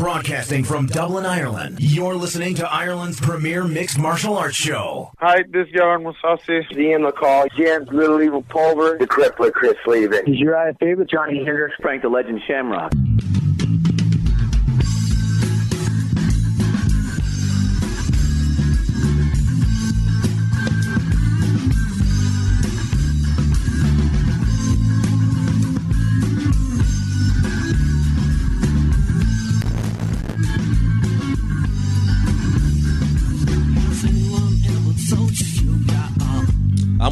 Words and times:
Broadcasting 0.00 0.64
from 0.64 0.86
Dublin, 0.86 1.26
Ireland, 1.26 1.76
you're 1.78 2.14
listening 2.14 2.54
to 2.54 2.66
Ireland's 2.72 3.20
premier 3.20 3.64
mixed 3.64 3.98
martial 3.98 4.34
arts 4.38 4.56
show. 4.56 5.12
Hi, 5.18 5.42
this 5.50 5.68
is 5.68 5.74
Yaron 5.74 6.10
Musasi. 6.10 6.74
Ian 6.74 7.02
McCall, 7.02 7.46
James 7.54 7.86
Little 7.92 8.22
Evil 8.22 8.40
Pulver, 8.40 8.96
the 8.98 9.06
Crippler 9.06 9.52
Chris 9.52 9.76
Leben. 9.86 10.26
Is 10.26 10.40
your 10.40 10.56
eye 10.56 10.72
favorite 10.80 11.10
Johnny 11.10 11.44
Hendricks? 11.44 11.76
Frank 11.82 12.00
the 12.00 12.08
Legend 12.08 12.40
Shamrock. 12.46 12.92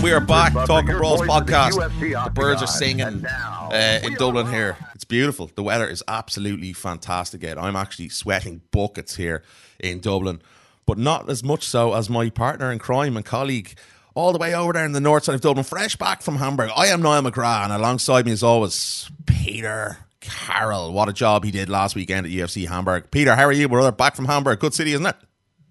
We 0.09 0.15
are 0.15 0.21
back 0.21 0.55
talking 0.67 0.97
Brawls 0.97 1.21
podcast. 1.21 1.75
The 1.75 2.31
birds 2.31 2.63
are 2.63 2.67
singing 2.67 3.27
uh, 3.27 4.01
in 4.03 4.15
Dublin 4.15 4.47
here. 4.47 4.79
It's 4.95 5.05
beautiful. 5.05 5.51
The 5.55 5.63
weather 5.63 5.87
is 5.87 6.03
absolutely 6.09 6.73
fantastic. 6.73 7.45
Out. 7.45 7.59
I'm 7.59 7.77
actually 7.77 8.09
sweating 8.09 8.63
buckets 8.71 9.17
here 9.17 9.43
in 9.79 10.01
Dublin, 10.01 10.41
but 10.87 10.97
not 10.97 11.29
as 11.29 11.45
much 11.45 11.65
so 11.65 11.93
as 11.93 12.09
my 12.09 12.31
partner 12.31 12.73
in 12.73 12.79
crime 12.79 13.19
and 13.19 13.27
colleague 13.27 13.79
all 14.15 14.33
the 14.33 14.39
way 14.39 14.55
over 14.55 14.73
there 14.73 14.87
in 14.87 14.93
the 14.93 15.01
north 15.01 15.25
side 15.25 15.35
of 15.35 15.43
Dublin, 15.43 15.63
fresh 15.63 15.95
back 15.97 16.23
from 16.23 16.37
Hamburg. 16.37 16.71
I 16.75 16.87
am 16.87 17.03
Niall 17.03 17.25
McGrath, 17.25 17.65
and 17.65 17.73
alongside 17.75 18.25
me, 18.25 18.33
as 18.33 18.43
always, 18.43 19.11
Peter 19.27 19.99
Carroll. 20.21 20.91
What 20.95 21.11
a 21.11 21.13
job 21.13 21.45
he 21.45 21.51
did 21.51 21.69
last 21.69 21.95
weekend 21.95 22.25
at 22.25 22.33
UFC 22.33 22.67
Hamburg. 22.67 23.11
Peter, 23.11 23.37
how 23.37 23.45
are 23.45 23.53
you? 23.53 23.69
We're 23.69 23.91
back 23.93 24.17
from 24.17 24.25
Hamburg. 24.25 24.59
Good 24.59 24.73
city, 24.73 24.95
isn't 24.95 25.05
it? 25.05 25.17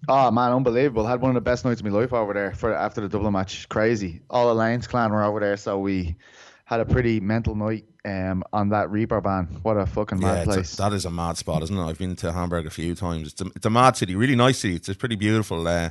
Oh 0.06 0.30
man, 0.30 0.52
unbelievable! 0.52 1.06
Had 1.06 1.20
one 1.20 1.30
of 1.30 1.34
the 1.34 1.40
best 1.40 1.64
nights 1.64 1.80
of 1.80 1.86
my 1.86 1.92
life 1.92 2.12
over 2.12 2.32
there 2.32 2.54
for 2.54 2.72
after 2.72 3.00
the 3.00 3.08
Dublin 3.08 3.32
match. 3.32 3.68
Crazy. 3.68 4.20
All 4.30 4.48
the 4.48 4.54
Lions 4.54 4.86
clan 4.86 5.10
were 5.10 5.24
over 5.24 5.40
there, 5.40 5.56
so 5.56 5.78
we 5.78 6.16
had 6.64 6.80
a 6.80 6.84
pretty 6.84 7.18
mental 7.18 7.54
night 7.54 7.84
um, 8.04 8.44
on 8.52 8.68
that 8.68 8.88
Reeperbahn. 8.88 9.62
What 9.64 9.76
a 9.76 9.86
fucking 9.86 10.20
mad 10.20 10.38
yeah, 10.38 10.44
place! 10.44 10.74
A, 10.74 10.76
that 10.76 10.92
is 10.92 11.04
a 11.04 11.10
mad 11.10 11.36
spot, 11.36 11.62
isn't 11.62 11.76
it? 11.76 11.82
I've 11.82 11.98
been 11.98 12.14
to 12.16 12.32
Hamburg 12.32 12.66
a 12.66 12.70
few 12.70 12.94
times. 12.94 13.32
It's 13.32 13.40
a, 13.40 13.46
it's 13.56 13.66
a 13.66 13.70
mad 13.70 13.96
city, 13.96 14.14
really 14.14 14.36
nice 14.36 14.58
city. 14.58 14.76
It's, 14.76 14.88
it's 14.88 14.98
pretty 14.98 15.16
beautiful. 15.16 15.66
Uh, 15.66 15.90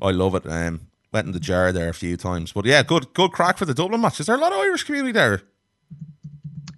I 0.00 0.10
love 0.10 0.34
it. 0.36 0.46
Um, 0.46 0.88
went 1.12 1.26
in 1.26 1.32
the 1.32 1.40
jar 1.40 1.70
there 1.70 1.90
a 1.90 1.94
few 1.94 2.16
times, 2.16 2.52
but 2.52 2.64
yeah, 2.64 2.82
good 2.82 3.12
good 3.14 3.32
crack 3.32 3.58
for 3.58 3.66
the 3.66 3.74
Dublin 3.74 4.00
match. 4.00 4.20
Is 4.20 4.26
there 4.26 4.36
a 4.36 4.40
lot 4.40 4.52
of 4.52 4.58
Irish 4.58 4.84
community 4.84 5.12
there? 5.12 5.42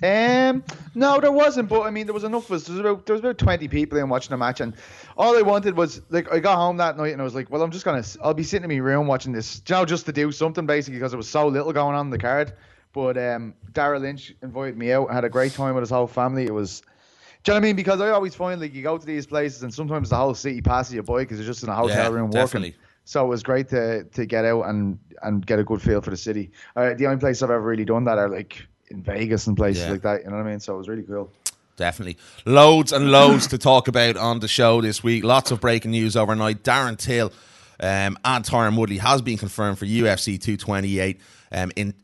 Um, 0.03 0.63
no, 0.95 1.21
there 1.21 1.33
wasn't, 1.33 1.69
but 1.69 1.83
I 1.83 1.91
mean, 1.91 2.07
there 2.07 2.15
was 2.15 2.25
enough. 2.25 2.51
Was 2.51 2.67
there 2.67 2.75
was 2.75 2.81
about 2.81 3.07
there 3.07 3.15
was 3.15 3.21
about 3.21 3.39
twenty 3.39 3.67
people 3.69 3.99
in 3.99 4.09
watching 4.09 4.31
the 4.31 4.37
match, 4.37 4.61
and 4.61 4.75
all 5.17 5.37
I 5.39 5.43
wanted 5.43 5.77
was 5.77 6.03
like 6.11 6.31
I 6.33 6.39
got 6.39 6.57
home 6.57 6.77
that 6.79 6.97
night 6.99 7.13
and 7.13 7.21
I 7.21 7.25
was 7.25 7.35
like, 7.35 7.51
well, 7.51 7.63
I'm 7.63 7.71
just 7.71 7.85
gonna 7.85 8.05
I'll 8.23 8.35
be 8.35 8.43
sitting 8.43 8.71
in 8.71 8.77
my 8.77 8.83
room 8.85 9.07
watching 9.07 9.33
this, 9.33 9.63
you 9.67 9.75
know, 9.75 9.85
just 9.85 10.05
to 10.07 10.13
do 10.13 10.31
something 10.33 10.67
basically 10.67 10.99
because 10.99 11.13
there 11.13 11.17
was 11.19 11.29
so 11.29 11.49
little 11.49 11.73
going 11.73 11.95
on 11.97 12.07
in 12.07 12.11
the 12.11 12.19
card. 12.19 12.53
But 12.93 13.17
um, 13.19 13.55
Dara 13.73 13.99
Lynch 13.99 14.35
invited 14.43 14.77
me 14.77 14.93
out, 14.93 15.11
I 15.11 15.15
had 15.15 15.25
a 15.25 15.29
great 15.31 15.55
time 15.55 15.75
with 15.75 15.83
his 15.83 15.91
whole 15.91 16.07
family. 16.07 16.45
It 16.47 16.53
was. 16.55 16.83
Do 17.43 17.53
you 17.53 17.55
know 17.55 17.61
what 17.61 17.65
I 17.65 17.69
mean? 17.69 17.77
Because 17.77 18.01
I 18.01 18.11
always 18.11 18.35
find 18.35 18.61
like 18.61 18.75
you 18.75 18.83
go 18.83 18.99
to 18.99 19.07
these 19.07 19.27
places 19.27 19.63
and 19.63 19.73
sometimes 19.73 20.11
the 20.11 20.17
whole 20.17 20.35
city 20.35 20.61
passes 20.61 20.95
you 20.95 21.03
by 21.03 21.19
because 21.19 21.39
you're 21.39 21.47
just 21.47 21.63
in 21.63 21.69
a 21.69 21.75
hotel 21.77 22.11
Yeah, 22.11 22.17
room 22.17 22.31
definitely. 22.31 22.71
working. 22.71 22.81
So 23.05 23.25
it 23.25 23.29
was 23.29 23.43
great 23.45 23.69
to 23.69 24.05
to 24.05 24.27
get 24.27 24.45
out 24.45 24.63
and 24.63 24.99
and 25.23 25.47
get 25.47 25.59
a 25.59 25.65
good 25.65 25.81
feel 25.81 26.01
for 26.01 26.11
the 26.11 26.17
city. 26.17 26.51
Uh, 26.75 26.95
the 26.95 27.07
only 27.07 27.19
place 27.19 27.43
I've 27.43 27.51
ever 27.51 27.61
really 27.63 27.85
done 27.85 28.05
that 28.05 28.19
are 28.19 28.29
like 28.29 28.67
in 28.89 29.03
Vegas 29.03 29.47
and 29.47 29.57
places 29.57 29.85
Yeah. 29.85 29.91
like 29.93 30.03
that. 30.03 30.25
You 30.25 30.31
know 30.31 30.37
what 30.37 30.47
I 30.47 30.51
mean? 30.51 30.61
So 30.61 30.75
it 30.75 30.79
was 30.79 30.89
really 30.89 31.03
cool. 31.03 31.31
Definitely. 31.77 32.17
Loads 32.47 32.93
and 32.93 33.11
loads 33.11 33.47
to 33.49 33.59
talk 33.59 33.87
about 33.87 34.17
on 34.17 34.41
the 34.41 34.49
show 34.49 34.81
this 34.81 35.03
week. 35.03 35.25
Lots 35.25 35.51
of 35.51 35.61
breaking 35.61 35.91
news 35.91 36.17
overnight. 36.17 36.63
Darren 36.63 36.97
Till 36.97 37.33
um, 37.81 38.19
and 38.25 38.45
Tyron 38.45 38.79
Woodley 38.79 38.99
has 38.99 39.21
been 39.21 39.37
confirmed 39.37 39.79
for 39.79 39.85
UFC 39.85 40.41
228 40.41 41.21
um, 41.53 41.71
in, 41.77 41.95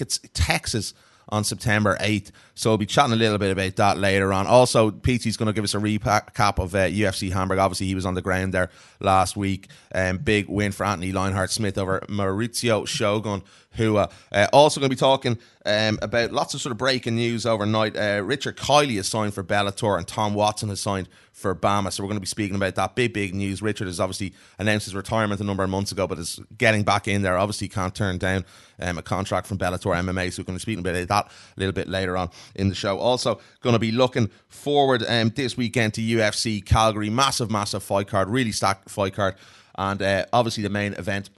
it's 0.00 0.18
Texas 0.34 0.92
on 1.28 1.44
September 1.44 1.96
8th. 2.00 2.30
So 2.54 2.70
we'll 2.70 2.78
be 2.78 2.86
chatting 2.86 3.12
a 3.12 3.16
little 3.16 3.38
bit 3.38 3.50
about 3.50 3.76
that 3.76 3.98
later 3.98 4.32
on. 4.32 4.46
Also, 4.46 4.90
PT's 4.90 5.36
going 5.36 5.46
to 5.46 5.52
give 5.52 5.64
us 5.64 5.74
a 5.74 5.78
recap 5.78 6.58
of 6.58 6.74
uh, 6.74 6.86
UFC 6.86 7.32
Hamburg. 7.32 7.58
Obviously, 7.58 7.86
he 7.86 7.94
was 7.94 8.04
on 8.04 8.14
the 8.14 8.22
ground 8.22 8.52
there 8.52 8.70
last 9.00 9.36
week. 9.36 9.68
Um, 9.94 10.18
big 10.18 10.48
win 10.48 10.72
for 10.72 10.84
Anthony 10.84 11.12
Lionheart 11.12 11.50
Smith 11.50 11.78
over 11.78 12.00
Maurício 12.08 12.86
Shogun, 12.86 13.42
who 13.72 13.96
uh, 13.96 14.08
uh, 14.32 14.48
also 14.52 14.80
going 14.80 14.90
to 14.90 14.96
be 14.96 14.98
talking 14.98 15.38
um, 15.64 15.98
about 16.02 16.32
lots 16.32 16.52
of 16.52 16.60
sort 16.60 16.72
of 16.72 16.78
breaking 16.78 17.14
news 17.14 17.46
overnight. 17.46 17.96
Uh, 17.96 18.22
Richard 18.22 18.56
Kiely 18.56 18.96
has 18.96 19.08
signed 19.08 19.32
for 19.32 19.42
Bellator, 19.42 19.96
and 19.96 20.06
Tom 20.06 20.34
Watson 20.34 20.68
has 20.68 20.80
signed 20.80 21.08
for 21.32 21.54
BAMMA. 21.54 21.92
So 21.92 22.02
we're 22.02 22.08
going 22.08 22.18
to 22.18 22.20
be 22.20 22.26
speaking 22.26 22.56
about 22.56 22.74
that 22.74 22.94
big, 22.94 23.14
big 23.14 23.34
news. 23.34 23.62
Richard 23.62 23.86
has 23.86 23.98
obviously 23.98 24.34
announced 24.58 24.84
his 24.84 24.94
retirement 24.94 25.40
a 25.40 25.44
number 25.44 25.64
of 25.64 25.70
months 25.70 25.90
ago, 25.90 26.06
but 26.06 26.18
is 26.18 26.38
getting 26.58 26.82
back 26.82 27.08
in 27.08 27.22
there. 27.22 27.38
Obviously, 27.38 27.68
can't 27.68 27.94
turn 27.94 28.18
down 28.18 28.44
um, 28.80 28.98
a 28.98 29.02
contract 29.02 29.46
from 29.46 29.58
Bellator 29.58 29.94
MMA. 29.94 30.32
So 30.32 30.42
we're 30.42 30.46
going 30.46 30.58
to 30.58 30.66
be 30.66 30.72
speaking 30.72 30.86
about 30.86 31.08
that 31.08 31.26
a 31.56 31.60
little 31.60 31.72
bit 31.72 31.88
later 31.88 32.16
on 32.16 32.30
in 32.54 32.68
the 32.68 32.74
show. 32.74 32.98
Also, 32.98 33.40
going 33.60 33.74
to 33.74 33.78
be 33.78 33.92
looking 33.92 34.30
forward 34.48 35.04
um, 35.08 35.30
this 35.30 35.56
weekend 35.56 35.94
to 35.94 36.00
UFC 36.00 36.64
Calgary. 36.64 37.10
Massive, 37.10 37.50
massive 37.50 37.82
fight 37.82 38.08
card, 38.08 38.28
really 38.28 38.52
stacked 38.52 38.90
fight 38.90 39.14
card, 39.14 39.34
and 39.76 40.00
uh, 40.02 40.26
obviously 40.32 40.62
the 40.62 40.70
main 40.70 40.94
event 40.94 41.30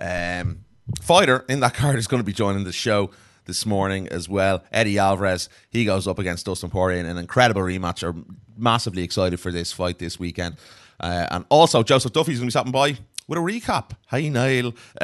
um, 0.00 0.64
fighter 1.00 1.44
in 1.48 1.60
that 1.60 1.74
card 1.74 1.98
is 1.98 2.06
going 2.06 2.20
to 2.20 2.26
be 2.26 2.32
joining 2.32 2.64
the 2.64 2.72
show 2.72 3.10
this 3.44 3.64
morning 3.66 4.08
as 4.08 4.28
well. 4.28 4.62
Eddie 4.70 4.98
Alvarez, 4.98 5.48
he 5.70 5.84
goes 5.84 6.06
up 6.06 6.18
against 6.18 6.46
Dustin 6.46 6.70
Poirier 6.70 6.98
in 6.98 7.06
an 7.06 7.18
incredible 7.18 7.62
rematch. 7.62 8.06
Are 8.06 8.14
massively 8.56 9.02
excited 9.02 9.40
for 9.40 9.50
this 9.52 9.72
fight 9.72 9.98
this 9.98 10.18
weekend. 10.18 10.56
Uh, 11.00 11.26
and 11.30 11.44
also, 11.48 11.82
Joseph 11.82 12.12
Duffy's 12.12 12.38
going 12.38 12.42
to 12.42 12.46
be 12.46 12.50
stopping 12.50 12.72
by 12.72 12.98
with 13.28 13.38
a 13.38 13.42
recap. 13.42 13.90
Hey, 14.10 14.30
Niall. 14.30 14.74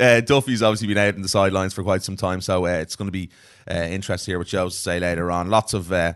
uh, 0.00 0.20
Duffy's 0.22 0.62
obviously 0.62 0.88
been 0.88 0.98
out 0.98 1.14
in 1.14 1.22
the 1.22 1.28
sidelines 1.28 1.74
for 1.74 1.84
quite 1.84 2.02
some 2.02 2.16
time, 2.16 2.40
so 2.40 2.66
uh, 2.66 2.70
it's 2.70 2.96
going 2.96 3.06
to 3.06 3.12
be 3.12 3.28
uh, 3.70 3.74
interesting 3.74 4.32
hear 4.32 4.38
what 4.38 4.48
Joe's 4.48 4.74
to 4.74 4.80
say 4.80 4.98
later 4.98 5.30
on. 5.30 5.50
Lots 5.50 5.74
of 5.74 5.92
uh, 5.92 6.14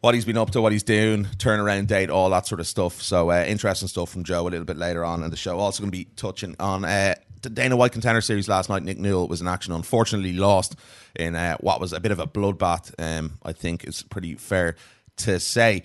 what 0.00 0.14
he's 0.14 0.24
been 0.24 0.36
up 0.36 0.50
to, 0.50 0.60
what 0.60 0.72
he's 0.72 0.82
doing, 0.82 1.24
turnaround 1.36 1.86
date, 1.86 2.10
all 2.10 2.28
that 2.30 2.48
sort 2.48 2.60
of 2.60 2.66
stuff. 2.66 3.00
So 3.00 3.30
uh, 3.30 3.44
interesting 3.46 3.88
stuff 3.88 4.10
from 4.10 4.24
Joe 4.24 4.42
a 4.42 4.50
little 4.50 4.66
bit 4.66 4.76
later 4.76 5.04
on 5.04 5.22
in 5.22 5.30
the 5.30 5.36
show. 5.36 5.58
Also 5.58 5.82
going 5.82 5.92
to 5.92 5.96
be 5.96 6.08
touching 6.16 6.56
on 6.58 6.84
uh, 6.84 7.14
the 7.42 7.50
Dana 7.50 7.76
White 7.76 7.92
Contender 7.92 8.20
Series 8.20 8.48
last 8.48 8.68
night. 8.68 8.82
Nick 8.82 8.98
Newell 8.98 9.28
was 9.28 9.40
in 9.40 9.46
action. 9.46 9.72
Unfortunately, 9.72 10.32
lost 10.32 10.74
in 11.14 11.36
uh, 11.36 11.56
what 11.58 11.80
was 11.80 11.92
a 11.92 12.00
bit 12.00 12.10
of 12.10 12.18
a 12.18 12.26
bloodbath. 12.26 12.92
Um, 12.98 13.38
I 13.44 13.52
think 13.52 13.84
is 13.84 14.02
pretty 14.02 14.34
fair 14.34 14.74
to 15.18 15.38
say. 15.38 15.84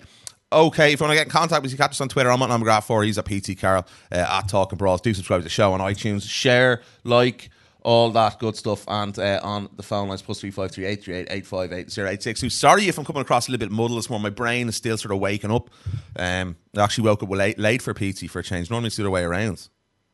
Okay, 0.52 0.92
if 0.92 1.00
you 1.00 1.04
want 1.04 1.10
to 1.10 1.16
get 1.16 1.26
in 1.26 1.30
contact 1.30 1.62
with 1.62 1.72
you 1.72 1.76
catch 1.78 1.90
us 1.90 2.00
on 2.00 2.08
Twitter. 2.08 2.30
I'm 2.30 2.40
at 2.40 2.48
number 2.48 2.80
4 2.80 3.02
He's 3.02 3.18
at 3.18 3.24
PT 3.24 3.58
Carroll 3.58 3.84
uh, 4.12 4.14
at 4.16 4.48
Talking 4.48 4.78
Brawls. 4.78 5.00
Do 5.00 5.12
subscribe 5.12 5.40
to 5.40 5.44
the 5.44 5.48
show 5.50 5.72
on 5.72 5.80
iTunes. 5.80 6.22
Share, 6.28 6.82
like, 7.02 7.50
all 7.82 8.10
that 8.12 8.38
good 8.38 8.54
stuff. 8.54 8.84
And 8.86 9.18
uh, 9.18 9.40
on 9.42 9.68
the 9.74 9.82
phone 9.82 10.08
lines, 10.08 10.22
plus 10.22 10.40
353 10.40 10.84
838 10.84 11.36
858 11.36 12.08
086. 12.12 12.54
Sorry 12.54 12.86
if 12.86 12.96
I'm 12.96 13.04
coming 13.04 13.22
across 13.22 13.48
a 13.48 13.50
little 13.50 13.66
bit 13.66 13.72
muddled 13.72 13.98
this 13.98 14.08
morning. 14.08 14.22
My 14.22 14.30
brain 14.30 14.68
is 14.68 14.76
still 14.76 14.96
sort 14.96 15.12
of 15.12 15.18
waking 15.18 15.50
up. 15.50 15.68
Um, 16.14 16.54
I 16.76 16.82
actually 16.84 17.08
woke 17.08 17.24
up 17.24 17.30
late, 17.30 17.58
late 17.58 17.82
for 17.82 17.92
PT 17.92 18.30
for 18.30 18.38
a 18.38 18.44
change. 18.44 18.70
Normally 18.70 18.86
it's 18.88 18.96
the 18.96 19.02
other 19.02 19.10
way 19.10 19.24
around. 19.24 19.68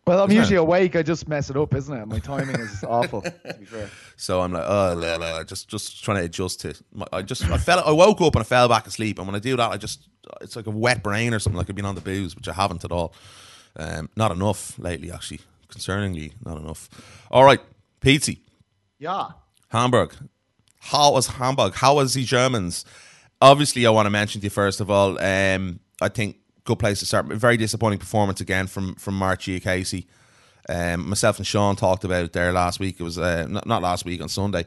Well, 0.06 0.18
I'm 0.18 0.30
Isn't 0.30 0.40
usually 0.40 0.56
it? 0.56 0.60
awake. 0.60 0.96
I 0.96 1.02
just 1.02 1.28
mess 1.28 1.50
it 1.50 1.56
up, 1.56 1.74
isn't 1.74 1.94
it? 1.96 2.06
My 2.06 2.18
timing 2.18 2.56
is 2.56 2.82
awful. 2.88 3.20
To 3.20 3.30
be 3.60 3.66
fair. 3.66 3.88
So 4.16 4.40
I'm 4.40 4.52
like, 4.52 4.64
oh, 4.66 4.94
la, 4.96 5.16
la, 5.16 5.44
just 5.44 5.68
just 5.68 6.02
trying 6.02 6.16
to 6.16 6.24
adjust 6.24 6.62
to. 6.62 6.74
My, 6.92 7.06
I 7.12 7.22
just 7.22 7.44
I 7.44 7.58
fell. 7.58 7.82
I 7.86 7.92
woke 7.92 8.20
up 8.22 8.34
and 8.34 8.40
I 8.40 8.44
fell 8.44 8.68
back 8.68 8.86
asleep. 8.88 9.18
And 9.18 9.28
when 9.28 9.36
I 9.36 9.38
do 9.38 9.56
that, 9.56 9.70
I 9.70 9.76
just 9.76 10.08
it's 10.40 10.56
like 10.56 10.66
a 10.66 10.70
wet 10.70 11.02
brain 11.02 11.34
or 11.34 11.38
something. 11.38 11.56
Like 11.58 11.68
I've 11.70 11.76
been 11.76 11.84
on 11.84 11.94
the 11.94 12.00
booze, 12.00 12.34
which 12.36 12.48
I 12.48 12.52
haven't 12.52 12.84
at 12.84 12.92
all. 12.92 13.14
Um, 13.76 14.08
not 14.16 14.30
enough 14.32 14.78
lately, 14.78 15.10
actually. 15.10 15.40
Concerningly, 15.68 16.32
not 16.44 16.58
enough. 16.58 16.88
All 17.30 17.44
right, 17.44 17.60
Pizzi, 18.00 18.40
Yeah. 18.98 19.28
Hamburg. 19.68 20.14
How 20.80 21.12
was 21.12 21.26
Hamburg? 21.28 21.74
How 21.74 21.94
was 21.94 22.12
the 22.14 22.24
Germans? 22.24 22.84
Obviously, 23.40 23.86
I 23.86 23.90
want 23.90 24.06
to 24.06 24.10
mention 24.10 24.40
to 24.40 24.46
you 24.46 24.50
first 24.50 24.80
of 24.80 24.90
all. 24.90 25.18
Um, 25.22 25.80
I 26.00 26.08
think 26.08 26.36
good 26.64 26.78
place 26.78 26.98
to 27.00 27.06
start. 27.06 27.26
Very 27.26 27.56
disappointing 27.56 27.98
performance 28.00 28.40
again 28.40 28.66
from 28.66 28.94
from 28.96 29.14
Marc 29.14 29.40
Diakiese. 29.40 30.06
Um, 30.68 31.08
myself 31.08 31.38
and 31.38 31.46
Sean 31.46 31.74
talked 31.76 32.04
about 32.04 32.24
it 32.24 32.32
there 32.32 32.52
last 32.52 32.78
week. 32.80 33.00
It 33.00 33.02
was 33.02 33.18
uh, 33.18 33.46
not, 33.48 33.66
not 33.66 33.82
last 33.82 34.04
week 34.04 34.20
on 34.20 34.28
Sunday. 34.28 34.64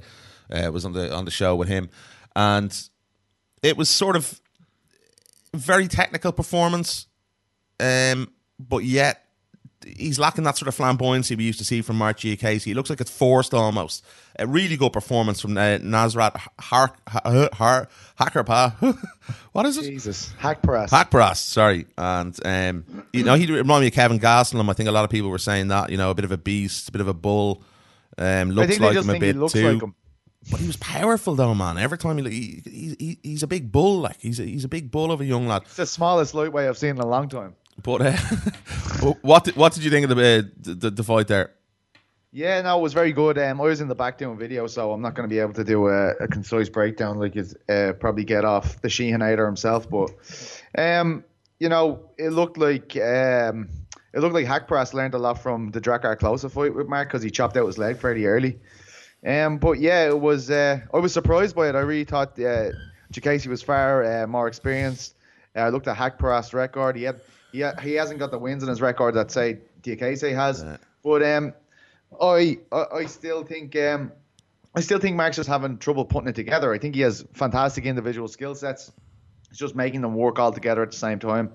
Uh, 0.53 0.57
it 0.57 0.73
was 0.73 0.85
on 0.85 0.93
the 0.93 1.13
on 1.13 1.25
the 1.25 1.31
show 1.31 1.55
with 1.55 1.67
him, 1.67 1.89
and 2.35 2.89
it 3.61 3.77
was 3.77 3.89
sort 3.89 4.15
of 4.15 4.41
very 5.57 5.87
technical 5.87 6.31
performance, 6.31 7.07
um, 7.79 8.31
but 8.59 8.83
yet 8.83 9.21
he's 9.85 10.17
lacking 10.17 10.43
that 10.43 10.57
sort 10.57 10.67
of 10.67 10.75
flamboyancy 10.75 11.37
we 11.37 11.43
used 11.43 11.59
to 11.59 11.65
see 11.65 11.81
from 11.81 11.97
Marc 11.97 12.17
Diakiese. 12.19 12.63
He 12.63 12.73
looks 12.73 12.89
like 12.89 12.99
it's 13.01 13.11
forced 13.11 13.53
almost. 13.53 14.03
A 14.39 14.47
really 14.47 14.77
good 14.77 14.91
performance 14.91 15.39
from 15.41 15.57
uh, 15.57 15.77
Nasrat 15.77 16.35
Har- 16.59 16.95
Har- 17.07 17.49
Har- 17.53 17.87
Hackerpa. 18.19 18.97
what 19.51 19.65
is 19.65 19.77
it? 19.77 19.83
Jesus. 19.83 20.33
Hack 20.39 20.61
press. 20.61 20.91
Hackbrass, 20.91 21.37
sorry. 21.37 21.85
And, 21.97 22.37
um, 22.45 23.05
you 23.13 23.23
know, 23.23 23.35
he 23.35 23.45
reminded 23.45 23.81
me 23.81 23.87
of 23.87 23.93
Kelvin 23.93 24.19
Gastelum. 24.19 24.69
I 24.69 24.73
think 24.73 24.89
a 24.89 24.91
lot 24.91 25.05
of 25.05 25.11
people 25.11 25.29
were 25.29 25.37
saying 25.37 25.67
that, 25.67 25.89
you 25.91 25.97
know, 25.97 26.09
a 26.09 26.15
bit 26.15 26.25
of 26.25 26.31
a 26.31 26.37
beast, 26.37 26.89
a 26.89 26.91
bit 26.91 27.01
of 27.01 27.07
a 27.07 27.13
bull. 27.13 27.61
Um, 28.17 28.51
looks 28.51 28.79
like 28.79 28.95
him 28.97 29.09
a 29.09 29.19
bit 29.19 29.35
too. 29.51 29.79
like. 29.79 29.91
But 30.51 30.59
he 30.59 30.67
was 30.67 30.77
powerful 30.77 31.35
though, 31.35 31.55
man. 31.55 31.77
Every 31.77 31.97
time 31.97 32.17
he, 32.19 32.61
he, 32.63 32.95
he 32.99 33.19
he's 33.23 33.43
a 33.43 33.47
big 33.47 33.71
bull, 33.71 34.01
like 34.01 34.19
he's 34.19 34.39
a, 34.39 34.43
he's 34.43 34.63
a 34.63 34.67
big 34.67 34.91
bull 34.91 35.11
of 35.11 35.21
a 35.21 35.25
young 35.25 35.47
lad. 35.47 35.63
It's 35.63 35.75
the 35.75 35.85
smallest 35.85 36.33
lightweight 36.33 36.67
I've 36.67 36.77
seen 36.77 36.91
in 36.91 36.99
a 36.99 37.07
long 37.07 37.29
time. 37.29 37.55
But 37.81 38.01
uh, 38.01 38.11
what 39.21 39.45
did, 39.45 39.55
what 39.55 39.73
did 39.73 39.83
you 39.83 39.89
think 39.89 40.09
of 40.09 40.15
the, 40.15 40.39
uh, 40.39 40.49
the 40.61 40.89
the 40.91 41.03
fight 41.03 41.27
there? 41.27 41.51
Yeah, 42.31 42.61
no, 42.61 42.77
it 42.77 42.81
was 42.81 42.93
very 42.93 43.13
good. 43.13 43.37
Um, 43.37 43.61
I 43.61 43.63
was 43.63 43.79
in 43.79 43.87
the 43.87 43.95
back 43.95 44.17
doing 44.17 44.37
video, 44.37 44.67
so 44.67 44.91
I'm 44.91 45.01
not 45.01 45.15
going 45.15 45.27
to 45.27 45.33
be 45.33 45.39
able 45.39 45.53
to 45.53 45.63
do 45.63 45.87
a, 45.87 46.09
a 46.15 46.27
concise 46.27 46.67
breakdown 46.67 47.17
like 47.17 47.33
you'd 47.33 47.55
uh, 47.69 47.93
probably 47.93 48.25
get 48.25 48.43
off 48.43 48.81
the 48.81 48.89
Sheehanator 48.89 49.45
himself. 49.45 49.89
But, 49.89 50.11
um, 50.77 51.23
you 51.59 51.69
know, 51.69 52.09
it 52.17 52.31
looked 52.31 52.57
like 52.57 52.97
um, 52.97 53.69
it 54.13 54.19
looked 54.19 54.33
like 54.33 54.45
Haqparast 54.45 54.93
learned 54.93 55.13
a 55.13 55.17
lot 55.17 55.41
from 55.41 55.71
the 55.71 55.79
Drakkar 55.79 56.17
Klose 56.17 56.51
fight 56.51 56.75
with 56.75 56.89
Mark 56.89 57.07
because 57.07 57.23
he 57.23 57.31
chopped 57.31 57.55
out 57.55 57.67
his 57.67 57.77
leg 57.77 57.97
fairly 57.99 58.25
early. 58.25 58.59
Um, 59.25 59.57
but 59.57 59.79
yeah, 59.79 60.07
it 60.07 60.19
was. 60.19 60.51
Uh, 60.51 60.79
I 60.93 60.97
was 60.97 61.13
surprised 61.13 61.55
by 61.55 61.69
it. 61.69 61.75
I 61.75 61.79
really 61.79 62.03
thought 62.03 62.39
uh, 62.39 62.71
Diakiese 63.11 63.47
was 63.47 63.61
far 63.61 64.03
uh, 64.03 64.27
more 64.27 64.47
experienced. 64.47 65.15
Uh, 65.55 65.61
I 65.61 65.69
looked 65.69 65.87
at 65.87 65.97
Haqparast's 65.97 66.53
record. 66.53 66.95
He 66.95 67.03
had 67.03 67.21
he, 67.51 67.61
ha- 67.61 67.79
he 67.81 67.93
hasn't 67.93 68.19
got 68.19 68.31
the 68.31 68.37
wins 68.37 68.61
in 68.61 68.69
his 68.69 68.81
record 68.81 69.15
that 69.15 69.31
say 69.31 69.59
Diakiese 69.81 70.33
has. 70.35 70.61
Yeah. 70.63 70.77
But 71.03 71.23
um, 71.23 71.53
I, 72.21 72.59
I 72.71 72.85
I 72.93 73.05
still 73.05 73.43
think 73.43 73.75
um, 73.75 74.11
I 74.75 74.81
still 74.81 74.99
think 74.99 75.15
Mark's 75.15 75.37
just 75.37 75.49
having 75.49 75.77
trouble 75.77 76.05
putting 76.05 76.27
it 76.27 76.35
together. 76.35 76.73
I 76.73 76.77
think 76.77 76.95
he 76.95 77.01
has 77.01 77.25
fantastic 77.33 77.85
individual 77.85 78.27
skill 78.27 78.53
sets. 78.53 78.91
It's 79.55 79.59
just 79.61 79.73
making 79.73 80.01
them 80.01 80.15
work 80.15 80.37
all 80.37 80.51
together 80.51 80.83
at 80.83 80.91
the 80.91 80.97
same 80.97 81.17
time. 81.17 81.49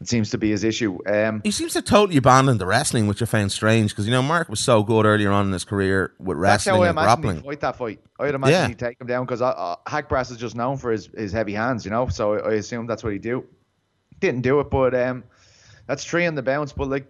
It 0.00 0.08
seems 0.08 0.28
to 0.30 0.38
be 0.38 0.50
his 0.50 0.64
issue. 0.64 0.98
Um, 1.06 1.40
He 1.44 1.52
seems 1.52 1.72
to 1.74 1.82
totally 1.82 2.16
abandon 2.16 2.58
the 2.58 2.66
wrestling, 2.66 3.06
which 3.06 3.22
I 3.22 3.26
found 3.26 3.52
strange 3.52 3.92
because 3.92 4.06
you 4.06 4.10
know 4.10 4.22
Mark 4.22 4.48
was 4.48 4.58
so 4.58 4.82
good 4.82 5.06
earlier 5.06 5.30
on 5.30 5.46
in 5.46 5.52
his 5.52 5.62
career 5.64 6.14
with 6.18 6.36
wrestling 6.36 6.82
and 6.82 6.96
grappling. 6.98 7.36
he'd 7.36 7.44
fight 7.44 7.60
that 7.60 7.76
fight. 7.76 8.00
I'd 8.18 8.34
imagine 8.34 8.54
Yeah. 8.54 8.66
he'd 8.66 8.78
take 8.80 9.00
him 9.00 9.06
down 9.06 9.24
because 9.24 9.40
uh, 9.40 9.76
Haqparast 9.86 10.32
is 10.32 10.36
just 10.36 10.56
known 10.56 10.78
for 10.78 10.90
his, 10.90 11.06
his 11.16 11.30
heavy 11.30 11.52
hands, 11.52 11.84
you 11.84 11.92
know. 11.92 12.08
So 12.08 12.34
I, 12.34 12.38
I 12.38 12.52
assume 12.54 12.88
that's 12.88 13.04
what 13.04 13.12
he'd 13.12 13.22
do. 13.22 13.44
Didn't 14.18 14.40
do 14.42 14.58
it, 14.58 14.68
but 14.68 14.92
um, 14.92 15.22
that's 15.86 16.04
three 16.04 16.26
on 16.26 16.34
the 16.34 16.42
bounce. 16.42 16.72
But 16.72 16.88
like, 16.88 17.06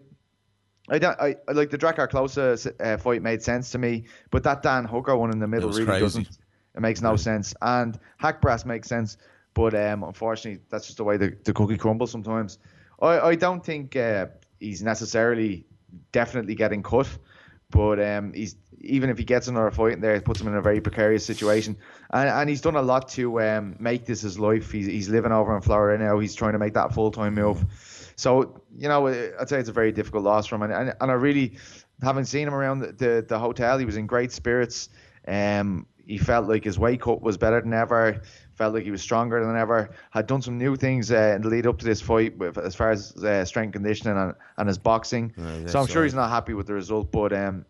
I 0.90 0.98
don't, 0.98 1.18
I, 1.18 1.36
like 1.54 1.70
the 1.70 1.78
Drakkar 1.78 2.10
Klose 2.10 2.70
uh, 2.84 2.98
fight 2.98 3.22
made 3.22 3.42
sense 3.42 3.70
to 3.70 3.78
me, 3.78 4.04
but 4.30 4.42
that 4.42 4.62
Dan 4.62 4.84
Hooker 4.84 5.16
one 5.16 5.30
in 5.32 5.38
the 5.38 5.48
middle 5.48 5.70
really 5.70 5.86
crazy. 5.86 6.00
doesn't. 6.02 6.28
It 6.76 6.80
makes 6.82 7.00
no 7.00 7.16
sense. 7.16 7.54
And 7.62 7.98
Haqparast 8.22 8.66
makes 8.66 8.88
sense, 8.88 9.16
but 9.54 9.74
um, 9.74 10.02
unfortunately, 10.02 10.62
that's 10.68 10.86
just 10.86 10.98
the 10.98 11.04
way 11.04 11.16
the, 11.16 11.36
the 11.44 11.52
cookie 11.52 11.76
crumbles 11.76 12.10
sometimes. 12.10 12.58
I, 13.00 13.20
I 13.20 13.34
don't 13.34 13.64
think 13.64 13.96
uh, 13.96 14.26
he's 14.60 14.82
necessarily 14.82 15.64
definitely 16.12 16.54
getting 16.54 16.82
cut, 16.82 17.08
but 17.70 18.00
um, 18.00 18.32
he's 18.32 18.56
even 18.80 19.08
if 19.08 19.16
he 19.16 19.24
gets 19.24 19.48
another 19.48 19.70
fight 19.70 19.94
in 19.94 20.00
there, 20.00 20.14
it 20.14 20.26
puts 20.26 20.42
him 20.42 20.48
in 20.48 20.54
a 20.54 20.60
very 20.60 20.78
precarious 20.78 21.24
situation. 21.24 21.74
And, 22.12 22.28
and 22.28 22.50
he's 22.50 22.60
done 22.60 22.76
a 22.76 22.82
lot 22.82 23.08
to 23.10 23.40
um, 23.40 23.76
make 23.78 24.04
this 24.04 24.20
his 24.20 24.38
life. 24.38 24.70
He's, 24.70 24.84
he's 24.84 25.08
living 25.08 25.32
over 25.32 25.56
in 25.56 25.62
Florida 25.62 26.04
now. 26.04 26.18
He's 26.18 26.34
trying 26.34 26.52
to 26.52 26.58
make 26.58 26.74
that 26.74 26.92
full 26.92 27.10
time 27.10 27.34
move. 27.34 27.64
So 28.16 28.60
you 28.76 28.88
know, 28.88 29.06
I'd 29.08 29.48
say 29.48 29.58
it's 29.58 29.70
a 29.70 29.72
very 29.72 29.90
difficult 29.90 30.24
loss 30.24 30.46
for 30.46 30.56
him. 30.56 30.62
And, 30.62 30.72
and, 30.72 30.94
and 31.00 31.10
I 31.10 31.14
really, 31.14 31.56
haven't 32.02 32.26
seen 32.26 32.46
him 32.46 32.54
around 32.54 32.80
the, 32.80 32.92
the, 32.92 33.24
the 33.26 33.38
hotel, 33.38 33.78
he 33.78 33.84
was 33.84 33.96
in 33.96 34.06
great 34.06 34.32
spirits. 34.32 34.88
Um, 35.26 35.86
he 36.06 36.18
felt 36.18 36.48
like 36.48 36.64
his 36.64 36.78
weight 36.78 37.00
cut 37.00 37.22
was 37.22 37.36
better 37.36 37.60
than 37.60 37.72
ever. 37.72 38.22
Felt 38.56 38.74
like 38.74 38.84
he 38.84 38.90
was 38.90 39.02
stronger 39.02 39.44
than 39.44 39.56
ever. 39.56 39.90
Had 40.10 40.26
done 40.26 40.42
some 40.42 40.58
new 40.58 40.76
things 40.76 41.10
uh, 41.10 41.34
in 41.36 41.42
the 41.42 41.48
lead 41.48 41.66
up 41.66 41.78
to 41.78 41.84
this 41.84 42.00
fight, 42.00 42.36
with, 42.38 42.56
as 42.58 42.74
far 42.74 42.90
as 42.90 43.14
uh, 43.16 43.44
strength 43.44 43.72
conditioning 43.72 44.16
and, 44.16 44.34
and 44.56 44.68
his 44.68 44.78
boxing. 44.78 45.32
yeah, 45.36 45.66
so 45.66 45.80
I'm 45.80 45.86
sure 45.86 45.94
sorry. 45.94 46.06
he's 46.06 46.14
not 46.14 46.30
happy 46.30 46.54
with 46.54 46.66
the 46.66 46.74
result, 46.74 47.10
but 47.10 47.32
um, 47.32 47.64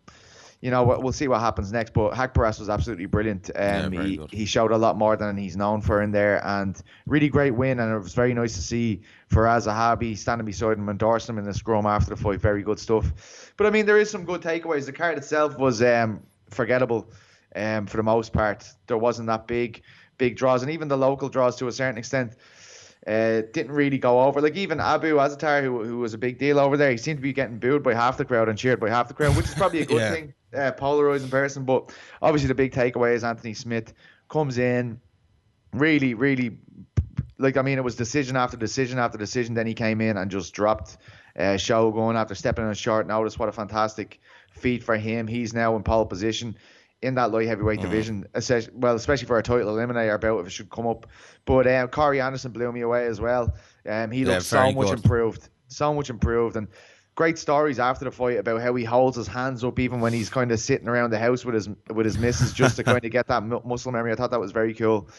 you 0.61 0.71
know, 0.71 0.83
we'll 0.83 1.01
we'll 1.01 1.13
see 1.13 1.27
what 1.27 1.41
happens 1.41 1.71
next. 1.71 1.93
But 1.93 2.13
Haqparast 2.13 2.59
was 2.59 2.69
absolutely 2.69 3.05
brilliant. 3.05 3.51
Um, 3.55 3.91
very 3.91 4.09
he, 4.09 4.17
good. 4.17 4.31
he 4.31 4.45
showed 4.45 4.71
a 4.71 4.77
lot 4.77 4.97
more 4.97 5.15
than 5.15 5.37
he's 5.37 5.55
known 5.55 5.81
for 5.81 6.01
in 6.01 6.11
there, 6.11 6.43
and 6.45 6.81
really 7.05 7.29
great 7.29 7.51
win. 7.51 7.79
And 7.79 7.93
it 7.93 7.99
was 7.99 8.13
very 8.13 8.33
nice 8.33 8.55
to 8.55 8.61
see 8.61 9.01
Firas 9.29 9.67
Zahabi 9.67 10.17
standing 10.17 10.45
beside 10.45 10.77
him, 10.77 10.89
endorsing 10.89 11.35
him 11.35 11.39
in 11.39 11.45
the 11.45 11.53
scrum 11.53 11.85
after 11.85 12.15
the 12.15 12.21
fight. 12.21 12.39
Very 12.41 12.63
good 12.63 12.79
stuff. 12.79 13.53
But 13.57 13.67
I 13.67 13.69
mean, 13.69 13.85
there 13.85 13.99
is 13.99 14.09
some 14.09 14.25
good 14.25 14.41
takeaways. 14.41 14.85
The 14.85 14.93
card 14.93 15.17
itself 15.17 15.57
was 15.57 15.83
um, 15.83 16.21
forgettable 16.49 17.11
um, 17.55 17.85
for 17.85 17.97
the 17.97 18.03
most 18.03 18.33
part. 18.33 18.67
There 18.87 18.97
wasn't 18.97 19.27
that 19.27 19.47
big, 19.47 19.81
big 20.17 20.35
draws, 20.37 20.61
and 20.61 20.71
even 20.71 20.87
the 20.87 20.97
local 20.97 21.29
draws 21.29 21.55
to 21.57 21.67
a 21.67 21.71
certain 21.71 21.97
extent. 21.97 22.33
Uh, 23.05 23.43
didn't 23.53 23.71
really 23.71 23.99
go 23.99 24.21
over. 24.23 24.41
Like 24.41 24.55
even 24.55 24.79
Abu 24.79 25.17
Azaitar, 25.17 25.61
who, 25.61 25.83
who 25.83 25.99
was 25.99 26.15
a 26.15 26.17
big 26.17 26.39
deal 26.39 26.57
over 26.59 26.75
there, 26.75 26.89
he 26.89 26.97
seemed 26.97 27.19
to 27.19 27.21
be 27.21 27.33
getting 27.33 27.59
booed 27.59 27.83
by 27.83 27.93
half 27.93 28.17
the 28.17 28.25
crowd 28.25 28.49
and 28.49 28.57
cheered 28.57 28.79
by 28.79 28.89
half 28.89 29.07
the 29.07 29.13
crowd, 29.13 29.35
which 29.37 29.45
is 29.45 29.53
probably 29.53 29.81
a 29.81 29.85
good 29.93 30.01
Yeah. 30.01 30.11
thing, 30.11 30.33
uh, 30.57 30.71
polarizing 30.71 31.29
person. 31.29 31.65
But 31.65 31.93
obviously 32.19 32.47
the 32.47 32.55
big 32.55 32.73
takeaway 32.73 33.13
is 33.13 33.23
Anthony 33.23 33.53
Smith 33.53 33.93
comes 34.27 34.57
in, 34.57 34.99
really, 35.71 36.15
really, 36.15 36.57
like 37.37 37.57
I 37.57 37.61
mean, 37.61 37.77
it 37.77 37.83
was 37.83 37.95
decision 37.95 38.35
after 38.37 38.57
decision 38.57 38.97
after 38.97 39.19
decision. 39.19 39.53
Then 39.53 39.67
he 39.67 39.75
came 39.75 40.01
in 40.01 40.17
and 40.17 40.31
just 40.31 40.55
dropped 40.55 40.97
uh, 41.37 41.57
Shogun 41.57 42.15
after 42.15 42.33
stepping 42.33 42.65
on 42.65 42.71
a 42.71 42.75
short 42.75 43.05
notice. 43.05 43.37
What 43.37 43.49
a 43.49 43.51
fantastic 43.51 44.19
feat 44.49 44.83
for 44.83 44.97
him. 44.97 45.27
He's 45.27 45.53
now 45.53 45.75
in 45.75 45.83
pole 45.83 46.07
position 46.07 46.57
in 47.05 47.15
that 47.15 47.31
light 47.31 47.47
heavyweight 47.47 47.79
division. 47.81 48.25
Especially, 48.33 48.73
well, 48.75 48.95
especially 48.95 49.27
for 49.27 49.37
a 49.37 49.43
title 49.43 49.73
eliminator 49.73 50.19
bout 50.19 50.39
if 50.39 50.47
it 50.47 50.51
should 50.51 50.69
come 50.69 50.87
up. 50.87 51.07
But 51.45 51.67
um, 51.67 51.87
Corey 51.89 52.19
Anderson 52.19 52.51
blew 52.51 52.71
me 52.71 52.81
away 52.81 53.05
as 53.07 53.21
well. 53.21 53.55
Um, 53.87 54.11
he 54.11 54.21
Yeah, 54.21 54.27
looks 54.35 54.47
so 54.47 54.71
much 54.71 54.87
good. 54.87 54.97
improved, 54.97 55.49
so 55.67 55.93
much 55.93 56.09
improved, 56.09 56.55
and 56.57 56.67
great 57.15 57.37
stories 57.37 57.79
after 57.79 58.03
the 58.05 58.11
fight 58.11 58.37
about 58.37 58.61
how 58.61 58.75
he 58.75 58.83
holds 58.83 59.15
his 59.15 59.27
hands 59.27 59.63
up 59.63 59.79
even 59.79 60.01
when 60.01 60.11
he's 60.11 60.29
kind 60.29 60.51
of 60.51 60.59
sitting 60.59 60.87
around 60.89 61.11
the 61.11 61.19
house 61.19 61.45
with 61.45 61.55
his 61.55 61.69
with 61.93 62.05
his 62.05 62.17
missus 62.17 62.51
just 62.51 62.75
to 62.75 62.83
kind 62.91 63.03
of 63.05 63.11
get 63.11 63.27
that 63.27 63.43
mu- 63.43 63.61
muscle 63.63 63.91
memory. 63.91 64.11
I 64.11 64.15
thought 64.15 64.31
that 64.31 64.39
was 64.39 64.51
very 64.51 64.73
cool. 64.73 65.09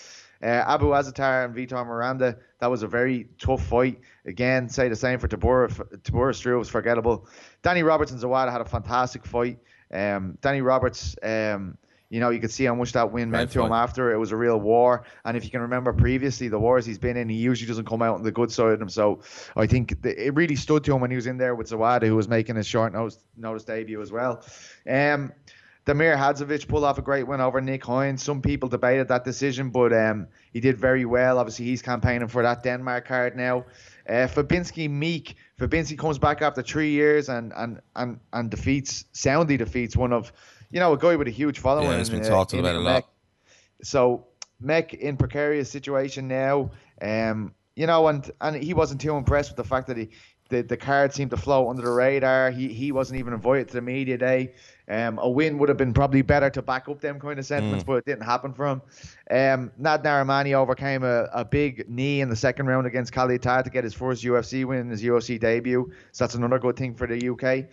Uh, 0.42 0.46
Abu 0.66 0.88
Azaitar 0.90 1.46
and 1.46 1.54
Vitor 1.54 1.86
Miranda, 1.86 2.36
that 2.60 2.70
was 2.70 2.82
a 2.82 2.86
very 2.86 3.28
tough 3.38 3.64
fight. 3.64 3.98
Again, 4.26 4.68
say 4.68 4.88
the 4.90 4.96
same 4.96 5.18
for 5.18 5.28
Tabora. 5.28 5.68
Tabora 6.02 6.58
was 6.58 6.68
forgettable. 6.68 7.26
Danny 7.62 7.82
Robertson 7.82 8.18
Zawada 8.18 8.52
had 8.52 8.60
a 8.60 8.66
fantastic 8.66 9.24
fight. 9.24 9.58
Um, 9.92 10.38
Danny 10.40 10.60
Roberts, 10.62 11.16
um, 11.22 11.78
you 12.08 12.20
know, 12.20 12.30
you 12.30 12.38
could 12.38 12.52
see 12.52 12.64
how 12.64 12.74
much 12.74 12.92
that 12.92 13.10
win 13.10 13.30
meant 13.30 13.50
to 13.52 13.62
him 13.62 13.72
after. 13.72 14.12
It 14.12 14.18
was 14.18 14.30
a 14.30 14.36
real 14.36 14.60
war. 14.60 15.04
And 15.24 15.36
if 15.36 15.44
you 15.44 15.50
can 15.50 15.60
remember 15.60 15.92
previously, 15.92 16.48
the 16.48 16.58
wars 16.58 16.86
he's 16.86 16.98
been 16.98 17.16
in, 17.16 17.28
he 17.28 17.36
usually 17.36 17.66
doesn't 17.66 17.86
come 17.86 18.00
out 18.00 18.14
on 18.14 18.22
the 18.22 18.30
good 18.30 18.52
side 18.52 18.72
of 18.72 18.78
them. 18.78 18.88
So 18.88 19.22
I 19.56 19.66
think 19.66 20.02
th- 20.02 20.16
it 20.16 20.34
really 20.34 20.54
stood 20.54 20.84
to 20.84 20.94
him 20.94 21.00
when 21.00 21.10
he 21.10 21.16
was 21.16 21.26
in 21.26 21.36
there 21.36 21.54
with 21.56 21.68
Zawada, 21.68 22.06
who 22.06 22.14
was 22.14 22.28
making 22.28 22.56
his 22.56 22.66
short 22.66 22.92
notice, 22.92 23.18
notice 23.36 23.64
debut 23.64 24.00
as 24.00 24.12
well. 24.12 24.44
Um, 24.88 25.32
Damir 25.84 26.16
Hadzovic 26.16 26.66
pulled 26.66 26.82
off 26.82 26.98
a 26.98 27.02
great 27.02 27.28
win 27.28 27.40
over 27.40 27.60
Nick 27.60 27.84
Hein. 27.84 28.18
Some 28.18 28.42
people 28.42 28.68
debated 28.68 29.06
that 29.08 29.24
decision, 29.24 29.70
but 29.70 29.92
um, 29.92 30.26
he 30.52 30.58
did 30.58 30.76
very 30.76 31.04
well. 31.04 31.38
Obviously, 31.38 31.66
he's 31.66 31.80
campaigning 31.80 32.26
for 32.26 32.42
that 32.42 32.64
Denmark 32.64 33.06
card 33.06 33.36
now. 33.36 33.64
Uh, 34.08 34.28
Fabinski 34.28 34.88
Meek. 34.88 35.36
Fabinski 35.58 35.98
comes 35.98 36.18
back 36.18 36.42
after 36.42 36.62
three 36.62 36.90
years 36.90 37.28
and 37.28 37.52
and 37.56 37.80
and 37.94 38.20
and 38.32 38.50
defeats 38.50 39.04
soundly 39.12 39.56
defeats 39.56 39.96
one 39.96 40.12
of 40.12 40.32
you 40.70 40.80
know 40.80 40.92
a 40.92 40.98
guy 40.98 41.16
with 41.16 41.28
a 41.28 41.32
huge 41.32 41.58
following. 41.58 41.90
Yeah, 41.90 41.98
he's 41.98 42.10
been 42.10 42.20
in, 42.20 42.26
uh, 42.26 42.28
talked 42.28 42.54
in 42.54 42.60
about 42.60 42.76
a 42.76 42.80
lot. 42.80 43.08
So 43.82 44.26
Meek 44.60 44.94
in 44.94 45.16
precarious 45.16 45.70
situation 45.70 46.28
now. 46.28 46.70
Um, 47.00 47.54
you 47.74 47.86
know, 47.86 48.08
and 48.08 48.30
and 48.40 48.56
he 48.56 48.74
wasn't 48.74 49.00
too 49.00 49.16
impressed 49.16 49.50
with 49.50 49.56
the 49.56 49.68
fact 49.68 49.88
that 49.88 49.96
he 49.96 50.10
the, 50.48 50.62
the 50.62 50.76
card 50.76 51.12
seemed 51.12 51.30
to 51.30 51.36
float 51.36 51.68
under 51.68 51.82
the 51.82 51.90
radar. 51.90 52.50
He 52.50 52.68
he 52.68 52.92
wasn't 52.92 53.20
even 53.20 53.32
invited 53.32 53.68
to 53.68 53.74
the 53.74 53.82
media 53.82 54.16
day. 54.16 54.54
Um, 54.88 55.18
a 55.18 55.28
win 55.28 55.58
would 55.58 55.68
have 55.68 55.78
been 55.78 55.92
probably 55.92 56.22
better 56.22 56.48
to 56.50 56.62
back 56.62 56.88
up 56.88 57.00
them 57.00 57.18
kind 57.18 57.38
of 57.40 57.44
sentiments, 57.46 57.82
Mm. 57.82 57.86
but 57.88 57.92
it 57.94 58.04
didn't 58.04 58.22
happen 58.22 58.52
for 58.54 58.66
him. 58.68 58.82
Um, 59.30 59.72
Nad 59.78 60.04
Narimani 60.04 60.54
overcame 60.54 61.02
a, 61.02 61.24
a 61.32 61.44
big 61.44 61.88
knee 61.88 62.20
in 62.20 62.28
the 62.28 62.36
second 62.36 62.66
round 62.66 62.86
against 62.86 63.12
Khalid 63.12 63.42
Taha 63.42 63.64
to 63.64 63.70
get 63.70 63.82
his 63.82 63.94
first 63.94 64.22
UFC 64.22 64.64
win 64.64 64.78
in 64.78 64.88
his 64.90 65.02
UFC 65.02 65.40
debut. 65.40 65.90
So 66.12 66.24
that's 66.24 66.36
another 66.36 66.60
good 66.60 66.76
thing 66.76 66.94
for 66.94 67.08
the 67.08 67.28
UK. 67.30 67.66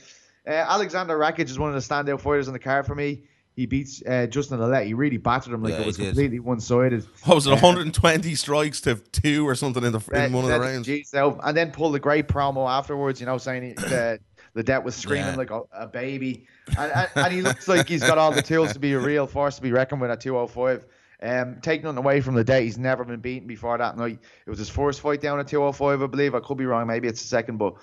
Uh, 0.48 0.52
Alexander 0.52 1.16
Rakic 1.18 1.46
is 1.50 1.60
one 1.60 1.70
of 1.70 1.76
the 1.76 1.82
standout 1.88 2.20
fighters 2.20 2.48
on 2.48 2.54
the 2.54 2.60
card 2.60 2.86
for 2.88 2.96
me. 2.96 3.24
He 3.56 3.68
beats 3.68 4.02
uh, 4.08 4.26
Justin 4.26 4.58
Ledet. 4.58 4.88
He 4.88 4.96
really 4.96 5.18
battered 5.18 5.54
him 5.54 5.62
like 5.62 5.74
Yeah, 5.74 5.82
it 5.82 5.86
was 5.86 5.98
completely 5.98 6.40
one-sided. 6.40 7.06
What 7.26 7.36
was 7.36 7.46
it, 7.46 7.52
120 7.52 8.34
strikes 8.34 8.82
to 8.82 8.96
two 8.96 9.48
or 9.48 9.54
something 9.54 9.84
in 9.84 9.92
the 9.92 10.00
in 10.00 10.14
That- 10.14 10.32
one 10.32 10.46
of 10.46 10.50
the 10.50 10.60
rounds? 10.60 10.88
geez, 10.88 11.10
so- 11.10 11.40
and 11.44 11.56
then 11.56 11.70
pulled 11.70 11.96
a 11.96 12.00
great 12.00 12.28
promo 12.28 12.68
afterwards, 12.68 13.20
you 13.20 13.28
know, 13.28 13.38
saying 13.38 13.62
he, 13.64 13.74
the 14.54 14.64
debt 14.64 14.84
was 14.84 14.96
screaming 14.96 15.28
Yeah. 15.28 15.36
like 15.36 15.52
a, 15.52 15.62
a 15.74 15.88
baby, 15.88 16.46
and, 16.78 16.92
and, 16.92 17.10
and 17.16 17.34
he 17.34 17.42
looks 17.42 17.68
like 17.68 17.88
he's 17.88 18.04
got 18.04 18.18
all 18.18 18.32
the 18.32 18.42
tools 18.42 18.74
to 18.74 18.80
be 18.80 18.94
a 18.94 19.00
real 19.00 19.28
force 19.28 19.56
to 19.58 19.62
be 19.62 19.72
reckoned 19.72 20.02
with 20.02 20.12
at 20.12 20.22
205. 20.22 20.86
Um, 21.22 21.60
taking 21.62 21.86
nothing 21.86 22.00
away 22.00 22.20
from 22.20 22.36
the 22.36 22.44
debt, 22.44 22.64
he's 22.64 22.78
never 22.78 23.06
been 23.06 23.22
beaten 23.22 23.48
before 23.48 23.78
that 23.78 23.98
night. 23.98 24.20
It 24.46 24.50
was 24.50 24.60
his 24.60 24.70
first 24.70 25.00
fight 25.00 25.22
down 25.22 25.40
at 25.40 25.48
205, 25.48 26.02
I 26.02 26.08
believe. 26.08 26.36
I 26.36 26.40
could 26.42 26.58
be 26.58 26.66
wrong, 26.66 26.86
maybe 26.86 27.08
it's 27.08 27.22
the 27.22 27.28
second, 27.28 27.58
but 27.58 27.76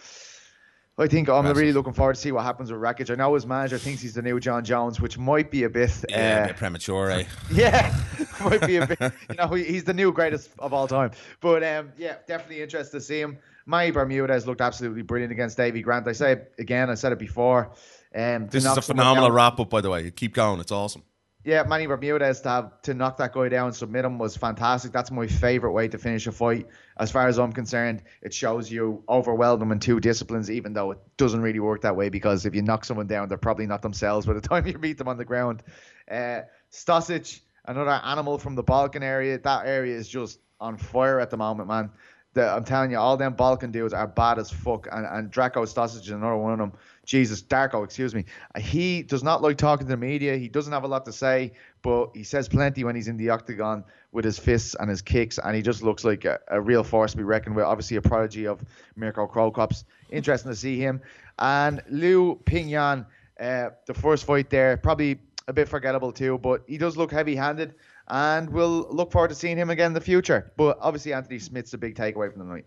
I 0.98 1.06
think 1.06 1.30
I'm 1.30 1.44
Massive. 1.44 1.56
really 1.56 1.72
looking 1.72 1.94
forward 1.94 2.16
to 2.16 2.20
see 2.20 2.32
what 2.32 2.44
happens 2.44 2.70
with 2.70 2.78
Rakic. 2.82 3.10
I 3.10 3.14
know 3.14 3.32
his 3.32 3.46
manager 3.46 3.78
thinks 3.78 4.02
he's 4.02 4.12
the 4.12 4.20
new 4.20 4.38
Jon 4.38 4.62
Jones, 4.62 5.00
which 5.00 5.16
might 5.16 5.50
be 5.50 5.62
a 5.62 5.70
bit. 5.70 5.90
Yeah, 6.10 6.40
a 6.40 6.42
uh, 6.42 6.46
bit 6.48 6.56
premature, 6.56 7.10
eh? 7.10 7.24
yeah, 7.50 7.96
might 8.44 8.66
be 8.66 8.76
a 8.76 8.86
bit. 8.86 8.98
You 9.30 9.36
know, 9.36 9.48
he's 9.54 9.84
the 9.84 9.94
new 9.94 10.12
greatest 10.12 10.50
of 10.58 10.74
all 10.74 10.86
time. 10.86 11.12
But 11.40 11.64
um, 11.64 11.92
yeah, 11.96 12.16
definitely 12.28 12.62
interested 12.62 12.98
to 12.98 13.00
see 13.00 13.20
him. 13.20 13.38
Manny 13.66 13.90
Bermudez 13.90 14.46
looked 14.46 14.60
absolutely 14.60 15.02
brilliant 15.02 15.32
against 15.32 15.56
Davey 15.56 15.82
Grant. 15.82 16.06
I 16.08 16.12
say 16.12 16.32
it 16.32 16.54
again, 16.58 16.90
I 16.90 16.94
said 16.94 17.12
it 17.12 17.18
before. 17.18 17.72
Um, 18.14 18.48
This 18.48 18.64
is 18.64 18.76
a 18.76 18.82
phenomenal 18.82 19.30
wrap 19.30 19.60
up, 19.60 19.70
by 19.70 19.80
the 19.80 19.90
way. 19.90 20.10
Keep 20.10 20.34
going, 20.34 20.60
it's 20.60 20.72
awesome. 20.72 21.02
yeah, 21.44 21.62
Manny 21.62 21.86
Bermudez 21.86 22.40
to 22.42 22.48
have 22.48 22.82
to 22.82 22.92
knock 22.94 23.16
that 23.18 23.32
guy 23.32 23.48
down, 23.48 23.72
submit 23.72 24.04
him 24.04 24.18
was 24.18 24.36
fantastic. 24.36 24.92
That's 24.92 25.10
my 25.10 25.26
favorite 25.26 25.72
way 25.72 25.88
to 25.88 25.96
finish 25.98 26.26
a 26.26 26.32
fight, 26.32 26.66
as 26.98 27.10
far 27.10 27.28
as 27.28 27.38
I'm 27.38 27.52
concerned. 27.52 28.02
It 28.22 28.34
shows 28.34 28.70
you 28.70 29.02
overwhelm 29.08 29.60
them 29.60 29.72
in 29.72 29.78
two 29.78 30.00
disciplines, 30.00 30.50
even 30.50 30.72
though 30.72 30.90
it 30.90 30.98
doesn't 31.16 31.40
really 31.40 31.60
work 31.60 31.82
that 31.82 31.96
way 31.96 32.08
because 32.08 32.44
if 32.46 32.54
you 32.54 32.62
knock 32.62 32.84
someone 32.84 33.06
down, 33.06 33.28
they're 33.28 33.38
probably 33.38 33.66
not 33.66 33.80
themselves 33.82 34.26
by 34.26 34.32
the 34.34 34.40
time 34.50 34.66
you 34.66 34.76
beat 34.76 34.98
them 34.98 35.08
on 35.08 35.16
the 35.16 35.24
ground. 35.24 35.62
Uh, 36.10 36.40
Stosic, 36.72 37.40
another 37.64 38.00
animal 38.04 38.36
from 38.38 38.54
the 38.54 38.62
Balkan 38.62 39.02
area. 39.02 39.38
That 39.38 39.66
area 39.66 39.96
is 39.96 40.08
just 40.08 40.40
on 40.60 40.76
fire 40.76 41.20
at 41.20 41.30
the 41.30 41.36
moment, 41.36 41.68
man. 41.68 41.90
The, 42.32 42.48
I'm 42.48 42.64
telling 42.64 42.92
you, 42.92 42.98
all 42.98 43.16
them 43.16 43.34
Balkan 43.34 43.72
dudes 43.72 43.92
are 43.92 44.06
bad 44.06 44.38
as 44.38 44.50
fuck, 44.50 44.86
and, 44.92 45.04
and 45.04 45.30
Draco 45.30 45.64
Stosic 45.64 46.02
is 46.02 46.10
another 46.10 46.36
one 46.36 46.52
of 46.52 46.58
them. 46.58 46.72
Jesus, 47.04 47.42
Darko, 47.42 47.84
excuse 47.84 48.14
me. 48.14 48.24
He 48.56 49.02
does 49.02 49.24
not 49.24 49.42
like 49.42 49.58
talking 49.58 49.86
to 49.86 49.90
the 49.90 49.96
media. 49.96 50.36
He 50.36 50.48
doesn't 50.48 50.72
have 50.72 50.84
a 50.84 50.86
lot 50.86 51.04
to 51.06 51.12
say, 51.12 51.52
but 51.82 52.10
he 52.14 52.22
says 52.22 52.48
plenty 52.48 52.84
when 52.84 52.94
he's 52.94 53.08
in 53.08 53.16
the 53.16 53.30
octagon 53.30 53.82
with 54.12 54.24
his 54.24 54.38
fists 54.38 54.76
and 54.78 54.88
his 54.88 55.02
kicks, 55.02 55.38
and 55.38 55.56
he 55.56 55.62
just 55.62 55.82
looks 55.82 56.04
like 56.04 56.24
a, 56.24 56.38
a 56.48 56.60
real 56.60 56.84
force 56.84 57.10
to 57.12 57.16
be 57.16 57.24
reckoned 57.24 57.56
with. 57.56 57.64
Obviously, 57.64 57.96
a 57.96 58.02
prodigy 58.02 58.46
of 58.46 58.64
Mirko 58.94 59.26
Cro 59.26 59.50
Cops. 59.50 59.84
Interesting 60.10 60.52
to 60.52 60.56
see 60.56 60.78
him. 60.78 61.00
And 61.40 61.82
Liu 61.88 62.38
Pingyuan, 62.44 63.06
uh, 63.40 63.70
the 63.86 63.94
first 63.94 64.24
fight 64.24 64.50
there, 64.50 64.76
probably 64.76 65.18
a 65.48 65.52
bit 65.52 65.68
forgettable 65.68 66.12
too, 66.12 66.38
but 66.38 66.62
he 66.66 66.78
does 66.78 66.96
look 66.96 67.10
heavy 67.10 67.34
handed, 67.34 67.74
and 68.10 68.50
we'll 68.50 68.86
look 68.90 69.12
forward 69.12 69.28
to 69.28 69.34
seeing 69.34 69.56
him 69.56 69.70
again 69.70 69.88
in 69.88 69.92
the 69.94 70.00
future. 70.00 70.52
But 70.56 70.78
obviously, 70.80 71.12
Anthony 71.12 71.38
Smith's 71.38 71.72
a 71.72 71.78
big 71.78 71.94
takeaway 71.94 72.30
from 72.30 72.40
the 72.40 72.52
night. 72.52 72.66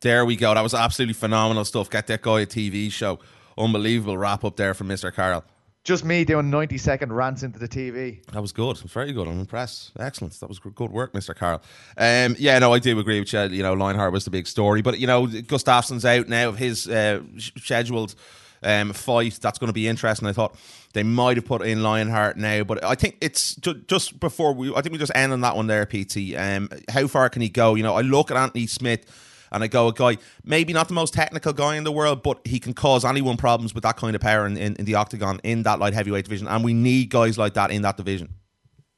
There 0.00 0.24
we 0.24 0.36
go. 0.36 0.54
That 0.54 0.62
was 0.62 0.74
absolutely 0.74 1.14
phenomenal 1.14 1.64
stuff. 1.64 1.90
Get 1.90 2.06
that 2.06 2.22
guy 2.22 2.40
a 2.40 2.46
TV 2.46 2.90
show. 2.90 3.18
Unbelievable 3.58 4.16
wrap 4.16 4.44
up 4.44 4.56
there 4.56 4.74
from 4.74 4.88
Mr. 4.88 5.14
Carroll. 5.14 5.44
Just 5.84 6.04
me 6.04 6.24
doing 6.24 6.48
90 6.48 6.78
second 6.78 7.12
rants 7.12 7.42
into 7.42 7.58
the 7.58 7.68
TV. 7.68 8.24
That 8.32 8.40
was 8.40 8.52
good. 8.52 8.78
Very 8.78 9.12
good. 9.12 9.26
I'm 9.26 9.40
impressed. 9.40 9.90
Excellent. 9.98 10.38
That 10.38 10.48
was 10.48 10.60
good 10.60 10.92
work, 10.92 11.12
Mr. 11.12 11.36
Carroll. 11.36 11.60
Um, 11.96 12.36
yeah, 12.38 12.60
no, 12.60 12.72
I 12.72 12.78
do 12.78 12.96
agree 13.00 13.18
with 13.18 13.32
you. 13.32 13.40
You 13.42 13.64
know, 13.64 13.74
Lionheart 13.74 14.12
was 14.12 14.24
the 14.24 14.30
big 14.30 14.46
story. 14.46 14.80
But, 14.80 15.00
you 15.00 15.08
know, 15.08 15.26
Gustafsson's 15.26 16.04
out 16.04 16.28
now 16.28 16.48
of 16.48 16.58
his 16.58 16.88
uh, 16.88 17.22
scheduled 17.38 18.14
um, 18.62 18.92
fight. 18.92 19.38
That's 19.40 19.58
going 19.58 19.68
to 19.68 19.72
be 19.72 19.88
interesting. 19.88 20.28
I 20.28 20.32
thought 20.32 20.56
they 20.92 21.02
might 21.02 21.36
have 21.36 21.46
put 21.46 21.62
in 21.62 21.82
Lionheart 21.82 22.36
now, 22.36 22.64
but 22.64 22.84
I 22.84 22.94
think 22.94 23.18
it's 23.20 23.54
ju- 23.56 23.82
just 23.86 24.20
before 24.20 24.52
we. 24.52 24.74
I 24.74 24.80
think 24.82 24.92
we 24.92 24.98
just 24.98 25.12
end 25.14 25.32
on 25.32 25.40
that 25.42 25.56
one 25.56 25.66
there, 25.66 25.86
PT. 25.86 26.34
Um, 26.36 26.68
how 26.88 27.06
far 27.06 27.28
can 27.28 27.42
he 27.42 27.48
go? 27.48 27.74
You 27.74 27.82
know, 27.82 27.94
I 27.94 28.02
look 28.02 28.30
at 28.30 28.36
Anthony 28.36 28.66
Smith 28.66 29.06
and 29.52 29.62
I 29.62 29.66
go, 29.66 29.88
a 29.88 29.92
guy, 29.92 30.16
maybe 30.44 30.72
not 30.72 30.88
the 30.88 30.94
most 30.94 31.12
technical 31.12 31.52
guy 31.52 31.76
in 31.76 31.84
the 31.84 31.92
world, 31.92 32.22
but 32.22 32.40
he 32.44 32.58
can 32.58 32.72
cause 32.72 33.04
anyone 33.04 33.36
problems 33.36 33.74
with 33.74 33.84
that 33.84 33.96
kind 33.98 34.16
of 34.16 34.22
power 34.22 34.46
in, 34.46 34.56
in, 34.56 34.74
in 34.76 34.86
the 34.86 34.94
octagon 34.94 35.40
in 35.44 35.62
that 35.64 35.78
light 35.78 35.92
heavyweight 35.92 36.24
division. 36.24 36.48
And 36.48 36.64
we 36.64 36.72
need 36.72 37.10
guys 37.10 37.36
like 37.36 37.54
that 37.54 37.70
in 37.70 37.82
that 37.82 37.98
division. 37.98 38.30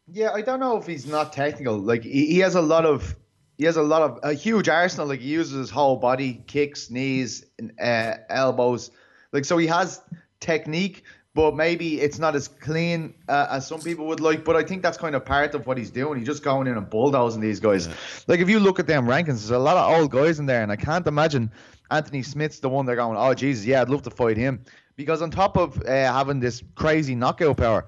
Yeah, 0.06 0.30
I 0.32 0.42
don't 0.42 0.60
know 0.60 0.76
if 0.76 0.86
he's 0.86 1.06
not 1.06 1.32
technical. 1.32 1.76
Like 1.76 2.04
he, 2.04 2.26
he 2.26 2.38
has 2.38 2.54
a 2.54 2.62
lot 2.62 2.86
of 2.86 3.16
he 3.58 3.64
has 3.64 3.76
a 3.76 3.82
lot 3.82 4.02
of 4.02 4.18
a 4.22 4.32
huge 4.32 4.68
arsenal. 4.68 5.06
Like 5.08 5.20
he 5.20 5.28
uses 5.28 5.54
his 5.54 5.70
whole 5.70 5.96
body, 5.96 6.44
kicks, 6.46 6.90
knees, 6.90 7.44
uh, 7.80 8.14
elbows. 8.28 8.90
Like 9.34 9.44
so, 9.44 9.58
he 9.58 9.66
has 9.66 10.00
technique, 10.40 11.02
but 11.34 11.56
maybe 11.56 12.00
it's 12.00 12.20
not 12.20 12.36
as 12.36 12.46
clean 12.46 13.14
uh, 13.28 13.48
as 13.50 13.66
some 13.66 13.80
people 13.80 14.06
would 14.06 14.20
like. 14.20 14.44
But 14.44 14.54
I 14.54 14.62
think 14.62 14.80
that's 14.80 14.96
kind 14.96 15.16
of 15.16 15.24
part 15.24 15.54
of 15.54 15.66
what 15.66 15.76
he's 15.76 15.90
doing. 15.90 16.18
He's 16.18 16.26
just 16.26 16.44
going 16.44 16.68
in 16.68 16.76
and 16.78 16.88
bulldozing 16.88 17.40
these 17.40 17.58
guys. 17.58 17.88
Yeah. 17.88 17.94
Like 18.28 18.40
if 18.40 18.48
you 18.48 18.60
look 18.60 18.78
at 18.78 18.86
them 18.86 19.06
rankings, 19.06 19.26
there's 19.26 19.50
a 19.50 19.58
lot 19.58 19.76
of 19.76 19.98
old 19.98 20.12
guys 20.12 20.38
in 20.38 20.46
there, 20.46 20.62
and 20.62 20.70
I 20.70 20.76
can't 20.76 21.06
imagine 21.06 21.50
Anthony 21.90 22.22
Smith's 22.22 22.60
the 22.60 22.68
one 22.68 22.86
they're 22.86 22.96
going. 22.96 23.18
Oh 23.18 23.34
Jesus, 23.34 23.66
yeah, 23.66 23.82
I'd 23.82 23.90
love 23.90 24.02
to 24.02 24.10
fight 24.10 24.36
him 24.36 24.64
because 24.94 25.20
on 25.20 25.32
top 25.32 25.56
of 25.56 25.82
uh, 25.82 25.90
having 25.90 26.38
this 26.40 26.62
crazy 26.76 27.14
knockout 27.14 27.56
power. 27.56 27.86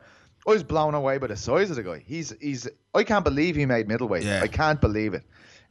I 0.48 0.52
was 0.52 0.62
blown 0.62 0.94
away 0.94 1.18
by 1.18 1.26
the 1.26 1.36
size 1.36 1.70
of 1.70 1.76
the 1.76 1.82
guy. 1.82 2.04
He's 2.06 2.32
he's. 2.40 2.68
I 2.94 3.02
can't 3.02 3.24
believe 3.24 3.56
he 3.56 3.66
made 3.66 3.88
middleweight. 3.88 4.22
Yeah. 4.22 4.42
I 4.42 4.46
can't 4.46 4.80
believe 4.80 5.14
it. 5.14 5.24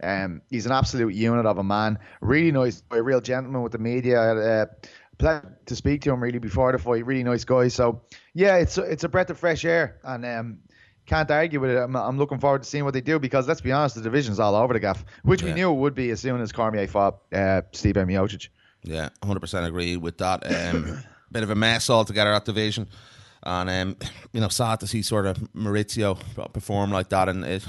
Um, 0.03 0.41
he's 0.49 0.65
an 0.65 0.71
absolute 0.71 1.13
unit 1.13 1.45
of 1.45 1.57
a 1.57 1.63
man. 1.63 1.99
Really 2.21 2.51
nice, 2.51 2.83
a 2.91 3.01
real 3.01 3.21
gentleman 3.21 3.61
with 3.61 3.71
the 3.71 3.77
media. 3.77 4.19
Uh, 4.21 4.65
pleasure 5.17 5.57
to 5.65 5.75
speak 5.75 6.01
to 6.03 6.11
him 6.11 6.21
really 6.21 6.39
before 6.39 6.71
the 6.71 6.79
fight. 6.79 7.05
Really 7.05 7.23
nice 7.23 7.43
guy. 7.43 7.67
So 7.67 8.01
yeah, 8.33 8.57
it's 8.57 8.77
it's 8.77 9.03
a 9.03 9.09
breath 9.09 9.29
of 9.29 9.39
fresh 9.39 9.65
air, 9.65 9.97
and 10.03 10.25
um, 10.25 10.59
can't 11.05 11.29
argue 11.29 11.59
with 11.59 11.71
it. 11.71 11.77
I'm, 11.77 11.95
I'm, 11.95 12.17
looking 12.17 12.39
forward 12.39 12.63
to 12.63 12.69
seeing 12.69 12.83
what 12.83 12.93
they 12.93 13.01
do 13.01 13.19
because 13.19 13.47
let's 13.47 13.61
be 13.61 13.71
honest, 13.71 13.95
the 13.95 14.01
division's 14.01 14.39
all 14.39 14.55
over 14.55 14.73
the 14.73 14.79
gaff, 14.79 15.05
which 15.23 15.41
yeah. 15.41 15.49
we 15.49 15.53
knew 15.53 15.71
it 15.71 15.75
would 15.75 15.95
be 15.95 16.09
as 16.09 16.19
soon 16.19 16.41
as 16.41 16.51
Cormier 16.51 16.87
fought 16.87 17.19
uh, 17.33 17.61
Steve 17.71 17.95
Miocic. 17.95 18.49
Yeah, 18.83 19.09
100% 19.21 19.67
agree 19.67 19.97
with 19.97 20.17
that. 20.19 20.45
Um, 20.45 21.03
bit 21.31 21.43
of 21.43 21.49
a 21.49 21.55
mess 21.55 21.89
altogether 21.89 22.33
at 22.33 22.45
division. 22.45 22.87
And 23.43 23.69
um, 23.69 23.97
you 24.31 24.41
know, 24.41 24.47
sad 24.47 24.79
to 24.79 24.87
see 24.87 25.01
sort 25.01 25.27
of 25.27 25.37
Maurício 25.53 26.17
perform 26.51 26.91
like 26.91 27.09
that, 27.09 27.29
and 27.29 27.45
it, 27.45 27.65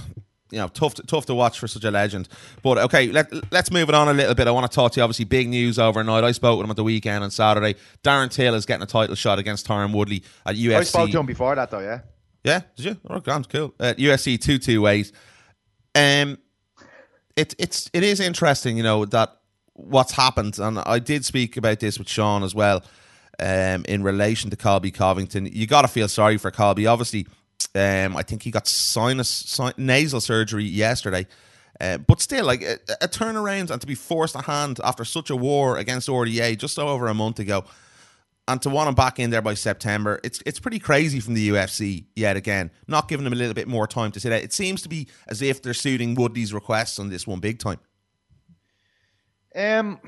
you 0.50 0.58
know, 0.58 0.68
tough 0.68 0.94
to, 0.94 1.02
tough 1.02 1.26
to 1.26 1.34
watch 1.34 1.58
for 1.58 1.66
such 1.66 1.84
a 1.84 1.90
legend. 1.90 2.28
But 2.62 2.78
okay, 2.78 3.08
let, 3.08 3.30
let's 3.52 3.70
move 3.70 3.88
it 3.88 3.94
on 3.94 4.08
a 4.08 4.12
little 4.12 4.34
bit. 4.34 4.46
I 4.46 4.50
want 4.52 4.70
to 4.70 4.74
talk 4.74 4.92
to 4.92 5.00
you. 5.00 5.04
Obviously, 5.04 5.24
big 5.24 5.48
news 5.48 5.78
overnight. 5.78 6.24
I 6.24 6.32
spoke 6.32 6.58
with 6.58 6.64
him 6.64 6.70
at 6.70 6.76
the 6.76 6.84
weekend 6.84 7.24
on 7.24 7.30
Saturday. 7.30 7.74
Darren 8.04 8.30
Till 8.30 8.54
is 8.54 8.66
getting 8.66 8.82
a 8.82 8.86
title 8.86 9.14
shot 9.14 9.38
against 9.38 9.66
Tyron 9.66 9.92
Woodley 9.92 10.22
at 10.44 10.56
UFC. 10.56 10.76
I 10.76 10.82
spoke 10.84 11.10
to 11.10 11.18
him 11.18 11.26
before 11.26 11.54
that, 11.54 11.70
though. 11.70 11.80
Yeah. 11.80 12.00
Yeah. 12.44 12.60
Did 12.76 12.84
you? 12.86 12.96
Oh, 13.10 13.20
grand, 13.20 13.48
cool. 13.48 13.74
At 13.80 13.98
UFC 13.98 14.40
two 14.40 14.58
two 14.58 14.80
ways. 14.80 15.12
Um, 15.94 16.38
it 17.34 17.54
it's 17.58 17.90
it 17.92 18.02
is 18.02 18.20
interesting, 18.20 18.76
you 18.76 18.82
know, 18.82 19.04
that 19.06 19.36
what's 19.74 20.12
happened, 20.12 20.58
and 20.58 20.78
I 20.78 20.98
did 20.98 21.24
speak 21.24 21.56
about 21.56 21.80
this 21.80 21.98
with 21.98 22.08
Sean 22.08 22.42
as 22.42 22.54
well. 22.54 22.82
Um, 23.38 23.84
in 23.86 24.02
relation 24.02 24.48
to 24.48 24.56
Colby 24.56 24.90
Covington, 24.90 25.46
you 25.52 25.66
got 25.66 25.82
to 25.82 25.88
feel 25.88 26.08
sorry 26.08 26.38
for 26.38 26.50
Colby. 26.50 26.86
Obviously, 26.86 27.26
um, 27.74 28.16
I 28.16 28.22
think 28.22 28.42
he 28.42 28.50
got 28.50 28.66
sinus 28.66 29.28
sin- 29.28 29.74
nasal 29.76 30.20
surgery 30.20 30.64
yesterday. 30.64 31.26
Uh, 31.80 31.98
but 31.98 32.22
still, 32.22 32.46
like 32.46 32.62
a, 32.62 32.78
a, 33.02 33.08
turnaround 33.08 33.70
and 33.70 33.80
to 33.80 33.86
be 33.86 33.94
forced 33.94 34.34
a 34.34 34.40
hand 34.42 34.80
after 34.82 35.04
such 35.04 35.28
a 35.28 35.36
war 35.36 35.76
against 35.76 36.08
RDA 36.08 36.56
just 36.56 36.78
over 36.78 37.06
a 37.06 37.12
month 37.12 37.38
ago, 37.38 37.64
and 38.48 38.62
to 38.62 38.70
want 38.70 38.88
him 38.88 38.94
back 38.94 39.18
in 39.18 39.28
there 39.28 39.42
by 39.42 39.52
September, 39.52 40.18
it's 40.24 40.42
it's 40.46 40.58
pretty 40.58 40.78
crazy 40.78 41.20
from 41.20 41.34
the 41.34 41.50
UFC 41.50 42.04
yet 42.14 42.36
again. 42.36 42.70
Not 42.86 43.08
giving 43.08 43.26
him 43.26 43.34
a 43.34 43.36
little 43.36 43.52
bit 43.52 43.68
more 43.68 43.86
time 43.86 44.10
to 44.12 44.20
sit 44.20 44.32
out. 44.32 44.42
It 44.42 44.54
seems 44.54 44.80
to 44.82 44.88
be 44.88 45.08
as 45.28 45.42
if 45.42 45.60
they're 45.60 45.74
suiting 45.74 46.14
Woodley's 46.14 46.54
requests 46.54 46.98
on 46.98 47.10
this 47.10 47.26
one 47.26 47.40
big 47.40 47.58
time. 47.58 47.80
Um, 49.54 50.00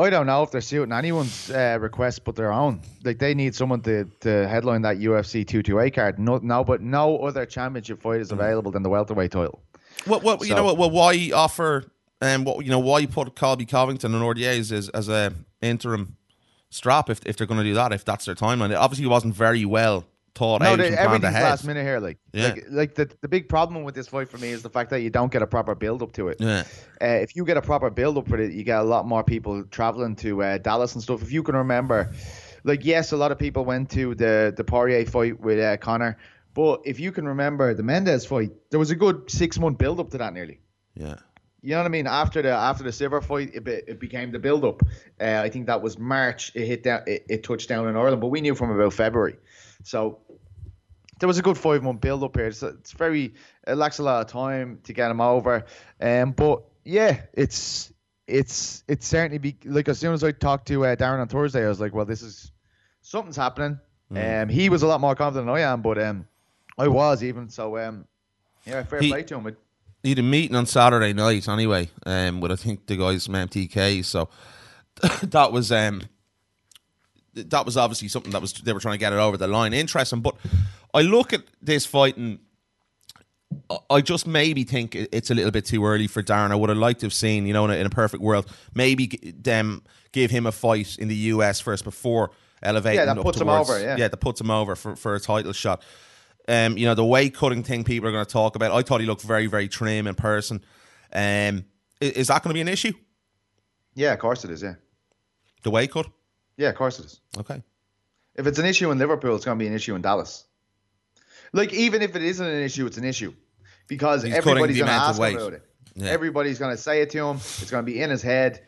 I 0.00 0.10
don't 0.10 0.26
know 0.26 0.44
if 0.44 0.52
they're 0.52 0.60
suiting 0.60 0.92
anyone's 0.92 1.50
uh, 1.50 1.76
request 1.80 2.24
but 2.24 2.36
their 2.36 2.52
own. 2.52 2.80
Like 3.02 3.18
they 3.18 3.34
need 3.34 3.54
someone 3.54 3.80
to, 3.82 4.04
to 4.20 4.46
headline 4.46 4.82
that 4.82 4.98
UFC 4.98 5.46
228 5.46 5.94
card. 5.94 6.18
No, 6.20 6.38
no, 6.40 6.62
but 6.62 6.80
no 6.80 7.18
other 7.18 7.44
championship 7.44 8.00
fight 8.00 8.20
is 8.20 8.28
mm. 8.28 8.34
available 8.34 8.70
than 8.70 8.84
the 8.84 8.88
welterweight 8.88 9.32
title. 9.32 9.60
Well, 10.06 10.20
well 10.20 10.38
so, 10.38 10.44
you 10.44 10.54
know 10.54 10.64
what? 10.64 10.78
Well, 10.78 10.90
why 10.90 11.32
offer 11.34 11.84
and 12.20 12.40
um, 12.40 12.44
what 12.44 12.64
you 12.64 12.70
know 12.70 12.78
why 12.78 13.00
you 13.00 13.08
put 13.08 13.34
Colby 13.34 13.66
Covington 13.66 14.14
and 14.14 14.22
RDA's 14.22 14.72
as, 14.72 14.88
as 14.90 15.08
a 15.08 15.32
interim 15.60 16.16
strap 16.70 17.10
if 17.10 17.24
if 17.26 17.36
they're 17.36 17.46
going 17.46 17.58
to 17.58 17.64
do 17.64 17.74
that 17.74 17.92
if 17.92 18.04
that's 18.04 18.24
their 18.24 18.34
timeline. 18.36 18.70
It 18.70 18.76
obviously 18.76 19.06
wasn't 19.06 19.34
very 19.34 19.64
well 19.64 20.04
thought 20.38 20.62
no, 20.62 20.72
out. 20.72 20.78
No, 20.78 20.84
everything's 20.84 21.34
last 21.34 21.64
minute 21.64 21.82
here. 21.82 21.98
Like, 21.98 22.18
yeah. 22.32 22.48
like, 22.48 22.64
like 22.70 22.94
the 22.94 23.10
the 23.20 23.28
big 23.28 23.48
problem 23.48 23.82
with 23.82 23.94
this 23.94 24.08
fight 24.08 24.28
for 24.28 24.38
me 24.38 24.48
is 24.48 24.62
the 24.62 24.70
fact 24.70 24.90
that 24.90 25.00
you 25.00 25.10
don't 25.10 25.32
get 25.32 25.42
a 25.42 25.46
proper 25.46 25.74
build 25.74 26.02
up 26.02 26.12
to 26.12 26.28
it. 26.28 26.38
Yeah. 26.40 26.64
Uh, 27.02 27.06
if 27.06 27.36
you 27.36 27.44
get 27.44 27.56
a 27.56 27.62
proper 27.62 27.90
build 27.90 28.16
up 28.16 28.28
for 28.28 28.38
it, 28.38 28.52
you 28.52 28.64
get 28.64 28.80
a 28.80 28.84
lot 28.84 29.06
more 29.06 29.24
people 29.24 29.64
traveling 29.64 30.16
to 30.16 30.42
uh, 30.42 30.58
Dallas 30.58 30.94
and 30.94 31.02
stuff. 31.02 31.22
If 31.22 31.32
you 31.32 31.42
can 31.42 31.56
remember, 31.56 32.12
like 32.64 32.84
yes, 32.84 33.12
a 33.12 33.16
lot 33.16 33.32
of 33.32 33.38
people 33.38 33.64
went 33.64 33.90
to 33.90 34.14
the 34.14 34.54
the 34.56 34.64
Poirier 34.64 35.04
fight 35.04 35.40
with 35.40 35.58
uh, 35.58 35.76
Conor, 35.76 36.16
but 36.54 36.80
if 36.84 36.98
you 37.00 37.12
can 37.12 37.26
remember 37.26 37.74
the 37.74 37.82
Mendez 37.82 38.24
fight, 38.24 38.52
there 38.70 38.78
was 38.78 38.90
a 38.90 38.96
good 38.96 39.30
six 39.30 39.58
month 39.58 39.78
build 39.78 40.00
up 40.00 40.10
to 40.10 40.18
that 40.18 40.32
nearly. 40.32 40.60
Yeah. 40.94 41.16
You 41.60 41.70
know 41.70 41.78
what 41.78 41.86
I 41.86 41.88
mean? 41.88 42.06
After 42.06 42.40
the 42.40 42.50
after 42.50 42.84
the 42.84 42.92
Silver 42.92 43.20
fight, 43.20 43.50
it, 43.52 43.64
be, 43.64 43.72
it 43.72 43.98
became 43.98 44.30
the 44.30 44.38
build 44.38 44.64
up. 44.64 44.80
Uh, 45.20 45.42
I 45.42 45.48
think 45.50 45.66
that 45.66 45.82
was 45.82 45.98
March. 45.98 46.52
It 46.54 46.66
hit 46.66 46.84
down. 46.84 47.02
It, 47.06 47.26
it 47.28 47.42
touched 47.42 47.68
down 47.68 47.88
in 47.88 47.96
Ireland, 47.96 48.20
but 48.20 48.28
we 48.28 48.40
knew 48.40 48.54
from 48.54 48.70
about 48.70 48.92
February. 48.92 49.36
So 49.82 50.20
there 51.18 51.26
was 51.26 51.38
a 51.38 51.42
good 51.42 51.58
five 51.58 51.82
month 51.82 52.00
build 52.00 52.22
up 52.22 52.36
here. 52.36 52.52
So 52.52 52.68
it's 52.68 52.92
very 52.92 53.34
it 53.66 53.74
lacks 53.74 53.98
a 53.98 54.02
lot 54.02 54.20
of 54.20 54.30
time 54.30 54.80
to 54.84 54.92
get 54.92 55.10
him 55.10 55.20
over. 55.20 55.64
Um, 56.00 56.32
but 56.32 56.62
yeah, 56.84 57.22
it's 57.32 57.92
it's 58.26 58.84
it's 58.88 59.06
certainly 59.06 59.38
be 59.38 59.56
like 59.64 59.88
as 59.88 59.98
soon 59.98 60.12
as 60.12 60.22
I 60.22 60.32
talked 60.32 60.68
to 60.68 60.84
uh, 60.84 60.96
Darren 60.96 61.20
on 61.20 61.28
Thursday, 61.28 61.64
I 61.64 61.68
was 61.68 61.80
like, 61.80 61.94
well, 61.94 62.04
this 62.04 62.22
is 62.22 62.52
something's 63.02 63.36
happening. 63.36 63.78
Mm. 64.12 64.42
Um, 64.42 64.48
he 64.48 64.68
was 64.68 64.82
a 64.82 64.86
lot 64.86 65.00
more 65.00 65.14
confident 65.14 65.46
than 65.46 65.54
I 65.54 65.60
am, 65.60 65.82
but 65.82 66.00
um, 66.00 66.26
I 66.76 66.88
was 66.88 67.22
even 67.24 67.48
so. 67.48 67.78
Um, 67.78 68.06
yeah, 68.64 68.82
fair 68.82 69.00
he, 69.00 69.08
play 69.08 69.22
to 69.24 69.38
him. 69.38 69.56
He 70.02 70.10
had 70.10 70.18
a 70.18 70.22
meeting 70.22 70.56
on 70.56 70.66
Saturday 70.66 71.12
night 71.12 71.48
anyway, 71.48 71.88
um, 72.06 72.40
with 72.40 72.52
I 72.52 72.56
think 72.56 72.86
the 72.86 72.96
guys 72.96 73.26
from 73.26 73.34
MTK. 73.34 74.04
So 74.04 74.28
that 75.22 75.52
was 75.52 75.72
um 75.72 76.02
that 77.34 77.64
was 77.64 77.76
obviously 77.76 78.08
something 78.08 78.32
that 78.32 78.40
was 78.40 78.52
they 78.52 78.72
were 78.72 78.80
trying 78.80 78.94
to 78.94 78.98
get 78.98 79.12
it 79.12 79.18
over 79.18 79.36
the 79.36 79.46
line. 79.46 79.72
Interesting, 79.72 80.20
but 80.20 80.36
I 80.94 81.02
look 81.02 81.32
at 81.32 81.42
this 81.62 81.86
fight 81.86 82.16
and 82.16 82.38
I 83.90 84.00
just 84.00 84.26
maybe 84.26 84.64
think 84.64 84.94
it's 84.94 85.30
a 85.30 85.34
little 85.34 85.50
bit 85.50 85.64
too 85.64 85.84
early 85.84 86.06
for 86.06 86.22
Darren. 86.22 86.50
I 86.50 86.54
would 86.54 86.68
have 86.68 86.78
liked 86.78 87.00
to 87.00 87.06
have 87.06 87.12
seen, 87.14 87.46
you 87.46 87.52
know, 87.52 87.64
in 87.64 87.70
a, 87.70 87.74
in 87.74 87.86
a 87.86 87.90
perfect 87.90 88.22
world, 88.22 88.46
maybe 88.74 89.06
them 89.06 89.82
give 90.12 90.30
him 90.30 90.46
a 90.46 90.52
fight 90.52 90.96
in 90.98 91.08
the 91.08 91.14
US 91.32 91.60
first 91.60 91.84
before 91.84 92.30
elevating. 92.62 92.98
Yeah, 92.98 93.06
that 93.06 93.16
puts 93.22 93.38
towards, 93.38 93.40
him 93.40 93.48
over. 93.48 93.80
Yeah, 93.80 93.96
yeah, 93.98 94.08
that 94.08 94.16
puts 94.18 94.40
him 94.40 94.50
over 94.50 94.76
for, 94.76 94.96
for 94.96 95.14
a 95.14 95.20
title 95.20 95.52
shot. 95.52 95.82
Um, 96.46 96.78
you 96.78 96.86
know 96.86 96.94
the 96.94 97.04
weight 97.04 97.34
cutting 97.34 97.62
thing 97.62 97.84
people 97.84 98.08
are 98.08 98.12
going 98.12 98.24
to 98.24 98.30
talk 98.32 98.56
about. 98.56 98.72
I 98.72 98.80
thought 98.82 99.00
he 99.00 99.06
looked 99.06 99.22
very 99.22 99.46
very 99.46 99.68
trim 99.68 100.06
in 100.06 100.14
person. 100.14 100.64
Um, 101.12 101.64
i- 102.00 102.04
is, 102.04 102.28
that 102.28 102.42
going 102.42 102.50
to 102.50 102.54
be 102.54 102.62
an 102.62 102.68
issue? 102.68 102.92
Yeah, 103.94 104.12
of 104.14 104.18
course 104.18 104.44
it 104.44 104.50
is. 104.50 104.62
Yeah, 104.62 104.74
The 105.62 105.70
weight 105.70 105.90
cut. 105.90 106.06
yeah, 106.56 106.68
of 106.70 106.74
course 106.74 106.98
it 107.00 107.06
is. 107.06 107.20
Okay. 107.38 107.62
If 108.34 108.46
it's 108.46 108.58
an 108.58 108.64
issue 108.66 108.90
in 108.90 108.98
Liverpool, 108.98 109.34
it's 109.36 109.44
going 109.44 109.58
to 109.58 109.62
be 109.62 109.66
an 109.66 109.74
issue 109.74 109.94
in 109.94 110.00
Dallas. 110.02 110.44
Like 111.52 111.72
even 111.72 112.02
if 112.02 112.14
it 112.16 112.22
isn't 112.22 112.46
an 112.46 112.62
issue, 112.62 112.86
it's 112.86 112.98
an 112.98 113.04
issue 113.04 113.32
because 113.86 114.22
He's 114.22 114.34
everybody's 114.34 114.76
going 114.78 114.88
to 114.88 114.92
ask 114.92 115.18
about 115.18 115.52
it. 115.54 115.62
Yeah. 115.94 116.10
Everybody's 116.10 116.58
going 116.58 116.70
to 116.76 116.80
say 116.80 117.00
it 117.02 117.10
to 117.10 117.18
him. 117.24 117.36
It's 117.36 117.70
going 117.70 117.84
to 117.84 117.90
be 117.90 118.00
in 118.00 118.10
his 118.10 118.22
head. 118.22 118.60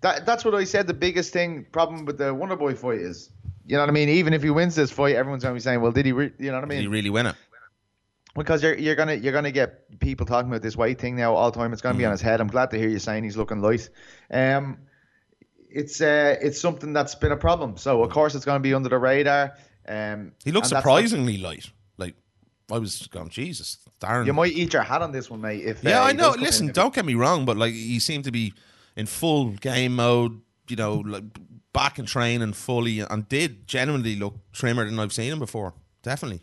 That 0.00 0.24
that's 0.26 0.44
what 0.44 0.54
I 0.54 0.64
said. 0.64 0.86
The 0.86 0.94
biggest 0.94 1.32
thing 1.32 1.66
problem 1.72 2.04
with 2.04 2.18
the 2.18 2.32
Wonder 2.32 2.56
Boy 2.56 2.74
fight 2.74 3.00
is, 3.00 3.30
you 3.66 3.74
know 3.76 3.82
what 3.82 3.88
I 3.88 3.92
mean. 3.92 4.08
Even 4.08 4.32
if 4.32 4.42
he 4.42 4.50
wins 4.50 4.74
this 4.76 4.90
fight, 4.92 5.16
everyone's 5.16 5.42
going 5.42 5.54
to 5.54 5.56
be 5.56 5.60
saying, 5.62 5.80
"Well, 5.80 5.90
did 5.92 6.06
he?" 6.06 6.12
Re-? 6.12 6.32
You 6.38 6.46
know 6.52 6.54
what 6.60 6.64
I 6.64 6.68
Did 6.68 6.68
mean? 6.68 6.80
he 6.82 6.86
really 6.86 7.10
win 7.10 7.26
it? 7.26 7.34
because 8.36 8.62
you're 8.62 8.76
you're 8.78 8.94
gonna 8.94 9.14
you're 9.14 9.32
gonna 9.32 9.50
get 9.50 9.98
people 9.98 10.24
talking 10.24 10.48
about 10.48 10.62
this 10.62 10.76
weight 10.76 11.00
thing 11.00 11.16
now 11.16 11.34
all 11.34 11.50
the 11.50 11.58
time. 11.58 11.72
It's 11.72 11.82
gonna 11.82 11.98
be 11.98 12.04
Mm. 12.04 12.08
on 12.08 12.12
his 12.12 12.20
head. 12.20 12.40
I'm 12.40 12.46
glad 12.46 12.70
to 12.70 12.78
hear 12.78 12.88
you 12.88 13.00
saying 13.00 13.24
he's 13.24 13.36
looking 13.36 13.60
light. 13.60 13.88
Um, 14.30 14.78
it's 15.68 16.00
uh 16.00 16.36
it's 16.40 16.60
something 16.60 16.92
that's 16.92 17.16
been 17.16 17.32
a 17.32 17.36
problem. 17.36 17.76
So 17.76 18.02
of 18.04 18.10
course 18.10 18.36
it's 18.36 18.44
gonna 18.44 18.60
be 18.60 18.74
under 18.74 18.88
the 18.88 18.98
radar. 18.98 19.54
Um, 19.88 20.32
He 20.44 20.52
looks 20.52 20.68
surprisingly 20.68 21.38
light. 21.38 21.68
I 22.70 22.78
was 22.78 23.06
going, 23.06 23.30
Jesus, 23.30 23.78
Darren. 24.00 24.26
You 24.26 24.32
might 24.32 24.52
eat 24.52 24.72
your 24.72 24.82
hat 24.82 25.00
on 25.02 25.12
this 25.12 25.30
one, 25.30 25.40
mate. 25.40 25.64
If 25.64 25.82
Yeah, 25.82 26.02
uh, 26.02 26.06
I 26.06 26.12
know. 26.12 26.34
Listen, 26.38 26.68
don't 26.68 26.94
get 26.94 27.04
me 27.04 27.14
wrong, 27.14 27.44
but 27.44 27.56
like 27.56 27.72
he 27.72 27.98
seemed 27.98 28.24
to 28.24 28.32
be 28.32 28.52
in 28.96 29.06
full 29.06 29.50
game 29.52 29.96
mode. 29.96 30.40
You 30.68 30.76
know, 30.76 30.96
like 30.96 31.24
back 31.72 31.98
in 31.98 32.04
training 32.04 32.52
fully, 32.52 33.00
and 33.00 33.28
did 33.28 33.66
genuinely 33.66 34.16
look 34.16 34.36
trimmer 34.52 34.84
than 34.84 34.98
I've 34.98 35.12
seen 35.12 35.32
him 35.32 35.38
before. 35.38 35.72
Definitely, 36.02 36.42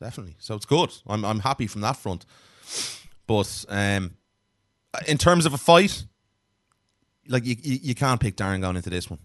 definitely. 0.00 0.36
So 0.38 0.54
it's 0.54 0.66
good. 0.66 0.94
I'm 1.06 1.24
I'm 1.24 1.40
happy 1.40 1.66
from 1.66 1.82
that 1.82 1.96
front. 1.96 2.24
But 3.26 3.66
um, 3.68 4.14
in 5.06 5.18
terms 5.18 5.44
of 5.44 5.52
a 5.52 5.58
fight, 5.58 6.04
like 7.28 7.44
you, 7.44 7.56
you, 7.62 7.78
you 7.82 7.94
can't 7.94 8.20
pick 8.20 8.36
Darren 8.36 8.62
going 8.62 8.76
into 8.76 8.90
this 8.90 9.10
one. 9.10 9.18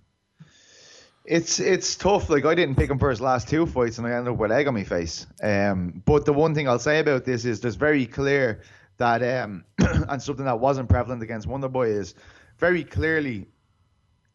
It's 1.26 1.60
it's 1.60 1.96
tough. 1.96 2.30
Like 2.30 2.46
I 2.46 2.54
didn't 2.56 2.76
pick 2.76 2.90
him 2.90 3.00
for 3.00 3.10
his 3.10 3.22
last 3.22 3.48
two 3.48 3.66
fights, 3.66 3.98
and 3.98 4.08
I 4.08 4.12
ended 4.12 4.34
up 4.34 4.40
with 4.40 4.52
egg 4.52 4.68
on 4.68 4.74
my 4.74 4.84
face. 4.84 5.26
Um, 5.42 6.02
but 6.06 6.26
the 6.26 6.34
one 6.34 6.54
thing 6.54 6.68
I'll 6.68 6.80
say 6.80 7.00
about 7.00 7.26
this 7.26 7.46
is 7.46 7.62
there's 7.62 7.76
very 7.76 8.06
clear 8.06 8.62
that 8.98 9.24
um, 9.44 9.64
and 9.80 10.22
something 10.22 10.46
that 10.46 10.60
wasn't 10.60 10.90
prevalent 10.90 11.24
against 11.24 11.48
Wonderboy 11.48 11.88
is 11.90 12.16
very 12.58 12.84
clearly 12.84 13.48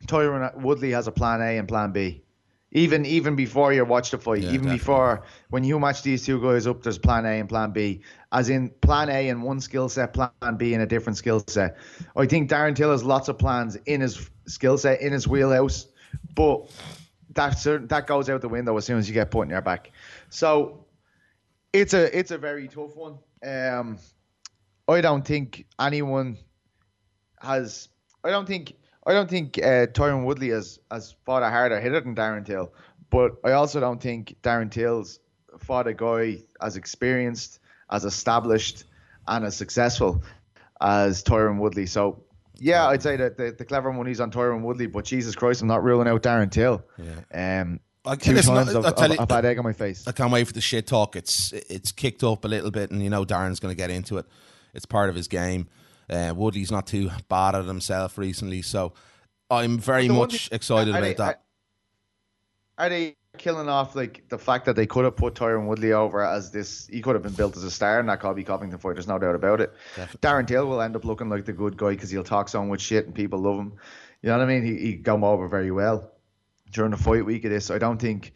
Tyron 0.06 0.56
Woodley 0.62 0.92
has 0.92 1.06
a 1.06 1.12
plan 1.12 1.40
A 1.42 1.58
and 1.58 1.68
plan 1.68 1.92
B. 1.92 2.22
Even 2.72 3.04
even 3.06 3.36
before 3.36 3.72
you 3.72 3.84
watch 3.84 4.10
the 4.10 4.18
fight, 4.18 4.42
Yeah, 4.42 4.48
even 4.48 4.68
definitely. 4.68 4.76
before 4.76 5.22
when 5.50 5.64
you 5.64 5.78
match 5.78 6.02
these 6.02 6.24
two 6.24 6.40
guys 6.40 6.66
up, 6.66 6.82
there's 6.82 6.98
plan 6.98 7.24
A 7.26 7.38
and 7.40 7.48
plan 7.48 7.72
B. 7.72 8.02
As 8.32 8.48
in 8.50 8.70
plan 8.80 9.08
A 9.10 9.28
in 9.28 9.42
one 9.42 9.60
skill 9.60 9.88
set, 9.88 10.12
plan 10.14 10.56
B 10.56 10.74
in 10.74 10.80
a 10.80 10.86
different 10.86 11.16
skill 11.18 11.26
set. 11.46 11.76
I 12.16 12.26
think 12.26 12.50
Darren 12.50 12.74
Till 12.76 12.90
has 12.90 13.04
lots 13.04 13.28
of 13.28 13.38
plans 13.38 13.76
in 13.86 14.00
his 14.00 14.30
skill 14.46 14.76
set, 14.78 15.00
in 15.00 15.12
his 15.12 15.26
wheelhouse, 15.26 15.86
but 16.38 16.70
that 17.34 17.88
that 17.88 18.06
goes 18.06 18.30
out 18.30 18.40
the 18.40 18.48
window 18.48 18.76
as 18.76 18.84
soon 18.84 18.96
as 18.96 19.08
you 19.08 19.12
get 19.12 19.28
put 19.32 19.42
in 19.42 19.50
your 19.50 19.60
back. 19.60 19.90
So 20.30 20.86
it's 21.72 21.94
a 21.94 22.16
it's 22.16 22.30
a 22.30 22.38
very 22.38 22.68
tough 22.68 22.94
one. 22.94 23.18
Um, 23.44 23.98
I 24.86 25.00
don't 25.00 25.24
think 25.24 25.66
anyone 25.80 26.38
has. 27.40 27.88
I 28.22 28.30
don't 28.30 28.46
think. 28.46 28.74
I 29.04 29.12
don't 29.12 29.28
think 29.28 29.58
uh, 29.58 29.86
Tyron 29.88 30.24
Woodley 30.24 30.50
has 30.50 30.78
has 30.92 31.16
fought 31.26 31.42
a 31.42 31.50
harder 31.50 31.80
hitter 31.80 32.00
than 32.00 32.14
Darren 32.14 32.46
Till, 32.46 32.72
but 33.10 33.32
I 33.44 33.52
also 33.52 33.80
don't 33.80 34.00
think 34.00 34.36
Darren 34.42 34.70
Till's 34.70 35.18
fought 35.58 35.88
a 35.88 35.94
guy 35.94 36.38
as 36.62 36.76
experienced, 36.76 37.58
as 37.90 38.04
established, 38.04 38.84
and 39.26 39.44
as 39.44 39.56
successful 39.56 40.22
as 40.80 41.24
Tyron 41.24 41.58
Woodley. 41.58 41.86
So. 41.86 42.22
Yeah, 42.58 42.86
I'd 42.88 43.02
say 43.02 43.16
that 43.16 43.36
the, 43.36 43.52
the 43.52 43.64
clever 43.64 43.92
money's 43.92 44.20
on 44.20 44.30
Tyron 44.30 44.62
Woodley, 44.62 44.86
but 44.86 45.04
Jesus 45.04 45.34
Christ, 45.34 45.62
I'm 45.62 45.68
not 45.68 45.82
ruling 45.84 46.08
out 46.08 46.22
Darren 46.22 46.50
Till. 46.50 46.84
Yeah. 46.98 47.60
Um, 47.62 47.80
I- 48.04 48.16
two 48.16 48.32
listen, 48.32 48.54
times 48.54 48.74
I- 48.74 48.78
I've, 48.78 48.86
I'll 48.86 48.92
tell 48.92 49.04
I've, 49.04 49.10
you- 49.12 49.16
I've 49.20 49.30
had 49.30 49.44
egg 49.44 49.58
on 49.58 49.64
my 49.64 49.72
face. 49.72 50.06
I 50.08 50.12
can't 50.12 50.32
wait 50.32 50.46
for 50.46 50.52
the 50.52 50.60
shit 50.60 50.86
talk. 50.86 51.14
It's 51.16 51.52
it's 51.52 51.92
kicked 51.92 52.24
up 52.24 52.44
a 52.44 52.48
little 52.48 52.70
bit, 52.70 52.90
and 52.90 53.02
you 53.02 53.10
know 53.10 53.24
Darren's 53.24 53.60
going 53.60 53.72
to 53.72 53.76
get 53.76 53.90
into 53.90 54.18
it. 54.18 54.26
It's 54.74 54.86
part 54.86 55.08
of 55.10 55.14
his 55.14 55.28
game. 55.28 55.68
Uh, 56.10 56.32
Woodley's 56.34 56.70
not 56.70 56.86
too 56.86 57.10
bad 57.28 57.54
at 57.54 57.64
himself 57.66 58.16
recently, 58.18 58.62
so 58.62 58.94
I'm 59.50 59.78
very 59.78 60.08
much 60.08 60.48
thing- 60.48 60.56
excited 60.56 60.88
about 60.90 61.02
they- 61.02 61.14
that. 61.14 61.42
Are, 62.78 62.86
are 62.86 62.88
they 62.88 63.16
killing 63.38 63.68
off 63.68 63.94
like 63.94 64.28
the 64.28 64.38
fact 64.38 64.66
that 64.66 64.76
they 64.76 64.86
could 64.86 65.04
have 65.04 65.16
put 65.16 65.34
Tyron 65.34 65.66
Woodley 65.66 65.92
over 65.92 66.24
as 66.24 66.50
this? 66.50 66.86
He 66.86 67.00
could 67.00 67.14
have 67.14 67.22
been 67.22 67.32
built 67.32 67.56
as 67.56 67.64
a 67.64 67.70
star 67.70 68.00
in 68.00 68.06
that 68.06 68.20
Colby 68.20 68.44
Covington 68.44 68.78
fight. 68.78 68.94
There's 68.94 69.08
no 69.08 69.18
doubt 69.18 69.34
about 69.34 69.60
it. 69.60 69.72
Darren 70.20 70.46
Till 70.46 70.66
will 70.66 70.80
end 70.80 70.96
up 70.96 71.04
looking 71.04 71.28
like 71.28 71.44
the 71.44 71.52
good 71.52 71.76
guy 71.76 71.90
because 71.90 72.10
he'll 72.10 72.24
talk 72.24 72.48
so 72.48 72.64
much 72.64 72.80
shit 72.80 73.06
and 73.06 73.14
people 73.14 73.40
love 73.40 73.58
him. 73.58 73.72
You 74.22 74.30
know 74.30 74.38
what 74.38 74.44
I 74.44 74.48
mean? 74.48 74.64
He 74.64 74.78
he 74.78 74.96
come 74.96 75.24
over 75.24 75.48
very 75.48 75.70
well 75.70 76.10
during 76.72 76.90
the 76.90 76.96
fight 76.96 77.24
week 77.24 77.44
of 77.44 77.50
this. 77.50 77.70
I 77.70 77.78
don't 77.78 78.00
think 78.00 78.32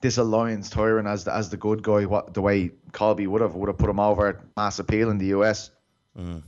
this 0.00 0.18
aligns 0.18 0.70
Tyron 0.70 1.08
as 1.08 1.24
the, 1.24 1.34
as 1.34 1.50
the 1.50 1.56
good 1.56 1.82
guy. 1.82 2.04
What 2.04 2.34
the 2.34 2.42
way 2.42 2.70
Colby 2.92 3.26
would 3.26 3.40
have 3.40 3.54
would 3.54 3.68
have 3.68 3.78
put 3.78 3.90
him 3.90 4.00
over 4.00 4.28
at 4.28 4.36
mass 4.56 4.78
appeal 4.78 5.10
in 5.10 5.18
the 5.18 5.26
US. 5.26 5.70
Mm. 6.16 6.42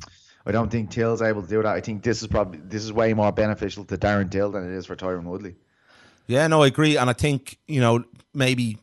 I 0.46 0.52
don't 0.52 0.70
think 0.70 0.90
Till's 0.90 1.22
able 1.22 1.42
to 1.42 1.48
do 1.48 1.62
that. 1.62 1.74
I 1.74 1.80
think 1.80 2.02
this 2.02 2.22
is 2.22 2.28
probably 2.28 2.60
this 2.62 2.82
is 2.82 2.92
way 2.92 3.12
more 3.14 3.32
beneficial 3.32 3.84
to 3.84 3.96
Darren 3.96 4.30
Till 4.30 4.50
than 4.50 4.72
it 4.72 4.76
is 4.76 4.86
for 4.86 4.96
Tyron 4.96 5.24
Woodley. 5.24 5.56
Yeah, 6.30 6.46
no, 6.46 6.62
I 6.62 6.68
agree, 6.68 6.96
and 6.96 7.10
I 7.10 7.12
think 7.12 7.58
you 7.66 7.80
know 7.80 8.04
maybe 8.34 8.78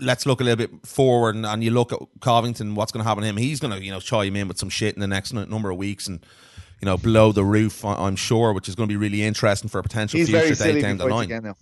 let's 0.00 0.26
look 0.26 0.40
a 0.40 0.44
little 0.44 0.56
bit 0.56 0.86
forward, 0.86 1.34
and, 1.34 1.44
and 1.44 1.62
you 1.64 1.70
look 1.72 1.92
at 1.92 1.98
Covington. 2.20 2.74
What's 2.74 2.92
going 2.92 3.02
to 3.02 3.08
happen 3.08 3.22
to 3.22 3.28
him? 3.28 3.36
He's 3.36 3.58
going 3.60 3.72
to 3.76 3.82
you 3.84 3.90
know 3.90 4.00
chime 4.00 4.36
in 4.36 4.48
with 4.48 4.58
some 4.58 4.68
shit 4.70 4.94
in 4.94 5.00
the 5.00 5.06
next 5.08 5.32
number 5.32 5.70
of 5.70 5.76
weeks, 5.76 6.06
and 6.06 6.24
you 6.80 6.86
know 6.86 6.96
blow 6.96 7.32
the 7.32 7.44
roof. 7.44 7.84
I'm 7.84 8.16
sure, 8.16 8.52
which 8.52 8.68
is 8.68 8.74
going 8.74 8.88
to 8.88 8.92
be 8.92 8.96
really 8.96 9.22
interesting 9.22 9.68
for 9.68 9.78
a 9.78 9.82
potential 9.82 10.18
He's 10.18 10.28
future 10.30 10.54
silly 10.54 10.82
down 10.82 10.98
the 10.98 11.06
line. 11.06 11.24
again. 11.30 11.54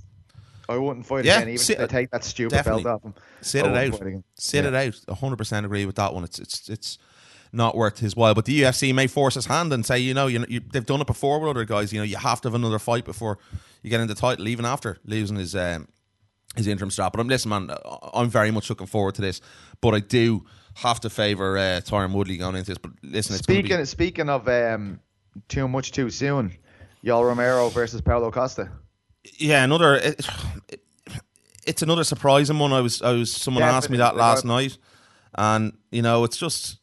I 0.69 0.77
wouldn't 0.77 1.05
fight 1.05 1.25
Yeah, 1.25 1.39
again, 1.39 1.49
even 1.49 1.59
sit- 1.59 1.81
if 1.81 1.89
they 1.91 2.01
take 2.01 2.11
that 2.13 2.23
stupid 2.23 2.53
definitely. 2.55 2.85
belt 2.85 2.97
off 2.97 3.05
him. 3.05 3.15
Sit 3.41 3.65
I 3.65 3.83
it 3.87 3.93
out. 3.95 4.23
Sit 4.37 4.65
Yeah. 4.65 4.69
it 4.69 4.75
out. 5.09 5.17
100% 5.17 5.65
agree 5.65 5.85
with 5.85 5.97
that 5.97 6.15
one. 6.15 6.23
It's 6.23 6.39
it's 6.39 6.69
it's 6.69 6.99
not 7.53 7.77
worth 7.77 7.99
his 7.99 8.15
while. 8.17 8.35
But 8.35 8.45
the 8.45 8.63
UFC 8.63 8.95
may 8.95 9.07
force 9.07 9.35
his 9.35 9.47
hand 9.47 9.73
and 9.73 9.85
say, 9.85 9.99
you 9.99 10.15
know, 10.15 10.27
you, 10.27 10.41
know, 10.41 10.47
you 10.49 10.61
they've 10.61 10.87
done 10.87 11.01
it 11.01 11.07
before 11.07 11.41
with 11.41 11.51
other 11.51 11.65
guys. 11.65 11.93
You 11.93 12.01
know, 12.01 12.05
you 12.05 12.17
have 12.17 12.41
to 12.43 12.49
have 12.49 12.55
another 12.55 12.79
fight 12.79 13.05
before 13.05 13.39
you 13.83 13.91
get 13.91 14.01
in 14.01 14.09
the 14.09 14.15
title, 14.15 14.49
even 14.49 14.65
after 14.65 14.99
losing 15.05 15.37
his 15.37 15.55
um, 15.57 15.89
his 16.57 16.67
interim 16.67 16.91
strap. 16.91 17.13
But 17.13 17.21
I'm 17.21 17.29
listen, 17.29 17.51
man. 17.51 17.71
I'm 18.13 18.29
very 18.29 18.51
much 18.51 18.69
looking 18.69 18.87
forward 18.87 19.15
to 19.17 19.23
this. 19.23 19.41
But 19.81 19.95
I 19.95 20.01
do 20.01 20.45
have 20.75 21.01
to 21.01 21.11
favour 21.11 21.59
uh, 21.59 21.81
Tyron 21.81 22.13
Woodley 22.13 22.37
going 22.37 22.57
into 22.57 22.71
this. 22.71 22.79
But 22.79 22.93
listen, 23.03 23.35
it's 23.35 23.45
Speaking 23.45 23.79
be, 23.79 23.85
speaking 23.85 24.29
of 24.29 24.49
um, 24.49 25.01
too 25.49 25.69
much 25.69 25.93
too 25.93 26.11
soon, 26.11 26.57
Yoel 27.05 27.27
Romero 27.27 27.69
versus 27.69 28.01
Paulo 28.01 28.31
Costa. 28.31 28.71
yeah, 29.39 29.65
another. 29.65 29.97
It, 29.97 30.29
it, 30.69 30.81
it's 31.67 31.83
another 31.83 32.05
surprising 32.05 32.59
one. 32.59 32.73
I 32.73 32.81
was 32.81 33.03
I 33.03 33.13
was 33.13 33.33
someone 33.33 33.63
asked 33.63 33.91
me 33.91 33.99
that 33.99 34.17
last 34.17 34.45
night, 34.45 34.79
and 35.35 35.77
you 35.91 36.03
know 36.03 36.25
it's 36.25 36.37
just. 36.37 36.79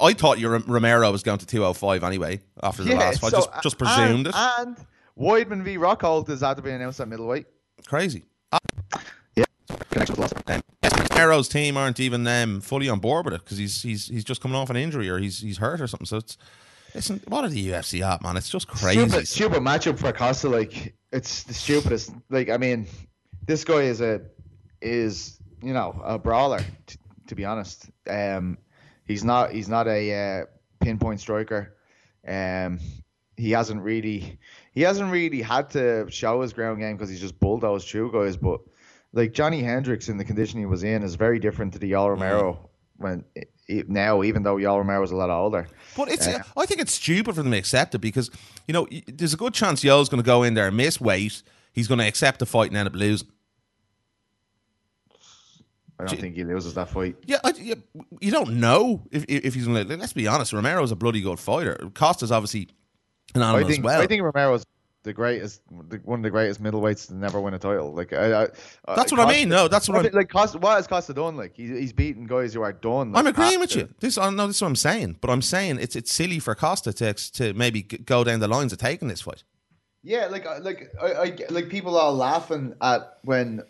I 0.00 0.12
thought 0.12 0.38
Yoel 0.38 0.66
Romero 0.66 1.10
was 1.12 1.22
going 1.22 1.38
to 1.38 1.46
205 1.46 2.02
anyway 2.02 2.40
after 2.62 2.84
the 2.84 2.94
last 2.94 3.20
fight. 3.20 3.30
so- 3.30 3.38
just 3.38 3.62
just 3.62 3.78
presumed 3.78 4.26
and, 4.26 4.34
it. 4.34 4.34
And 4.58 4.76
Weidman 5.18 5.62
v 5.62 5.76
Rockhold 5.76 6.28
is 6.30 6.40
that 6.40 6.56
to 6.56 6.62
be 6.62 6.70
announced 6.70 7.00
at 7.00 7.08
middleweight. 7.08 7.46
Crazy. 7.86 8.24
Yeah, 9.36 9.44
connection 9.90 10.16
with 10.16 10.32
lost. 10.32 10.34
Um, 10.50 10.62
Romero's 11.22 11.48
team 11.48 11.76
aren't 11.76 12.00
even 12.00 12.26
um, 12.26 12.60
fully 12.60 12.88
on 12.88 12.98
board 12.98 13.24
with 13.24 13.34
it 13.34 13.44
because 13.44 13.58
he's 13.58 13.82
he's 13.82 14.08
he's 14.08 14.24
just 14.24 14.40
coming 14.40 14.56
off 14.56 14.70
an 14.70 14.76
injury 14.76 15.08
or 15.08 15.18
he's 15.18 15.40
he's 15.40 15.58
hurt 15.58 15.80
or 15.80 15.86
something. 15.86 16.06
So 16.06 16.16
it's 16.18 16.36
listen, 16.94 17.20
what 17.28 17.44
are 17.44 17.48
the 17.48 17.68
UFC 17.68 18.02
at, 18.02 18.22
man? 18.22 18.36
It's 18.36 18.50
just 18.50 18.68
crazy. 18.68 19.08
Stupid, 19.08 19.28
stupid 19.28 19.62
matchup 19.62 19.98
for 19.98 20.12
Costa. 20.12 20.48
Like 20.48 20.94
it's 21.12 21.44
the 21.44 21.54
stupidest. 21.54 22.12
Like 22.30 22.50
I 22.50 22.56
mean, 22.56 22.86
this 23.46 23.64
guy 23.64 23.82
is 23.82 24.00
a 24.00 24.22
is 24.80 25.38
you 25.62 25.72
know 25.72 26.00
a 26.04 26.18
brawler. 26.18 26.60
T- 26.86 26.96
to 27.28 27.34
be 27.34 27.44
honest, 27.44 27.88
um, 28.10 28.58
he's 29.06 29.24
not 29.24 29.52
he's 29.52 29.68
not 29.68 29.86
a 29.88 30.40
uh, 30.42 30.44
pinpoint 30.80 31.20
striker. 31.20 31.76
Um, 32.26 32.78
he 33.36 33.50
hasn't 33.50 33.82
really 33.82 34.38
he 34.72 34.82
hasn't 34.82 35.10
really 35.10 35.42
had 35.42 35.70
to 35.70 36.06
show 36.10 36.40
his 36.42 36.52
ground 36.52 36.78
game 36.80 36.96
because 36.96 37.10
he's 37.10 37.20
just 37.20 37.38
bulldozed 37.40 37.88
through 37.88 38.12
guys. 38.12 38.36
But 38.36 38.60
like 39.12 39.32
Johnny 39.32 39.62
Hendricks 39.62 40.08
in 40.08 40.16
the 40.18 40.24
condition 40.24 40.58
he 40.60 40.66
was 40.66 40.84
in 40.84 41.02
is 41.02 41.14
very 41.16 41.38
different 41.38 41.72
to 41.74 41.78
the 41.78 41.90
Yoel 41.92 42.10
Romero 42.10 42.70
when 42.96 43.24
i- 43.36 43.42
now, 43.88 44.22
even 44.22 44.42
though 44.42 44.56
Yoel 44.56 44.78
Romero 44.78 45.00
was 45.00 45.12
a 45.12 45.16
lot 45.16 45.30
older. 45.30 45.66
But 45.96 46.08
it's, 46.10 46.26
Yeah. 46.26 46.42
I 46.56 46.66
think 46.66 46.80
it's 46.80 46.92
stupid 46.92 47.34
for 47.34 47.42
them 47.42 47.52
to 47.52 47.58
accept 47.58 47.94
it 47.94 47.98
because 48.00 48.30
you 48.68 48.74
know 48.74 48.86
there's 49.08 49.34
a 49.34 49.36
good 49.38 49.54
chance 49.54 49.82
Yoel's 49.82 50.08
going 50.08 50.22
to 50.22 50.26
go 50.26 50.42
in 50.42 50.54
there, 50.54 50.70
miss 50.70 51.00
weight, 51.00 51.42
he's 51.72 51.88
going 51.88 51.98
to 51.98 52.06
accept 52.06 52.38
the 52.38 52.46
fight 52.46 52.68
and 52.68 52.76
end 52.76 52.86
up 52.88 52.94
losing. 52.94 53.28
I 56.02 56.06
don't 56.06 56.20
think 56.20 56.36
he 56.36 56.44
loses 56.44 56.74
that 56.74 56.88
fight. 56.88 57.16
Yeah, 57.26 57.38
I, 57.44 57.52
yeah 57.58 57.74
you 58.20 58.30
don't 58.30 58.60
know 58.60 59.02
if 59.10 59.24
if 59.28 59.44
if 59.46 59.54
he's 59.54 59.66
going 59.66 59.86
to. 59.86 59.96
Let's 59.96 60.12
be 60.12 60.26
honest, 60.26 60.52
Romero's 60.52 60.92
a 60.92 60.96
bloody 60.96 61.20
good 61.20 61.38
fighter. 61.38 61.76
Costa's 61.94 62.32
obviously 62.32 62.68
an 63.34 63.42
I 63.42 63.50
animal 63.50 63.68
think 63.68 63.80
as 63.80 63.84
well. 63.84 64.00
I 64.00 64.06
think 64.06 64.22
Romero's 64.22 64.64
the 65.04 65.12
greatest, 65.12 65.62
the, 65.88 65.96
one 66.04 66.20
of 66.20 66.22
the 66.22 66.30
greatest 66.30 66.62
middleweights 66.62 67.08
to 67.08 67.14
never 67.14 67.40
win 67.40 67.54
a 67.54 67.58
title. 67.58 67.92
Like 67.92 68.12
I, 68.12 68.26
I, 68.26 68.44
uh, 68.86 68.96
That's 68.96 69.10
what 69.10 69.20
I 69.20 69.28
mean. 69.28 69.48
No, 69.48 69.68
that's 69.68 69.88
what 69.88 69.96
I 70.04 70.08
I'm. 70.08 70.14
like. 70.14 70.30
Costa, 70.30 70.58
what 70.58 70.76
has 70.76 70.86
Costa 70.86 71.12
done? 71.12 71.36
Like 71.36 71.56
he's 71.56 71.70
he's 71.70 71.92
beaten 71.92 72.26
guys 72.26 72.54
who 72.54 72.62
are 72.62 72.72
done. 72.72 73.12
Like, 73.12 73.20
I'm 73.20 73.26
agreeing 73.26 73.60
with 73.60 73.74
you. 73.74 73.88
This, 74.00 74.16
I 74.16 74.30
know 74.30 74.46
this 74.46 74.56
is 74.56 74.62
what 74.62 74.68
I'm 74.68 74.76
saying, 74.76 75.18
but 75.20 75.30
I'm 75.30 75.42
saying 75.42 75.78
it's 75.80 75.96
it's 75.96 76.12
silly 76.12 76.38
for 76.38 76.54
Costa 76.54 76.92
to 76.92 77.14
to 77.14 77.54
maybe 77.54 77.82
go 77.82 78.24
down 78.24 78.40
the 78.40 78.48
lines 78.48 78.72
of 78.72 78.78
taking 78.78 79.08
this 79.08 79.22
fight. 79.22 79.42
Yeah, 80.04 80.26
like 80.26 80.46
uh, 80.46 80.60
like 80.62 80.92
I, 81.00 81.06
I 81.06 81.36
like 81.50 81.68
people 81.68 81.96
are 81.98 82.12
laughing 82.12 82.74
at 82.80 83.18
when. 83.22 83.62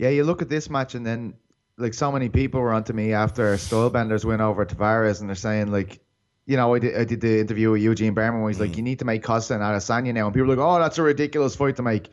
Yeah, 0.00 0.08
you 0.08 0.24
look 0.24 0.40
at 0.40 0.48
this 0.48 0.70
match 0.70 0.94
and 0.94 1.04
then 1.04 1.34
like 1.76 1.92
so 1.92 2.10
many 2.10 2.30
people 2.30 2.58
were 2.62 2.72
onto 2.72 2.94
me 2.94 3.12
after 3.12 3.54
Stylebender's 3.56 4.24
win 4.24 4.40
over 4.40 4.64
Tavares 4.64 5.20
and 5.20 5.28
they're 5.28 5.36
saying 5.36 5.70
like, 5.70 6.00
you 6.46 6.56
know, 6.56 6.72
I 6.74 6.78
did, 6.78 6.96
I 6.96 7.04
did 7.04 7.20
the 7.20 7.38
interview 7.38 7.70
with 7.70 7.82
Eugene 7.82 8.14
Bareman 8.14 8.40
where 8.40 8.48
he's 8.48 8.58
like, 8.58 8.70
mm. 8.70 8.78
you 8.78 8.82
need 8.82 9.00
to 9.00 9.04
make 9.04 9.22
Costa 9.22 9.52
and 9.52 9.62
Adesanya 9.62 10.14
now, 10.14 10.24
and 10.24 10.34
people 10.34 10.50
are 10.50 10.56
like, 10.56 10.64
oh, 10.64 10.80
that's 10.80 10.96
a 10.96 11.02
ridiculous 11.02 11.54
fight 11.54 11.76
to 11.76 11.82
make. 11.82 12.08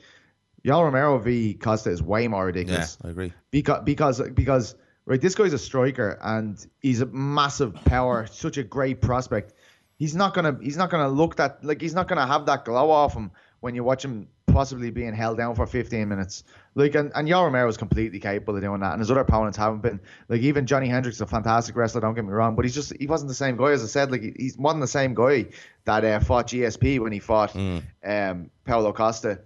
Yoel 0.65 0.83
Romero 0.83 1.17
v 1.17 1.53
Costa 1.53 1.89
is 1.89 2.03
way 2.03 2.27
more 2.27 2.45
ridiculous. 2.45 2.97
Yeah, 3.01 3.07
I 3.07 3.11
agree. 3.11 3.33
because 3.51 3.83
because 3.85 4.21
because 4.31 4.75
right, 5.05 5.21
this 5.21 5.33
guy's 5.33 5.53
a 5.53 5.57
striker 5.57 6.19
and 6.21 6.63
he's 6.81 6.99
a 6.99 7.05
massive 7.05 7.73
power, 7.85 8.27
such 8.27 8.57
a 8.57 8.63
great 8.63 8.99
prospect. 8.99 9.53
He's 9.97 10.13
not 10.13 10.33
gonna 10.33 10.57
he's 10.61 10.75
not 10.75 10.89
gonna 10.89 11.07
look 11.07 11.37
that 11.37 11.63
like 11.63 11.79
he's 11.79 11.93
not 11.93 12.09
gonna 12.09 12.27
have 12.27 12.47
that 12.47 12.65
glow 12.65 12.91
off 12.91 13.13
him 13.13 13.31
when 13.61 13.75
you 13.75 13.85
watch 13.85 14.03
him 14.03 14.27
possibly 14.47 14.89
being 14.89 15.13
held 15.13 15.37
down 15.37 15.53
for 15.55 15.67
15 15.67 16.07
minutes. 16.07 16.43
Like 16.75 16.95
and 16.95 17.11
and 17.15 17.27
Yoel 17.27 17.45
Romero 17.45 17.67
is 17.67 17.77
completely 17.77 18.19
capable 18.19 18.55
of 18.55 18.61
doing 18.61 18.79
that, 18.81 18.91
and 18.93 18.99
his 18.99 19.09
other 19.11 19.19
opponents 19.21 19.57
haven't 19.57 19.81
been. 19.81 19.99
Like 20.29 20.41
even 20.41 20.65
Johnny 20.65 20.87
Hendricks 20.87 21.17
is 21.17 21.21
a 21.21 21.27
fantastic 21.27 21.75
wrestler. 21.75 22.01
Don't 22.01 22.13
get 22.15 22.23
me 22.25 22.31
wrong, 22.31 22.55
but 22.55 22.65
he's 22.65 22.75
just 22.75 22.93
he 22.99 23.07
wasn't 23.07 23.29
the 23.29 23.35
same 23.35 23.57
guy 23.57 23.71
as 23.71 23.83
I 23.83 23.87
said. 23.87 24.11
Like 24.11 24.21
he, 24.21 24.33
he 24.37 24.51
wasn't 24.57 24.81
the 24.81 24.87
same 24.87 25.13
guy 25.13 25.47
that 25.85 26.03
uh, 26.05 26.19
fought 26.19 26.47
GSP 26.47 26.99
when 26.99 27.11
he 27.11 27.19
fought 27.19 27.55
um, 28.03 28.49
Paulo 28.65 28.93
Costa. 28.93 29.39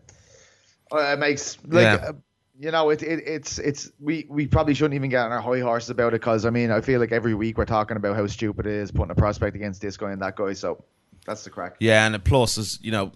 Uh, 0.92 0.98
it 1.14 1.20
makes 1.20 1.58
like 1.66 1.84
Yeah. 1.84 2.10
uh, 2.10 2.14
you 2.60 2.70
know 2.70 2.90
it, 2.90 3.02
it 3.02 3.24
it's 3.26 3.60
it's 3.60 3.90
we 4.00 4.28
we 4.30 4.46
probably 4.46 4.74
shouldn't 4.74 4.94
even 4.94 5.10
get 5.10 5.26
on 5.26 5.32
our 5.32 5.42
high 5.42 5.62
horses 5.62 5.90
about 5.90 6.10
it 6.14 6.20
because 6.22 6.46
I 6.46 6.50
mean 6.50 6.70
I 6.70 6.82
feel 6.82 7.00
like 7.00 7.12
every 7.14 7.34
week 7.34 7.58
we're 7.58 7.66
talking 7.66 7.96
about 7.98 8.16
how 8.18 8.28
stupid 8.28 8.66
it 8.68 8.74
is 8.74 8.92
putting 8.92 9.12
a 9.12 9.16
prospect 9.16 9.56
against 9.56 9.82
this 9.82 9.96
guy 9.98 10.12
and 10.12 10.22
that 10.22 10.36
guy. 10.36 10.52
So 10.54 10.84
that's 11.26 11.44
the 11.46 11.50
crack. 11.50 11.78
Yeah, 11.80 12.06
and 12.06 12.14
the 12.14 12.20
plus 12.20 12.58
is 12.58 12.78
you 12.82 12.92
know, 12.92 13.14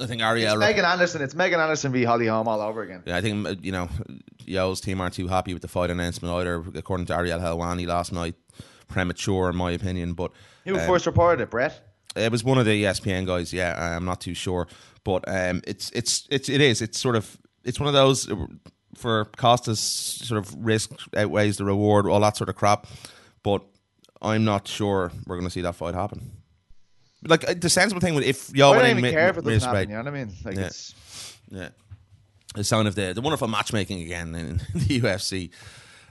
I 0.00 0.06
think 0.06 0.22
Ariel. 0.22 0.54
It's 0.54 0.60
Megan 0.60 0.84
Anderson. 0.84 1.22
It's 1.22 1.34
Megan 1.34 1.60
Anderson 1.60 1.92
v 1.92 2.04
Holly 2.04 2.26
Holm 2.26 2.48
all 2.48 2.60
over 2.60 2.82
again. 2.82 3.02
Yeah, 3.04 3.16
I 3.16 3.20
think 3.20 3.64
you 3.64 3.72
know, 3.72 3.88
Yo's 4.46 4.80
team 4.80 5.00
aren't 5.00 5.14
too 5.14 5.28
happy 5.28 5.52
with 5.52 5.62
the 5.62 5.68
fight 5.68 5.90
announcement 5.90 6.34
either, 6.34 6.64
according 6.74 7.06
to 7.06 7.14
Ariel 7.14 7.38
Helwani 7.38 7.86
last 7.86 8.12
night. 8.12 8.34
Premature, 8.88 9.50
in 9.50 9.56
my 9.56 9.70
opinion, 9.70 10.14
but 10.14 10.32
Who 10.64 10.76
um, 10.76 10.86
first 10.86 11.06
reported 11.06 11.42
it? 11.42 11.50
Brett. 11.50 11.80
It 12.16 12.32
was 12.32 12.42
one 12.42 12.58
of 12.58 12.66
the 12.66 12.82
ESPN 12.82 13.24
guys. 13.24 13.52
Yeah, 13.52 13.96
I'm 13.96 14.04
not 14.04 14.20
too 14.20 14.34
sure, 14.34 14.66
but 15.04 15.24
um, 15.28 15.62
it's 15.64 15.90
it's 15.90 16.26
it's 16.30 16.48
it 16.48 16.60
is. 16.60 16.82
It's 16.82 16.98
sort 16.98 17.14
of 17.14 17.38
it's 17.62 17.78
one 17.78 17.86
of 17.86 17.94
those 17.94 18.28
uh, 18.28 18.46
for 18.96 19.26
Costa's 19.36 19.80
sort 19.80 20.38
of 20.38 20.52
risk 20.58 20.90
outweighs 21.16 21.58
the 21.58 21.64
reward, 21.64 22.06
all 22.06 22.20
that 22.20 22.36
sort 22.36 22.48
of 22.48 22.56
crap. 22.56 22.88
But 23.44 23.62
I'm 24.20 24.44
not 24.44 24.66
sure 24.66 25.12
we're 25.26 25.36
going 25.36 25.46
to 25.46 25.50
see 25.50 25.60
that 25.60 25.76
fight 25.76 25.94
happen. 25.94 26.39
Like 27.26 27.48
uh, 27.48 27.54
the 27.54 27.68
sensible 27.68 28.00
thing 28.00 28.14
with 28.14 28.24
if 28.24 28.50
Yo 28.54 28.72
I 28.72 28.78
don't 28.78 28.90
even 28.90 29.04
in 29.04 29.12
care 29.12 29.28
if 29.30 29.38
it 29.38 29.44
doesn't 29.44 29.60
happen. 29.68 29.90
You 29.90 29.96
know 29.96 30.02
what 30.04 30.08
I 30.08 30.24
mean? 30.24 30.32
Like 30.44 30.56
Yeah. 30.56 30.66
it's 30.66 30.94
yeah. 31.50 31.68
The 32.54 32.64
sound 32.64 32.88
of 32.88 32.94
the 32.94 33.12
the 33.12 33.20
wonderful 33.20 33.46
matchmaking 33.48 34.02
again 34.02 34.34
in 34.34 34.56
the 34.74 35.00
UFC. 35.00 35.50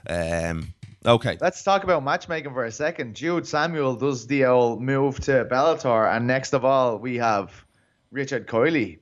Um, 0.08 0.72
okay. 1.04 1.36
Let's 1.40 1.62
talk 1.62 1.84
about 1.84 2.02
matchmaking 2.04 2.52
for 2.52 2.64
a 2.64 2.72
second. 2.72 3.14
Jude 3.16 3.46
Samuel 3.46 3.96
does 3.96 4.26
the 4.26 4.44
old 4.46 4.80
move 4.80 5.20
to 5.20 5.44
Bellator, 5.50 6.14
and 6.14 6.26
next 6.26 6.54
of 6.54 6.64
all, 6.64 6.96
we 6.98 7.16
have 7.16 7.64
Richard 8.10 8.46
Kiely 8.46 8.98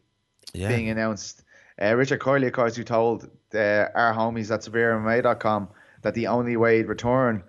Yeah. 0.54 0.68
being 0.68 0.88
announced. 0.88 1.44
Uh, 1.80 1.94
Richard 1.94 2.20
Kiely, 2.20 2.46
of 2.48 2.52
course, 2.52 2.74
who 2.74 2.82
told 2.84 3.30
uh, 3.54 3.86
our 3.94 4.12
homies 4.12 4.50
at 4.52 4.60
SevereMMA.com 4.62 5.68
that 6.02 6.14
the 6.14 6.26
only 6.26 6.56
way 6.56 6.78
he'd 6.78 6.88
return 6.88 7.42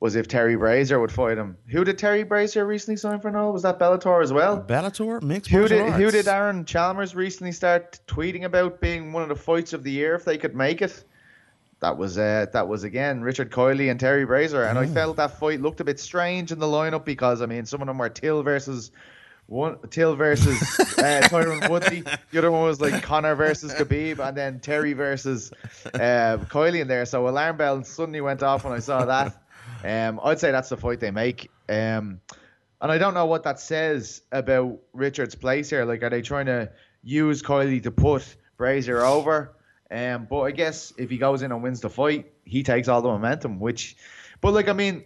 was 0.00 0.16
if 0.16 0.26
Terry 0.26 0.56
Brazier 0.56 0.98
would 0.98 1.12
fight 1.12 1.36
him. 1.36 1.58
Who 1.66 1.84
did 1.84 1.98
Terry 1.98 2.22
Brazier 2.22 2.64
recently 2.64 2.96
sign 2.96 3.20
for 3.20 3.30
now? 3.30 3.50
Was 3.50 3.62
that 3.62 3.78
Bellator 3.78 4.22
as 4.22 4.32
well? 4.32 4.62
Bellator 4.62 5.22
mixed 5.22 5.50
Who 5.50 5.68
did 5.68 5.92
who 5.92 6.10
did 6.10 6.26
Aaron 6.26 6.64
Chalmers 6.64 7.14
recently 7.14 7.52
start 7.52 8.00
tweeting 8.06 8.44
about 8.44 8.80
being 8.80 9.12
one 9.12 9.22
of 9.22 9.28
the 9.28 9.36
fights 9.36 9.74
of 9.74 9.84
the 9.84 9.90
year 9.90 10.14
if 10.14 10.24
they 10.24 10.38
could 10.38 10.56
make 10.56 10.80
it? 10.80 11.04
That 11.80 11.98
was 11.98 12.16
uh, 12.18 12.46
that 12.52 12.66
was 12.66 12.82
again 12.84 13.20
Richard 13.22 13.50
Kiely 13.50 13.90
and 13.90 14.00
Terry 14.00 14.24
Brazier, 14.24 14.64
and 14.64 14.78
I 14.78 14.86
felt 14.86 15.16
that 15.16 15.38
fight 15.38 15.60
looked 15.60 15.80
a 15.80 15.84
bit 15.84 16.00
strange 16.00 16.50
in 16.50 16.58
the 16.58 16.66
lineup 16.66 17.04
because 17.04 17.42
I 17.42 17.46
mean 17.46 17.66
some 17.66 17.82
of 17.82 17.86
them 17.86 17.98
were 17.98 18.08
Till 18.08 18.42
versus 18.42 18.90
one 19.46 19.78
Till 19.90 20.14
versus 20.14 20.60
uh, 20.98 21.20
Tyron 21.24 21.68
Woodley, 21.68 22.04
the 22.30 22.38
other 22.38 22.50
one 22.50 22.64
was 22.64 22.80
like 22.80 23.02
Conor 23.02 23.34
versus 23.34 23.72
Khabib, 23.74 24.18
and 24.18 24.36
then 24.36 24.60
Terry 24.60 24.92
versus 24.92 25.52
uh, 25.92 26.38
Kiely 26.48 26.80
in 26.80 26.88
there. 26.88 27.04
So 27.06 27.28
alarm 27.28 27.56
bell 27.56 27.82
suddenly 27.84 28.20
went 28.20 28.42
off 28.42 28.64
when 28.64 28.72
I 28.72 28.78
saw 28.78 29.06
that. 29.06 29.34
Um, 29.84 30.20
I'd 30.22 30.40
say 30.40 30.50
that's 30.50 30.68
the 30.68 30.76
fight 30.76 31.00
they 31.00 31.10
make. 31.10 31.50
Um, 31.68 32.20
and 32.80 32.90
I 32.90 32.98
don't 32.98 33.14
know 33.14 33.26
what 33.26 33.42
that 33.44 33.60
says 33.60 34.22
about 34.32 34.78
Richard's 34.92 35.34
place 35.34 35.70
here. 35.70 35.84
Like, 35.84 36.02
are 36.02 36.10
they 36.10 36.22
trying 36.22 36.46
to 36.46 36.70
use 37.02 37.42
Kiely 37.42 37.82
to 37.82 37.90
put 37.90 38.36
Brazier 38.56 39.04
over? 39.04 39.56
Um, 39.90 40.26
but 40.30 40.40
I 40.42 40.50
guess 40.52 40.92
if 40.96 41.10
he 41.10 41.18
goes 41.18 41.42
in 41.42 41.52
and 41.52 41.62
wins 41.62 41.80
the 41.80 41.90
fight, 41.90 42.32
he 42.44 42.62
takes 42.62 42.88
all 42.88 43.02
the 43.02 43.08
momentum. 43.08 43.58
Which, 43.60 43.96
but 44.40 44.54
like, 44.54 44.68
I 44.68 44.72
mean, 44.72 45.04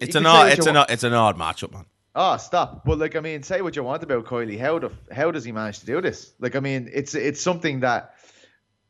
It's 0.00 0.14
an 0.16 0.26
odd. 0.26 0.52
It's 0.52 0.66
an 0.66 0.76
odd, 0.76 0.90
it's 0.90 1.04
an 1.04 1.14
odd 1.14 1.38
matchup, 1.38 1.72
man. 1.72 1.86
Oh, 2.14 2.36
stop! 2.38 2.84
But 2.84 2.98
like, 2.98 3.14
I 3.14 3.20
mean, 3.20 3.42
say 3.42 3.60
what 3.60 3.76
you 3.76 3.82
want 3.82 4.02
about 4.02 4.24
Kiely. 4.24 4.58
How 4.58 4.78
the 4.78 4.90
how 5.12 5.30
does 5.30 5.44
he 5.44 5.52
manage 5.52 5.80
to 5.80 5.86
do 5.86 6.00
this? 6.00 6.32
Like, 6.40 6.56
I 6.56 6.60
mean, 6.60 6.90
it's 6.92 7.14
it's 7.14 7.40
something 7.40 7.80
that, 7.80 8.14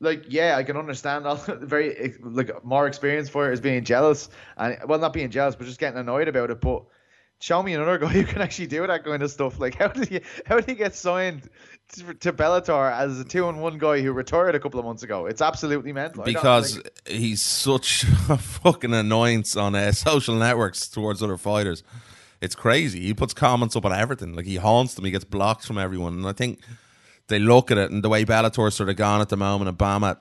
like, 0.00 0.24
yeah, 0.28 0.56
I 0.56 0.62
can 0.62 0.76
understand. 0.76 1.26
All 1.26 1.36
very 1.60 2.14
like 2.22 2.64
more 2.64 2.86
experience 2.86 3.28
for 3.28 3.50
it 3.50 3.54
is 3.54 3.60
being 3.60 3.84
jealous 3.84 4.28
and 4.56 4.78
well, 4.86 4.98
not 4.98 5.12
being 5.12 5.30
jealous, 5.30 5.56
but 5.56 5.66
just 5.66 5.80
getting 5.80 5.98
annoyed 5.98 6.28
about 6.28 6.50
it. 6.50 6.60
But 6.60 6.84
show 7.38 7.62
me 7.62 7.74
another 7.74 7.98
guy 8.06 8.08
who 8.08 8.24
can 8.24 8.42
actually 8.42 8.66
do 8.66 8.86
that 8.86 9.04
kind 9.04 9.22
of 9.22 9.30
stuff. 9.30 9.58
Like, 9.58 9.74
how 9.74 9.88
did 9.88 10.08
he 10.08 10.20
how 10.46 10.56
did 10.56 10.66
he 10.66 10.74
get 10.74 10.94
signed 10.94 11.48
to, 11.94 12.14
to 12.14 12.32
Bellator 12.32 12.92
as 12.92 13.20
a 13.20 13.24
two 13.24 13.48
and 13.48 13.60
one 13.60 13.78
guy 13.78 14.00
who 14.00 14.12
retired 14.12 14.54
a 14.54 14.60
couple 14.60 14.78
of 14.78 14.86
months 14.86 15.02
ago? 15.02 15.26
It's 15.26 15.42
absolutely 15.42 15.92
mental. 15.92 16.24
Because 16.24 16.76
like- 16.76 17.08
he's 17.08 17.42
such 17.42 18.04
a 18.28 18.36
fucking 18.36 18.92
annoyance 18.92 19.56
on 19.56 19.74
uh, 19.74 19.92
social 19.92 20.34
networks 20.34 20.88
towards 20.88 21.22
other 21.22 21.36
fighters. 21.36 21.82
It's 22.40 22.54
crazy. 22.54 23.00
He 23.00 23.14
puts 23.14 23.32
comments 23.32 23.76
up 23.76 23.86
on 23.86 23.92
everything. 23.94 24.34
Like 24.34 24.44
he 24.44 24.56
haunts 24.56 24.94
them. 24.94 25.06
He 25.06 25.10
gets 25.10 25.24
blocked 25.24 25.66
from 25.66 25.78
everyone. 25.78 26.12
And 26.14 26.26
I 26.26 26.32
think 26.32 26.60
they 27.28 27.38
look 27.38 27.70
at 27.70 27.78
it 27.78 27.90
and 27.90 28.02
the 28.02 28.08
way 28.08 28.24
Bellator's 28.24 28.74
sort 28.74 28.88
of 28.88 28.96
gone 28.96 29.20
at 29.20 29.28
the 29.28 29.36
moment, 29.36 29.76
Obama, 29.76 30.18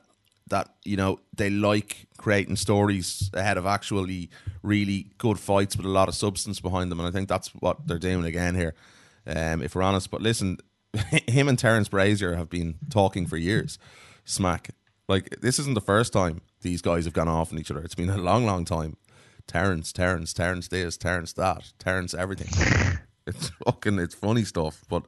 that 0.47 0.69
you 0.83 0.97
know 0.97 1.19
they 1.35 1.49
like 1.49 2.07
creating 2.17 2.55
stories 2.55 3.29
ahead 3.33 3.57
of 3.57 3.65
actually 3.65 4.29
really 4.61 5.11
good 5.17 5.39
fights 5.39 5.75
with 5.75 5.85
a 5.85 5.89
lot 5.89 6.07
of 6.07 6.15
substance 6.15 6.59
behind 6.59 6.91
them. 6.91 6.99
And 6.99 7.07
I 7.07 7.11
think 7.11 7.29
that's 7.29 7.49
what 7.49 7.87
they're 7.87 7.99
doing 7.99 8.25
again 8.25 8.55
here. 8.55 8.73
Um, 9.27 9.61
if 9.61 9.75
we're 9.75 9.81
honest, 9.81 10.11
but 10.11 10.21
listen, 10.21 10.57
him 11.27 11.47
and 11.47 11.57
Terence 11.57 11.89
Brazier 11.89 12.35
have 12.35 12.49
been 12.49 12.75
talking 12.89 13.25
for 13.27 13.37
years. 13.37 13.77
Smack. 14.23 14.69
Like 15.07 15.41
this 15.41 15.59
isn't 15.59 15.75
the 15.75 15.81
first 15.81 16.13
time 16.13 16.41
these 16.61 16.81
guys 16.81 17.05
have 17.05 17.13
gone 17.13 17.27
off 17.27 17.51
on 17.51 17.59
each 17.59 17.71
other. 17.71 17.81
It's 17.81 17.95
been 17.95 18.09
a 18.09 18.17
long, 18.17 18.45
long 18.45 18.65
time. 18.65 18.97
Terrence, 19.47 19.93
Terrence, 19.93 20.33
Terrence 20.33 20.67
this, 20.67 20.97
Terrence 20.97 21.33
that, 21.33 21.73
Terrence 21.77 22.15
everything. 22.15 22.99
it's 23.27 23.49
fucking 23.63 23.99
it's 23.99 24.15
funny 24.15 24.43
stuff. 24.43 24.83
But 24.89 25.03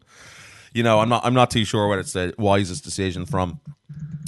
you 0.77 0.83
know, 0.83 0.99
I'm 0.99 1.09
not 1.09 1.25
I'm 1.25 1.33
not 1.33 1.49
too 1.49 1.65
sure 1.65 1.87
whether 1.87 2.01
it's 2.01 2.13
the 2.13 2.35
wisest 2.37 2.83
decision 2.83 3.25
from 3.25 3.59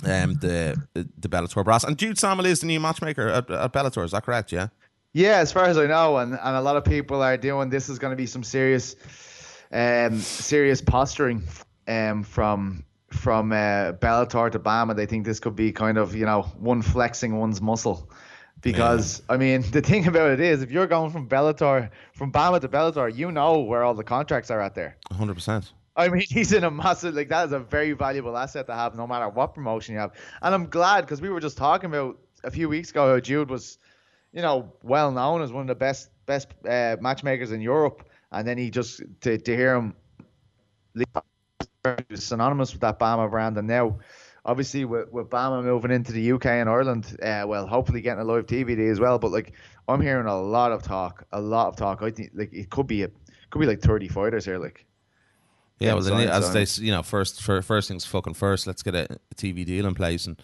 um 0.03 0.33
the 0.35 0.81
the 0.95 1.29
Bellator 1.29 1.63
brass. 1.63 1.83
And 1.83 1.97
Jude 1.97 2.17
Samuel 2.17 2.47
is 2.47 2.61
the 2.61 2.65
new 2.65 2.79
matchmaker 2.79 3.27
at, 3.27 3.49
at 3.51 3.71
Bellator, 3.71 4.03
is 4.03 4.11
that 4.11 4.23
correct? 4.23 4.51
Yeah? 4.51 4.69
Yeah, 5.13 5.37
as 5.37 5.51
far 5.51 5.65
as 5.65 5.77
I 5.77 5.85
know, 5.85 6.17
and, 6.17 6.33
and 6.33 6.55
a 6.55 6.61
lot 6.61 6.75
of 6.75 6.83
people 6.83 7.21
are 7.21 7.37
doing 7.37 7.69
this 7.69 7.89
is 7.89 7.97
going 7.97 8.11
to 8.11 8.15
be 8.15 8.27
some 8.27 8.43
serious, 8.43 8.95
um, 9.71 10.19
serious 10.19 10.81
posturing, 10.81 11.43
um, 11.87 12.23
from 12.23 12.83
from 13.09 13.51
uh, 13.51 13.93
Bellator 13.93 14.51
to 14.51 14.59
BAMMA. 14.59 14.95
They 14.95 15.07
think 15.07 15.25
this 15.25 15.39
could 15.39 15.55
be 15.55 15.71
kind 15.71 15.97
of 15.97 16.15
you 16.15 16.25
know 16.25 16.43
one 16.57 16.81
flexing 16.81 17.37
one's 17.37 17.61
muscle, 17.61 18.09
because 18.61 19.21
I 19.29 19.37
mean 19.37 19.61
the 19.71 19.81
thing 19.81 20.07
about 20.07 20.31
it 20.31 20.39
is 20.39 20.63
if 20.63 20.71
you're 20.71 20.87
going 20.87 21.11
from 21.11 21.27
Bellator 21.27 21.89
from 22.13 22.31
BAMMA 22.31 22.61
to 22.61 22.67
Bellator, 22.67 23.15
you 23.15 23.31
know 23.31 23.59
where 23.59 23.83
all 23.83 23.93
the 23.93 24.03
contracts 24.03 24.49
are 24.49 24.61
out 24.61 24.73
there. 24.75 24.97
hundred 25.11 25.35
percent. 25.35 25.73
I 25.99 26.07
mean, 26.07 26.21
he's 26.29 26.53
in 26.53 26.63
a 26.63 26.71
massive 26.71 27.13
like 27.13 27.29
that 27.29 27.47
is 27.47 27.51
a 27.51 27.59
very 27.59 27.91
valuable 27.91 28.35
asset 28.37 28.65
to 28.67 28.73
have, 28.73 28.95
no 28.95 29.05
matter 29.05 29.29
what 29.29 29.53
promotion 29.53 29.93
you 29.93 29.99
have. 29.99 30.13
And 30.41 30.55
I'm 30.55 30.67
glad 30.67 31.01
because 31.01 31.21
we 31.21 31.29
were 31.29 31.41
just 31.41 31.57
talking 31.57 31.89
about 31.89 32.17
a 32.43 32.49
few 32.49 32.69
weeks 32.69 32.89
ago 32.89 33.13
how 33.13 33.19
Jude 33.19 33.49
was, 33.49 33.77
you 34.31 34.41
know, 34.41 34.71
well 34.81 35.11
known 35.11 35.41
as 35.41 35.51
one 35.51 35.61
of 35.61 35.67
the 35.67 35.75
best 35.75 36.09
best 36.25 36.47
uh, 36.67 36.95
matchmakers 37.01 37.51
in 37.51 37.61
Europe, 37.61 38.07
and 38.31 38.47
then 38.47 38.57
he 38.57 38.71
just 38.71 39.01
to 39.21 39.37
to 39.37 39.55
hear 39.55 39.75
him 39.75 39.95
synonymous 42.15 42.71
with 42.71 42.81
that 42.81 42.97
BAMMA 42.99 43.29
brand, 43.29 43.57
and 43.57 43.67
now. 43.67 43.99
Obviously, 44.45 44.85
with, 44.85 45.11
with 45.11 45.29
BAMMA 45.29 45.65
moving 45.65 45.91
into 45.91 46.13
the 46.13 46.31
UK 46.31 46.45
and 46.45 46.69
Ireland, 46.69 47.17
uh, 47.21 47.43
well, 47.45 47.67
hopefully 47.67 47.99
getting 47.99 48.21
a 48.21 48.23
live 48.23 48.45
TV 48.45 48.75
deal 48.77 48.89
as 48.89 48.99
well. 48.99 49.19
But 49.19 49.31
like, 49.31 49.51
I'm 49.87 49.99
hearing 49.99 50.27
a 50.27 50.41
lot 50.41 50.71
of 50.71 50.81
talk, 50.81 51.25
a 51.33 51.41
lot 51.41 51.67
of 51.67 51.75
talk. 51.75 52.01
I 52.01 52.09
think 52.09 52.31
like 52.33 52.51
it 52.53 52.69
could 52.69 52.87
be 52.87 53.03
a, 53.03 53.09
could 53.49 53.59
be 53.59 53.67
like 53.67 53.81
30 53.81 54.07
fighters 54.07 54.45
here. 54.45 54.57
Like, 54.57 54.85
Yeah, 55.79 55.93
well, 55.93 56.03
then, 56.03 56.27
as 56.29 56.51
they, 56.77 56.83
you 56.85 56.91
know, 56.91 57.03
first 57.03 57.41
for, 57.41 57.61
first 57.61 57.87
things 57.87 58.05
fucking 58.05 58.33
first. 58.33 58.67
Let's 58.67 58.83
get 58.83 58.95
a, 58.95 59.05
a 59.13 59.35
TV 59.35 59.65
deal 59.65 59.85
in 59.85 59.95
place, 59.95 60.25
and 60.27 60.41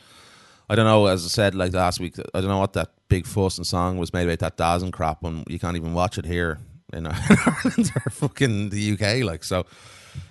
I 0.70 0.76
don't 0.76 0.86
know. 0.86 1.08
As 1.08 1.26
I 1.26 1.28
said, 1.28 1.56
like 1.56 1.74
last 1.74 2.00
week, 2.00 2.16
I 2.34 2.40
don't 2.42 2.50
know 2.50 2.60
what 2.60 2.74
that 2.74 2.92
big 3.10 3.26
fuss 3.26 3.58
and 3.58 3.68
song 3.68 3.98
was 3.98 4.14
made 4.14 4.28
about 4.30 4.40
that 4.40 4.58
DAZN 4.58 4.94
crap 4.94 5.22
when 5.22 5.44
you 5.48 5.60
can't 5.60 5.76
even 5.76 5.94
watch 5.94 6.18
it 6.18 6.26
here 6.26 6.60
in 6.94 7.06
Ireland 7.08 7.92
or 8.06 8.10
fucking 8.12 8.70
the 8.70 8.94
UK. 8.94 9.24
Like, 9.26 9.44
so 9.44 9.66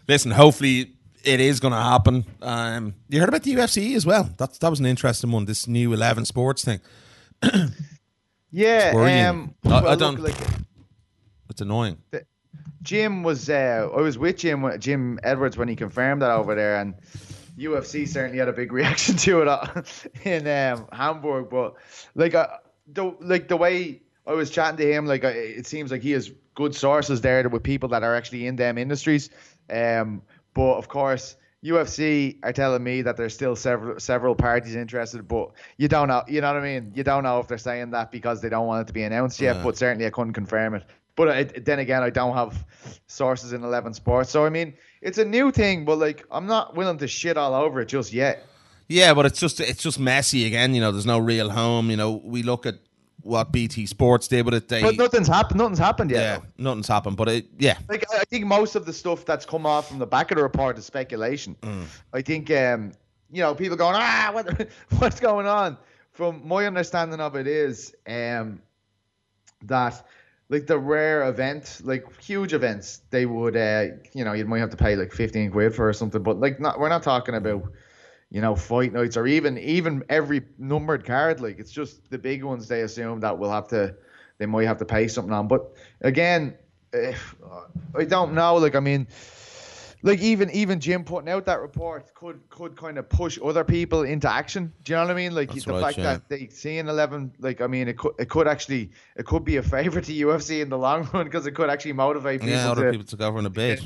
listen. 0.09 0.31
Hopefully, 0.31 0.93
it 1.23 1.39
is 1.41 1.61
going 1.61 1.73
to 1.75 1.81
happen. 1.81 2.25
Um, 2.41 2.95
you 3.09 3.21
heard 3.21 3.29
about 3.29 3.43
the 3.43 3.55
UFC 3.55 3.95
as 3.97 4.07
well. 4.07 4.31
That's 4.39 4.57
that 4.59 4.71
was 4.71 4.81
an 4.81 4.87
interesting 4.87 5.31
one. 5.31 5.45
This 5.45 5.67
new 5.69 5.93
Eleven 5.93 6.25
Sports 6.25 6.65
thing. 6.65 6.81
Yeah, 8.51 8.93
um, 9.31 9.55
I- 9.65 9.79
I 9.79 9.95
don't- 9.97 10.21
look, 10.21 10.39
like 10.39 10.49
It's 11.51 11.61
annoying. 11.61 11.99
Jim 12.85 13.23
was. 13.23 13.51
Uh, 13.51 13.89
I 13.93 14.01
was 14.01 14.17
with 14.17 14.37
Jim 14.37 14.79
Jim 14.79 15.19
Edwards 15.23 15.57
when 15.57 15.69
he 15.69 15.75
confirmed 15.75 16.23
that 16.23 16.31
over 16.31 16.55
there, 16.55 16.77
and 16.77 16.95
UFC 17.59 18.07
certainly 18.07 18.39
had 18.39 18.49
a 18.49 18.53
big 18.53 18.73
reaction 18.81 19.17
to 19.17 19.43
it 19.43 19.49
uh, 19.49 19.83
in 20.23 20.47
um, 20.47 20.87
Hamburg. 20.93 21.49
But 21.51 21.75
like, 22.15 22.35
uh, 22.35 22.49
the 22.87 23.17
like 23.21 23.49
the 23.49 23.57
way 23.57 24.03
I 24.27 24.33
was 24.33 24.51
chatting 24.51 24.77
to 24.77 24.93
him, 24.93 25.07
like 25.07 25.25
uh, 25.25 25.33
it 25.35 25.67
seems 25.67 25.91
like 25.91 26.03
he 26.03 26.13
has 26.13 26.31
good 26.55 26.75
sources 26.75 27.21
there 27.23 27.49
with 27.49 27.63
people 27.63 27.89
that 27.89 28.03
are 28.03 28.15
actually 28.15 28.47
in 28.47 28.57
them 28.57 28.79
industries. 28.79 29.31
Um, 29.69 30.23
but 30.53 30.77
of 30.77 30.89
course. 30.89 31.37
UFC 31.65 32.37
are 32.43 32.53
telling 32.53 32.85
me 32.85 33.01
that 33.01 33.17
there's 33.17 33.33
still 33.33 33.57
several 33.57 33.99
several 33.99 34.35
parties 34.35 34.75
interested, 34.75 35.27
but 35.27 35.53
you 35.79 35.89
don't 35.89 36.09
know. 36.09 36.23
You 36.29 36.43
know 36.43 36.53
what 36.53 36.63
I 36.63 36.63
mean? 36.63 36.93
You 36.95 37.05
don't 37.05 37.23
know 37.23 37.41
if 37.41 37.49
they're 37.49 37.57
saying 37.57 37.93
that 37.93 38.13
because 38.13 38.43
they 38.43 38.51
don't 38.51 38.67
want 38.67 38.83
it 38.83 38.87
to 38.89 38.93
be 38.93 39.03
announced 39.03 39.41
yet. 39.41 39.57
Yeah. 39.57 39.63
But 39.63 39.79
certainly, 39.79 40.05
I 40.05 40.11
couldn't 40.11 40.35
confirm 40.35 40.75
it. 40.75 40.85
But 41.17 41.29
I, 41.29 41.45
then 41.45 41.79
again, 41.79 42.03
I 42.03 42.11
don't 42.11 42.35
have 42.35 42.65
sources 43.07 43.53
in 43.53 43.63
Eleven 43.63 43.95
Sports, 43.95 44.31
so 44.31 44.45
I 44.45 44.49
mean, 44.49 44.75
it's 45.01 45.19
a 45.19 45.25
new 45.25 45.53
thing. 45.53 45.85
But 45.85 45.99
like, 45.99 46.27
I'm 46.31 46.47
not 46.47 46.75
willing 46.75 46.99
to 46.99 47.09
shit 47.09 47.37
all 47.37 47.55
over 47.55 47.81
it 47.81 47.87
just 47.87 48.13
yet. 48.13 48.45
Yeah, 48.89 49.15
but 49.15 49.27
it's 49.27 49.39
just 49.39 49.61
it's 49.61 49.83
just 49.83 49.99
messy 49.99 50.47
again. 50.47 50.75
You 50.75 50.81
know, 50.81 50.93
there's 50.93 51.07
no 51.07 51.19
real 51.19 51.51
home. 51.51 51.91
You 51.91 51.97
know, 51.97 52.21
we 52.25 52.43
look 52.43 52.67
at 52.67 52.77
what 53.25 53.53
BT 53.53 53.87
Sports 53.87 54.29
did 54.29 54.45
with 54.45 54.55
it. 54.55 54.69
They 54.69 54.83
But 54.83 54.97
nothing's 54.97 55.27
happened. 55.27 55.59
Nothing's 55.59 55.79
happened 55.79 56.11
yet. 56.11 56.21
yeah, 56.21 56.37
though. 56.37 56.45
nothing's 56.59 56.89
happened. 56.89 57.17
But 57.17 57.29
it 57.29 57.47
yeah, 57.59 57.79
Like, 57.89 58.05
I 58.13 58.25
think 58.25 58.45
most 58.47 58.75
of 58.77 58.85
the 58.85 58.93
stuff 58.93 59.25
that's 59.25 59.47
come 59.47 59.67
off 59.67 59.89
from 59.89 59.99
the 59.99 60.07
back 60.07 60.31
of 60.31 60.37
the 60.37 60.43
report 60.43 60.79
is 60.79 60.85
speculation. 60.85 61.57
I 62.13 62.23
think, 62.23 62.51
um, 62.51 62.93
you 63.33 63.41
know, 63.41 63.55
people 63.55 63.77
going, 63.77 63.97
ah, 63.97 64.31
what, 64.33 64.69
what's 64.99 65.21
going 65.21 65.47
on? 65.47 65.77
From 66.13 66.47
my 66.47 66.67
understanding 66.67 67.21
of 67.21 67.35
it 67.35 67.47
is 67.47 67.95
um, 68.07 68.61
that, 69.63 70.07
like, 70.49 70.67
the 70.67 70.79
rare 70.79 71.29
event, 71.29 71.81
like 71.85 72.05
huge 72.21 72.53
events, 72.53 73.01
they 73.11 73.27
would, 73.27 73.57
uh, 73.57 73.87
you 74.13 74.25
know, 74.25 74.33
you 74.33 74.45
might 74.47 74.59
have 74.59 74.71
to 74.71 74.77
pay 74.77 74.97
like 74.97 75.13
15 75.13 75.51
quid 75.51 75.75
for 75.75 75.89
or 75.89 75.93
something, 75.93 76.23
but 76.23 76.39
like, 76.39 76.61
not, 76.61 76.79
we're 76.79 76.89
not 76.89 77.03
talking 77.03 77.35
about, 77.35 77.65
you 78.31 78.41
know, 78.41 78.57
fight 78.57 78.93
nights 78.93 79.17
or 79.17 79.27
even 79.27 79.59
even 79.59 80.03
every 80.09 80.43
numbered 80.59 81.05
card. 81.05 81.41
Like, 81.41 81.59
it's 81.59 81.71
just 81.71 82.11
the 82.11 82.19
big 82.19 82.43
ones 82.43 82.69
they 82.69 82.83
assume 82.83 83.21
that 83.21 83.39
we'll 83.39 83.51
have 83.51 83.69
to, 83.69 83.95
they 84.39 84.47
might 84.47 84.67
have 84.67 84.79
to 84.79 84.85
pay 84.85 85.09
something 85.09 85.33
on. 85.33 85.49
But 85.49 85.73
again, 86.01 86.57
if, 86.93 87.35
I 87.97 88.05
don't 88.05 88.35
know. 88.35 88.57
Like, 88.57 88.75
I 88.75 88.81
mean, 88.81 89.07
like 90.05 90.21
even 90.21 90.51
even 90.51 90.81
Jim 90.81 91.03
putting 91.03 91.31
out 91.31 91.47
that 91.47 91.61
report 91.61 92.15
could 92.15 92.39
could 92.51 92.77
kind 92.77 92.99
of 92.99 93.09
push 93.09 93.39
other 93.43 93.65
people 93.65 94.03
into 94.03 94.31
action. 94.31 94.71
Do 94.85 94.93
you 94.93 94.99
know 94.99 95.07
what 95.07 95.11
I 95.11 95.15
mean? 95.15 95.35
Like 95.35 95.49
That's 95.49 95.65
the 95.65 95.73
right, 95.73 95.83
fact 95.83 95.99
yeah. 95.99 96.05
that 96.05 96.29
they 96.29 96.49
see 96.49 96.77
an 96.77 96.91
eleven, 96.91 97.33
like 97.39 97.63
I 97.63 97.67
mean, 97.67 97.89
it 97.89 97.97
could 97.97 98.13
it 98.19 98.29
could 98.29 98.47
actually 98.47 98.91
it 99.17 99.25
could 99.25 99.45
be 99.45 99.57
a 99.57 99.63
favor 99.63 100.03
to 100.03 100.13
UFC 100.27 100.61
in 100.61 100.69
the 100.69 100.77
long 100.77 101.09
run 101.15 101.25
because 101.25 101.47
it 101.47 101.53
could 101.53 101.71
actually 101.71 101.95
motivate 101.95 102.43
people. 102.43 102.55
yeah, 102.55 102.65
to, 102.65 102.71
other 102.73 102.91
people 102.91 103.07
to 103.07 103.17
go 103.17 103.33
for 103.33 103.39
in 103.39 103.47
a 103.47 103.51
bit. 103.51 103.83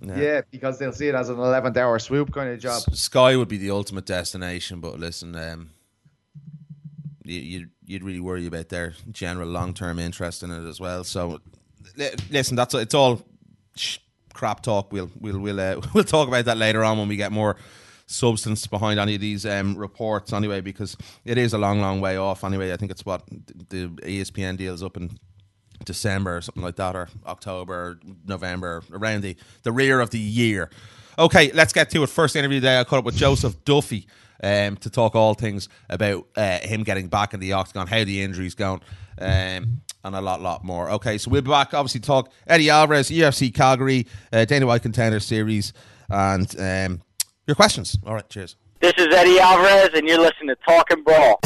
yeah. 0.00 0.40
because 0.50 0.78
they'll 0.78 0.94
see 0.94 1.08
it 1.08 1.14
as 1.14 1.28
an 1.28 1.38
eleventh 1.38 1.76
hour 1.76 1.98
swoop 1.98 2.32
kind 2.32 2.48
of 2.48 2.58
job. 2.58 2.80
Sky 2.94 3.36
would 3.36 3.48
be 3.48 3.58
the 3.58 3.70
ultimate 3.70 4.06
destination, 4.06 4.80
but 4.80 4.98
listen, 4.98 5.36
um, 5.36 5.70
you, 7.22 7.38
you'd 7.38 7.70
you'd 7.84 8.02
really 8.02 8.20
worry 8.20 8.46
about 8.46 8.70
their 8.70 8.94
general 9.10 9.48
long 9.48 9.74
term 9.74 9.98
interest 9.98 10.42
in 10.42 10.50
it 10.50 10.66
as 10.66 10.80
well. 10.80 11.04
So, 11.04 11.42
li- 11.98 12.14
listen, 12.30 12.56
that's 12.56 12.72
it's 12.72 12.94
all 12.94 13.20
crap 14.40 14.62
talk. 14.62 14.90
We'll 14.90 15.10
we'll 15.20 15.38
we'll 15.38 15.60
uh, 15.60 15.80
we'll 15.94 16.04
talk 16.04 16.26
about 16.26 16.46
that 16.46 16.56
later 16.56 16.82
on 16.82 16.98
when 16.98 17.08
we 17.08 17.16
get 17.16 17.30
more 17.30 17.56
substance 18.06 18.66
behind 18.66 18.98
any 18.98 19.14
of 19.14 19.20
these 19.20 19.44
um, 19.44 19.76
reports. 19.76 20.32
Anyway, 20.32 20.62
because 20.62 20.96
it 21.24 21.36
is 21.38 21.52
a 21.52 21.58
long, 21.58 21.80
long 21.80 22.00
way 22.00 22.16
off. 22.16 22.42
Anyway, 22.42 22.72
I 22.72 22.76
think 22.76 22.90
it's 22.90 23.04
what 23.04 23.22
the 23.68 23.88
ESPN 24.02 24.56
deals 24.56 24.82
up 24.82 24.96
in 24.96 25.18
December 25.84 26.38
or 26.38 26.40
something 26.40 26.62
like 26.62 26.76
that, 26.76 26.96
or 26.96 27.08
October, 27.26 28.00
November, 28.26 28.82
around 28.90 29.22
the, 29.22 29.36
the 29.62 29.72
rear 29.72 30.00
of 30.00 30.10
the 30.10 30.18
year. 30.18 30.70
Okay, 31.18 31.52
let's 31.52 31.72
get 31.72 31.90
to 31.90 32.02
it. 32.02 32.08
First 32.08 32.34
interview 32.34 32.60
today, 32.60 32.80
I 32.80 32.84
caught 32.84 33.00
up 33.00 33.04
with 33.04 33.16
Joseph 33.16 33.62
Duffy 33.64 34.06
um, 34.42 34.76
to 34.78 34.90
talk 34.90 35.14
all 35.14 35.34
things 35.34 35.68
about 35.90 36.26
uh, 36.34 36.58
him 36.60 36.82
getting 36.82 37.08
back 37.08 37.34
in 37.34 37.40
the 37.40 37.52
octagon, 37.52 37.86
how 37.86 38.04
the 38.04 38.22
injury's 38.22 38.54
going, 38.54 38.80
um, 39.20 39.82
and 40.04 40.14
a 40.14 40.20
lot, 40.20 40.40
lot 40.40 40.64
more. 40.64 40.90
Okay, 40.90 41.18
so 41.18 41.30
we'll 41.30 41.42
be 41.42 41.50
back, 41.50 41.74
obviously, 41.74 42.00
talk 42.00 42.30
Eddie 42.46 42.70
Alvarez, 42.70 43.10
UFC 43.10 43.52
Calgary, 43.52 44.06
uh, 44.32 44.44
Dana 44.44 44.66
White 44.66 44.82
Contender 44.82 45.20
Series, 45.20 45.72
and 46.08 46.54
um, 46.58 47.02
your 47.46 47.54
questions. 47.54 47.98
All 48.06 48.14
right, 48.14 48.28
cheers. 48.28 48.56
This 48.80 48.94
is 48.96 49.08
Eddie 49.14 49.38
Alvarez, 49.38 49.90
and 49.94 50.08
you're 50.08 50.20
listening 50.20 50.48
to 50.48 50.56
Talking 50.66 51.02
Brawl. 51.04 51.40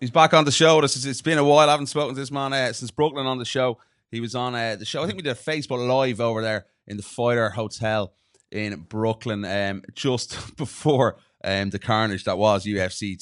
He's 0.00 0.10
back 0.10 0.34
on 0.34 0.44
the 0.44 0.52
show. 0.52 0.80
This 0.80 0.96
is, 0.96 1.06
it's 1.06 1.22
been 1.22 1.38
a 1.38 1.44
while. 1.44 1.68
I 1.68 1.72
haven't 1.72 1.86
spoken 1.86 2.14
to 2.14 2.20
this 2.20 2.30
man 2.30 2.52
uh, 2.52 2.72
since 2.72 2.90
Brooklyn 2.90 3.26
on 3.26 3.38
the 3.38 3.44
show. 3.44 3.78
He 4.10 4.20
was 4.20 4.34
on 4.34 4.54
uh, 4.54 4.76
the 4.76 4.84
show. 4.84 5.02
I 5.02 5.06
think 5.06 5.16
we 5.16 5.22
did 5.22 5.32
a 5.32 5.34
Facebook 5.34 5.86
Live 5.86 6.20
over 6.20 6.42
there 6.42 6.66
in 6.86 6.96
the 6.96 7.02
Fighter 7.02 7.50
Hotel 7.50 8.12
in 8.50 8.80
Brooklyn 8.88 9.44
um, 9.44 9.82
just 9.94 10.56
before 10.56 11.16
um, 11.42 11.70
the 11.70 11.78
carnage 11.78 12.24
that 12.24 12.38
was 12.38 12.64
UFC 12.64 13.18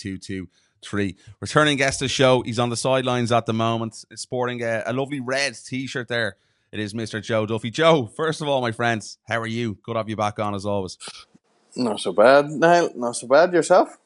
223. 0.85 1.17
Returning 1.41 1.77
guest 1.77 2.01
of 2.01 2.07
the 2.07 2.09
show. 2.09 2.43
He's 2.43 2.59
on 2.59 2.71
the 2.71 2.77
sidelines 2.77 3.33
at 3.33 3.47
the 3.47 3.53
moment, 3.53 4.05
sporting 4.15 4.63
a, 4.63 4.83
a 4.87 4.93
lovely 4.93 5.21
red 5.21 5.57
t 5.67 5.87
shirt 5.87 6.09
there. 6.09 6.37
It 6.73 6.81
is 6.81 6.93
Mr. 6.93 7.23
Joe 7.23 7.47
Duffy. 7.47 7.71
Joe, 7.71 8.07
first 8.07 8.41
of 8.41 8.49
all, 8.49 8.61
my 8.61 8.73
friends, 8.73 9.19
how 9.29 9.41
are 9.41 9.47
you? 9.47 9.79
Good 9.85 9.93
to 9.93 9.99
have 9.99 10.09
you 10.09 10.17
back 10.17 10.39
on 10.39 10.55
as 10.55 10.67
always. 10.67 10.99
Not 11.77 12.01
so 12.01 12.13
bad, 12.13 12.51
Niall. 12.51 12.91
Not 12.95 13.17
so 13.17 13.27
bad. 13.27 13.53
Yourself? 13.53 13.97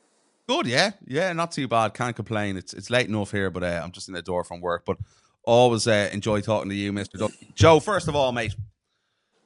Good, 0.48 0.66
yeah, 0.66 0.92
yeah, 1.06 1.32
not 1.34 1.52
too 1.52 1.68
bad. 1.68 1.92
Can't 1.92 2.16
complain. 2.16 2.56
It's 2.56 2.72
it's 2.72 2.88
late 2.88 3.06
enough 3.06 3.30
here, 3.30 3.50
but 3.50 3.62
uh, 3.62 3.80
I'm 3.84 3.92
just 3.92 4.08
in 4.08 4.14
the 4.14 4.22
door 4.22 4.44
from 4.44 4.62
work. 4.62 4.84
But 4.86 4.96
always 5.44 5.86
uh, 5.86 6.08
enjoy 6.12 6.40
talking 6.40 6.70
to 6.70 6.74
you, 6.74 6.92
Mister 6.92 7.18
Duffy. 7.18 7.52
Joe. 7.54 7.80
First 7.80 8.08
of 8.08 8.16
all, 8.16 8.32
mate, 8.32 8.54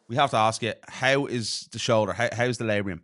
we 0.08 0.14
have 0.16 0.30
to 0.30 0.36
ask 0.36 0.62
you, 0.62 0.74
how 0.86 1.26
is 1.26 1.68
the 1.72 1.80
shoulder? 1.80 2.12
How, 2.12 2.28
how's 2.32 2.58
the 2.58 2.64
labrum? 2.64 3.00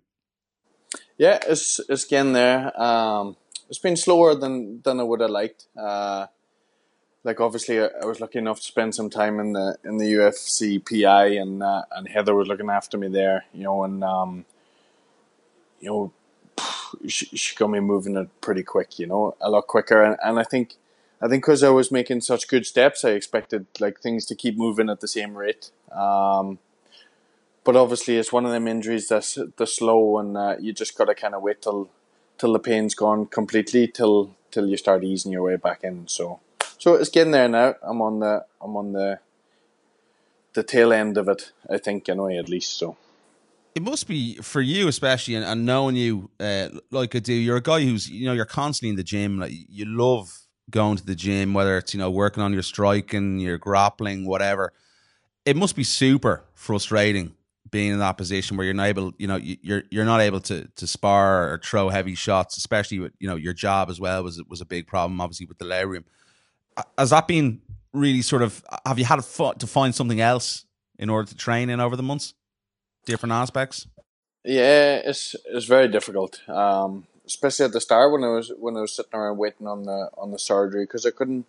Yeah, 1.17 1.41
it's 1.49 1.81
it's 1.89 2.05
getting 2.05 2.33
there. 2.33 2.81
Um, 2.81 3.37
it's 3.69 3.79
been 3.79 3.97
slower 3.97 4.35
than 4.35 4.83
than 4.83 5.01
I 5.01 5.03
would 5.03 5.21
have 5.21 5.31
liked. 5.31 5.67
Uh, 5.77 6.27
like 7.25 7.41
obviously, 7.41 7.81
I, 7.81 7.89
I 8.03 8.07
was 8.07 8.21
lucky 8.21 8.39
enough 8.39 8.59
to 8.61 8.67
spend 8.67 8.95
some 8.95 9.11
time 9.11 9.41
in 9.41 9.53
the 9.53 9.77
in 9.85 9.99
the 9.99 10.13
UFC 10.13 10.79
PI, 10.85 11.27
and 11.27 11.63
uh, 11.63 11.83
and 11.93 12.09
Heather 12.09 12.35
was 12.35 12.49
looking 12.49 12.71
after 12.71 12.97
me 12.97 13.09
there. 13.09 13.45
You 13.53 13.65
know, 13.65 13.85
and 13.85 14.03
um, 14.05 14.45
you 15.81 15.91
know, 15.91 16.13
she, 17.07 17.27
she 17.37 17.57
got 17.57 17.71
me 17.71 17.81
moving 17.81 18.17
it 18.17 18.29
pretty 18.41 18.63
quick. 18.63 18.99
You 18.99 19.07
know, 19.07 19.37
a 19.41 19.51
lot 19.51 19.67
quicker, 19.67 20.03
and, 20.03 20.17
and 20.23 20.39
I 20.39 20.45
think. 20.45 20.77
I 21.21 21.27
think 21.27 21.43
because 21.43 21.65
I 21.65 21.71
was 21.71 21.91
making 21.91 22.21
such 22.21 22.47
good 22.47 22.65
steps, 22.65 23.05
I 23.05 23.11
expected 23.11 23.67
like 23.81 23.99
things 24.01 24.25
to 24.27 24.37
keep 24.37 24.57
moving 24.57 24.89
at 24.89 25.01
the 25.01 25.09
same 25.09 25.35
rate. 25.37 25.73
Um, 25.91 26.61
but 27.65 27.75
obviously, 27.75 28.19
it's 28.19 28.33
one 28.33 28.47
of 28.47 28.53
them 28.53 28.69
injuries 28.69 29.09
that's 29.09 29.37
the 29.57 29.67
slow, 29.67 30.19
and 30.19 30.37
uh, 30.37 30.55
you 30.61 30.73
just 30.73 30.97
gotta 30.97 31.17
kind 31.17 31.35
of 31.35 31.43
wait 31.43 31.61
till 31.61 31.91
till 32.39 32.53
the 32.53 32.59
pain's 32.59 32.95
gone 32.95 33.27
completely, 33.27 33.89
till 33.89 34.35
till 34.51 34.67
you 34.69 34.77
start 34.77 35.05
easing 35.05 35.33
your 35.33 35.43
way 35.43 35.57
back 35.57 35.85
in. 35.85 36.09
So, 36.09 36.41
so 36.79 36.95
it's 36.95 37.11
getting 37.11 37.33
there 37.33 37.49
now. 37.49 37.75
I'm 37.83 38.01
on 38.01 38.21
the 38.21 38.45
I'm 38.61 38.77
on 38.77 38.93
the 38.93 39.19
the 40.55 40.63
tail 40.63 40.93
end 40.93 41.19
of 41.19 41.29
it. 41.29 41.53
I 41.69 41.79
think 41.79 42.09
anyway, 42.09 42.39
at 42.39 42.49
least. 42.49 42.79
So 42.79 42.97
It 43.75 43.83
must 43.83 44.09
be 44.09 44.37
for 44.37 44.61
you, 44.61 44.89
especially, 44.89 45.35
and, 45.35 45.45
and 45.45 45.67
knowing 45.67 45.97
you 45.97 46.31
uh, 46.41 46.69
like 46.91 47.15
I 47.15 47.19
do. 47.19 47.35
You're 47.35 47.59
a 47.59 47.63
guy 47.63 47.83
who's 47.83 48.09
you 48.09 48.27
know 48.27 48.33
you're 48.33 48.45
constantly 48.45 48.91
in 48.91 48.97
the 48.97 49.05
gym. 49.05 49.39
Like 49.39 49.53
you 49.53 49.85
love 49.85 50.39
going 50.71 50.97
to 50.97 51.07
the 51.07 51.15
gym, 51.15 51.55
whether 51.55 51.77
it's 51.79 51.95
you 51.95 52.01
know 52.01 52.11
working 52.11 52.43
on 52.43 52.53
your 52.53 52.63
striking, 52.63 53.39
your 53.39 53.59
grappling, 53.59 54.27
whatever. 54.27 54.73
It 55.45 55.57
must 55.57 55.77
be 55.77 55.85
super 55.85 56.45
frustrating 56.53 57.35
being 57.71 57.93
in 57.93 57.99
that 57.99 58.17
position 58.17 58.57
where 58.57 58.65
you're 58.65 58.75
not 58.75 58.87
able, 58.87 59.13
you 59.19 59.27
know, 59.27 59.37
you- 59.37 59.59
you're 59.63 59.83
you're 59.91 60.05
not 60.05 60.21
able 60.21 60.41
to 60.41 60.69
to 60.77 60.87
spar 60.87 61.53
or 61.53 61.59
throw 61.63 61.89
heavy 61.89 62.15
shots, 62.15 62.57
especially 62.57 62.99
with 62.99 63.13
you 63.19 63.29
know 63.29 63.37
your 63.37 63.53
job 63.55 63.91
as 63.91 64.01
well 64.01 64.23
was 64.23 64.43
was 64.49 64.61
a 64.61 64.67
big 64.67 64.87
problem, 64.87 65.21
obviously 65.21 65.47
with 65.47 65.59
the 65.59 65.65
labrum. 65.65 66.05
Has 66.97 67.11
that 67.11 67.27
been 67.29 67.61
really 67.93 68.23
sort 68.23 68.43
of? 68.43 68.65
Have 68.87 68.99
you 68.99 69.05
had 69.05 69.21
to 69.21 69.67
find 69.67 69.95
something 69.95 70.21
else 70.21 70.65
in 70.99 71.11
order 71.11 71.29
to 71.29 71.37
train 71.37 71.71
in 71.71 71.81
over 71.81 71.97
the 71.97 72.03
months, 72.03 72.35
different 73.07 73.33
aspects? 73.33 73.87
yeah, 74.45 74.97
it's 75.05 75.37
it's 75.47 75.67
very 75.67 75.89
difficult. 75.89 76.41
Um, 76.49 77.07
especially 77.27 77.67
at 77.67 77.73
the 77.73 77.81
start 77.81 78.13
when 78.13 78.25
I 78.25 78.29
was 78.29 78.53
when 78.59 78.77
I 78.77 78.81
was 78.81 78.95
sitting 78.97 79.15
around 79.15 79.39
waiting 79.39 79.67
on 79.67 79.85
the 79.85 80.11
on 80.17 80.31
the 80.31 80.39
surgery 80.39 80.85
because 80.85 81.05
I 81.05 81.11
couldn't 81.11 81.47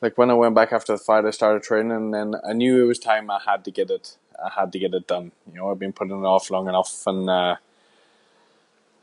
like 0.00 0.16
when 0.16 0.30
I 0.30 0.34
went 0.34 0.54
back 0.54 0.72
after 0.72 0.92
the 0.92 0.98
fight, 0.98 1.24
I 1.24 1.30
started 1.30 1.62
training, 1.62 1.92
and 1.92 2.14
then 2.14 2.34
I 2.48 2.52
knew 2.52 2.82
it 2.84 2.86
was 2.86 2.98
time. 2.98 3.30
I 3.30 3.40
had 3.44 3.64
to 3.64 3.70
get 3.70 3.90
it. 3.90 4.16
I 4.44 4.60
had 4.60 4.72
to 4.72 4.78
get 4.78 4.94
it 4.94 5.06
done. 5.06 5.32
You 5.46 5.58
know, 5.58 5.70
I've 5.70 5.78
been 5.78 5.92
putting 5.92 6.18
it 6.18 6.26
off 6.26 6.50
long 6.50 6.68
enough, 6.68 7.06
and 7.06 7.28
uh, 7.28 7.56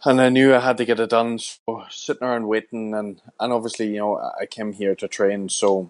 and 0.04 0.22
I 0.22 0.30
knew 0.30 0.54
I 0.54 0.60
had 0.60 0.78
to 0.78 0.86
get 0.86 1.00
it 1.00 1.10
done. 1.10 1.40
So 1.40 1.86
sitting 1.90 2.28
around 2.28 2.48
waiting, 2.48 2.94
and 2.94 3.22
and 3.40 3.54
obviously, 3.54 3.88
you 3.88 4.00
know, 4.00 4.18
I 4.40 4.46
came 4.46 4.74
here 4.74 4.96
to 4.96 5.08
train. 5.08 5.50
So, 5.50 5.90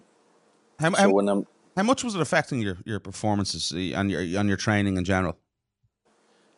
How, 0.78 0.90
so 0.90 0.96
how, 0.96 1.10
when 1.10 1.28
I'm 1.28 1.46
how 1.76 1.82
much 1.82 2.02
was 2.02 2.14
it 2.14 2.20
affecting 2.20 2.60
your, 2.60 2.78
your 2.84 3.00
performances 3.00 3.72
uh, 3.72 3.98
and 3.98 4.10
your 4.10 4.20
and 4.20 4.48
your 4.48 4.56
training 4.56 4.96
in 4.96 5.04
general? 5.04 5.36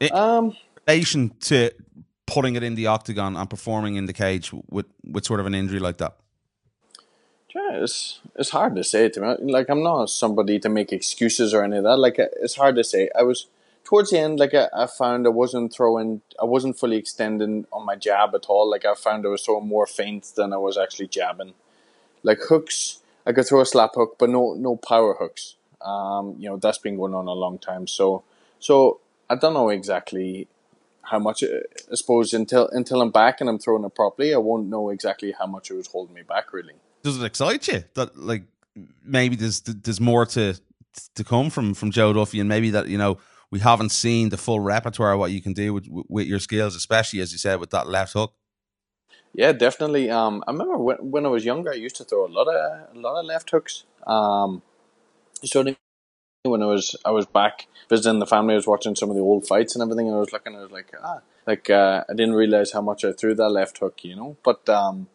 In 0.01 0.13
um 0.13 0.57
relation 0.87 1.31
to 1.41 1.71
putting 2.27 2.57
it 2.57 2.63
in 2.63 2.75
the 2.75 2.87
octagon 2.87 3.37
and 3.37 3.49
performing 3.49 3.97
in 3.97 4.07
the 4.07 4.13
cage 4.13 4.53
with, 4.71 4.87
with 5.03 5.25
sort 5.25 5.41
of 5.41 5.47
an 5.47 5.55
injury 5.55 5.81
like 5.81 5.99
that? 5.99 6.17
It's 7.55 8.21
it's 8.37 8.51
hard 8.51 8.77
to 8.77 8.85
say 8.85 9.09
to 9.09 9.21
me. 9.21 9.53
Like 9.53 9.71
I'm 9.71 9.83
not 9.83 10.11
somebody 10.11 10.59
to 10.61 10.69
make 10.69 10.93
excuses 10.93 11.55
or 11.55 11.65
any 11.65 11.79
of 11.79 11.85
that. 11.85 11.99
Like 11.99 12.17
it's 12.19 12.57
hard 12.57 12.77
to 12.77 12.85
say. 12.85 13.09
I 13.19 13.23
was 13.23 13.47
towards 13.85 14.11
the 14.11 14.19
end. 14.19 14.39
Like 14.39 14.55
I, 14.55 14.69
I 14.75 14.87
found 14.87 15.27
I 15.27 15.31
wasn't 15.31 15.73
throwing. 15.73 16.21
I 16.41 16.45
wasn't 16.45 16.79
fully 16.79 16.97
extending 16.97 17.67
on 17.73 17.87
my 17.87 17.97
jab 17.97 18.35
at 18.35 18.47
all. 18.47 18.71
Like 18.71 18.85
I 18.85 18.95
found 18.95 19.25
I 19.25 19.31
was 19.31 19.43
throwing 19.43 19.67
more 19.67 19.87
feints 19.87 20.31
than 20.31 20.53
I 20.53 20.59
was 20.59 20.77
actually 20.77 21.09
jabbing. 21.09 21.55
Like 22.23 22.39
hooks, 22.49 23.01
I 23.27 23.33
could 23.33 23.47
throw 23.47 23.61
a 23.61 23.67
slap 23.67 23.93
hook, 23.95 24.17
but 24.19 24.29
no 24.31 24.55
no 24.55 24.77
power 24.77 25.15
hooks. 25.19 25.57
Um, 25.81 26.35
you 26.39 26.49
know 26.49 26.57
that's 26.59 26.79
been 26.79 26.97
going 26.97 27.15
on 27.15 27.29
a 27.29 27.33
long 27.33 27.59
time. 27.59 27.87
So 27.87 28.25
so 28.59 29.01
I 29.31 29.37
don't 29.37 29.55
know 29.55 29.71
exactly 29.71 30.49
how 31.03 31.19
much. 31.19 31.43
I 31.43 31.95
suppose 31.95 32.35
until 32.35 32.69
until 32.69 33.01
I'm 33.01 33.11
back 33.11 33.41
and 33.41 33.49
I'm 33.49 33.59
throwing 33.59 33.85
it 33.85 33.95
properly, 33.95 34.35
I 34.35 34.39
won't 34.39 34.67
know 34.67 34.91
exactly 34.91 35.33
how 35.33 35.47
much 35.47 35.71
it 35.71 35.75
was 35.75 35.87
holding 35.87 36.15
me 36.15 36.23
back. 36.23 36.53
Really. 36.53 36.75
Does 37.03 37.21
it 37.21 37.25
excite 37.25 37.69
you 37.69 37.85
that 37.95 38.17
like 38.17 38.45
maybe 39.03 39.37
there's 39.37 39.61
there's 39.61 40.01
more 40.01 40.27
to 40.27 40.55
to 41.15 41.25
come 41.25 41.51
from 41.51 41.75
from 41.75 41.91
Joe 41.91 42.13
Duffy 42.13 42.41
and 42.41 42.49
maybe 42.49 42.71
that 42.71 42.89
you 42.89 42.99
know 42.99 43.19
we 43.51 43.61
haven't 43.61 43.91
seen 43.91 44.29
the 44.29 44.37
full 44.37 44.61
repertoire 44.61 45.13
of 45.13 45.19
what 45.19 45.31
you 45.31 45.41
can 45.41 45.53
do 45.53 45.73
with 45.73 45.87
with 45.89 46.27
your 46.27 46.39
skills, 46.39 46.75
especially 46.75 47.21
as 47.21 47.33
you 47.33 47.39
said 47.39 47.61
with 47.61 47.71
that 47.71 47.89
left 47.89 48.13
hook. 48.13 48.35
Yeah, 49.33 49.53
definitely. 49.53 50.11
Um, 50.11 50.43
I 50.47 50.53
remember 50.53 50.79
when, 50.79 50.97
when 50.99 51.27
I 51.27 51.29
was 51.29 51.45
younger, 51.45 51.71
I 51.71 51.75
used 51.75 51.97
to 51.97 52.05
throw 52.05 52.27
a 52.27 52.29
lot 52.29 52.49
of 52.49 52.97
a 52.97 52.99
lot 52.99 53.19
of 53.21 53.27
left 53.27 53.51
hooks. 53.51 53.85
Um, 54.07 54.63
so 55.45 55.65
when 56.45 56.63
I 56.63 56.67
was 56.67 56.97
I 57.05 57.11
was 57.11 57.27
back 57.27 57.67
visiting 57.89 58.19
the 58.19 58.27
family, 58.27 58.55
I 58.55 58.57
was 58.57 58.67
watching 58.67 58.97
some 58.97 59.11
of 59.11 59.17
the 59.17 59.23
old 59.23 59.47
fights 59.47 59.75
and 59.75 59.83
everything, 59.83 60.09
and 60.09 60.17
I 60.17 60.21
was 60.21 60.33
looking, 60.33 60.57
I 60.57 60.63
was 60.63 60.71
like, 60.71 60.93
ah, 61.03 61.21
like 61.47 61.71
uh, 61.71 62.05
I 62.09 62.13
didn't 62.15 62.35
realize 62.35 62.73
how 62.73 62.81
much 62.81 63.05
I 63.05 63.13
threw 63.13 63.35
that 63.35 63.51
left 63.51 63.79
hook, 63.79 64.05
you 64.05 64.17
know. 64.17 64.37
But 64.43 64.69
um, 64.69 65.09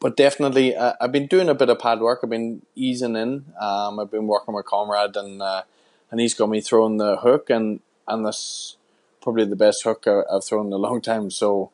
but 0.00 0.16
definitely, 0.16 0.74
uh, 0.74 0.94
I've 1.00 1.12
been 1.12 1.26
doing 1.26 1.48
a 1.48 1.54
bit 1.54 1.68
of 1.68 1.78
pad 1.78 2.00
work. 2.00 2.20
I've 2.22 2.30
been 2.30 2.62
easing 2.74 3.16
in. 3.16 3.46
Um, 3.60 3.98
I've 3.98 4.10
been 4.10 4.26
working 4.26 4.54
with 4.54 4.66
Comrade, 4.66 5.16
and 5.16 5.42
uh, 5.42 5.62
and 6.10 6.20
he's 6.20 6.34
got 6.34 6.48
me 6.48 6.60
throwing 6.60 6.98
the 6.98 7.16
hook, 7.16 7.50
and 7.50 7.80
and 8.06 8.24
that's 8.24 8.76
probably 9.20 9.44
the 9.44 9.56
best 9.56 9.82
hook 9.82 10.04
I, 10.06 10.22
I've 10.32 10.44
thrown 10.44 10.66
in 10.66 10.72
a 10.72 10.76
long 10.76 11.00
time. 11.00 11.30
So 11.30 11.70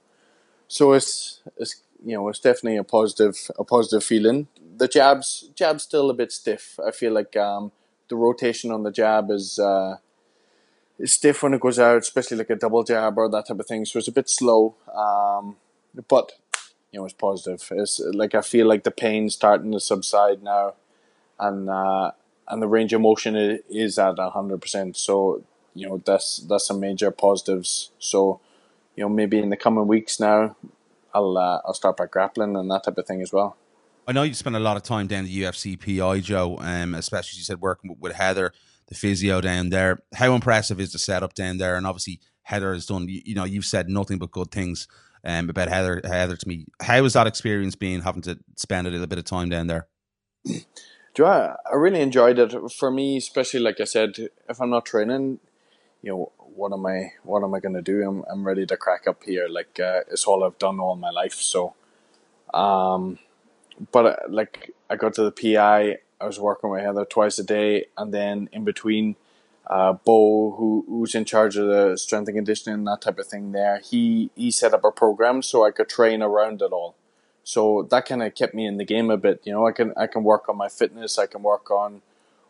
so 0.68 0.92
it's 0.92 1.40
it's 1.58 1.82
you 2.04 2.14
know 2.16 2.28
it's 2.28 2.38
definitely 2.38 2.78
a 2.78 2.84
positive 2.84 3.50
a 3.58 3.64
positive 3.64 4.02
feeling. 4.02 4.48
The 4.76 4.88
jabs 4.88 5.50
jab's 5.54 5.82
still 5.82 6.08
a 6.08 6.14
bit 6.14 6.32
stiff. 6.32 6.80
I 6.84 6.90
feel 6.90 7.12
like 7.12 7.36
um, 7.36 7.72
the 8.08 8.16
rotation 8.16 8.70
on 8.70 8.82
the 8.82 8.90
jab 8.90 9.30
is 9.30 9.58
uh, 9.58 9.98
stiff 11.04 11.42
when 11.42 11.54
it 11.54 11.60
goes 11.60 11.78
out, 11.78 11.98
especially 11.98 12.38
like 12.38 12.50
a 12.50 12.56
double 12.56 12.84
jab 12.84 13.18
or 13.18 13.28
that 13.28 13.48
type 13.48 13.60
of 13.60 13.66
thing. 13.66 13.84
So 13.84 13.98
it's 13.98 14.08
a 14.08 14.12
bit 14.12 14.30
slow. 14.30 14.74
Um, 14.94 15.56
but 16.08 16.32
you 16.92 17.00
know 17.00 17.06
it's 17.06 17.14
positive. 17.14 17.66
It's 17.72 18.00
like 18.00 18.34
I 18.34 18.42
feel 18.42 18.66
like 18.66 18.84
the 18.84 18.90
pain's 18.90 19.34
starting 19.34 19.72
to 19.72 19.80
subside 19.80 20.42
now, 20.42 20.74
and 21.40 21.68
uh, 21.68 22.12
and 22.46 22.62
the 22.62 22.68
range 22.68 22.92
of 22.92 23.00
motion 23.00 23.34
is 23.34 23.98
at 23.98 24.18
hundred 24.18 24.60
percent. 24.60 24.96
So 24.96 25.42
you 25.74 25.88
know 25.88 26.02
that's 26.04 26.38
that's 26.38 26.66
some 26.66 26.80
major 26.80 27.10
positives. 27.10 27.90
So 27.98 28.40
you 28.94 29.04
know 29.04 29.08
maybe 29.08 29.38
in 29.38 29.48
the 29.48 29.56
coming 29.56 29.88
weeks 29.88 30.20
now, 30.20 30.54
I'll 31.14 31.38
uh, 31.38 31.60
I'll 31.64 31.74
start 31.74 31.96
by 31.96 32.06
grappling 32.06 32.56
and 32.56 32.70
that 32.70 32.84
type 32.84 32.98
of 32.98 33.06
thing 33.06 33.22
as 33.22 33.32
well. 33.32 33.56
I 34.06 34.12
know 34.12 34.24
you 34.24 34.34
spent 34.34 34.56
a 34.56 34.60
lot 34.60 34.76
of 34.76 34.82
time 34.82 35.06
down 35.06 35.24
the 35.24 35.42
UFC 35.42 35.78
PI, 35.78 36.20
Joe, 36.20 36.58
um, 36.60 36.94
especially 36.94 37.38
you 37.38 37.44
said 37.44 37.60
working 37.60 37.96
with 38.00 38.12
Heather, 38.12 38.52
the 38.88 38.96
physio 38.96 39.40
down 39.40 39.70
there. 39.70 40.02
How 40.14 40.34
impressive 40.34 40.80
is 40.80 40.92
the 40.92 40.98
setup 40.98 41.34
down 41.34 41.58
there? 41.58 41.76
And 41.76 41.86
obviously 41.86 42.20
Heather 42.42 42.74
has 42.74 42.84
done. 42.84 43.08
You, 43.08 43.22
you 43.24 43.34
know, 43.36 43.44
you've 43.44 43.64
said 43.64 43.88
nothing 43.88 44.18
but 44.18 44.32
good 44.32 44.50
things 44.50 44.88
um, 45.24 45.50
about 45.50 45.68
Heather. 45.68 46.00
Heather 46.04 46.36
to 46.36 46.48
me, 46.48 46.66
how 46.80 47.02
was 47.02 47.12
that 47.14 47.26
experience 47.26 47.74
being 47.74 48.02
having 48.02 48.22
to 48.22 48.38
spend 48.56 48.86
a 48.86 48.90
little 48.90 49.06
bit 49.06 49.18
of 49.18 49.24
time 49.24 49.48
down 49.48 49.66
there? 49.66 49.88
Do 50.44 51.24
know, 51.24 51.56
I 51.70 51.74
really 51.74 52.00
enjoyed 52.00 52.38
it. 52.38 52.54
For 52.72 52.90
me, 52.90 53.18
especially 53.18 53.60
like 53.60 53.80
I 53.80 53.84
said, 53.84 54.16
if 54.48 54.60
I'm 54.60 54.70
not 54.70 54.86
training, 54.86 55.40
you 56.00 56.10
know, 56.10 56.32
what 56.38 56.72
am 56.72 56.86
I? 56.86 57.12
What 57.22 57.42
am 57.42 57.54
I 57.54 57.60
going 57.60 57.74
to 57.74 57.82
do? 57.82 58.02
I'm 58.06 58.24
I'm 58.30 58.46
ready 58.46 58.66
to 58.66 58.76
crack 58.76 59.06
up 59.06 59.22
here. 59.24 59.46
Like 59.48 59.78
uh, 59.78 60.00
it's 60.10 60.24
all 60.24 60.44
I've 60.44 60.58
done 60.58 60.80
all 60.80 60.96
my 60.96 61.10
life. 61.10 61.34
So, 61.34 61.74
um, 62.52 63.18
but 63.90 64.06
uh, 64.06 64.16
like 64.28 64.74
I 64.88 64.96
got 64.96 65.14
to 65.14 65.22
the 65.22 65.32
PI. 65.32 65.98
I 66.20 66.24
was 66.24 66.38
working 66.38 66.70
with 66.70 66.82
Heather 66.82 67.04
twice 67.04 67.38
a 67.38 67.44
day, 67.44 67.86
and 67.96 68.14
then 68.14 68.48
in 68.52 68.64
between, 68.64 69.16
uh, 69.66 69.92
Bo, 69.92 70.54
who 70.58 70.84
who's 70.88 71.14
in 71.14 71.24
charge 71.24 71.56
of 71.56 71.68
the 71.68 71.96
strength 71.96 72.28
and 72.28 72.36
conditioning 72.36 72.80
and 72.80 72.86
that 72.86 73.00
type 73.00 73.18
of 73.18 73.26
thing, 73.26 73.52
there 73.52 73.78
he 73.78 74.30
he 74.34 74.50
set 74.50 74.74
up 74.74 74.84
a 74.84 74.90
program 74.90 75.42
so 75.42 75.64
I 75.64 75.70
could 75.70 75.88
train 75.88 76.22
around 76.22 76.62
it 76.62 76.72
all. 76.72 76.96
So 77.44 77.86
that 77.90 78.06
kind 78.06 78.22
of 78.22 78.34
kept 78.34 78.54
me 78.54 78.66
in 78.66 78.76
the 78.76 78.84
game 78.84 79.10
a 79.10 79.16
bit. 79.16 79.40
You 79.44 79.52
know, 79.52 79.66
I 79.66 79.72
can 79.72 79.92
I 79.96 80.06
can 80.06 80.24
work 80.24 80.48
on 80.48 80.56
my 80.56 80.68
fitness, 80.68 81.18
I 81.18 81.26
can 81.26 81.42
work 81.42 81.70
on 81.70 82.02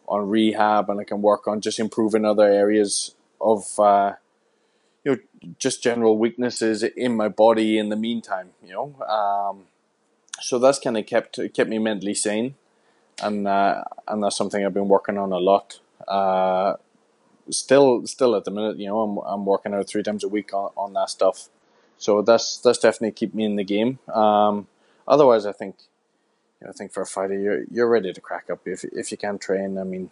on 0.09 0.29
rehab, 0.29 0.91
and 0.91 1.01
I 1.01 1.05
can 1.05 1.23
work 1.23 1.47
on 1.47 1.61
just 1.61 1.79
improving 1.79 2.25
other 2.25 2.45
areas 2.45 3.15
of 3.41 3.79
uh, 3.79 4.15
you 5.05 5.13
know 5.13 5.19
just 5.59 5.83
general 5.83 6.17
weaknesses 6.17 6.83
in 6.83 7.17
my 7.17 7.29
body 7.29 7.79
in 7.79 7.91
the 7.91 7.97
meantime. 7.97 8.51
You 8.65 8.73
know, 8.73 9.05
um, 9.05 9.65
so 10.41 10.59
that's 10.59 10.79
kind 10.79 10.97
of 10.97 11.07
kept 11.07 11.39
kept 11.55 11.69
me 11.69 11.79
mentally 11.79 12.15
sane, 12.15 12.55
and 13.23 13.47
uh, 13.47 13.85
and 14.09 14.23
that's 14.23 14.37
something 14.37 14.65
I've 14.65 14.75
been 14.75 14.89
working 14.89 15.19
on 15.19 15.31
a 15.33 15.39
lot. 15.39 15.81
Uh, 16.09 16.75
still, 17.51 18.07
still 18.07 18.35
at 18.37 18.45
the 18.45 18.51
minute, 18.51 18.79
you 18.79 18.87
know, 18.87 19.01
I'm 19.01 19.19
I'm 19.19 19.47
working 19.47 19.75
out 19.75 19.89
three 19.89 20.03
times 20.03 20.25
a 20.25 20.29
week 20.29 20.53
on, 20.53 20.71
on 20.77 20.93
that 20.95 21.11
stuff. 21.11 21.49
So 21.99 22.23
that's 22.23 22.59
that's 22.59 22.79
definitely 22.79 23.13
keep 23.13 23.35
me 23.35 23.45
in 23.45 23.57
the 23.57 23.65
game. 23.65 23.99
Um, 24.13 24.67
otherwise, 25.07 25.47
I 25.47 25.53
think, 25.53 25.77
you 26.61 26.67
know, 26.67 26.71
I 26.71 26.73
think 26.73 26.93
for 26.93 27.03
a 27.03 27.07
fighter, 27.07 27.39
you're 27.39 27.65
you're 27.71 27.89
ready 27.89 28.13
to 28.13 28.21
crack 28.21 28.51
up 28.51 28.61
if 28.67 28.85
if 28.85 29.11
you 29.13 29.19
can 29.19 29.39
train. 29.39 29.79
I 29.79 29.85
mean, 29.85 30.11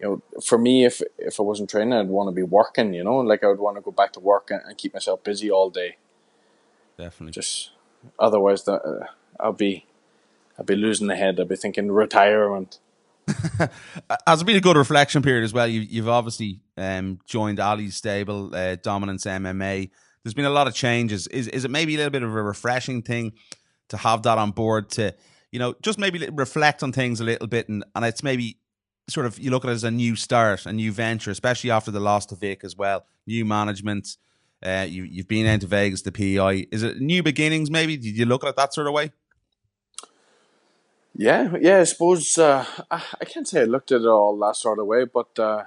you 0.00 0.06
know, 0.06 0.40
for 0.42 0.58
me, 0.58 0.84
if 0.84 1.00
if 1.18 1.38
I 1.38 1.42
wasn't 1.44 1.70
training, 1.70 1.92
I'd 1.92 2.08
want 2.08 2.28
to 2.28 2.32
be 2.32 2.42
working. 2.42 2.92
You 2.92 3.04
know, 3.04 3.18
like 3.18 3.44
I 3.44 3.48
would 3.48 3.60
want 3.60 3.76
to 3.76 3.82
go 3.82 3.92
back 3.92 4.12
to 4.14 4.20
work 4.20 4.50
and, 4.50 4.60
and 4.66 4.76
keep 4.76 4.94
myself 4.94 5.22
busy 5.22 5.50
all 5.50 5.70
day. 5.70 5.96
Definitely. 6.98 7.32
Just 7.32 7.70
otherwise, 8.18 8.64
that 8.64 8.82
uh, 8.82 9.06
I'll 9.38 9.52
be, 9.52 9.86
I'll 10.58 10.64
be 10.64 10.76
losing 10.76 11.06
the 11.06 11.16
head. 11.16 11.38
I'll 11.38 11.46
be 11.46 11.56
thinking 11.56 11.90
retirement. 11.92 12.78
Has 14.26 14.42
it 14.42 14.44
been 14.44 14.56
a 14.56 14.60
good 14.60 14.76
reflection 14.76 15.22
period 15.22 15.44
as 15.44 15.52
well? 15.52 15.66
You, 15.66 15.80
you've 15.80 16.08
obviously 16.08 16.60
um, 16.76 17.18
joined 17.26 17.60
Ali's 17.60 17.96
stable, 17.96 18.54
uh, 18.54 18.76
Dominance 18.76 19.24
MMA. 19.24 19.90
There's 20.22 20.34
been 20.34 20.44
a 20.44 20.50
lot 20.50 20.66
of 20.66 20.74
changes. 20.74 21.26
Is 21.28 21.48
is 21.48 21.64
it 21.64 21.70
maybe 21.70 21.94
a 21.94 21.98
little 21.98 22.10
bit 22.10 22.22
of 22.22 22.34
a 22.34 22.42
refreshing 22.42 23.02
thing 23.02 23.32
to 23.88 23.96
have 23.96 24.22
that 24.22 24.38
on 24.38 24.50
board 24.50 24.90
to, 24.90 25.14
you 25.50 25.58
know, 25.58 25.74
just 25.82 25.98
maybe 25.98 26.28
reflect 26.32 26.82
on 26.82 26.92
things 26.92 27.20
a 27.20 27.24
little 27.24 27.46
bit 27.46 27.68
and, 27.68 27.84
and 27.94 28.04
it's 28.04 28.22
maybe 28.22 28.58
sort 29.08 29.26
of 29.26 29.38
you 29.38 29.50
look 29.50 29.64
at 29.64 29.70
it 29.70 29.74
as 29.74 29.84
a 29.84 29.90
new 29.90 30.16
start, 30.16 30.66
a 30.66 30.72
new 30.72 30.92
venture, 30.92 31.30
especially 31.30 31.70
after 31.70 31.90
the 31.90 32.00
loss 32.00 32.26
to 32.26 32.36
Vic 32.36 32.64
as 32.64 32.76
well. 32.76 33.04
New 33.26 33.44
management. 33.44 34.16
Uh, 34.64 34.86
you 34.88 35.02
you've 35.02 35.28
been 35.28 35.46
into 35.46 35.66
Vegas, 35.66 36.02
the 36.02 36.12
PEI. 36.12 36.68
Is 36.70 36.82
it 36.82 37.00
new 37.00 37.22
beginnings? 37.22 37.70
Maybe 37.70 37.96
did 37.96 38.16
you 38.16 38.26
look 38.26 38.44
at 38.44 38.50
it 38.50 38.56
that 38.56 38.72
sort 38.72 38.86
of 38.86 38.92
way? 38.92 39.10
Yeah, 41.14 41.56
yeah. 41.60 41.80
I 41.80 41.84
suppose 41.84 42.38
uh, 42.38 42.64
I, 42.90 43.02
I 43.20 43.24
can't 43.24 43.46
say 43.46 43.62
I 43.62 43.64
looked 43.64 43.92
at 43.92 44.00
it 44.02 44.06
all 44.06 44.36
that 44.38 44.56
sort 44.56 44.78
of 44.78 44.86
way, 44.86 45.04
but 45.04 45.38
uh, 45.38 45.64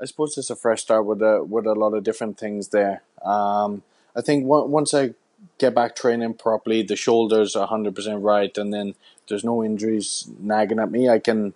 I 0.00 0.04
suppose 0.04 0.38
it's 0.38 0.50
a 0.50 0.56
fresh 0.56 0.82
start 0.82 1.04
with 1.04 1.20
a 1.22 1.42
with 1.44 1.66
a 1.66 1.74
lot 1.74 1.94
of 1.94 2.04
different 2.04 2.38
things 2.38 2.68
there. 2.68 3.02
Um, 3.24 3.82
I 4.14 4.20
think 4.20 4.44
w- 4.44 4.66
once 4.66 4.94
I 4.94 5.14
get 5.58 5.74
back 5.74 5.96
training 5.96 6.34
properly, 6.34 6.82
the 6.82 6.94
shoulders 6.96 7.56
are 7.56 7.66
hundred 7.66 7.96
percent 7.96 8.22
right, 8.22 8.56
and 8.56 8.72
then 8.72 8.94
there's 9.28 9.44
no 9.44 9.64
injuries 9.64 10.28
nagging 10.38 10.78
at 10.78 10.92
me. 10.92 11.08
I 11.08 11.18
can 11.18 11.54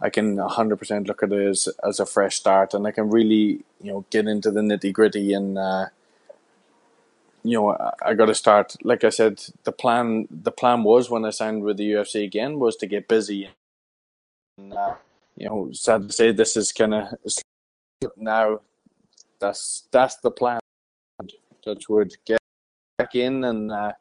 I 0.00 0.10
can 0.10 0.38
hundred 0.38 0.78
percent 0.78 1.08
look 1.08 1.22
at 1.22 1.32
it 1.32 1.46
as 1.48 1.68
as 1.84 2.00
a 2.00 2.06
fresh 2.06 2.36
start, 2.36 2.74
and 2.74 2.86
I 2.86 2.92
can 2.92 3.10
really 3.10 3.64
you 3.80 3.92
know 3.92 4.04
get 4.10 4.28
into 4.28 4.50
the 4.50 4.60
nitty 4.62 4.92
gritty 4.92 5.32
and. 5.34 5.58
Uh, 5.58 5.86
you 7.42 7.58
know, 7.58 7.70
I, 7.70 7.92
I 8.02 8.14
got 8.14 8.26
to 8.26 8.34
start. 8.34 8.76
Like 8.82 9.04
I 9.04 9.10
said, 9.10 9.42
the 9.64 9.72
plan 9.72 10.28
the 10.30 10.52
plan 10.52 10.82
was 10.82 11.10
when 11.10 11.24
I 11.24 11.30
signed 11.30 11.62
with 11.62 11.76
the 11.76 11.92
UFC 11.92 12.24
again 12.24 12.58
was 12.58 12.76
to 12.76 12.86
get 12.86 13.08
busy. 13.08 13.50
And, 14.58 14.72
uh, 14.74 14.94
you 15.36 15.48
know, 15.48 15.70
sad 15.72 16.08
to 16.08 16.12
say, 16.12 16.32
this 16.32 16.56
is 16.56 16.72
kind 16.72 16.94
of 16.94 17.08
now. 18.16 18.60
That's 19.38 19.88
that's 19.90 20.16
the 20.16 20.30
plan. 20.30 20.60
Touch 21.64 21.88
would 21.88 22.14
get 22.26 22.38
back 22.98 23.14
in 23.14 23.44
and 23.44 23.72
uh, 23.72 23.92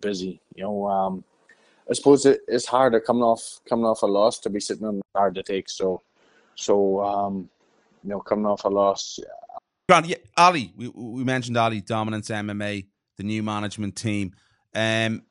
busy. 0.00 0.40
You 0.54 0.64
know, 0.64 0.88
um, 0.88 1.24
I 1.90 1.94
suppose 1.94 2.26
it, 2.26 2.40
it's 2.46 2.66
harder 2.66 3.00
coming 3.00 3.22
off 3.22 3.60
coming 3.68 3.86
off 3.86 4.02
a 4.02 4.06
loss 4.06 4.38
to 4.40 4.50
be 4.50 4.60
sitting 4.60 4.86
on 4.86 5.00
hard 5.16 5.34
to 5.36 5.42
take. 5.42 5.70
So, 5.70 6.02
so 6.54 7.02
um, 7.02 7.48
you 8.04 8.10
know, 8.10 8.20
coming 8.20 8.46
off 8.46 8.64
a 8.64 8.68
loss. 8.68 9.18
Grant, 9.88 10.06
yeah, 10.06 10.16
Ali, 10.36 10.70
we 10.76 10.88
we 10.88 11.24
mentioned 11.24 11.56
Ali 11.56 11.80
Dominance 11.80 12.28
MMA, 12.28 12.86
the 13.16 13.22
new 13.22 13.42
management 13.42 13.96
team. 13.96 14.34
Um, 14.74 15.22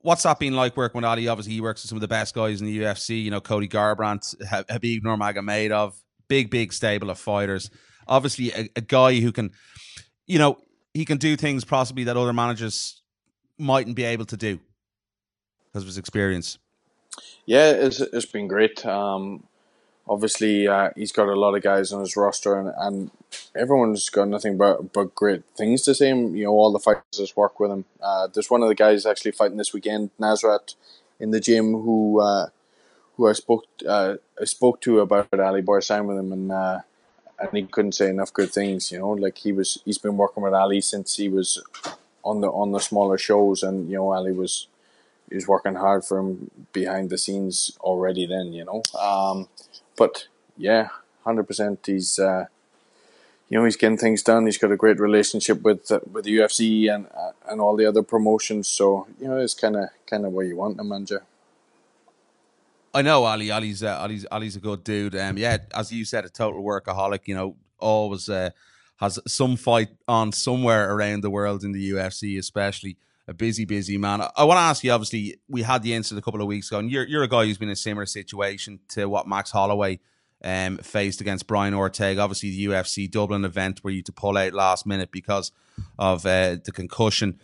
what's 0.00 0.22
that 0.22 0.38
been 0.38 0.56
like 0.56 0.78
working 0.78 1.00
with 1.00 1.04
Ali? 1.04 1.28
Obviously, 1.28 1.52
he 1.52 1.60
works 1.60 1.82
with 1.82 1.90
some 1.90 1.98
of 1.98 2.00
the 2.00 2.08
best 2.08 2.34
guys 2.34 2.62
in 2.62 2.66
the 2.66 2.78
UFC. 2.78 3.22
You 3.22 3.30
know, 3.30 3.42
Cody 3.42 3.68
Garbrandt, 3.68 4.34
Khabib 4.40 5.02
Nurmagomedov, 5.02 5.92
big 6.26 6.50
big 6.50 6.72
stable 6.72 7.10
of 7.10 7.18
fighters. 7.18 7.70
Obviously, 8.06 8.50
a, 8.52 8.70
a 8.76 8.80
guy 8.80 9.20
who 9.20 9.30
can, 9.30 9.50
you 10.26 10.38
know, 10.38 10.56
he 10.94 11.04
can 11.04 11.18
do 11.18 11.36
things 11.36 11.66
possibly 11.66 12.04
that 12.04 12.16
other 12.16 12.32
managers 12.32 13.02
mightn't 13.58 13.94
be 13.94 14.04
able 14.04 14.24
to 14.24 14.38
do 14.38 14.58
because 15.66 15.82
of 15.82 15.86
his 15.86 15.98
experience. 15.98 16.56
Yeah, 17.44 17.72
it's 17.72 18.00
it's 18.00 18.24
been 18.24 18.48
great. 18.48 18.86
Um, 18.86 19.46
obviously, 20.08 20.66
uh, 20.66 20.92
he's 20.96 21.12
got 21.12 21.28
a 21.28 21.38
lot 21.38 21.54
of 21.54 21.62
guys 21.62 21.92
on 21.92 22.00
his 22.00 22.16
roster, 22.16 22.58
and, 22.58 22.72
and 22.78 23.10
everyone's 23.54 24.08
got 24.10 24.28
nothing 24.28 24.56
but 24.56 24.92
but 24.92 25.14
great 25.14 25.44
things 25.56 25.82
to 25.82 25.94
say. 25.94 26.08
You 26.08 26.44
know, 26.44 26.50
all 26.52 26.72
the 26.72 26.78
fighters 26.78 27.36
work 27.36 27.58
with 27.60 27.70
him. 27.70 27.84
Uh, 28.00 28.28
there's 28.32 28.50
one 28.50 28.62
of 28.62 28.68
the 28.68 28.74
guys 28.74 29.06
actually 29.06 29.32
fighting 29.32 29.56
this 29.56 29.72
weekend, 29.72 30.10
Nasrat, 30.20 30.74
in 31.20 31.30
the 31.30 31.40
gym, 31.40 31.72
who 31.72 32.20
uh, 32.20 32.48
who 33.16 33.28
I 33.28 33.32
spoke 33.32 33.64
uh, 33.86 34.14
I 34.40 34.44
spoke 34.44 34.80
to 34.82 35.00
about 35.00 35.38
Ali 35.38 35.60
Boy 35.62 35.80
signed 35.80 36.08
with 36.08 36.18
him, 36.18 36.32
and 36.32 36.52
uh, 36.52 36.80
and 37.38 37.50
he 37.52 37.64
couldn't 37.64 37.92
say 37.92 38.08
enough 38.08 38.32
good 38.32 38.52
things. 38.52 38.90
You 38.92 39.00
know, 39.00 39.10
like 39.10 39.38
he 39.38 39.52
was 39.52 39.78
he's 39.84 39.98
been 39.98 40.16
working 40.16 40.42
with 40.42 40.54
Ali 40.54 40.80
since 40.80 41.16
he 41.16 41.28
was 41.28 41.62
on 42.24 42.40
the 42.40 42.48
on 42.48 42.72
the 42.72 42.80
smaller 42.80 43.18
shows, 43.18 43.62
and 43.62 43.90
you 43.90 43.96
know, 43.96 44.12
Ali 44.12 44.32
was 44.32 44.68
he 45.28 45.34
was 45.34 45.48
working 45.48 45.74
hard 45.74 46.04
for 46.04 46.18
him 46.18 46.50
behind 46.72 47.10
the 47.10 47.18
scenes 47.18 47.76
already. 47.80 48.26
Then 48.26 48.52
you 48.52 48.64
know, 48.64 48.82
um, 48.98 49.48
but 49.96 50.28
yeah, 50.56 50.88
hundred 51.24 51.44
percent. 51.44 51.80
He's 51.84 52.18
uh, 52.18 52.46
you 53.48 53.58
know 53.58 53.64
he's 53.64 53.76
getting 53.76 53.98
things 53.98 54.22
done. 54.22 54.46
He's 54.46 54.58
got 54.58 54.72
a 54.72 54.76
great 54.76 55.00
relationship 55.00 55.62
with 55.62 55.90
uh, 55.90 56.00
with 56.10 56.24
the 56.24 56.36
UFC 56.38 56.92
and 56.92 57.06
uh, 57.06 57.32
and 57.48 57.60
all 57.60 57.76
the 57.76 57.86
other 57.86 58.02
promotions. 58.02 58.68
So 58.68 59.06
you 59.20 59.28
know, 59.28 59.38
it's 59.38 59.54
kind 59.54 59.76
of 59.76 59.88
kind 60.06 60.26
of 60.26 60.32
where 60.32 60.44
you 60.44 60.56
want 60.56 60.80
a 60.80 60.84
manager. 60.84 61.22
I 62.94 63.02
know 63.02 63.24
Ali. 63.24 63.50
Ali's 63.50 63.82
uh, 63.82 63.98
Ali's 63.98 64.26
Ali's 64.26 64.56
a 64.56 64.60
good 64.60 64.84
dude. 64.84 65.16
Um, 65.16 65.38
yeah, 65.38 65.58
as 65.74 65.92
you 65.92 66.04
said, 66.04 66.24
a 66.24 66.28
total 66.28 66.62
workaholic. 66.62 67.20
You 67.26 67.34
know, 67.34 67.56
always 67.78 68.28
uh, 68.28 68.50
has 68.96 69.18
some 69.26 69.56
fight 69.56 69.88
on 70.06 70.32
somewhere 70.32 70.92
around 70.92 71.22
the 71.22 71.30
world 71.30 71.64
in 71.64 71.72
the 71.72 71.90
UFC, 71.92 72.38
especially 72.38 72.96
a 73.26 73.34
busy, 73.34 73.64
busy 73.64 73.98
man. 73.98 74.20
I, 74.20 74.30
I 74.36 74.44
want 74.44 74.58
to 74.58 74.62
ask 74.62 74.82
you. 74.84 74.92
Obviously, 74.92 75.38
we 75.48 75.62
had 75.62 75.82
the 75.82 75.94
incident 75.94 76.22
a 76.22 76.24
couple 76.24 76.42
of 76.42 76.48
weeks 76.48 76.68
ago, 76.68 76.80
and 76.80 76.90
you're 76.90 77.06
you're 77.06 77.22
a 77.22 77.28
guy 77.28 77.44
who's 77.44 77.58
been 77.58 77.68
in 77.68 77.74
a 77.74 77.76
similar 77.76 78.06
situation 78.06 78.80
to 78.88 79.06
what 79.06 79.26
Max 79.26 79.50
Holloway 79.50 80.00
um, 80.44 80.78
faced 80.78 81.20
against 81.20 81.46
Brian 81.46 81.74
Ortega. 81.74 82.20
Obviously, 82.20 82.50
the 82.50 82.66
UFC 82.66 83.10
Dublin 83.10 83.44
event 83.44 83.82
where 83.82 83.92
you 83.92 84.02
to 84.02 84.12
pull 84.12 84.36
out 84.36 84.52
last 84.52 84.86
minute 84.86 85.10
because 85.10 85.52
of 85.98 86.24
uh, 86.26 86.56
the 86.64 86.72
concussion 86.72 87.38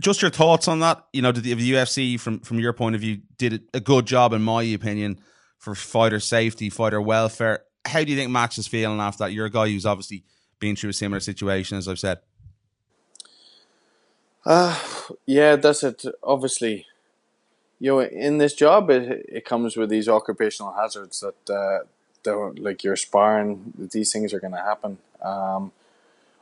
just 0.00 0.22
your 0.22 0.30
thoughts 0.30 0.68
on 0.68 0.80
that. 0.80 1.04
You 1.12 1.22
know, 1.22 1.32
did 1.32 1.44
the, 1.44 1.54
the 1.54 1.72
UFC, 1.72 2.18
from 2.18 2.40
from 2.40 2.58
your 2.58 2.72
point 2.72 2.94
of 2.94 3.00
view, 3.00 3.20
did 3.38 3.62
a 3.72 3.80
good 3.80 4.06
job, 4.06 4.32
in 4.32 4.42
my 4.42 4.62
opinion, 4.62 5.18
for 5.58 5.74
fighter 5.74 6.20
safety, 6.20 6.70
fighter 6.70 7.00
welfare. 7.00 7.64
How 7.84 8.02
do 8.02 8.10
you 8.10 8.16
think 8.16 8.30
Max 8.30 8.58
is 8.58 8.66
feeling 8.66 9.00
after 9.00 9.24
that? 9.24 9.32
You're 9.32 9.46
a 9.46 9.50
guy 9.50 9.68
who's 9.68 9.86
obviously 9.86 10.24
been 10.58 10.76
through 10.76 10.90
a 10.90 10.94
similar 10.94 11.20
situation, 11.20 11.78
as 11.78 11.88
I've 11.88 11.98
said. 11.98 12.18
Uh, 14.44 14.78
yeah, 15.24 15.56
that's 15.56 15.82
it. 15.82 16.04
Obviously, 16.22 16.86
you 17.78 17.92
know, 17.92 18.00
in 18.00 18.38
this 18.38 18.54
job, 18.54 18.90
it 18.90 19.26
it 19.28 19.44
comes 19.44 19.76
with 19.76 19.88
these 19.88 20.08
occupational 20.08 20.72
hazards 20.72 21.20
that 21.20 21.52
uh, 21.52 21.86
that 22.26 22.58
like 22.58 22.84
you're 22.84 22.96
sparring. 22.96 23.72
These 23.78 24.12
things 24.12 24.34
are 24.34 24.40
going 24.40 24.52
to 24.52 24.62
happen. 24.62 24.98
Um, 25.22 25.72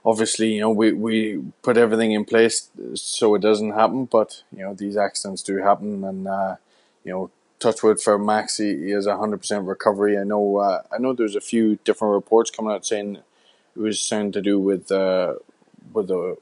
obviously, 0.05 0.55
you 0.55 0.61
know, 0.61 0.71
we, 0.71 0.93
we 0.93 1.43
put 1.63 1.77
everything 1.77 2.13
in 2.13 2.25
place 2.25 2.69
so 2.95 3.35
it 3.35 3.43
doesn't 3.43 3.73
happen, 3.73 4.05
but, 4.05 4.43
you 4.55 4.63
know, 4.63 4.75
these 4.75 4.97
accidents 4.97 5.43
do 5.43 5.59
happen. 5.59 6.05
And, 6.05 6.29
uh, 6.29 6.57
you 7.05 7.13
know, 7.13 7.31
touchwood 7.59 8.01
for 8.01 8.19
Max, 8.19 8.59
he, 8.59 8.77
he 8.77 8.91
has 8.91 9.07
a 9.07 9.13
100% 9.13 9.67
recovery. 9.67 10.19
I 10.19 10.25
know, 10.25 10.59
uh, 10.59 10.83
I 10.93 10.99
know 10.99 11.13
there's 11.13 11.37
a 11.37 11.41
few 11.41 11.79
different 11.85 12.15
reports 12.15 12.51
coming 12.51 12.73
out 12.73 12.85
saying 12.85 13.17
it 13.77 13.81
was 13.81 14.01
something 14.01 14.33
to 14.33 14.43
do 14.43 14.59
with, 14.59 14.93
uh, 14.93 15.35
with 15.93 16.09
the, 16.09 16.37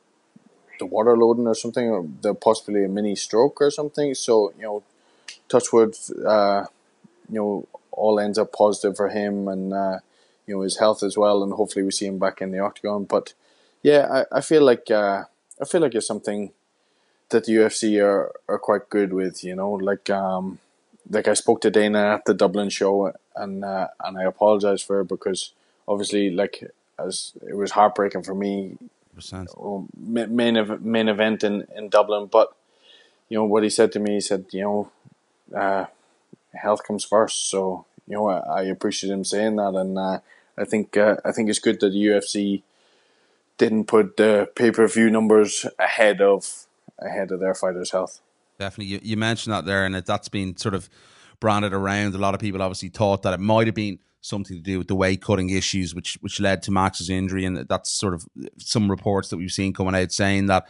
the 0.78 0.86
water 0.86 1.16
loading 1.16 1.46
or 1.46 1.54
something, 1.54 1.88
or 1.88 2.06
the 2.22 2.34
possibly 2.34 2.84
a 2.84 2.88
mini 2.88 3.14
stroke 3.14 3.60
or 3.60 3.70
something. 3.70 4.14
So, 4.14 4.52
you 4.56 4.62
know, 4.62 4.82
touchwood, 5.48 5.96
uh, 6.26 6.64
you 7.28 7.36
know, 7.38 7.68
all 7.92 8.18
ends 8.18 8.38
up 8.38 8.52
positive 8.52 8.96
for 8.96 9.08
him 9.08 9.48
and, 9.48 9.72
uh, 9.72 9.98
you 10.46 10.54
know, 10.54 10.62
his 10.62 10.78
health 10.78 11.02
as 11.02 11.16
well. 11.16 11.42
And 11.42 11.52
hopefully 11.52 11.84
we 11.84 11.90
see 11.90 12.06
him 12.06 12.18
back 12.18 12.40
in 12.40 12.50
the 12.50 12.58
octagon. 12.58 13.04
But, 13.04 13.34
yeah, 13.82 14.24
I, 14.32 14.38
I 14.38 14.40
feel 14.40 14.62
like 14.62 14.90
uh, 14.90 15.24
I 15.60 15.64
feel 15.64 15.80
like 15.80 15.94
it's 15.94 16.06
something 16.06 16.52
that 17.30 17.44
the 17.44 17.52
UFC 17.52 18.02
are, 18.02 18.32
are 18.48 18.58
quite 18.58 18.88
good 18.88 19.12
with. 19.12 19.42
You 19.44 19.56
know, 19.56 19.72
like 19.72 20.08
um, 20.10 20.58
like 21.10 21.28
I 21.28 21.34
spoke 21.34 21.60
to 21.62 21.70
Dana 21.70 22.14
at 22.14 22.24
the 22.24 22.34
Dublin 22.34 22.70
show, 22.70 23.12
and 23.34 23.64
uh, 23.64 23.88
and 24.04 24.18
I 24.18 24.24
apologize 24.24 24.82
for 24.82 25.00
it 25.00 25.08
because 25.08 25.52
obviously, 25.88 26.30
like 26.30 26.70
as 26.98 27.32
it 27.46 27.56
was 27.56 27.72
heartbreaking 27.72 28.22
for 28.22 28.34
me, 28.34 28.76
main 30.26 30.78
main 30.80 31.08
event 31.08 31.42
in 31.42 31.66
in 31.74 31.88
Dublin. 31.88 32.26
But 32.26 32.54
you 33.28 33.38
know 33.38 33.44
what 33.44 33.64
he 33.64 33.70
said 33.70 33.92
to 33.92 33.98
me, 33.98 34.14
he 34.14 34.20
said, 34.20 34.46
you 34.50 34.62
know, 34.62 34.90
uh, 35.56 35.86
health 36.54 36.86
comes 36.86 37.04
first. 37.04 37.48
So 37.50 37.86
you 38.06 38.14
know, 38.14 38.28
I, 38.28 38.60
I 38.60 38.62
appreciate 38.64 39.12
him 39.12 39.24
saying 39.24 39.56
that, 39.56 39.74
and 39.74 39.98
uh, 39.98 40.20
I 40.56 40.64
think 40.64 40.96
uh, 40.96 41.16
I 41.24 41.32
think 41.32 41.48
it's 41.48 41.58
good 41.58 41.80
that 41.80 41.90
the 41.90 42.04
UFC 42.06 42.62
didn't 43.58 43.84
put 43.84 44.16
the 44.16 44.50
pay 44.54 44.70
per 44.70 44.86
view 44.88 45.10
numbers 45.10 45.66
ahead 45.78 46.20
of 46.20 46.66
ahead 46.98 47.30
of 47.30 47.40
their 47.40 47.54
fighters' 47.54 47.90
health. 47.90 48.20
Definitely, 48.58 48.94
you, 48.94 49.00
you 49.02 49.16
mentioned 49.16 49.54
that 49.54 49.64
there, 49.64 49.84
and 49.84 49.96
it, 49.96 50.06
that's 50.06 50.28
been 50.28 50.56
sort 50.56 50.74
of 50.74 50.88
branded 51.40 51.72
around. 51.72 52.14
A 52.14 52.18
lot 52.18 52.34
of 52.34 52.40
people 52.40 52.62
obviously 52.62 52.88
thought 52.88 53.22
that 53.22 53.34
it 53.34 53.40
might 53.40 53.66
have 53.66 53.74
been 53.74 53.98
something 54.20 54.56
to 54.56 54.62
do 54.62 54.78
with 54.78 54.88
the 54.88 54.94
weight 54.94 55.22
cutting 55.22 55.50
issues, 55.50 55.94
which 55.94 56.18
which 56.20 56.40
led 56.40 56.62
to 56.62 56.70
Max's 56.70 57.10
injury, 57.10 57.44
and 57.44 57.56
that's 57.68 57.90
sort 57.90 58.14
of 58.14 58.26
some 58.58 58.90
reports 58.90 59.28
that 59.28 59.36
we've 59.36 59.52
seen 59.52 59.72
coming 59.72 59.94
out 59.94 60.12
saying 60.12 60.46
that. 60.46 60.66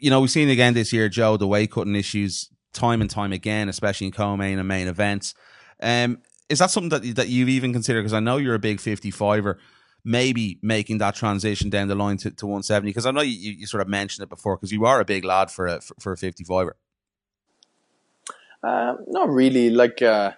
You 0.00 0.10
know, 0.10 0.20
we've 0.20 0.30
seen 0.30 0.48
again 0.48 0.74
this 0.74 0.92
year, 0.92 1.08
Joe, 1.08 1.36
the 1.36 1.48
weight 1.48 1.72
cutting 1.72 1.96
issues 1.96 2.50
time 2.72 3.00
and 3.00 3.10
time 3.10 3.32
again, 3.32 3.68
especially 3.68 4.06
in 4.06 4.12
co-main 4.12 4.58
and 4.58 4.68
main 4.68 4.88
events. 4.88 5.34
Um, 5.80 6.18
is 6.48 6.58
that 6.60 6.70
something 6.70 6.90
that 6.90 7.16
that 7.16 7.28
you've 7.28 7.48
even 7.48 7.72
considered? 7.72 8.00
Because 8.00 8.14
I 8.14 8.20
know 8.20 8.36
you're 8.36 8.54
a 8.54 8.58
big 8.58 8.78
55er 8.78 9.56
maybe 10.04 10.58
making 10.62 10.98
that 10.98 11.14
transition 11.14 11.70
down 11.70 11.88
the 11.88 11.94
line 11.94 12.16
to, 12.18 12.30
to 12.30 12.46
170? 12.46 12.88
Because 12.88 13.06
I 13.06 13.10
know 13.10 13.20
you, 13.20 13.52
you 13.52 13.66
sort 13.66 13.82
of 13.82 13.88
mentioned 13.88 14.24
it 14.24 14.28
before 14.30 14.56
because 14.56 14.72
you 14.72 14.86
are 14.86 15.00
a 15.00 15.04
big 15.04 15.24
lad 15.24 15.50
for 15.50 15.66
a, 15.66 15.80
for, 15.80 15.94
for 16.00 16.12
a 16.12 16.16
55er. 16.16 16.72
Uh, 18.62 18.94
not 19.06 19.28
really. 19.28 19.70
Like, 19.70 20.00
uh, 20.02 20.32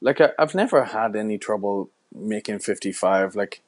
like 0.00 0.20
I, 0.20 0.30
have 0.38 0.54
never 0.54 0.84
had 0.84 1.16
any 1.16 1.38
trouble 1.38 1.90
making 2.14 2.60
55. 2.60 3.34
Like, 3.34 3.62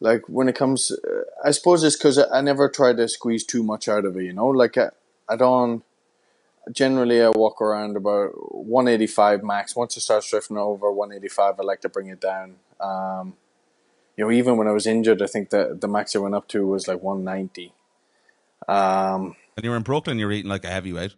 like 0.00 0.22
when 0.28 0.48
it 0.48 0.54
comes, 0.54 0.90
uh, 0.90 1.22
I 1.44 1.50
suppose 1.52 1.84
it's 1.84 1.96
because 1.96 2.18
I, 2.18 2.38
I, 2.38 2.40
never 2.40 2.68
try 2.68 2.92
to 2.92 3.08
squeeze 3.08 3.44
too 3.44 3.62
much 3.62 3.88
out 3.88 4.04
of 4.04 4.16
it, 4.16 4.24
you 4.24 4.32
know? 4.32 4.48
Like, 4.48 4.76
I, 4.78 4.88
I 5.28 5.36
don't, 5.36 5.84
generally 6.70 7.22
I 7.22 7.30
walk 7.30 7.60
around 7.60 7.96
about 7.96 8.30
185 8.54 9.42
max. 9.42 9.74
Once 9.74 9.96
it 9.96 10.00
starts 10.00 10.30
drifting 10.30 10.56
over 10.56 10.92
185, 10.92 11.58
I 11.58 11.62
like 11.62 11.80
to 11.80 11.88
bring 11.88 12.08
it 12.08 12.20
down. 12.20 12.56
Um, 12.80 13.34
you 14.16 14.24
know, 14.24 14.30
even 14.30 14.56
when 14.56 14.68
I 14.68 14.72
was 14.72 14.86
injured, 14.86 15.22
I 15.22 15.26
think 15.26 15.50
the 15.50 15.76
the 15.78 15.88
max 15.88 16.14
I 16.14 16.18
went 16.18 16.34
up 16.34 16.48
to 16.48 16.66
was 16.66 16.86
like 16.86 17.02
190. 17.02 17.72
Um, 18.68 19.36
and 19.56 19.64
you 19.64 19.70
were 19.70 19.76
in 19.76 19.82
Brooklyn, 19.82 20.18
you're 20.18 20.32
eating 20.32 20.50
like 20.50 20.64
a 20.64 20.70
heavyweight. 20.70 21.14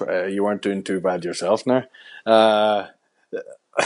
Uh, 0.00 0.24
you 0.24 0.44
weren't 0.44 0.62
doing 0.62 0.82
too 0.82 1.00
bad 1.00 1.24
yourself 1.24 1.66
now. 1.66 1.84
Uh, 2.26 2.88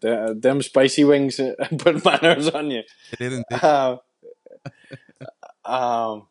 the, 0.00 0.36
them 0.38 0.62
spicy 0.62 1.04
wings 1.04 1.40
put 1.78 2.04
manners 2.04 2.48
on 2.50 2.70
you. 2.70 2.82
It 3.12 3.18
didn't. 3.18 3.46
Uh, 3.50 3.98
um, 5.64 6.26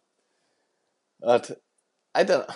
but 1.21 1.59
I 2.13 2.23
don't. 2.23 2.49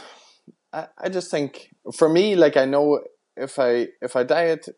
I, 0.78 0.88
I 1.05 1.09
just 1.09 1.32
think 1.32 1.71
for 1.93 2.07
me, 2.07 2.36
like 2.36 2.55
I 2.55 2.65
know 2.65 3.01
if 3.36 3.57
I 3.57 3.88
if 4.01 4.15
I 4.15 4.23
diet, 4.23 4.69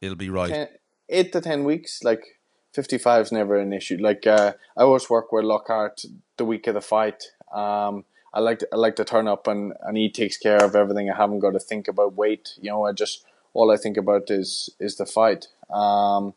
it'll 0.00 0.16
be 0.16 0.30
right. 0.30 0.50
Ten, 0.50 0.68
eight 1.08 1.32
to 1.32 1.40
ten 1.40 1.64
weeks, 1.64 2.04
like 2.04 2.38
fifty 2.72 2.98
five 2.98 3.22
is 3.22 3.32
never 3.32 3.56
an 3.56 3.72
issue. 3.72 3.96
Like 3.98 4.26
uh, 4.26 4.52
I 4.76 4.82
always 4.82 5.08
work 5.08 5.32
with 5.32 5.44
Lockhart 5.44 6.04
the 6.36 6.44
week 6.44 6.66
of 6.66 6.74
the 6.74 6.82
fight. 6.82 7.32
Um, 7.52 8.04
I 8.34 8.40
like 8.40 8.58
to, 8.58 8.68
I 8.70 8.76
like 8.76 8.96
to 8.96 9.04
turn 9.04 9.26
up 9.26 9.46
and, 9.46 9.72
and 9.80 9.96
he 9.96 10.10
takes 10.10 10.36
care 10.36 10.62
of 10.62 10.76
everything. 10.76 11.10
I 11.10 11.16
haven't 11.16 11.40
got 11.40 11.52
to 11.52 11.58
think 11.58 11.88
about 11.88 12.14
weight. 12.14 12.50
You 12.60 12.70
know, 12.70 12.84
I 12.84 12.92
just 12.92 13.24
all 13.54 13.70
I 13.70 13.78
think 13.78 13.96
about 13.96 14.30
is 14.30 14.70
is 14.78 14.96
the 14.96 15.06
fight. 15.06 15.48
Um, 15.70 16.34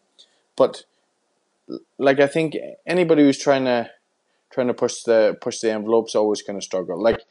but 0.56 0.86
like 1.98 2.22
I 2.22 2.28
think 2.28 2.56
anybody 2.88 3.24
who's 3.24 3.38
trying 3.38 3.66
to 3.66 3.90
trying 4.50 4.68
to 4.68 4.74
push 4.74 5.04
the 5.04 5.38
push 5.42 5.60
the 5.60 5.72
envelope's 5.72 6.16
always 6.16 6.42
going 6.42 6.60
to 6.60 6.66
struggle. 6.66 7.02
Like 7.02 7.22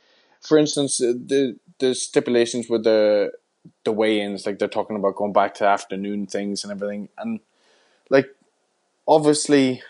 for 0.41 0.59
instance, 0.59 0.99
the 0.99 1.57
the 1.79 1.95
stipulations 1.95 2.69
with 2.69 2.85
the 2.85 3.33
the 3.85 3.93
weigh-ins, 3.93 4.47
like 4.47 4.59
they're 4.59 4.69
talking 4.69 4.97
about 4.97 5.17
going 5.17 5.33
back 5.33 5.55
to 5.55 5.67
afternoon 5.67 6.27
things 6.27 6.65
and 6.65 6.73
everything, 6.73 7.09
and 7.19 7.41
like 8.09 8.27
obviously 9.07 9.83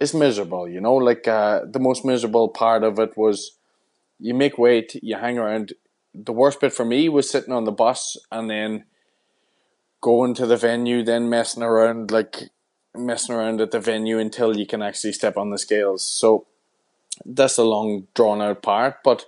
it's 0.00 0.14
miserable, 0.14 0.68
you 0.68 0.80
know. 0.80 0.94
Like 0.94 1.28
uh, 1.28 1.60
the 1.64 1.78
most 1.78 2.04
miserable 2.04 2.48
part 2.48 2.82
of 2.82 2.98
it 2.98 3.16
was 3.16 3.52
you 4.18 4.34
make 4.34 4.58
weight, 4.58 4.96
you 5.02 5.16
hang 5.16 5.38
around. 5.38 5.72
The 6.14 6.32
worst 6.32 6.60
bit 6.60 6.72
for 6.72 6.84
me 6.84 7.08
was 7.08 7.30
sitting 7.30 7.54
on 7.54 7.64
the 7.64 7.72
bus 7.72 8.16
and 8.30 8.50
then 8.50 8.84
going 10.00 10.34
to 10.34 10.46
the 10.46 10.56
venue, 10.56 11.02
then 11.02 11.30
messing 11.30 11.62
around, 11.62 12.10
like 12.10 12.50
messing 12.94 13.34
around 13.34 13.60
at 13.60 13.70
the 13.70 13.80
venue 13.80 14.18
until 14.18 14.56
you 14.56 14.66
can 14.66 14.82
actually 14.82 15.12
step 15.12 15.36
on 15.36 15.50
the 15.50 15.58
scales. 15.58 16.04
So 16.04 16.46
that's 17.24 17.56
a 17.56 17.64
long 17.64 18.08
drawn 18.14 18.42
out 18.42 18.62
part, 18.62 19.02
but 19.02 19.24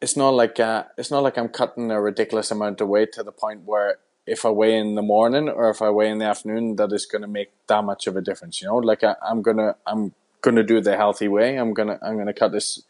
it's 0.00 0.16
not 0.16 0.30
like 0.30 0.58
uh, 0.60 0.84
it's 0.96 1.10
not 1.10 1.22
like 1.22 1.36
I'm 1.38 1.48
cutting 1.48 1.90
a 1.90 2.00
ridiculous 2.00 2.50
amount 2.50 2.80
of 2.80 2.88
weight 2.88 3.12
to 3.14 3.22
the 3.22 3.32
point 3.32 3.62
where 3.64 3.98
if 4.26 4.44
I 4.44 4.50
weigh 4.50 4.76
in 4.76 4.94
the 4.94 5.02
morning 5.02 5.48
or 5.48 5.70
if 5.70 5.82
I 5.82 5.90
weigh 5.90 6.10
in 6.10 6.18
the 6.18 6.26
afternoon, 6.26 6.76
that 6.76 6.92
is 6.92 7.06
going 7.06 7.22
to 7.22 7.28
make 7.28 7.50
that 7.66 7.82
much 7.84 8.06
of 8.06 8.16
a 8.16 8.20
difference. 8.20 8.60
You 8.60 8.68
know, 8.68 8.76
like 8.76 9.02
I, 9.04 9.16
I'm 9.22 9.42
gonna 9.42 9.76
I'm 9.86 10.14
gonna 10.42 10.62
do 10.62 10.80
the 10.80 10.96
healthy 10.96 11.28
way. 11.28 11.56
I'm 11.56 11.74
gonna 11.74 11.98
I'm 12.02 12.16
gonna 12.16 12.32
cut 12.34 12.52
this 12.52 12.82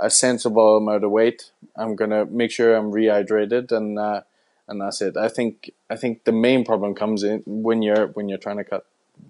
a 0.00 0.10
sensible 0.10 0.76
amount 0.76 1.04
of 1.04 1.10
weight. 1.10 1.50
I'm 1.76 1.96
gonna 1.96 2.24
make 2.26 2.50
sure 2.50 2.76
I'm 2.76 2.92
rehydrated 2.92 3.72
and 3.72 3.98
uh, 3.98 4.22
and 4.66 4.80
that's 4.80 5.00
it. 5.00 5.16
I 5.16 5.28
think 5.28 5.70
I 5.88 5.96
think 5.96 6.24
the 6.24 6.32
main 6.32 6.64
problem 6.64 6.94
comes 6.94 7.22
in 7.22 7.42
when 7.46 7.82
you're 7.82 8.08
when 8.08 8.28
you're 8.28 8.38
trying 8.38 8.58
to 8.58 8.64
cut 8.64 8.84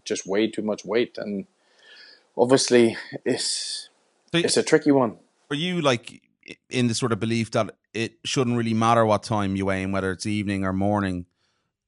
just 0.05 0.27
way 0.27 0.47
too 0.49 0.63
much 0.63 0.85
weight 0.85 1.17
and 1.19 1.47
obviously 2.37 2.97
it's 3.25 3.89
So- 4.33 4.39
it's 4.39 4.57
a 4.57 4.63
tricky 4.63 4.91
one. 4.91 5.19
Are 5.51 5.57
you 5.57 5.81
like 5.81 6.21
in 6.71 6.89
the 6.89 6.95
sort 6.95 7.13
of 7.13 7.21
belief 7.21 7.51
that 7.53 7.75
it 7.95 8.15
shouldn't 8.25 8.57
really 8.57 8.75
matter 8.75 9.05
what 9.05 9.23
time 9.23 9.57
you 9.57 9.71
aim, 9.71 9.93
whether 9.93 10.13
it's 10.13 10.27
evening 10.27 10.65
or 10.65 10.73
morning, 10.73 11.27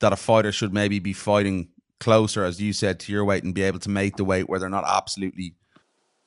that 0.00 0.12
a 0.12 0.16
fighter 0.16 0.52
should 0.52 0.72
maybe 0.72 0.98
be 0.98 1.12
fighting 1.12 1.68
closer, 1.98 2.44
as 2.44 2.60
you 2.60 2.72
said, 2.72 2.98
to 3.00 3.12
your 3.12 3.24
weight 3.24 3.44
and 3.44 3.54
be 3.54 3.62
able 3.62 3.78
to 3.78 3.90
make 3.90 4.16
the 4.16 4.24
weight 4.24 4.48
where 4.48 4.58
they're 4.58 4.68
not 4.68 4.84
absolutely 4.86 5.54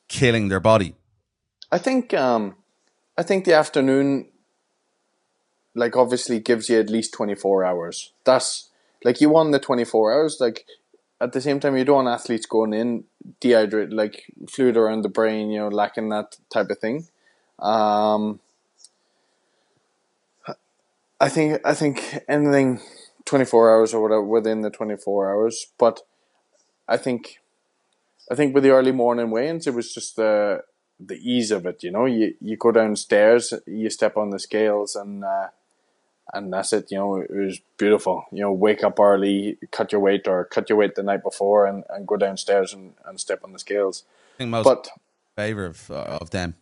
killing 0.07 0.49
their 0.49 0.59
body? 0.59 0.95
I 1.71 1.79
think 1.79 2.13
um, 2.13 2.55
I 3.17 3.23
think 3.23 3.45
the 3.45 3.53
afternoon, 3.53 4.29
like 5.75 5.95
obviously, 5.95 6.39
gives 6.39 6.69
you 6.69 6.79
at 6.79 6.89
least 6.89 7.13
twenty 7.13 7.35
four 7.35 7.65
hours. 7.65 8.13
That's 8.23 8.69
like 9.03 9.21
you 9.21 9.29
won 9.29 9.51
the 9.51 9.59
twenty 9.59 9.85
four 9.85 10.13
hours. 10.13 10.37
Like 10.39 10.65
at 11.19 11.33
the 11.33 11.41
same 11.41 11.59
time, 11.59 11.75
you 11.75 11.83
don't 11.83 12.05
want 12.05 12.21
athletes 12.21 12.45
going 12.45 12.73
in 12.73 13.05
dehydrated, 13.39 13.93
like 13.93 14.25
fluid 14.49 14.77
around 14.77 15.01
the 15.01 15.09
brain, 15.09 15.49
you 15.49 15.59
know, 15.59 15.69
lacking 15.69 16.09
that 16.09 16.37
type 16.51 16.69
of 16.69 16.77
thing. 16.77 17.07
Um, 17.59 18.39
I 21.19 21.29
think 21.29 21.61
I 21.65 21.73
think 21.73 22.19
anything 22.27 22.81
twenty 23.25 23.45
four 23.45 23.73
hours 23.73 23.93
or 23.93 24.01
whatever 24.01 24.23
within 24.23 24.61
the 24.61 24.69
twenty 24.69 24.97
four 24.97 25.31
hours, 25.31 25.67
but 25.77 26.01
I 26.87 26.97
think 26.97 27.39
I 28.29 28.35
think 28.35 28.53
with 28.53 28.63
the 28.63 28.71
early 28.71 28.91
morning 28.91 29.31
weigh-ins, 29.31 29.67
it 29.67 29.73
was 29.73 29.93
just 29.93 30.15
the 30.15 30.63
the 30.99 31.15
ease 31.15 31.51
of 31.51 31.65
it. 31.65 31.83
You 31.83 31.91
know, 31.91 32.05
you 32.05 32.35
you 32.41 32.57
go 32.57 32.71
downstairs, 32.71 33.53
you 33.65 33.89
step 33.89 34.17
on 34.17 34.31
the 34.31 34.39
scales, 34.39 34.95
and 34.95 35.23
uh, 35.23 35.47
and 36.33 36.51
that's 36.51 36.73
it. 36.73 36.87
You 36.91 36.97
know, 36.97 37.15
it 37.17 37.31
was 37.31 37.61
beautiful. 37.77 38.25
You 38.31 38.41
know, 38.41 38.51
wake 38.51 38.83
up 38.83 38.99
early, 38.99 39.57
cut 39.71 39.91
your 39.91 40.01
weight, 40.01 40.27
or 40.27 40.45
cut 40.45 40.69
your 40.69 40.77
weight 40.77 40.95
the 40.95 41.03
night 41.03 41.23
before, 41.23 41.65
and, 41.65 41.83
and 41.89 42.07
go 42.07 42.17
downstairs 42.17 42.73
and, 42.73 42.93
and 43.05 43.19
step 43.19 43.41
on 43.43 43.53
the 43.53 43.59
scales. 43.59 44.03
I 44.35 44.37
think 44.39 44.49
most 44.49 44.65
But 44.65 44.89
favor 45.35 45.65
of 45.65 45.91
uh, 45.91 46.19
of 46.21 46.29
them. 46.31 46.55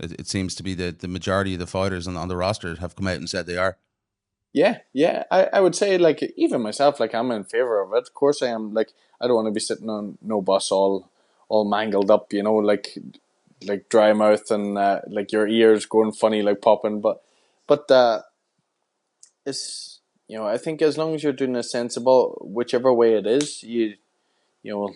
It, 0.00 0.12
it 0.20 0.26
seems 0.28 0.54
to 0.56 0.62
be 0.62 0.74
the, 0.74 0.92
the 0.92 1.08
majority 1.08 1.54
of 1.54 1.60
the 1.60 1.66
fighters 1.66 2.06
on, 2.06 2.16
on 2.16 2.28
the 2.28 2.36
roster 2.36 2.74
have 2.76 2.96
come 2.96 3.06
out 3.06 3.16
and 3.16 3.28
said 3.28 3.46
they 3.46 3.56
are. 3.56 3.78
Yeah, 4.52 4.78
yeah. 4.92 5.24
I, 5.30 5.48
I 5.52 5.60
would 5.60 5.74
say 5.74 5.98
like 5.98 6.22
even 6.36 6.62
myself, 6.62 6.98
like 6.98 7.14
I'm 7.14 7.30
in 7.30 7.44
favor 7.44 7.80
of 7.82 7.92
it. 7.92 8.08
Of 8.08 8.14
course 8.14 8.42
I 8.42 8.48
am 8.48 8.72
like 8.72 8.92
I 9.20 9.26
don't 9.26 9.36
want 9.36 9.48
to 9.48 9.52
be 9.52 9.60
sitting 9.60 9.90
on 9.90 10.18
no 10.22 10.40
bus 10.40 10.72
all 10.72 11.10
all 11.48 11.68
mangled 11.68 12.10
up, 12.10 12.32
you 12.32 12.42
know, 12.42 12.54
like 12.54 12.98
like 13.66 13.88
dry 13.88 14.12
mouth 14.12 14.50
and 14.50 14.78
uh, 14.78 15.00
like 15.08 15.32
your 15.32 15.46
ears 15.46 15.84
going 15.86 16.12
funny 16.12 16.42
like 16.42 16.62
popping. 16.62 17.00
But 17.00 17.22
but 17.66 17.90
uh 17.90 18.22
it's 19.44 20.00
you 20.28 20.38
know, 20.38 20.46
I 20.46 20.58
think 20.58 20.82
as 20.82 20.98
long 20.98 21.14
as 21.14 21.22
you're 21.22 21.32
doing 21.32 21.54
a 21.54 21.62
sensible 21.62 22.38
whichever 22.40 22.92
way 22.92 23.14
it 23.14 23.26
is, 23.26 23.62
you 23.62 23.94
you 24.62 24.72
know 24.72 24.94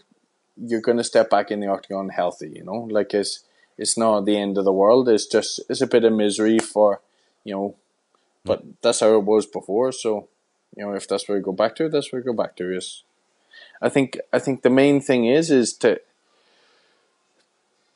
you're 0.56 0.80
gonna 0.80 1.04
step 1.04 1.30
back 1.30 1.50
in 1.50 1.60
the 1.60 1.68
octagon 1.68 2.08
healthy, 2.08 2.52
you 2.56 2.64
know? 2.64 2.88
Like 2.90 3.14
it's 3.14 3.44
it's 3.80 3.96
not 3.96 4.26
the 4.26 4.36
end 4.36 4.58
of 4.58 4.64
the 4.66 4.72
world. 4.72 5.08
It's 5.08 5.26
just 5.26 5.58
it's 5.70 5.80
a 5.80 5.86
bit 5.86 6.04
of 6.04 6.12
misery 6.12 6.58
for, 6.58 7.00
you 7.44 7.54
know, 7.54 7.76
but 8.44 8.62
that's 8.82 9.00
how 9.00 9.14
it 9.14 9.24
was 9.24 9.46
before. 9.46 9.90
So, 9.90 10.28
you 10.76 10.84
know, 10.84 10.92
if 10.92 11.08
that's 11.08 11.26
where 11.26 11.38
we 11.38 11.42
go 11.42 11.52
back 11.52 11.76
to, 11.76 11.88
that's 11.88 12.12
where 12.12 12.20
we 12.20 12.26
go 12.26 12.34
back 12.34 12.56
to. 12.56 12.76
Is 12.76 13.04
I 13.80 13.88
think 13.88 14.18
I 14.34 14.38
think 14.38 14.60
the 14.60 14.70
main 14.70 15.00
thing 15.00 15.24
is 15.24 15.50
is 15.50 15.72
to 15.78 15.98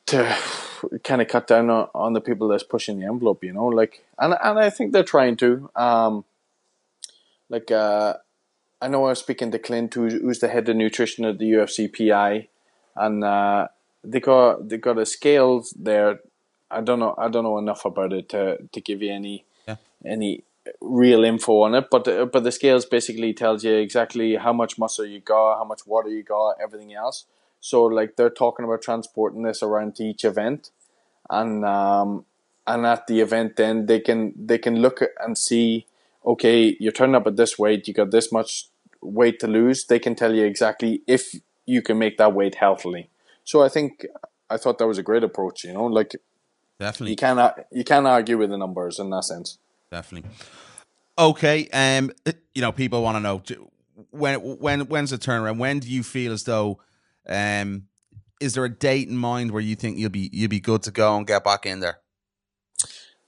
to 0.07 0.35
kind 1.03 1.21
of 1.21 1.27
cut 1.27 1.45
down 1.45 1.69
on, 1.69 1.87
on 1.93 2.13
the 2.13 2.21
people 2.21 2.47
that's 2.47 2.63
pushing 2.63 2.99
the 2.99 3.05
envelope. 3.05 3.43
You 3.43 3.53
know, 3.53 3.67
like 3.67 4.03
and 4.17 4.35
and 4.43 4.57
I 4.57 4.71
think 4.71 4.91
they're 4.91 5.03
trying 5.03 5.37
to. 5.37 5.69
Um, 5.75 6.25
like 7.47 7.69
uh, 7.69 8.15
I 8.81 8.87
know 8.87 9.05
I 9.05 9.09
was 9.09 9.19
speaking 9.19 9.51
to 9.51 9.59
Clint, 9.59 9.93
who's, 9.93 10.13
who's 10.13 10.39
the 10.39 10.47
head 10.47 10.67
of 10.67 10.75
nutrition 10.75 11.25
at 11.25 11.37
the 11.37 11.51
UFC 11.51 11.87
PI, 11.95 12.47
and 12.95 13.23
uh, 13.23 13.67
they 14.05 14.19
got 14.19 14.69
they 14.69 14.77
got 14.77 14.97
a 14.97 15.05
scale 15.05 15.63
there. 15.75 16.19
I 16.71 16.81
don't 16.81 16.99
know. 16.99 17.15
I 17.17 17.27
don't 17.29 17.43
know 17.43 17.57
enough 17.57 17.85
about 17.85 18.13
it 18.13 18.29
to 18.29 18.57
to 18.71 18.81
give 18.81 19.01
you 19.01 19.11
any 19.11 19.45
Yeah. 19.67 19.77
any 20.05 20.43
real 20.81 21.23
info 21.23 21.61
on 21.61 21.75
it. 21.75 21.89
But 21.89 22.07
uh, 22.07 22.25
but 22.25 22.43
the 22.43 22.51
scales 22.51 22.85
basically 22.85 23.33
tells 23.33 23.63
you 23.63 23.73
exactly 23.75 24.35
how 24.35 24.53
much 24.53 24.77
muscle 24.77 25.05
you 25.05 25.19
got, 25.19 25.57
how 25.57 25.63
much 25.65 25.85
water 25.85 26.09
you 26.09 26.23
got, 26.23 26.55
everything 26.61 26.93
else. 26.93 27.25
So 27.61 27.83
like 27.83 28.15
they're 28.15 28.29
talking 28.29 28.65
about 28.65 28.81
transporting 28.81 29.43
this 29.43 29.63
around 29.63 29.95
to 29.95 30.03
each 30.03 30.23
event, 30.23 30.71
and 31.29 31.65
um, 31.65 32.25
and 32.67 32.85
at 32.85 33.07
the 33.07 33.21
event 33.21 33.55
then 33.55 33.85
they 33.85 33.99
can 33.99 34.33
they 34.35 34.57
can 34.57 34.81
look 34.81 35.01
and 35.19 35.37
see 35.37 35.85
okay 36.25 36.75
you're 36.79 36.91
turning 36.91 37.15
up 37.15 37.27
at 37.27 37.35
this 37.37 37.57
weight 37.59 37.87
you 37.87 37.93
got 37.93 38.11
this 38.11 38.31
much 38.31 38.67
weight 39.01 39.39
to 39.39 39.47
lose 39.47 39.85
they 39.85 39.99
can 39.99 40.15
tell 40.15 40.33
you 40.33 40.43
exactly 40.45 41.01
if 41.07 41.35
you 41.65 41.81
can 41.81 41.97
make 41.97 42.17
that 42.17 42.33
weight 42.33 42.55
healthily 42.55 43.09
so 43.45 43.63
i 43.63 43.69
think 43.69 44.05
i 44.49 44.57
thought 44.57 44.77
that 44.77 44.87
was 44.87 44.97
a 44.97 45.03
great 45.03 45.23
approach 45.23 45.63
you 45.63 45.73
know 45.73 45.85
like 45.85 46.11
Definitely. 46.77 47.11
you 47.11 47.15
cannot 47.15 47.57
you 47.71 47.85
can't 47.85 48.05
argue 48.05 48.37
with 48.37 48.49
the 48.49 48.57
numbers 48.57 48.99
in 48.99 49.09
that 49.11 49.23
sense 49.23 49.59
Definitely. 49.91 50.29
Okay. 51.17 51.69
Um. 51.71 52.11
You 52.53 52.61
know, 52.61 52.71
people 52.71 53.01
want 53.01 53.15
to 53.15 53.21
know 53.21 53.41
when 54.11 54.39
when 54.39 54.81
when's 54.81 55.11
the 55.11 55.17
turnaround? 55.17 55.57
When 55.57 55.79
do 55.79 55.89
you 55.89 56.03
feel 56.03 56.33
as 56.33 56.43
though, 56.43 56.81
um, 57.27 57.83
is 58.41 58.53
there 58.53 58.65
a 58.65 58.69
date 58.69 59.07
in 59.07 59.17
mind 59.17 59.51
where 59.51 59.61
you 59.61 59.75
think 59.75 59.97
you'll 59.97 60.09
be 60.09 60.29
you'll 60.33 60.49
be 60.49 60.59
good 60.59 60.83
to 60.83 60.91
go 60.91 61.15
and 61.15 61.25
get 61.25 61.43
back 61.43 61.65
in 61.65 61.79
there? 61.79 61.99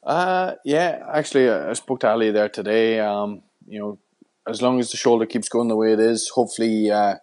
Uh, 0.03 0.55
yeah, 0.65 1.05
actually, 1.13 1.49
uh, 1.49 1.69
I 1.69 1.73
spoke 1.73 2.01
to 2.01 2.09
Ali 2.09 2.31
there 2.31 2.49
today. 2.49 2.99
Um, 2.99 3.43
you 3.65 3.79
know, 3.79 3.99
as 4.47 4.61
long 4.61 4.79
as 4.79 4.91
the 4.91 4.97
shoulder 4.97 5.25
keeps 5.25 5.49
going 5.49 5.67
the 5.67 5.75
way 5.75 5.93
it 5.93 5.99
is, 5.99 6.29
hopefully, 6.29 6.91
uh, 6.91 7.15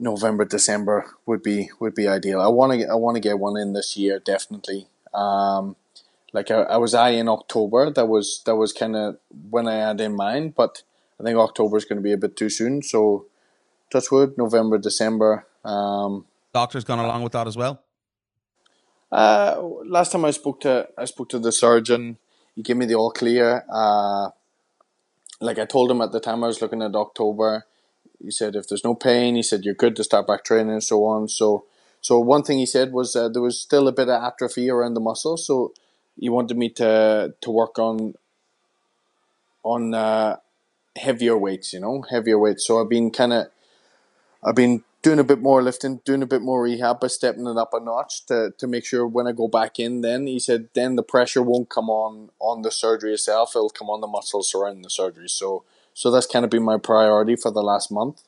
November, 0.00 0.44
December 0.44 1.06
would 1.26 1.42
be 1.42 1.70
would 1.80 1.94
be 1.94 2.06
ideal. 2.08 2.40
I 2.40 2.48
want 2.48 2.72
to 2.72 2.86
I 2.88 2.94
want 2.94 3.16
to 3.16 3.20
get 3.20 3.38
one 3.38 3.56
in 3.60 3.72
this 3.72 3.96
year, 3.96 4.18
definitely. 4.20 4.86
Um, 5.12 5.76
like 6.32 6.50
I, 6.50 6.62
I 6.62 6.76
was 6.76 6.94
eyeing 6.94 7.28
October. 7.28 7.90
That 7.90 8.06
was 8.06 8.42
that 8.46 8.56
was 8.56 8.72
kind 8.72 8.94
of 8.96 9.18
when 9.50 9.66
I 9.66 9.74
had 9.76 10.00
in 10.00 10.14
mind, 10.14 10.54
but 10.54 10.82
I 11.18 11.24
think 11.24 11.36
October 11.38 11.76
is 11.76 11.84
going 11.84 11.96
to 11.96 12.02
be 12.02 12.12
a 12.12 12.16
bit 12.16 12.36
too 12.36 12.48
soon. 12.50 12.82
So, 12.82 13.26
touchwood, 13.90 14.38
November, 14.38 14.78
December. 14.78 15.46
Um, 15.64 16.26
Doctor's 16.52 16.84
gone 16.84 16.98
along 17.00 17.22
with 17.22 17.32
that 17.32 17.46
as 17.46 17.56
well. 17.56 17.82
uh, 19.10 19.60
last 19.86 20.12
time 20.12 20.24
I 20.24 20.30
spoke 20.30 20.60
to 20.60 20.88
I 20.96 21.04
spoke 21.06 21.28
to 21.30 21.38
the 21.38 21.52
surgeon. 21.52 22.18
He 22.54 22.62
gave 22.62 22.76
me 22.76 22.86
the 22.86 22.94
all 22.94 23.10
clear. 23.10 23.64
Uh, 23.72 24.30
like 25.40 25.58
I 25.58 25.64
told 25.64 25.90
him 25.90 26.00
at 26.00 26.12
the 26.12 26.20
time 26.20 26.42
I 26.44 26.48
was 26.48 26.60
looking 26.60 26.82
at 26.82 26.94
October. 26.94 27.64
He 28.22 28.30
said 28.30 28.56
if 28.56 28.68
there's 28.68 28.84
no 28.84 28.94
pain, 28.94 29.36
he 29.36 29.42
said 29.42 29.64
you're 29.64 29.74
good 29.74 29.96
to 29.96 30.04
start 30.04 30.26
back 30.26 30.44
training 30.44 30.72
and 30.72 30.84
so 30.84 31.04
on. 31.04 31.28
So 31.28 31.64
so 32.00 32.18
one 32.18 32.42
thing 32.42 32.58
he 32.58 32.66
said 32.66 32.92
was 32.92 33.16
uh, 33.16 33.28
there 33.28 33.42
was 33.42 33.60
still 33.60 33.88
a 33.88 33.92
bit 33.92 34.08
of 34.08 34.22
atrophy 34.22 34.70
around 34.70 34.94
the 34.94 35.00
muscle. 35.00 35.36
So 35.36 35.72
he 36.18 36.28
wanted 36.28 36.56
me 36.56 36.68
to 36.70 37.34
to 37.40 37.50
work 37.50 37.78
on 37.78 38.14
on 39.62 39.94
uh, 39.94 40.36
heavier 40.96 41.36
weights. 41.36 41.72
You 41.72 41.80
know, 41.80 42.02
heavier 42.10 42.38
weights. 42.38 42.66
So 42.66 42.80
I've 42.80 42.88
been 42.88 43.10
kind 43.10 43.32
of 43.32 43.48
I've 44.42 44.54
been 44.54 44.84
doing 45.02 45.18
a 45.18 45.24
bit 45.24 45.40
more 45.40 45.62
lifting, 45.62 46.00
doing 46.04 46.22
a 46.22 46.26
bit 46.26 46.42
more 46.42 46.62
rehab, 46.62 47.00
but 47.00 47.10
stepping 47.10 47.46
it 47.46 47.56
up 47.56 47.72
a 47.74 47.80
notch 47.80 48.26
to, 48.26 48.52
to 48.58 48.66
make 48.66 48.84
sure 48.84 49.06
when 49.06 49.26
I 49.26 49.32
go 49.32 49.48
back 49.48 49.78
in, 49.78 50.00
then 50.00 50.26
he 50.26 50.38
said, 50.38 50.68
then 50.74 50.96
the 50.96 51.02
pressure 51.02 51.42
won't 51.42 51.68
come 51.70 51.88
on 51.88 52.30
on 52.40 52.62
the 52.62 52.70
surgery 52.70 53.12
itself; 53.14 53.54
it'll 53.54 53.70
come 53.70 53.90
on 53.90 54.00
the 54.00 54.06
muscles 54.06 54.50
surrounding 54.50 54.82
the 54.82 54.90
surgery. 54.90 55.28
So, 55.28 55.64
so 55.98 56.12
that's 56.12 56.28
kind 56.28 56.44
of 56.44 56.50
been 56.52 56.62
my 56.62 56.78
priority 56.78 57.34
for 57.34 57.50
the 57.50 57.60
last 57.60 57.90
month, 57.90 58.22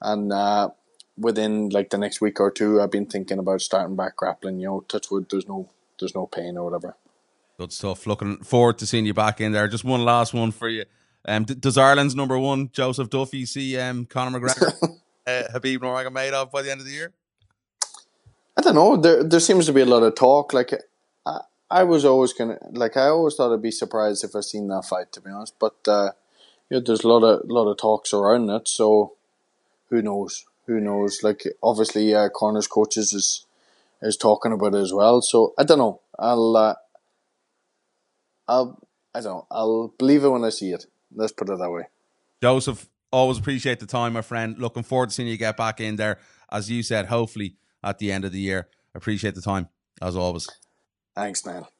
and 0.00 0.32
uh, 0.32 0.70
within 1.18 1.68
like 1.68 1.90
the 1.90 1.98
next 1.98 2.22
week 2.22 2.40
or 2.40 2.50
two, 2.50 2.80
I've 2.80 2.90
been 2.90 3.04
thinking 3.04 3.38
about 3.38 3.60
starting 3.60 3.96
back 3.96 4.16
grappling. 4.16 4.60
You 4.60 4.66
know, 4.66 4.80
touch 4.88 5.10
wood, 5.10 5.26
there's 5.28 5.46
no 5.46 5.68
there's 6.00 6.14
no 6.14 6.26
pain 6.26 6.56
or 6.56 6.64
whatever. 6.64 6.96
Good 7.58 7.70
stuff. 7.70 8.06
Looking 8.06 8.38
forward 8.38 8.78
to 8.78 8.86
seeing 8.86 9.04
you 9.04 9.12
back 9.12 9.42
in 9.42 9.52
there. 9.52 9.68
Just 9.68 9.84
one 9.84 10.02
last 10.02 10.32
one 10.32 10.52
for 10.52 10.70
you. 10.70 10.86
Um, 11.28 11.44
d- 11.44 11.54
does 11.54 11.76
Ireland's 11.76 12.14
number 12.14 12.38
one 12.38 12.70
Joseph 12.72 13.10
Duffy 13.10 13.44
see 13.44 13.78
um, 13.78 14.06
Conor 14.06 14.40
McGregor, 14.40 14.72
uh, 15.26 15.42
Khabib 15.52 15.80
Nurmagomedov 15.80 16.50
by 16.50 16.62
the 16.62 16.70
end 16.72 16.80
of 16.80 16.86
the 16.86 16.94
year? 16.94 17.12
I 18.56 18.62
don't 18.62 18.74
know. 18.74 18.96
There 18.96 19.22
there 19.22 19.40
seems 19.40 19.66
to 19.66 19.74
be 19.74 19.82
a 19.82 19.84
lot 19.84 20.02
of 20.02 20.14
talk. 20.14 20.54
Like 20.54 20.72
I, 21.26 21.40
I 21.70 21.84
was 21.84 22.06
always 22.06 22.32
gonna 22.32 22.56
like 22.70 22.96
I 22.96 23.08
always 23.08 23.34
thought 23.34 23.52
I'd 23.52 23.60
be 23.60 23.70
surprised 23.70 24.24
if 24.24 24.34
I 24.34 24.40
seen 24.40 24.68
that 24.68 24.86
fight. 24.86 25.12
To 25.12 25.20
be 25.20 25.28
honest, 25.28 25.56
but 25.58 25.76
uh, 25.86 26.12
yeah, 26.72 26.80
there's 26.82 27.04
a 27.04 27.08
lot 27.08 27.22
of 27.22 27.42
lot 27.50 27.70
of 27.70 27.76
talks 27.76 28.14
around 28.14 28.48
it. 28.48 28.66
So 28.66 29.12
who 29.90 30.00
knows? 30.00 30.46
Who 30.66 30.80
knows? 30.80 31.22
Like 31.22 31.44
obviously, 31.62 32.14
uh, 32.14 32.30
Conor's 32.30 32.66
coaches 32.66 33.12
is 33.12 33.44
is 34.00 34.16
talking 34.16 34.52
about 34.52 34.74
it 34.74 34.78
as 34.78 34.92
well. 34.92 35.20
So 35.20 35.52
I 35.58 35.64
don't 35.64 35.76
know. 35.76 36.00
I'll 36.18 36.56
uh, 36.56 36.74
I'll 38.48 38.78
I 39.14 39.20
don't 39.20 39.34
know. 39.34 39.46
I'll 39.50 39.94
believe 39.98 40.24
it 40.24 40.30
when 40.30 40.44
I 40.44 40.48
see 40.48 40.70
it. 40.70 40.86
Let's 41.14 41.32
put 41.32 41.50
it 41.50 41.58
that 41.58 41.70
way. 41.70 41.88
Joseph, 42.40 42.88
always 43.10 43.36
appreciate 43.36 43.78
the 43.78 43.86
time, 43.86 44.14
my 44.14 44.22
friend. 44.22 44.58
Looking 44.58 44.82
forward 44.82 45.10
to 45.10 45.14
seeing 45.14 45.28
you 45.28 45.36
get 45.36 45.58
back 45.58 45.78
in 45.78 45.96
there. 45.96 46.18
As 46.50 46.70
you 46.70 46.82
said, 46.82 47.06
hopefully 47.06 47.56
at 47.84 47.98
the 47.98 48.10
end 48.10 48.24
of 48.24 48.32
the 48.32 48.40
year. 48.40 48.68
Appreciate 48.94 49.34
the 49.34 49.42
time, 49.42 49.68
as 50.00 50.16
always. 50.16 50.48
Thanks, 51.14 51.44
Niall. 51.44 51.71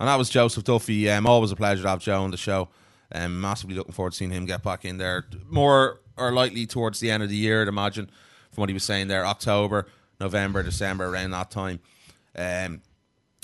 And 0.00 0.08
that 0.08 0.16
was 0.16 0.30
Joseph 0.30 0.64
Duffy. 0.64 1.10
Um, 1.10 1.26
always 1.26 1.50
a 1.50 1.56
pleasure 1.56 1.82
to 1.82 1.88
have 1.88 2.00
Joe 2.00 2.22
on 2.22 2.30
the 2.30 2.36
show. 2.36 2.68
Um, 3.10 3.40
massively 3.40 3.74
looking 3.74 3.92
forward 3.92 4.12
to 4.12 4.16
seeing 4.16 4.30
him 4.30 4.44
get 4.44 4.62
back 4.62 4.84
in 4.84 4.98
there. 4.98 5.26
More 5.48 6.00
or 6.16 6.32
likely 6.32 6.66
towards 6.66 7.00
the 7.00 7.10
end 7.10 7.22
of 7.22 7.28
the 7.28 7.36
year, 7.36 7.62
I'd 7.62 7.68
imagine, 7.68 8.10
from 8.52 8.62
what 8.62 8.68
he 8.68 8.74
was 8.74 8.84
saying 8.84 9.08
there. 9.08 9.26
October, 9.26 9.86
November, 10.20 10.62
December, 10.62 11.06
around 11.06 11.30
that 11.30 11.50
time. 11.50 11.80
Um, 12.36 12.82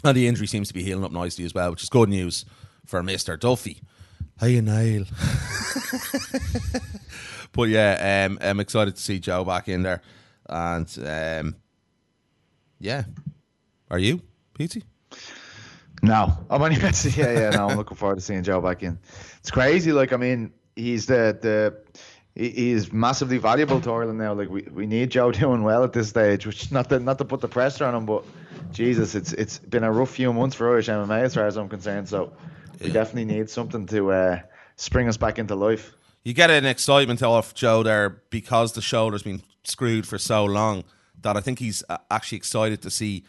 and 0.05 0.17
the 0.17 0.29
injury 0.29 0.47
seems 0.47 0.69
to 0.69 0.75
be 0.75 0.83
healing 0.83 1.05
up 1.05 1.13
nicely 1.13 1.45
as 1.45 1.55
well, 1.55 1.71
which 1.71 1.83
is 1.83 1.89
good 1.89 2.09
news 2.09 2.45
for 2.85 3.03
Mr. 3.03 3.41
Duffy. 3.41 3.81
Hey, 4.39 4.61
Niall. 4.61 5.07
but 7.53 7.69
yeah, 7.69 8.27
um, 8.27 8.39
I'm 8.43 8.61
excited 8.61 8.97
to 8.97 9.03
see 9.03 9.19
Joe 9.19 9.45
back 9.45 9.69
in 9.69 9.83
there. 9.83 10.03
And 10.47 10.99
um, 11.05 11.57
yeah. 12.79 13.05
Are 13.91 13.99
you, 13.99 14.21
Petey? 14.55 14.85
No, 16.05 16.33
I'm 16.51 16.63
only 16.63 16.77
yeah, 16.81 16.91
yeah. 17.17 17.51
No, 17.51 17.69
I'm 17.69 17.77
looking 17.77 17.97
forward 17.97 18.17
to 18.17 18.21
seeing 18.21 18.43
Joe 18.43 18.61
back 18.61 18.83
in. 18.83 18.99
It's 19.39 19.51
crazy. 19.51 19.93
Like, 19.93 20.13
I 20.13 20.17
mean, 20.17 20.53
he's 20.77 21.07
the 21.07 21.37
the 21.41 21.77
he- 22.35 22.51
he's 22.51 22.93
massively 22.93 23.39
valuable 23.39 23.81
to 23.81 23.91
Ireland 23.93 24.19
now. 24.19 24.35
Like, 24.35 24.51
we, 24.51 24.63
we 24.63 24.87
need 24.87 25.11
Joe 25.11 25.33
doing 25.43 25.63
well 25.63 25.85
at 25.85 25.93
this 25.93 26.09
stage. 26.09 26.47
Which 26.47 26.71
not 26.71 26.89
to 26.91 26.99
not 26.99 27.19
to 27.19 27.25
put 27.25 27.41
the 27.41 27.49
pressure 27.49 27.85
on 27.85 27.95
him, 27.95 28.07
but 28.07 28.25
Jesus, 28.73 29.15
it's 29.15 29.33
it's 29.33 29.59
been 29.59 29.85
a 29.85 29.93
rough 29.93 30.11
few 30.11 30.33
months 30.33 30.57
for 30.57 30.71
Irish 30.71 30.89
MMA 30.89 31.23
as 31.23 31.35
far 31.35 31.47
as 31.47 31.57
I'm 31.57 31.69
concerned. 31.69 32.09
So 32.09 32.33
we 32.81 32.91
definitely 32.91 33.25
need 33.27 33.49
something 33.51 33.87
to 33.87 34.13
uh, 34.13 34.41
spring 34.77 35.09
us 35.09 35.17
back 35.17 35.39
into 35.39 35.55
life. 35.55 35.95
you 36.25 36.35
get 36.35 36.51
an 36.51 36.67
excitement 36.67 37.23
off 37.23 37.55
Joe 37.55 37.83
there 37.83 38.23
because 38.31 38.73
the 38.73 38.83
shoulder's 38.83 39.23
been 39.23 39.43
screwed 39.63 40.07
for 40.07 40.19
so 40.19 40.45
long 40.45 40.85
that 41.23 41.37
I 41.37 41.41
think 41.41 41.59
he's 41.59 41.83
uh, 41.89 41.97
actually 42.11 42.37
excited 42.39 42.83
to 42.83 42.91
see 42.91 43.25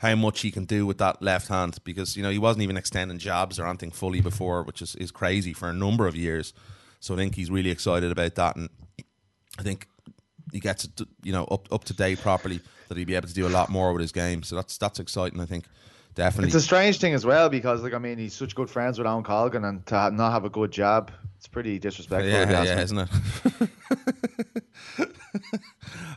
how 0.00 0.14
much 0.14 0.40
he 0.40 0.50
can 0.50 0.64
do 0.64 0.86
with 0.86 0.96
that 0.96 1.20
left 1.20 1.48
hand 1.48 1.76
because 1.84 2.16
you 2.16 2.22
know 2.22 2.30
he 2.30 2.38
wasn't 2.38 2.62
even 2.62 2.78
extending 2.78 3.18
jabs 3.18 3.58
or 3.58 3.66
anything 3.66 3.90
fully 3.90 4.22
before, 4.22 4.62
which 4.62 4.80
is, 4.80 4.94
is 4.96 5.10
crazy 5.10 5.52
for 5.52 5.68
a 5.68 5.74
number 5.74 6.06
of 6.06 6.16
years. 6.16 6.54
So 7.00 7.12
I 7.14 7.18
think 7.18 7.34
he's 7.34 7.50
really 7.50 7.70
excited 7.70 8.10
about 8.10 8.34
that, 8.36 8.56
and 8.56 8.70
I 9.58 9.62
think 9.62 9.88
he 10.52 10.58
gets 10.58 10.84
it 10.84 11.02
you 11.22 11.32
know 11.32 11.44
up 11.44 11.70
up 11.70 11.84
to 11.84 11.92
date 11.92 12.20
properly 12.20 12.60
that 12.88 12.96
he'll 12.96 13.06
be 13.06 13.14
able 13.14 13.28
to 13.28 13.34
do 13.34 13.46
a 13.46 13.50
lot 13.50 13.68
more 13.68 13.92
with 13.92 14.00
his 14.00 14.10
game. 14.10 14.42
So 14.42 14.56
that's 14.56 14.78
that's 14.78 15.00
exciting. 15.00 15.38
I 15.38 15.44
think 15.44 15.66
definitely. 16.14 16.46
It's 16.46 16.54
a 16.54 16.62
strange 16.62 16.98
thing 16.98 17.12
as 17.12 17.26
well 17.26 17.50
because, 17.50 17.82
like, 17.82 17.92
I 17.92 17.98
mean, 17.98 18.16
he's 18.16 18.32
such 18.32 18.54
good 18.54 18.70
friends 18.70 18.96
with 18.96 19.06
Alan 19.06 19.22
Colgan, 19.22 19.66
and 19.66 19.84
to 19.86 19.94
ha- 19.94 20.10
not 20.10 20.32
have 20.32 20.46
a 20.46 20.50
good 20.50 20.70
jab, 20.70 21.12
it's 21.36 21.46
pretty 21.46 21.78
disrespectful. 21.78 22.26
you 22.26 22.36
Yeah, 22.36 22.62
yeah, 22.62 22.80
isn't 22.80 22.98
it? 22.98 23.08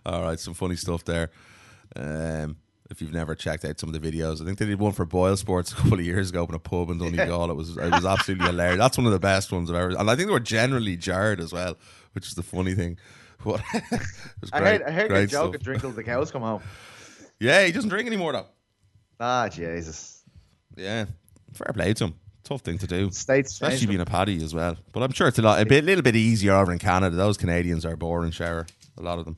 All 0.05 0.21
right, 0.21 0.39
some 0.39 0.53
funny 0.53 0.77
stuff 0.77 1.03
there. 1.03 1.31
Um, 1.97 2.55
if 2.93 3.01
you've 3.01 3.11
never 3.11 3.33
checked 3.33 3.65
out 3.65 3.79
some 3.79 3.93
of 3.93 3.99
the 3.99 4.11
videos, 4.11 4.39
I 4.39 4.45
think 4.45 4.59
they 4.59 4.67
did 4.67 4.79
one 4.79 4.91
for 4.91 5.03
Boyle 5.03 5.35
Sports 5.35 5.71
a 5.71 5.75
couple 5.75 5.95
of 5.95 6.05
years 6.05 6.29
ago 6.29 6.45
in 6.47 6.53
a 6.53 6.59
pub 6.59 6.91
in 6.91 6.99
Donegal. 6.99 7.49
It 7.49 7.55
was 7.55 7.75
it 7.75 7.91
was 7.91 8.05
absolutely 8.05 8.45
hilarious. 8.45 8.77
That's 8.77 8.97
one 8.99 9.07
of 9.07 9.11
the 9.11 9.19
best 9.19 9.51
ones 9.51 9.71
I've 9.71 9.75
ever. 9.75 9.89
And 9.97 10.11
I 10.11 10.15
think 10.15 10.27
they 10.27 10.33
were 10.33 10.39
generally 10.39 10.95
jarred 10.95 11.39
as 11.39 11.51
well, 11.51 11.75
which 12.13 12.27
is 12.27 12.35
the 12.35 12.43
funny 12.43 12.75
thing. 12.75 12.97
But 13.43 13.61
it 13.73 13.83
was 14.39 14.51
I 14.53 14.59
great, 14.61 14.71
heard, 14.71 14.83
I 14.83 14.91
heard 14.91 15.09
great 15.09 15.21
the 15.21 15.27
joke 15.27 15.55
of 15.55 15.61
drink 15.61 15.81
till 15.81 15.91
the 15.91 16.03
cows 16.03 16.31
come 16.31 16.43
home. 16.43 16.61
Yeah, 17.41 17.65
he 17.65 17.73
doesn't 17.73 17.89
drink 17.89 18.07
anymore 18.07 18.31
though. 18.31 18.45
Ah, 19.19 19.49
Jesus. 19.49 20.23
Yeah, 20.77 21.07
fair 21.51 21.73
play 21.73 21.93
to 21.93 22.05
him. 22.05 22.13
Tough 22.45 22.61
thing 22.61 22.77
to 22.77 22.87
do, 22.87 23.11
States 23.11 23.51
especially 23.51 23.87
being 23.87 23.99
a 23.99 24.05
paddy 24.05 24.41
as 24.41 24.53
well. 24.53 24.77
But 24.93 25.03
I'm 25.03 25.11
sure 25.11 25.27
it's 25.27 25.39
a 25.39 25.41
lot, 25.41 25.61
a 25.61 25.65
bit, 25.65 25.83
little 25.83 26.03
bit 26.03 26.15
easier 26.15 26.53
over 26.53 26.71
in 26.71 26.79
Canada. 26.79 27.17
Those 27.17 27.37
Canadians 27.37 27.85
are 27.85 27.97
boring 27.97 28.31
shower, 28.31 28.65
a 28.97 29.01
lot 29.01 29.19
of 29.19 29.25
them. 29.25 29.35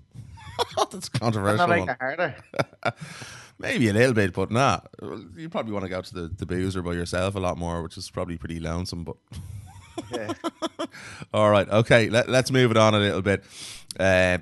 That's 0.78 1.10
Doesn't 1.10 1.20
controversial. 1.20 1.58
that 1.68 1.70
make 1.70 1.80
one. 1.82 1.90
it 1.90 1.98
harder? 2.00 2.36
Maybe 3.60 3.88
a 3.90 3.94
little 3.94 4.14
bit, 4.14 4.34
but 4.34 4.52
nah. 4.52 4.80
You 5.36 5.50
probably 5.50 5.72
want 5.72 5.84
to 5.86 5.90
go 5.90 6.02
to 6.02 6.14
the, 6.14 6.28
the 6.28 6.46
boozer 6.46 6.82
by 6.82 6.94
yourself 6.94 7.36
a 7.36 7.40
lot 7.40 7.58
more, 7.58 7.82
which 7.82 7.98
is 7.98 8.10
probably 8.10 8.38
pretty 8.38 8.60
lonesome. 8.60 9.04
But 9.06 9.16
Yeah. 10.12 10.34
all 11.34 11.50
right, 11.50 11.68
okay, 11.70 12.10
let, 12.10 12.28
let's 12.30 12.52
move 12.52 12.72
it 12.72 12.78
on 12.78 12.94
a 12.94 13.00
little 13.00 13.22
bit 13.22 13.44
uh, 14.00 14.40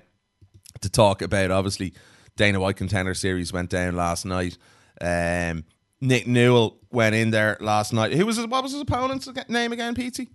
to 0.82 0.90
talk 0.90 1.22
about. 1.22 1.52
Obviously, 1.52 1.94
Dana 2.36 2.60
White 2.60 2.76
Contender 2.78 3.14
Series 3.14 3.54
went 3.54 3.70
down 3.70 3.96
last 3.96 4.26
night. 4.26 4.58
Um, 5.00 5.66
Nick 6.02 6.28
Newell 6.28 6.80
went 6.92 7.14
in 7.16 7.30
there 7.32 7.58
last 7.62 7.94
night. 7.94 8.14
Who 8.14 8.26
was 8.26 8.38
his, 8.38 8.48
what 8.48 8.64
was 8.64 8.72
his 8.72 8.82
opponent's 8.82 9.30
name 9.48 9.72
again, 9.72 9.94
Petey? 9.96 10.32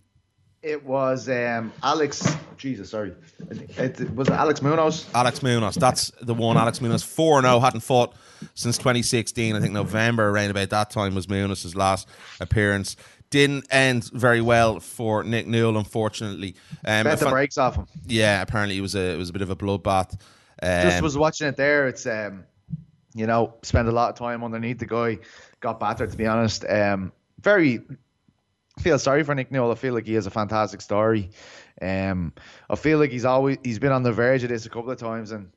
It 0.63 0.85
was 0.85 1.29
um, 1.29 1.73
Alex. 1.83 2.37
Jesus, 2.57 2.91
sorry. 2.91 3.15
It, 3.51 4.01
it 4.01 4.15
was 4.15 4.29
Alex 4.29 4.61
Munoz. 4.61 5.07
Alex 5.15 5.43
Munoz. 5.43 5.77
That's 5.77 6.11
the 6.21 6.35
one. 6.35 6.57
Alex 6.57 6.81
Munoz, 6.81 7.05
4 7.05 7.43
0, 7.43 7.61
hadn't 7.61 7.81
fought 7.81 8.15
since 8.55 8.77
2016. 8.79 9.55
I 9.55 9.61
think 9.61 9.73
November, 9.73 10.29
around 10.29 10.51
about 10.51 10.71
that 10.71 10.91
time, 10.91 11.15
was 11.15 11.29
Munoz's 11.29 11.77
last 11.77 12.09
appearance. 12.41 12.97
Didn't 13.31 13.67
end 13.71 14.11
very 14.13 14.41
well 14.41 14.81
for 14.81 15.23
Nick 15.23 15.47
Newell, 15.47 15.77
unfortunately. 15.79 16.57
Um, 16.85 17.05
Bet 17.05 17.21
the 17.21 17.29
I- 17.29 17.31
brakes 17.31 17.59
off 17.59 17.77
him. 17.77 17.87
yeah, 18.07 18.43
apparently 18.43 18.77
it 18.77 18.81
was 18.81 18.95
a 18.97 19.15
it 19.15 19.19
was 19.19 19.29
a 19.31 19.33
bit 19.33 19.43
of 19.43 19.51
a 19.51 19.57
bloodbath. 19.57 20.15
Um, 20.61 20.83
Just 20.83 21.03
was 21.03 21.17
watching 21.17 21.47
it 21.47 21.57
there. 21.57 21.87
It's 21.87 22.05
um, 22.07 22.45
you 23.15 23.27
know, 23.27 23.55
spent 23.63 23.87
a 23.87 23.93
lot 23.93 24.09
of 24.11 24.17
time 24.17 24.43
underneath 24.43 24.79
the 24.79 24.87
guy. 24.87 25.19
Got 25.61 25.79
battered, 25.79 26.11
to 26.11 26.17
be 26.17 26.27
honest. 26.27 26.65
Um, 26.69 27.13
very 27.41 27.81
feel 28.79 28.99
sorry 28.99 29.23
for 29.25 29.35
Nick 29.35 29.51
Newell. 29.53 29.71
I 29.73 29.75
feel 29.75 29.95
like 29.95 30.07
he 30.07 30.15
has 30.15 30.27
a 30.27 30.31
fantastic 30.31 30.81
story. 30.81 31.31
Um, 31.81 32.33
I 32.71 32.77
feel 32.77 32.99
like 32.99 33.11
he's 33.11 33.25
always 33.25 33.59
he's 33.63 33.79
been 33.79 33.93
on 33.93 34.03
the 34.03 34.13
verge 34.13 34.43
of 34.43 34.49
this 34.49 34.67
a 34.67 34.71
couple 34.71 34.91
of 34.91 34.99
times 34.99 35.31
and 35.33 35.51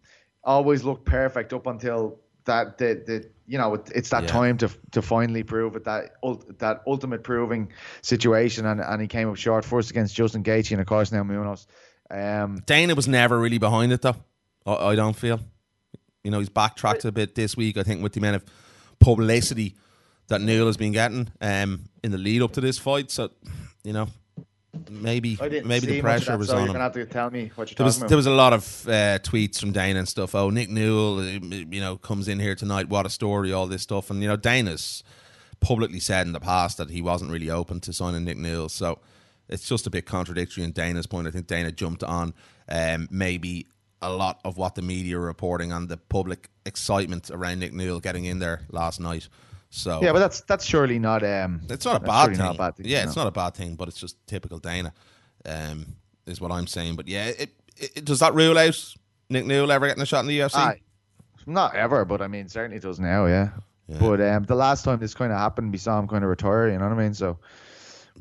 always 0.43 0.84
looked 0.84 1.05
perfect 1.05 1.53
up 1.53 1.67
until 1.67 2.19
that 2.45 2.78
the, 2.80 3.01
the 3.05 3.30
you 3.47 3.57
know 3.57 3.76
it, 3.76 3.91
it's 3.93 4.09
that 4.09 4.24
Yeah. 4.24 4.30
time 4.30 4.57
to 4.57 4.69
to 4.91 5.01
finally 5.01 5.43
prove 5.43 5.76
it 5.76 5.84
that 5.86 6.11
that 6.59 6.82
ultimate 6.88 7.24
proving 7.24 7.72
situation 8.01 8.65
and, 8.65 8.82
and 8.82 9.01
he 9.01 9.07
came 9.07 9.30
up 9.30 9.36
short 9.36 9.63
first 9.65 9.91
against 9.91 10.15
Justin 10.15 10.43
Gaethje 10.43 10.72
and 10.72 10.82
of 10.82 10.88
course 10.88 11.11
now 11.11 11.24
Munoz. 11.24 11.67
Um, 12.09 12.61
Dana 12.65 12.93
was 12.95 13.07
never 13.07 13.39
really 13.39 13.57
behind 13.59 13.91
it 13.93 14.01
though. 14.01 14.15
I, 14.65 14.74
I 14.74 14.95
don't 14.95 15.15
feel. 15.15 15.39
You 16.24 16.30
know, 16.30 16.39
he's 16.39 16.49
backtracked 16.49 17.03
a 17.05 17.11
bit 17.11 17.34
this 17.34 17.57
week. 17.57 17.78
I 17.78 17.84
think 17.84 18.03
with 18.03 18.13
the 18.13 18.19
amount 18.19 18.36
of 18.36 18.45
publicity 18.99 19.76
that 20.32 20.42
Newell 20.42 20.66
has 20.68 20.78
been 20.78 20.92
getting 20.92 21.30
um, 21.42 21.84
in 22.04 22.12
the 22.12 22.18
lead 22.18 22.42
up 22.42 22.54
to 22.54 22.62
this 22.62 22.78
fight. 22.78 23.12
So, 23.12 23.30
you 23.84 23.94
know, 23.94 24.08
maybe 24.90 25.38
maybe 25.66 25.86
the 25.86 26.02
pressure 26.02 26.38
was 26.38 26.48
so 26.48 26.56
on 26.56 26.60
you're 26.62 26.68
him. 26.70 26.74
gonna 26.74 26.84
have 26.86 26.94
to 26.94 27.06
tell 27.06 27.30
me 27.30 27.52
what 27.56 27.70
you're 27.70 27.76
There 27.76 27.86
was 27.86 27.98
about. 27.98 28.08
there 28.10 28.18
was 28.18 28.28
a 28.28 28.32
lot 28.32 28.54
of 28.54 28.88
uh, 28.88 29.20
tweets 29.20 29.60
from 29.60 29.72
Dana 29.72 30.00
and 30.00 30.08
stuff. 30.08 30.34
Oh, 30.34 30.50
Nick 30.50 30.70
Newell, 30.70 31.20
uh, 31.20 31.24
you 31.24 31.80
know, 31.82 31.98
comes 31.98 32.28
in 32.28 32.40
here 32.40 32.56
tonight. 32.56 32.90
What 32.90 33.06
a 33.06 33.10
story! 33.10 33.52
All 33.54 33.68
this 33.68 33.82
stuff, 33.84 34.10
and 34.10 34.22
you 34.22 34.28
know, 34.28 34.38
Dana's 34.38 35.04
publicly 35.60 36.00
said 36.00 36.26
in 36.26 36.34
the 36.34 36.40
past 36.40 36.78
that 36.78 36.90
he 36.90 37.02
wasn't 37.02 37.30
really 37.32 37.50
open 37.50 37.80
to 37.82 37.94
signing 37.94 38.24
Nick 38.24 38.38
Newell. 38.38 38.70
So 38.70 39.00
it's 39.50 39.68
just 39.68 39.86
a 39.86 39.90
bit 39.90 40.06
contradictory 40.06 40.64
in 40.64 40.72
Dana's 40.72 41.06
point. 41.08 41.28
I 41.28 41.32
think 41.32 41.48
Dana 41.48 41.72
jumped 41.72 42.04
on 42.04 42.34
um, 42.70 43.08
maybe 43.12 43.68
a 44.02 44.12
lot 44.12 44.40
of 44.44 44.58
what 44.58 44.74
the 44.76 44.82
media 44.82 45.18
are 45.18 45.22
reporting 45.22 45.72
on 45.72 45.88
the 45.88 45.98
public 45.98 46.50
excitement 46.66 47.30
around 47.30 47.60
Nick 47.60 47.74
Newell 47.74 48.00
getting 48.00 48.26
in 48.26 48.40
there 48.40 48.62
last 48.72 49.00
night. 49.00 49.28
So 49.72 50.01
Yeah, 50.03 50.11
but 50.11 50.19
that's 50.19 50.41
that's 50.41 50.65
surely 50.65 50.99
not 50.99 51.24
um. 51.24 51.61
it's 51.69 51.86
not 51.86 51.97
a 51.97 52.05
bad 52.05 52.28
thing. 52.28 52.38
Not 52.38 52.55
a 52.55 52.57
bad 52.57 52.76
thing. 52.76 52.86
Yeah, 52.88 53.03
no. 53.03 53.07
it's 53.07 53.15
not 53.15 53.28
a 53.28 53.32
bad 53.32 53.55
thing, 53.55 53.76
but 53.76 53.88
it's 53.88 53.99
just 53.99 54.15
typical 54.28 54.59
Dana, 54.59 54.93
um, 55.45 55.95
is 56.28 56.39
what 56.39 56.51
I'm 56.51 56.67
saying. 56.67 56.97
But 56.97 57.07
yeah, 57.07 57.28
it, 57.28 57.49
it, 57.78 58.05
does 58.05 58.19
that 58.19 58.36
rule 58.36 58.57
out 58.57 58.95
Nick 59.30 59.45
Newell 59.45 59.72
ever 59.72 59.88
getting 59.88 60.03
a 60.03 60.05
shot 60.05 60.19
in 60.19 60.28
the 60.28 60.39
UFC? 60.39 60.55
Aye. 60.55 60.82
Not 61.47 61.74
ever, 61.74 62.05
but 62.05 62.22
I 62.22 62.28
mean, 62.28 62.47
certainly 62.49 62.80
does 62.80 62.99
now. 62.99 63.26
Yeah. 63.26 63.49
But 63.99 64.22
um, 64.22 64.43
the 64.43 64.55
last 64.55 64.84
time 64.84 64.99
this 64.99 65.13
kind 65.13 65.32
of 65.32 65.38
happened, 65.38 65.72
we 65.72 65.78
saw 65.78 65.99
him 65.99 66.07
kind 66.07 66.24
of 66.24 66.30
retire. 66.30 66.69
You 66.69 66.78
know 66.78 66.88
what 66.88 66.97
I 66.97 67.03
mean? 67.03 67.13
So 67.13 67.38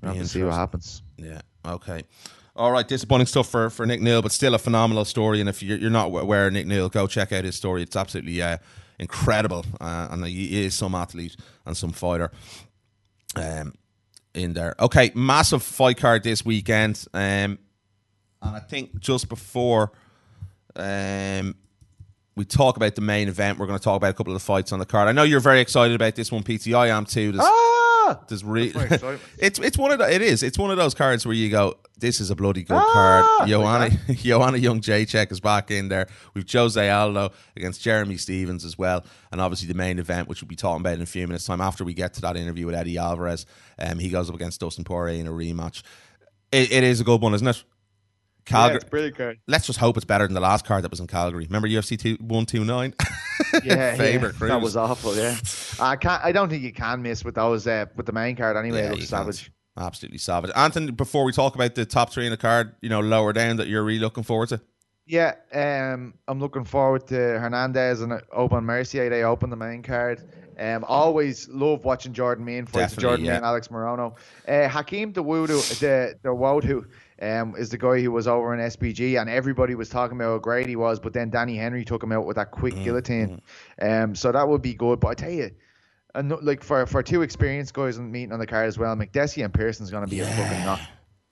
we'll 0.01 0.13
have 0.13 0.23
to 0.23 0.29
see 0.29 0.43
what 0.43 0.55
happens. 0.55 1.03
Yeah. 1.17 1.43
Okay. 1.65 2.03
All 2.57 2.73
right, 2.73 2.87
disappointing 2.87 3.27
stuff 3.27 3.49
for, 3.49 3.71
for 3.71 3.87
Nick 3.87 4.01
Newell, 4.01 4.23
but 4.23 4.33
still 4.33 4.55
a 4.55 4.59
phenomenal 4.59 5.05
story. 5.05 5.41
And 5.41 5.49
if 5.49 5.63
you're, 5.63 5.79
you're 5.79 5.91
not 5.91 6.07
aware 6.07 6.49
of 6.49 6.53
Nick 6.53 6.67
Newell, 6.67 6.89
go 6.89 7.07
check 7.07 7.33
out 7.33 7.45
his 7.45 7.55
story. 7.55 7.83
It's 7.83 7.97
absolutely 7.97 8.43
uh, 8.43 8.59
incredible, 9.01 9.65
uh, 9.81 10.09
and 10.13 10.25
he 10.25 10.65
is 10.65 10.75
some 10.75 10.95
athlete 10.95 11.37
and 11.67 11.77
some 11.77 11.91
fighter. 11.91 12.31
Um, 13.35 13.75
in 14.35 14.53
there. 14.53 14.75
Okay, 14.79 15.11
massive 15.15 15.63
fight 15.63 15.97
card 15.97 16.23
this 16.23 16.45
weekend. 16.45 17.05
Um, 17.13 17.59
and 18.43 18.57
I 18.57 18.61
think 18.61 18.99
just 19.01 19.29
before 19.29 19.93
um, 20.77 21.55
we 22.37 22.45
talk 22.45 22.77
about 22.77 22.95
the 22.95 23.01
main 23.01 23.29
event, 23.29 23.59
we're 23.59 23.67
going 23.67 23.79
to 23.79 23.83
talk 23.83 23.97
about 23.97 24.11
a 24.11 24.15
couple 24.15 24.33
of 24.33 24.41
the 24.41 24.45
fights 24.45 24.73
on 24.73 24.79
the 24.79 24.87
card. 24.87 25.09
I 25.09 25.13
know 25.13 25.25
you're 25.25 25.41
very 25.41 25.61
excited 25.61 25.95
about 25.95 26.15
this 26.15 26.31
one, 26.33 26.43
PT. 26.43 26.73
I 26.75 26.89
am 26.89 27.05
too. 27.05 27.35
Ah, 27.39 27.80
there's 28.29 28.45
re- 28.45 28.73
it's 29.39 29.59
it's 29.59 29.77
one 29.79 29.91
of 29.93 29.99
the, 29.99 30.13
it 30.13 30.23
is 30.23 30.43
it's 30.43 30.59
one 30.59 30.71
of 30.71 30.77
those 30.77 30.95
cards 30.95 31.25
where 31.27 31.35
you 31.35 31.51
go, 31.51 31.75
this 31.99 32.21
is 32.21 32.31
a 32.31 32.37
bloody 32.37 32.63
good 32.63 32.77
Ah, 32.81 32.93
card. 33.39 33.49
Joanna 33.49 33.91
Joanna 34.15 34.59
Jędrzejczyk 34.59 35.31
is 35.33 35.41
back 35.41 35.71
in 35.71 35.89
there. 35.89 36.07
We've 36.35 36.51
Jose 36.51 36.89
Aldo 36.91 37.31
against 37.57 37.83
Jeremy 37.83 38.17
Stephens 38.17 38.65
as 38.65 38.77
well, 38.79 39.05
and 39.33 39.41
obviously 39.41 39.69
the 39.69 39.75
main 39.75 39.99
event, 39.99 40.29
which 40.29 40.43
we'll 40.43 40.49
be 40.49 40.57
talking 40.57 40.81
about 40.81 40.95
in 40.95 41.03
a 41.03 41.07
few 41.07 41.27
minutes 41.27 41.45
time 41.47 41.61
after 41.61 41.85
we 41.85 41.95
get 41.95 42.15
to 42.15 42.21
that 42.23 42.37
interview 42.37 42.67
with 42.67 42.75
Eddie 42.75 42.99
Alvarez. 42.99 43.47
Um, 43.79 43.99
he 43.99 44.09
goes 44.11 44.29
up 44.29 44.35
against 44.35 44.61
Dustin 44.61 44.85
Poirier 44.85 45.19
in 45.21 45.27
a 45.27 45.31
rematch. 45.33 45.83
It, 46.53 46.73
it 46.73 46.85
is 46.85 47.01
a 47.01 47.05
good 47.05 47.21
one, 47.21 47.35
isn't 47.35 47.47
it? 47.47 47.63
Yeah, 48.49 48.79
Calgary. 48.79 49.13
card. 49.13 49.39
Let's 49.47 49.67
just 49.67 49.79
hope 49.79 49.97
it's 49.97 50.05
better 50.05 50.27
than 50.27 50.35
the 50.35 50.41
last 50.41 50.65
card 50.65 50.85
that 50.85 50.91
was 50.91 51.01
in 51.01 51.07
Calgary. 51.07 51.45
Remember 51.45 51.69
UFC 51.69 51.99
two, 51.99 52.17
129? 52.21 52.95
Yeah, 53.65 53.95
Favorite 53.97 54.35
yeah. 54.41 54.47
That 54.49 54.61
was 54.61 54.77
awful. 54.77 55.17
Yeah, 55.17 55.37
I 55.81 55.97
can't. 55.97 56.25
I 56.25 56.33
don't 56.33 56.49
think 56.49 56.63
you 56.63 56.73
can 56.73 57.03
miss 57.03 57.25
with 57.25 57.35
those 57.35 57.67
uh, 57.67 57.87
with 57.97 58.07
the 58.07 58.13
main 58.13 58.37
card 58.37 58.57
anyway. 58.57 58.81
Yeah, 58.81 58.87
it 58.87 58.91
looks 58.93 59.09
savage. 59.09 59.45
can't. 59.77 59.87
Absolutely 59.87 60.19
savage. 60.19 60.51
Anthony, 60.57 60.91
before 60.91 61.25
we 61.25 61.33
talk 61.33 61.55
about 61.55 61.75
the 61.75 61.87
top 61.87 62.13
three 62.13 62.27
in 62.27 62.31
the 62.31 62.37
card, 62.37 62.75
you 62.83 62.89
know, 62.89 63.01
lower 63.01 63.33
down 63.33 63.57
that 63.57 63.69
you're 63.69 63.85
really 63.85 64.01
looking 64.01 64.25
forward 64.25 64.49
to. 64.51 64.61
Yeah, 65.07 65.35
um, 65.53 66.15
I'm 66.29 66.39
looking 66.39 66.65
forward 66.65 67.07
to 67.09 67.15
Hernandez 67.17 68.01
and 68.01 68.21
Aubin-Mercier. 68.33 69.09
They 69.11 69.25
open 69.25 69.51
the 69.51 69.57
main 69.57 69.83
card. 69.83 70.23
Um, 70.61 70.85
always 70.87 71.49
love 71.49 71.85
watching 71.87 72.13
Jordan 72.13 72.45
Mein 72.45 72.67
fights. 72.67 72.95
Jordan 72.95 73.25
yeah. 73.25 73.35
Mein, 73.35 73.45
Alex 73.45 73.69
Morono. 73.69 74.15
Uh, 74.47 74.69
Hakeem 74.69 75.13
Dawodu, 75.15 75.81
the 75.81 76.15
the 76.23 76.29
Wodu, 76.29 76.85
um, 77.23 77.55
is 77.57 77.71
the 77.71 77.79
guy 77.79 78.01
who 78.03 78.13
was 78.13 78.29
over 78.29 78.53
in 78.55 78.61
SBG, 78.61 79.19
and 79.21 79.31
everybody 79.31 79.75
was 79.75 79.89
talking 79.89 80.19
about 80.19 80.31
how 80.33 80.39
great 80.39 80.67
he 80.69 80.77
was. 80.77 81.01
But 81.01 81.15
then 81.15 81.31
Danny 81.31 81.57
Henry 81.57 81.85
took 81.85 82.03
him 82.03 82.13
out 82.13 82.27
with 82.27 82.37
that 82.37 82.51
quick 82.51 82.75
Mm, 82.75 82.85
guillotine. 82.85 83.43
Um, 83.81 84.15
so 84.15 84.31
that 84.33 84.47
would 84.47 84.61
be 84.63 84.75
good. 84.75 85.01
But 85.01 85.09
I 85.09 85.15
tell 85.15 85.31
you. 85.31 85.51
And 86.13 86.29
like 86.43 86.65
for, 86.65 86.85
for 86.87 87.05
two 87.05 87.23
experienced 87.23 87.73
guys 87.73 87.97
meeting 87.97 88.33
on 88.33 88.41
the 88.41 88.47
card 88.47 88.67
as 88.67 88.77
well, 88.77 88.97
Makdessi 88.97 89.45
and 89.45 89.55
Pearson's 89.55 89.93
gonna 89.93 90.09
be 90.09 90.19
a 90.19 90.27
fucking 90.27 90.65
knock. 90.65 90.81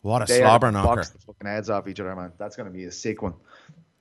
What 0.02 0.22
a 0.22 0.26
They 0.26 0.38
slobber 0.38 0.70
knocker. 0.70 0.86
box 0.96 1.10
the 1.10 1.18
fucking 1.18 1.48
heads 1.48 1.68
off 1.68 1.88
each 1.88 1.98
other, 1.98 2.14
man. 2.14 2.30
That's 2.38 2.54
gonna 2.54 2.70
be 2.70 2.84
a 2.84 2.92
sick 2.92 3.20
one. 3.20 3.34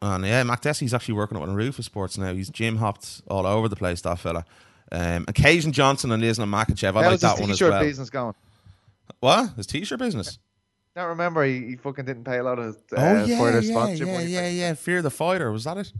And 0.03 0.23
yeah, 0.23 0.43
Makdessi's 0.43 0.93
actually 0.93 1.15
working 1.15 1.35
on 1.39 1.49
Roufusport 1.49 2.15
now. 2.19 2.31
He's 2.31 2.51
gym 2.51 2.77
hopped 2.77 3.23
all 3.27 3.47
over 3.47 3.67
the 3.67 3.75
place, 3.75 4.01
that 4.01 4.19
fella. 4.19 4.45
Um, 4.91 5.25
Kajan 5.25 5.71
Johnson 5.71 6.11
and 6.11 6.23
Islam 6.23 6.51
Makhachev. 6.51 6.95
I 6.95 7.07
like 7.07 7.19
that 7.19 7.39
one 7.39 7.49
as 7.51 7.57
t-shirt 7.57 7.71
well. 7.71 7.81
business 7.81 8.09
going? 8.09 8.33
What? 9.19 9.53
His 9.55 9.67
t 9.67 9.83
shirt 9.83 9.99
business? 9.99 10.39
Don't 10.95 11.09
remember 11.09 11.43
he, 11.43 11.65
he 11.65 11.75
fucking 11.75 12.05
didn't 12.05 12.23
pay 12.23 12.37
a 12.37 12.43
lot 12.43 12.59
of 12.59 12.75
uh, 12.91 12.97
oh, 12.97 13.25
yeah, 13.25 13.37
for 13.37 13.51
their 13.51 13.61
yeah, 13.61 13.71
sponsorship 13.71 14.07
yeah, 14.07 14.21
yeah, 14.21 14.49
yeah. 14.49 14.73
Fear 14.73 15.01
the 15.01 15.11
Fighter. 15.11 15.51
Was 15.51 15.65
that 15.65 15.77
it? 15.77 15.91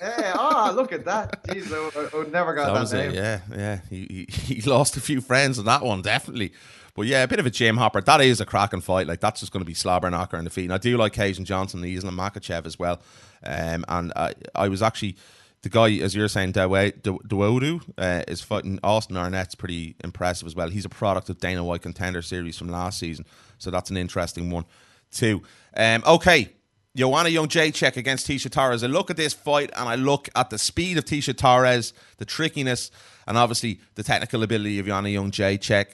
Yeah, 0.00 0.36
oh, 0.38 0.72
look 0.74 0.92
at 0.92 1.04
that. 1.06 1.42
Jeez, 1.44 1.72
I, 1.72 2.18
I, 2.18 2.22
I 2.22 2.28
never 2.28 2.54
got 2.54 2.66
that 2.66 2.74
that, 2.74 2.80
was 2.80 2.92
name. 2.92 3.10
it. 3.10 3.14
Yeah, 3.14 3.40
yeah. 3.50 3.80
He, 3.90 4.26
he 4.28 4.54
he 4.54 4.60
lost 4.62 4.96
a 4.96 5.00
few 5.00 5.20
friends 5.20 5.58
in 5.58 5.64
that 5.64 5.82
one, 5.82 6.02
definitely. 6.02 6.52
But 6.94 7.06
yeah, 7.06 7.24
a 7.24 7.28
bit 7.28 7.40
of 7.40 7.46
a 7.46 7.50
gym 7.50 7.76
hopper. 7.76 8.00
That 8.00 8.20
is 8.20 8.40
a 8.40 8.46
cracking 8.46 8.80
fight. 8.80 9.08
Like 9.08 9.20
that's 9.20 9.40
just 9.40 9.50
going 9.50 9.62
to 9.62 9.66
be 9.66 9.74
slobber 9.74 10.08
knocker 10.10 10.36
in 10.36 10.44
the 10.44 10.50
feet. 10.50 10.64
And 10.64 10.72
I 10.72 10.78
do 10.78 10.96
like 10.96 11.12
Kajan 11.12 11.44
Johnson 11.44 11.82
and 11.82 11.92
Islam 11.92 12.16
Makhachev 12.16 12.66
as 12.66 12.78
well. 12.78 13.00
Um, 13.42 13.84
and 13.88 14.12
I 14.14 14.34
I 14.54 14.68
was 14.68 14.82
actually 14.82 15.16
the 15.64 15.68
guy, 15.68 15.90
as 15.96 16.14
you're 16.14 16.28
saying, 16.28 16.52
Dawe- 16.52 16.92
Du- 17.02 17.20
Dawodu 17.26 17.82
uh, 17.98 18.22
is 18.28 18.40
fighting 18.40 18.78
Austin 18.84 19.16
Arnett's 19.16 19.54
pretty 19.54 19.96
impressive 20.04 20.46
as 20.46 20.54
well. 20.54 20.68
He's 20.68 20.84
a 20.84 20.88
product 20.90 21.28
of 21.28 21.40
Dana 21.40 21.64
White 21.64 21.82
Contender 21.82 22.22
Series 22.22 22.56
from 22.56 22.68
last 22.68 22.98
season, 22.98 23.26
so 23.58 23.70
that's 23.70 23.90
an 23.90 23.96
interesting 23.96 24.50
one 24.50 24.64
too. 25.10 25.42
Um, 25.76 26.04
okay, 26.06 26.50
Joanna 26.96 27.30
Jędrzejczyk 27.30 27.96
against 27.96 28.28
Tisha 28.28 28.50
Torres. 28.50 28.84
I 28.84 28.86
look 28.86 29.10
at 29.10 29.16
this 29.16 29.32
fight 29.32 29.70
and 29.76 29.88
I 29.88 29.96
look 29.96 30.28
at 30.36 30.50
the 30.50 30.58
speed 30.58 30.96
of 30.98 31.04
Tisha 31.04 31.36
Torres, 31.36 31.92
the 32.18 32.24
trickiness, 32.24 32.90
and 33.26 33.36
obviously 33.36 33.80
the 33.96 34.04
technical 34.04 34.42
ability 34.42 34.78
of 34.78 34.86
Joanna 34.86 35.08
Jędrzejczyk. 35.08 35.86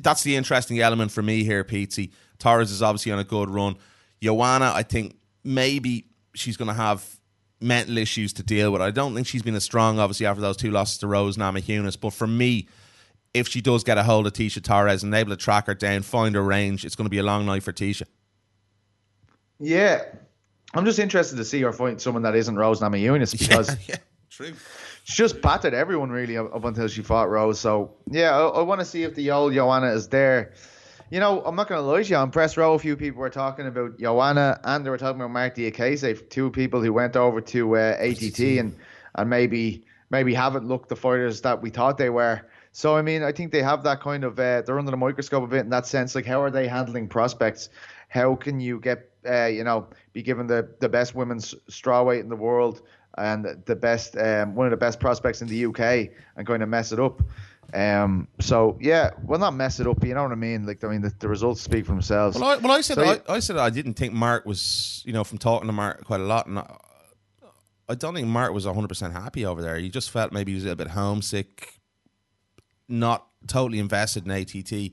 That's 0.00 0.22
the 0.22 0.36
interesting 0.36 0.80
element 0.80 1.12
for 1.12 1.22
me 1.22 1.44
here, 1.44 1.64
Pete. 1.64 2.12
Torres 2.38 2.70
is 2.70 2.82
obviously 2.82 3.12
on 3.12 3.18
a 3.18 3.24
good 3.24 3.50
run. 3.50 3.76
Joanna, 4.22 4.72
I 4.74 4.82
think 4.82 5.16
maybe 5.44 6.06
she's 6.34 6.56
going 6.56 6.68
to 6.68 6.74
have 6.74 7.04
mental 7.62 7.98
issues 7.98 8.32
to 8.34 8.42
deal 8.42 8.70
with. 8.70 8.82
I 8.82 8.90
don't 8.90 9.14
think 9.14 9.26
she's 9.26 9.42
been 9.42 9.54
as 9.54 9.64
strong, 9.64 9.98
obviously, 9.98 10.26
after 10.26 10.40
those 10.40 10.56
two 10.56 10.70
losses 10.70 10.98
to 10.98 11.06
Rose 11.06 11.36
Namajunas. 11.36 11.98
But 11.98 12.12
for 12.12 12.26
me, 12.26 12.68
if 13.34 13.48
she 13.48 13.60
does 13.60 13.84
get 13.84 13.98
a 13.98 14.02
hold 14.02 14.26
of 14.26 14.32
Tisha 14.32 14.62
Torres 14.62 15.02
and 15.02 15.14
able 15.14 15.30
to 15.30 15.36
track 15.36 15.66
her 15.66 15.74
down, 15.74 16.02
find 16.02 16.34
her 16.34 16.42
range, 16.42 16.84
it's 16.84 16.94
going 16.94 17.06
to 17.06 17.10
be 17.10 17.18
a 17.18 17.22
long 17.22 17.46
night 17.46 17.62
for 17.62 17.72
Tisha. 17.72 18.04
Yeah. 19.58 20.02
I'm 20.74 20.84
just 20.84 20.98
interested 20.98 21.36
to 21.36 21.44
see 21.44 21.60
her 21.62 21.72
fight 21.72 22.00
someone 22.00 22.22
that 22.22 22.34
isn't 22.34 22.56
Rose 22.56 22.80
Namajunas 22.80 23.32
because 23.38 23.76
yeah, 23.88 23.96
true. 24.30 24.52
she 25.04 25.14
just 25.14 25.40
battered 25.40 25.74
everyone 25.74 26.10
really 26.10 26.36
up, 26.36 26.54
up 26.54 26.64
until 26.64 26.88
she 26.88 27.02
fought 27.02 27.28
Rose. 27.30 27.60
So 27.60 27.94
yeah, 28.10 28.36
I, 28.36 28.46
I 28.48 28.62
want 28.62 28.80
to 28.80 28.84
see 28.84 29.02
if 29.02 29.14
the 29.14 29.30
old 29.30 29.52
Joanna 29.54 29.92
is 29.92 30.08
there. 30.08 30.52
You 31.12 31.20
know, 31.20 31.42
I'm 31.44 31.54
not 31.56 31.68
going 31.68 31.78
to 31.78 31.86
lie 31.86 32.02
to 32.02 32.08
you. 32.08 32.16
On 32.16 32.30
press 32.30 32.56
row, 32.56 32.72
a 32.72 32.78
few 32.78 32.96
people 32.96 33.20
were 33.20 33.28
talking 33.28 33.66
about 33.66 33.98
Joanna 33.98 34.58
and 34.64 34.82
they 34.82 34.88
were 34.88 34.96
talking 34.96 35.20
about 35.20 35.30
Marc 35.30 35.54
Diakiese, 35.54 36.26
two 36.30 36.50
people 36.50 36.80
who 36.80 36.90
went 36.90 37.16
over 37.16 37.42
to 37.42 37.76
uh, 37.76 37.96
ATT 38.00 38.38
and 38.40 38.74
and 39.16 39.28
maybe 39.28 39.84
maybe 40.08 40.32
haven't 40.32 40.66
looked 40.66 40.88
the 40.88 40.96
fighters 40.96 41.42
that 41.42 41.60
we 41.60 41.68
thought 41.68 41.98
they 41.98 42.08
were. 42.08 42.40
So 42.72 42.96
I 42.96 43.02
mean, 43.02 43.22
I 43.22 43.30
think 43.30 43.52
they 43.52 43.62
have 43.62 43.82
that 43.82 44.00
kind 44.00 44.24
of 44.24 44.40
uh, 44.40 44.62
they're 44.62 44.78
under 44.78 44.90
the 44.90 44.96
microscope 44.96 45.44
a 45.44 45.46
bit 45.46 45.60
in 45.60 45.68
that 45.68 45.86
sense. 45.86 46.14
Like, 46.14 46.24
how 46.24 46.40
are 46.40 46.50
they 46.50 46.66
handling 46.66 47.08
prospects? 47.08 47.68
How 48.08 48.34
can 48.34 48.58
you 48.58 48.80
get 48.80 49.10
uh, 49.28 49.44
you 49.44 49.64
know 49.64 49.88
be 50.14 50.22
given 50.22 50.46
the 50.46 50.66
the 50.80 50.88
best 50.88 51.14
women's 51.14 51.54
strawweight 51.68 52.20
in 52.20 52.30
the 52.30 52.36
world 52.36 52.80
and 53.18 53.62
the 53.66 53.76
best 53.76 54.16
um, 54.16 54.54
one 54.54 54.66
of 54.66 54.70
the 54.70 54.78
best 54.78 54.98
prospects 54.98 55.42
in 55.42 55.48
the 55.48 55.66
UK 55.66 56.08
and 56.36 56.46
going 56.46 56.60
to 56.60 56.66
mess 56.66 56.90
it 56.90 56.98
up? 56.98 57.20
Um, 57.74 58.28
so 58.38 58.76
yeah, 58.80 59.10
well, 59.24 59.40
not 59.40 59.54
mess 59.54 59.80
it 59.80 59.86
up. 59.86 60.04
You 60.04 60.14
know 60.14 60.22
what 60.22 60.32
I 60.32 60.36
mean? 60.36 60.66
Like, 60.66 60.84
I 60.84 60.88
mean, 60.88 61.00
the, 61.00 61.12
the 61.18 61.28
results 61.28 61.60
speak 61.60 61.86
for 61.86 61.92
themselves. 61.92 62.38
Well, 62.38 62.50
I, 62.50 62.56
well, 62.56 62.72
I 62.72 62.80
said 62.82 62.96
So, 62.96 63.04
I. 63.04 63.20
I 63.28 63.38
said 63.38 63.56
I 63.56 63.70
didn't 63.70 63.94
think 63.94 64.12
Mark 64.12 64.44
was, 64.44 65.02
you 65.06 65.12
know, 65.12 65.24
from 65.24 65.38
talking 65.38 65.68
to 65.68 65.72
Mark 65.72 66.04
quite 66.04 66.20
a 66.20 66.24
lot, 66.24 66.46
and 66.46 66.58
I, 66.58 66.76
I 67.88 67.94
don't 67.94 68.14
think 68.14 68.28
Mark 68.28 68.52
was 68.52 68.66
100 68.66 68.88
percent 68.88 69.14
happy 69.14 69.46
over 69.46 69.62
there. 69.62 69.76
He 69.78 69.88
just 69.88 70.10
felt 70.10 70.32
maybe 70.32 70.52
he 70.52 70.56
was 70.56 70.66
a 70.66 70.76
bit 70.76 70.88
homesick, 70.88 71.80
not 72.88 73.26
totally 73.46 73.78
invested 73.78 74.26
in 74.26 74.30
ATT. 74.30 74.92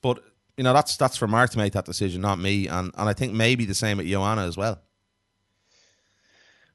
But 0.00 0.22
you 0.56 0.64
know, 0.64 0.72
that's 0.72 0.96
that's 0.96 1.16
for 1.16 1.26
Mark 1.28 1.50
to 1.50 1.58
make 1.58 1.74
that 1.74 1.84
decision, 1.84 2.22
not 2.22 2.38
me. 2.38 2.68
And 2.68 2.90
and 2.96 3.08
I 3.08 3.12
think 3.12 3.34
maybe 3.34 3.66
the 3.66 3.74
same 3.74 3.98
with 3.98 4.06
Joanna 4.06 4.46
as 4.46 4.56
well. 4.56 4.80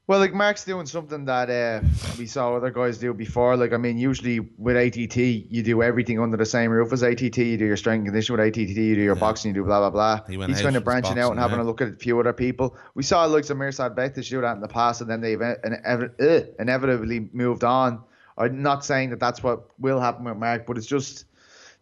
Well, 0.06 0.18
like 0.18 0.34
Mark's 0.34 0.64
doing 0.64 0.86
something 0.86 1.26
that 1.26 1.48
uh, 1.48 1.86
we 2.18 2.26
saw 2.26 2.56
other 2.56 2.70
guys 2.70 2.98
do 2.98 3.14
before. 3.14 3.56
Like, 3.56 3.72
I 3.72 3.76
mean, 3.76 3.96
usually 3.96 4.40
with 4.40 4.76
ATT, 4.76 5.16
you 5.16 5.62
do 5.62 5.84
everything 5.84 6.18
under 6.18 6.36
the 6.36 6.44
same 6.44 6.72
roof 6.72 6.92
as 6.92 7.04
ATT. 7.04 7.38
You 7.38 7.56
do 7.56 7.64
your 7.64 7.76
strength 7.76 8.00
and 8.00 8.06
condition 8.08 8.36
with 8.36 8.44
ATT, 8.44 8.58
you 8.58 8.96
do 8.96 9.02
your 9.02 9.14
boxing, 9.14 9.50
you 9.50 9.54
do 9.54 9.64
blah, 9.64 9.78
blah, 9.78 9.90
blah. 9.90 10.26
He 10.26 10.36
He's 10.46 10.62
kind 10.62 10.76
of 10.76 10.82
branching 10.82 11.18
out 11.18 11.30
and 11.30 11.38
having 11.38 11.58
yeah. 11.58 11.62
a 11.62 11.66
look 11.66 11.80
at 11.80 11.88
a 11.88 11.92
few 11.92 12.18
other 12.18 12.32
people. 12.32 12.76
We 12.94 13.04
saw 13.04 13.24
like 13.26 13.44
some 13.44 13.58
Mirsad 13.58 13.94
Bektić 13.94 14.28
do 14.28 14.40
that 14.40 14.56
in 14.56 14.60
the 14.60 14.68
past, 14.68 15.00
and 15.00 15.08
then 15.08 15.20
they 15.20 15.36
uh, 15.36 16.40
inevitably 16.58 17.28
moved 17.32 17.62
on. 17.62 18.02
I'm 18.36 18.62
not 18.62 18.84
saying 18.84 19.10
that 19.10 19.20
that's 19.20 19.42
what 19.42 19.68
will 19.78 20.00
happen 20.00 20.24
with 20.24 20.38
Mark, 20.38 20.66
but 20.66 20.76
it's 20.76 20.86
just 20.86 21.26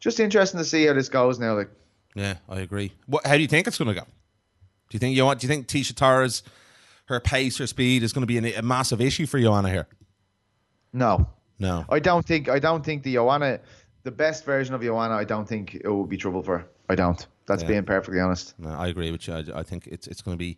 just 0.01 0.21
interesting 0.21 0.59
to 0.59 0.65
see 0.65 0.87
how 0.87 0.93
this 0.93 1.09
goes 1.09 1.39
now. 1.39 1.57
Like, 1.57 1.71
Yeah, 2.15 2.35
I 2.49 2.61
agree. 2.61 2.93
What? 3.07 3.27
How 3.27 3.35
do 3.35 3.41
you 3.41 3.49
think 3.49 3.67
it's 3.67 3.79
going 3.79 3.89
to 3.89 3.95
go? 3.95 4.05
Do 4.05 4.95
you 4.95 4.99
think 4.99 5.17
you 5.17 5.25
want? 5.25 5.41
Do 5.41 5.47
you 5.47 5.49
think 5.49 5.67
Tisha 5.67 5.95
Torres, 5.95 6.43
her 7.09 7.21
pace, 7.21 7.59
her 7.59 7.67
speed 7.67 8.03
is 8.03 8.13
going 8.13 8.23
to 8.23 8.27
be 8.27 8.39
an, 8.39 8.45
a 8.47 8.63
massive 8.63 9.01
issue 9.01 9.27
for 9.27 9.41
Joanna 9.41 9.71
here? 9.71 9.89
no, 10.93 11.27
No. 11.59 11.85
I 11.89 11.99
don't 11.99 12.25
think 12.25 12.49
I 12.49 12.59
don't 12.59 12.85
think 12.85 13.03
the 13.03 13.15
Joanna, 13.15 13.61
the 14.05 14.11
best 14.11 14.45
version 14.45 14.75
of 14.75 14.83
Joanna, 14.83 15.15
I 15.15 15.25
don't 15.25 15.47
think 15.49 15.75
it 15.75 15.87
will 15.89 16.07
be 16.07 16.17
trouble 16.17 16.43
for 16.43 16.59
her. 16.59 16.67
I 16.89 16.95
don't. 16.95 17.27
That's 17.47 17.63
Yeah. 17.63 17.69
being 17.69 17.85
perfectly 17.85 18.21
honest. 18.21 18.55
No, 18.59 18.71
I 18.71 18.89
agree 18.89 19.11
with 19.11 19.27
you. 19.29 19.35
I, 19.35 19.45
I 19.57 19.63
think 19.63 19.87
it's 19.87 20.07
it's 20.07 20.23
going 20.23 20.35
to 20.37 20.39
be. 20.39 20.57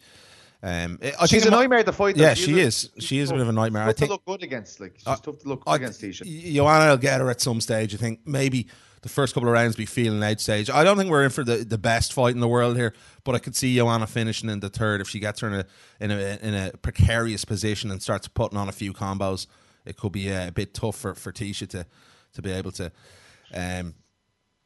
Um, 0.62 0.98
I 1.18 1.26
She's 1.26 1.46
a 1.46 1.51
nightmare 1.51 1.82
to 1.84 1.92
fight. 1.92 2.16
though. 2.16 2.22
Yeah, 2.22 2.34
She's 2.34 2.44
she 2.46 2.61
a- 2.61 2.64
is. 2.66 2.90
She 2.98 3.18
is 3.18 3.30
a 3.30 3.32
bit 3.32 3.40
of 3.42 3.48
a 3.48 3.53
nightmare. 3.53 3.84
I 3.84 3.92
think 3.92 4.09
to 4.11 4.14
look 4.14 4.24
good 4.26 4.42
against. 4.42 4.78
Like 4.80 4.94
she's 4.98 5.07
Uh, 5.07 5.16
tough 5.16 5.38
to 5.38 5.48
look 5.48 5.62
I- 5.66 5.78
good 5.78 5.84
against 5.84 6.03
Tisha. 6.03 6.55
Joanna 6.55 6.90
will 6.90 6.96
get 6.98 7.20
her 7.20 7.30
at 7.30 7.40
some 7.40 7.61
stage. 7.61 7.94
I 7.94 7.96
think 7.96 8.20
maybe 8.26 8.66
the 9.03 9.09
first 9.09 9.34
couple 9.34 9.48
of 9.48 9.53
rounds 9.53 9.76
be 9.76 9.86
feeling 9.86 10.22
out 10.22 10.40
stage. 10.40 10.68
I 10.68 10.84
don't 10.84 10.96
think 10.96 11.11
we're 11.11 11.24
in 11.24 11.30
for 11.30 11.44
the, 11.44 11.57
the 11.57 11.78
best 11.78 12.12
fight 12.12 12.34
in 12.34 12.40
the 12.40 12.48
world 12.48 12.76
here, 12.76 12.94
but 13.24 13.34
I 13.34 13.38
could 13.38 13.57
see 13.57 13.74
Joanna 13.74 14.07
finishing 14.07 14.51
in 14.51 14.61
the 14.61 14.68
third 14.68 15.01
if 15.01 15.09
she 15.09 15.20
gets 15.20 15.40
her 15.40 15.48
in 15.48 15.55
a 15.55 15.66
in 16.01 16.11
a 16.11 16.38
in 16.42 16.55
a 16.55 16.72
precarious 16.78 17.44
position 17.44 17.90
and 17.90 18.03
starts 18.03 18.28
putting 18.28 18.59
on 18.59 18.68
a 18.68 18.72
few 18.72 18.92
combos. 18.92 19.46
It 19.84 19.96
could 19.96 20.12
be 20.12 20.32
uh, 20.32 20.48
a 20.48 20.53
bit 20.53 20.74
tough 20.74 20.96
for, 20.96 21.14
for 21.14 21.32
Tisha 21.32 21.68
to 21.68 21.86
to 22.34 22.42
be 22.42 22.51
able 22.51 22.72
to 22.72 22.86
um, 22.86 22.92
I 23.53 23.61
can't 23.62 23.94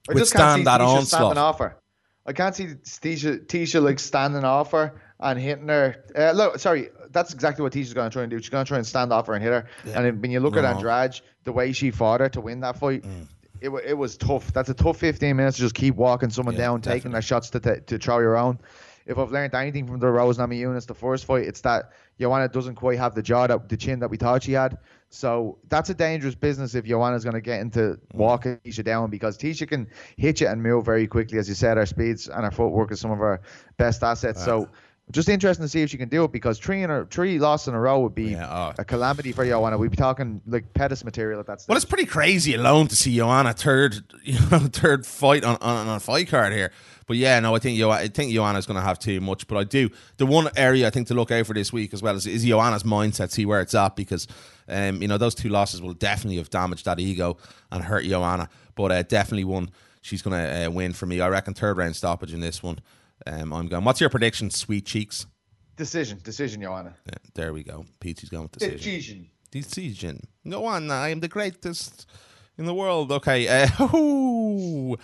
see 0.06 0.14
withstand 0.14 0.66
that 0.66 0.80
Tisha 0.80 0.86
onslaught. 0.86 1.20
snapping 1.20 1.38
off 1.38 1.58
her. 1.60 1.76
I 2.26 2.32
can't 2.32 2.54
see 2.54 2.66
Tisha, 2.66 3.46
Tisha 3.46 3.82
like 3.82 3.98
standing 3.98 4.44
off 4.44 4.72
her 4.72 5.00
and 5.20 5.38
hitting 5.38 5.68
her. 5.68 6.04
Uh, 6.16 6.32
look, 6.32 6.58
sorry, 6.58 6.88
that's 7.10 7.34
exactly 7.34 7.62
what 7.62 7.72
Tisha's 7.72 7.92
going 7.92 8.08
to 8.08 8.12
try 8.12 8.22
and 8.22 8.30
do. 8.30 8.38
She's 8.38 8.48
going 8.48 8.64
to 8.64 8.68
try 8.68 8.78
and 8.78 8.86
stand 8.86 9.12
off 9.12 9.26
her 9.26 9.34
and 9.34 9.42
hit 9.42 9.52
her. 9.52 9.66
And 9.94 10.20
when 10.20 10.30
you 10.30 10.40
look 10.40 10.56
at 10.56 10.64
Andrade, 10.64 11.20
the 11.44 11.52
way 11.52 11.72
she 11.72 11.90
fought 11.90 12.20
her 12.20 12.28
to 12.30 12.40
win 12.40 12.60
that 12.60 12.78
fight, 12.78 13.04
it, 13.64 13.70
it 13.86 13.94
was 13.94 14.16
tough. 14.16 14.52
That's 14.52 14.68
a 14.68 14.74
tough 14.74 14.98
15 14.98 15.34
minutes 15.36 15.56
to 15.56 15.62
just 15.62 15.74
keep 15.74 15.94
walking 15.94 16.30
someone 16.30 16.54
Yeah, 16.54 16.62
down, 16.62 16.80
taking 16.82 16.96
definitely. 16.98 17.12
their 17.12 17.22
shots 17.22 17.50
to, 17.50 17.60
t- 17.60 17.80
to 17.86 17.98
throw 17.98 18.18
your 18.18 18.36
own. 18.36 18.58
If 19.06 19.18
I've 19.18 19.30
learned 19.30 19.54
anything 19.54 19.86
from 19.86 20.00
the 20.00 20.08
Rose 20.08 20.38
Namajunas, 20.38 20.86
the 20.86 20.94
first 20.94 21.26
fight, 21.26 21.44
it's 21.44 21.60
that 21.62 21.90
Joanna 22.18 22.48
doesn't 22.48 22.76
quite 22.76 22.98
have 22.98 23.14
the 23.14 23.22
jaw, 23.22 23.46
that, 23.46 23.68
the 23.68 23.76
chin 23.76 23.98
that 24.00 24.08
we 24.08 24.16
thought 24.16 24.42
she 24.42 24.52
had. 24.52 24.78
So 25.10 25.58
that's 25.68 25.90
a 25.90 25.94
dangerous 25.94 26.34
business 26.34 26.74
if 26.74 26.84
Joanna's 26.84 27.22
going 27.22 27.34
to 27.34 27.40
get 27.40 27.60
into 27.60 27.80
mm. 27.80 27.98
walking 28.14 28.58
Tisha 28.64 28.82
down 28.82 29.10
because 29.10 29.36
Tisha 29.38 29.68
can 29.68 29.88
hit 30.16 30.40
you 30.40 30.48
and 30.48 30.62
move 30.62 30.84
very 30.84 31.06
quickly. 31.06 31.38
As 31.38 31.48
you 31.48 31.54
said, 31.54 31.78
our 31.78 31.86
speeds 31.86 32.28
and 32.28 32.44
our 32.44 32.50
footwork 32.50 32.92
is 32.92 33.00
some 33.00 33.10
of 33.10 33.20
our 33.20 33.40
best 33.76 34.02
assets. 34.02 34.44
So 34.44 34.68
just 35.10 35.28
interesting 35.28 35.64
to 35.64 35.68
see 35.68 35.82
if 35.82 35.90
she 35.90 35.98
can 35.98 36.08
do 36.08 36.24
it 36.24 36.32
because 36.32 36.58
three 36.58 36.82
in 36.82 36.90
a 36.90 37.04
three 37.04 37.38
losses 37.38 37.68
in 37.68 37.74
a 37.74 37.80
row 37.80 38.00
would 38.00 38.14
be 38.14 38.30
Yeah, 38.30 38.48
oh. 38.50 38.72
a 38.78 38.84
calamity 38.84 39.32
for 39.32 39.44
Joanna. 39.44 39.76
We'd 39.76 39.90
be 39.90 39.96
talking 39.96 40.40
like 40.46 40.72
Pettis 40.72 41.04
material 41.04 41.40
at 41.40 41.46
that 41.46 41.60
stage. 41.60 41.68
Well, 41.68 41.76
it's 41.76 41.84
pretty 41.84 42.06
crazy 42.06 42.54
alone 42.54 42.88
to 42.88 42.96
see 42.96 43.14
Joanna 43.14 43.52
third, 43.52 43.96
you 44.24 44.38
know, 44.50 44.60
third 44.60 45.06
fight 45.06 45.44
on, 45.44 45.56
on, 45.60 45.88
on 45.88 45.96
a 45.96 46.00
fight 46.00 46.28
card 46.28 46.52
here. 46.52 46.72
But 47.06 47.18
yeah, 47.18 47.38
no, 47.40 47.54
I 47.54 47.58
think 47.58 47.78
Joanna, 47.78 48.02
I 48.02 48.08
think 48.08 48.32
Joanna's 48.32 48.64
going 48.64 48.80
to 48.80 48.86
have 48.86 48.98
too 48.98 49.20
much. 49.20 49.46
But 49.46 49.58
I 49.58 49.64
do 49.64 49.90
the 50.16 50.24
one 50.24 50.48
area 50.56 50.86
I 50.86 50.90
think 50.90 51.08
to 51.08 51.14
look 51.14 51.30
out 51.30 51.46
for 51.46 51.52
this 51.52 51.70
week 51.70 51.92
as 51.92 52.02
well 52.02 52.16
is, 52.16 52.26
is 52.26 52.44
Joanna's 52.44 52.82
mindset. 52.82 53.30
See 53.30 53.44
where 53.44 53.60
it's 53.60 53.74
at 53.74 53.96
because, 53.96 54.26
um, 54.68 55.02
you 55.02 55.08
know, 55.08 55.18
those 55.18 55.34
two 55.34 55.50
losses 55.50 55.82
will 55.82 55.92
definitely 55.92 56.38
have 56.38 56.48
damaged 56.48 56.86
that 56.86 56.98
ego 56.98 57.36
and 57.70 57.84
hurt 57.84 58.04
Joanna. 58.04 58.48
But 58.74 58.90
uh, 58.90 59.02
definitely 59.02 59.44
one 59.44 59.70
she's 60.00 60.22
going 60.22 60.40
to 60.40 60.66
uh, 60.66 60.70
win 60.70 60.92
for 60.92 61.06
me. 61.06 61.20
I 61.20 61.28
reckon 61.28 61.54
third 61.54 61.76
round 61.76 61.94
stoppage 61.94 62.32
in 62.32 62.40
this 62.40 62.62
one. 62.62 62.78
Um, 63.26 63.52
I'm 63.52 63.68
going. 63.68 63.84
What's 63.84 64.00
your 64.00 64.10
prediction, 64.10 64.50
sweet 64.50 64.86
cheeks? 64.86 65.26
decision, 65.76 66.20
decision, 66.22 66.62
Joanna. 66.62 66.94
Yeah, 67.06 67.14
there 67.34 67.52
we 67.52 67.62
go. 67.62 67.84
Peachy's 68.00 68.28
going 68.28 68.44
with 68.44 68.52
decision. 68.52 68.78
Decision. 68.78 69.30
Decision. 69.50 70.20
Go 70.48 70.64
on, 70.66 70.90
I 70.90 71.10
am 71.10 71.20
the 71.20 71.28
greatest 71.28 72.06
in 72.58 72.66
the 72.66 72.74
world. 72.74 73.12
Okay. 73.12 73.46
Uh, 73.48 73.68
ooh. 73.96 74.96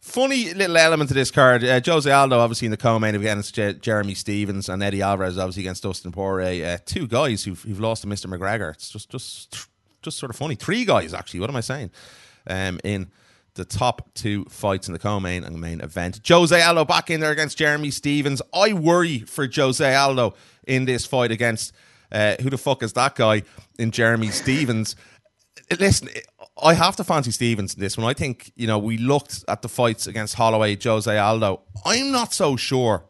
Funny 0.00 0.54
little 0.54 0.76
element 0.76 1.08
to 1.08 1.14
this 1.14 1.32
card. 1.32 1.64
Uh, 1.64 1.80
Jose 1.84 2.10
Aldo, 2.10 2.38
obviously 2.38 2.66
in 2.66 2.70
the 2.70 2.76
co-main 2.76 3.16
against 3.16 3.54
Je- 3.56 3.74
Jeremy 3.74 4.14
Stephens, 4.14 4.68
and 4.68 4.80
Eddie 4.82 5.02
Alvarez, 5.02 5.36
obviously 5.36 5.64
against 5.64 5.82
Dustin 5.82 6.12
Poirier. 6.12 6.74
Uh, 6.74 6.78
two 6.84 7.08
guys 7.08 7.42
who've, 7.42 7.60
who've 7.62 7.80
lost 7.80 8.02
to 8.02 8.08
Mr. 8.08 8.26
McGregor. 8.26 8.72
It's 8.72 8.88
just, 8.88 9.10
just, 9.10 9.68
just 10.02 10.18
sort 10.18 10.30
of 10.30 10.36
funny. 10.36 10.54
Three 10.54 10.84
guys 10.84 11.12
actually. 11.12 11.40
What 11.40 11.50
am 11.50 11.56
I 11.56 11.60
saying? 11.60 11.90
Um, 12.46 12.78
in 12.84 13.08
the 13.56 13.64
top 13.64 14.14
two 14.14 14.44
fights 14.44 14.86
in 14.86 14.92
the 14.92 14.98
co-main 14.98 15.44
and 15.44 15.60
main 15.60 15.80
event. 15.80 16.20
Jose 16.26 16.60
Aldo 16.60 16.84
back 16.84 17.10
in 17.10 17.20
there 17.20 17.32
against 17.32 17.58
Jeremy 17.58 17.90
Stephens. 17.90 18.40
I 18.54 18.72
worry 18.72 19.20
for 19.20 19.48
Jose 19.52 19.94
Aldo 19.94 20.34
in 20.66 20.84
this 20.84 21.04
fight 21.04 21.30
against 21.30 21.72
uh, 22.12 22.36
who 22.40 22.50
the 22.50 22.58
fuck 22.58 22.82
is 22.82 22.92
that 22.92 23.16
guy 23.16 23.42
in 23.78 23.90
Jeremy 23.90 24.28
Stephens. 24.28 24.94
Listen, 25.78 26.08
I 26.62 26.74
have 26.74 26.96
to 26.96 27.04
fancy 27.04 27.32
Stephens 27.32 27.74
in 27.74 27.80
this 27.80 27.98
one. 27.98 28.06
I 28.06 28.12
think, 28.12 28.52
you 28.54 28.66
know, 28.66 28.78
we 28.78 28.98
looked 28.98 29.44
at 29.48 29.62
the 29.62 29.68
fights 29.68 30.06
against 30.06 30.34
Holloway, 30.34 30.78
Jose 30.80 31.18
Aldo. 31.18 31.62
I'm 31.84 32.12
not 32.12 32.32
so 32.32 32.56
sure 32.56 33.04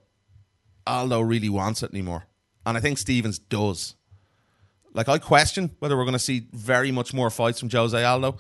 Aldo 0.87 1.21
really 1.21 1.49
wants 1.49 1.83
it 1.83 1.91
anymore. 1.93 2.27
And 2.65 2.77
I 2.77 2.81
think 2.81 2.99
Stephens 2.99 3.39
does. 3.39 3.95
Like, 4.95 5.09
I 5.09 5.19
question 5.19 5.77
whether 5.79 5.97
we're 5.97 6.05
going 6.05 6.15
to 6.15 6.19
see 6.19 6.49
very 6.53 6.91
much 6.91 7.13
more 7.13 7.29
fights 7.29 7.61
from 7.61 7.69
Jose 7.69 8.03
Aldo 8.03 8.39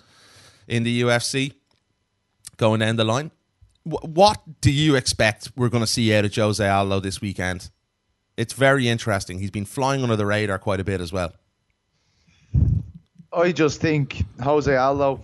in 0.66 0.82
the 0.82 1.02
UFC 1.02 1.52
going 2.56 2.80
down 2.80 2.96
the 2.96 3.04
line. 3.04 3.30
Wh- 3.84 4.04
What 4.04 4.40
do 4.60 4.70
you 4.72 4.94
expect 4.94 5.52
we're 5.56 5.68
going 5.68 5.82
to 5.84 5.86
see 5.86 6.14
out 6.14 6.24
of 6.24 6.34
Jose 6.34 6.66
Aldo 6.66 7.00
this 7.00 7.20
weekend? 7.20 7.70
It's 8.36 8.52
very 8.52 8.88
interesting. 8.88 9.38
He's 9.38 9.50
been 9.50 9.64
flying 9.64 10.02
under 10.02 10.16
the 10.16 10.26
radar 10.26 10.58
quite 10.58 10.80
a 10.80 10.84
bit 10.84 11.00
as 11.00 11.12
well. 11.12 11.32
I 13.32 13.52
just 13.52 13.80
think 13.80 14.24
Jose 14.42 14.74
Aldo 14.74 15.20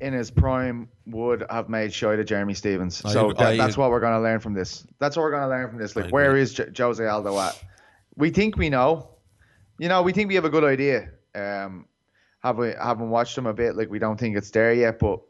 in 0.00 0.12
his 0.12 0.30
prime 0.30 0.88
would 1.06 1.44
have 1.50 1.68
made 1.68 1.92
shy 1.92 2.14
to 2.14 2.22
Jeremy 2.24 2.54
Stephens. 2.54 3.02
I- 3.04 3.12
so 3.12 3.32
that, 3.32 3.40
I- 3.40 3.56
that's 3.56 3.76
what 3.76 3.90
we're 3.90 4.00
going 4.00 4.14
to 4.14 4.20
learn 4.20 4.40
from 4.40 4.54
this. 4.54 4.86
That's 4.98 5.16
what 5.16 5.22
we're 5.22 5.30
going 5.32 5.42
to 5.42 5.48
learn 5.48 5.68
from 5.68 5.78
this. 5.78 5.96
Like, 5.96 6.10
where 6.12 6.36
is 6.36 6.54
J- 6.54 6.68
Jose 6.76 7.04
Aldo 7.04 7.38
at? 7.38 7.62
We 8.16 8.30
think 8.30 8.56
we 8.56 8.68
know. 8.68 9.10
You 9.78 9.88
know, 9.88 10.02
we 10.02 10.12
think 10.12 10.28
we 10.28 10.34
have 10.34 10.44
a 10.44 10.50
good 10.50 10.64
idea. 10.64 11.08
Um, 11.34 11.86
have 12.42 12.58
we 12.58 12.72
haven't 12.80 13.10
watched 13.10 13.36
him 13.38 13.46
a 13.46 13.54
bit? 13.54 13.76
Like, 13.76 13.90
we 13.90 13.98
don't 13.98 14.18
think 14.18 14.36
it's 14.36 14.50
there 14.50 14.72
yet. 14.72 14.98
But 14.98 15.20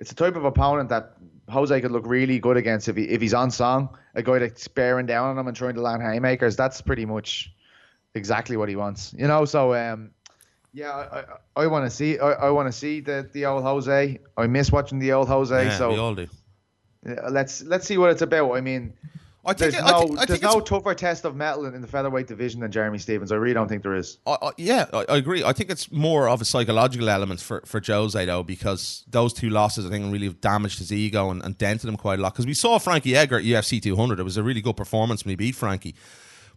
it's 0.00 0.08
the 0.08 0.16
type 0.16 0.34
of 0.34 0.44
opponent 0.44 0.88
that 0.88 1.16
Jose 1.50 1.78
could 1.80 1.92
look 1.92 2.06
really 2.06 2.38
good 2.38 2.56
against 2.56 2.88
if 2.88 2.96
he 2.96 3.04
if 3.04 3.20
he's 3.20 3.34
on 3.34 3.50
song. 3.50 3.96
A 4.14 4.22
guy 4.22 4.38
that's 4.38 4.66
bearing 4.66 5.06
down 5.06 5.28
on 5.28 5.38
him 5.38 5.46
and 5.46 5.56
trying 5.56 5.74
to 5.74 5.82
land 5.82 6.02
haymakers. 6.02 6.56
That's 6.56 6.80
pretty 6.80 7.04
much 7.04 7.52
exactly 8.14 8.56
what 8.56 8.68
he 8.68 8.76
wants. 8.76 9.14
You 9.16 9.28
know, 9.28 9.44
so 9.44 9.74
um, 9.74 10.10
yeah, 10.72 10.90
I, 10.90 11.18
I, 11.18 11.24
I 11.64 11.66
want 11.66 11.84
to 11.84 11.90
see 11.90 12.18
I, 12.18 12.32
I 12.32 12.50
want 12.50 12.66
to 12.66 12.72
see 12.72 13.00
the 13.00 13.28
the 13.32 13.44
old 13.44 13.62
Jose. 13.62 14.18
I 14.36 14.46
miss 14.46 14.72
watching 14.72 14.98
the 14.98 15.12
old 15.12 15.28
Jose. 15.28 15.64
Yeah, 15.64 15.76
so 15.76 15.90
we 15.90 15.98
all 15.98 16.14
do. 16.14 16.26
let's 17.30 17.62
let's 17.62 17.86
see 17.86 17.98
what 17.98 18.10
it's 18.10 18.22
about. 18.22 18.52
I 18.52 18.62
mean, 18.62 18.94
I 19.44 19.54
think, 19.54 19.72
there's 19.72 19.82
I 19.82 19.90
no 19.90 20.00
think, 20.06 20.18
I 20.18 20.24
there's 20.26 20.42
no 20.42 20.60
tougher 20.60 20.94
test 20.94 21.24
of 21.24 21.34
metal 21.34 21.64
in, 21.64 21.74
in 21.74 21.80
the 21.80 21.86
featherweight 21.86 22.26
division 22.26 22.60
than 22.60 22.70
Jeremy 22.70 22.98
Stephens. 22.98 23.32
I 23.32 23.36
really 23.36 23.54
don't 23.54 23.68
think 23.68 23.82
there 23.82 23.94
is. 23.94 24.18
I, 24.26 24.36
I, 24.42 24.50
yeah, 24.58 24.86
I, 24.92 25.06
I 25.08 25.16
agree. 25.16 25.42
I 25.42 25.54
think 25.54 25.70
it's 25.70 25.90
more 25.90 26.28
of 26.28 26.42
a 26.42 26.44
psychological 26.44 27.08
element 27.08 27.40
for, 27.40 27.62
for 27.64 27.80
Jose, 27.84 28.22
though, 28.24 28.42
because 28.42 29.04
those 29.08 29.32
two 29.32 29.48
losses, 29.48 29.86
I 29.86 29.88
think, 29.88 30.12
really 30.12 30.26
have 30.26 30.42
damaged 30.42 30.78
his 30.78 30.92
ego 30.92 31.30
and, 31.30 31.42
and 31.42 31.56
dented 31.56 31.88
him 31.88 31.96
quite 31.96 32.18
a 32.18 32.22
lot. 32.22 32.34
Because 32.34 32.46
we 32.46 32.52
saw 32.52 32.78
Frankie 32.78 33.16
Edgar 33.16 33.38
at 33.38 33.44
UFC 33.44 33.82
200. 33.82 34.20
It 34.20 34.24
was 34.24 34.36
a 34.36 34.42
really 34.42 34.60
good 34.60 34.76
performance 34.76 35.24
when 35.24 35.30
he 35.30 35.36
beat 35.36 35.54
Frankie. 35.54 35.94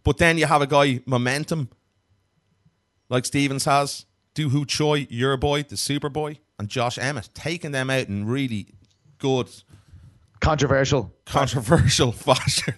But 0.02 0.18
then 0.18 0.36
you 0.36 0.44
have 0.44 0.60
a 0.60 0.66
guy, 0.66 1.00
momentum, 1.06 1.70
like 3.08 3.24
Stephens 3.24 3.64
has, 3.64 4.04
Doo 4.34 4.50
Ho 4.50 4.64
Choi, 4.64 5.06
your 5.08 5.36
boy, 5.38 5.62
the 5.62 5.78
super 5.78 6.10
boy, 6.10 6.38
and 6.58 6.68
Josh 6.68 6.98
Emmett, 6.98 7.30
taking 7.32 7.72
them 7.72 7.88
out 7.88 8.08
and 8.08 8.30
really 8.30 8.74
good, 9.18 9.48
Controversial. 10.44 11.10
controversial 11.24 12.12
fashion. 12.28 12.74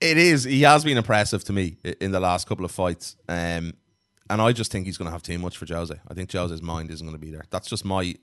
it 0.00 0.16
is. 0.16 0.44
He 0.44 0.62
has 0.62 0.84
been 0.84 0.96
impressive 0.96 1.44
to 1.44 1.52
me 1.52 1.76
in 2.00 2.12
the 2.12 2.20
last 2.20 2.48
couple 2.48 2.64
of 2.64 2.70
fights. 2.70 3.16
Um, 3.28 3.74
and 4.30 4.40
I 4.40 4.52
just 4.52 4.72
think 4.72 4.86
he's 4.86 4.96
going 4.96 5.06
to 5.06 5.12
have 5.12 5.22
too 5.22 5.38
much 5.38 5.58
for 5.58 5.66
Jose. 5.66 5.94
I 6.08 6.14
think 6.14 6.32
Jose's 6.32 6.62
mind 6.62 6.90
isn't 6.90 7.06
going 7.06 7.18
to 7.18 7.20
be 7.24 7.30
there. 7.30 7.44
That's 7.50 7.68
just 7.68 7.84
my 7.84 8.14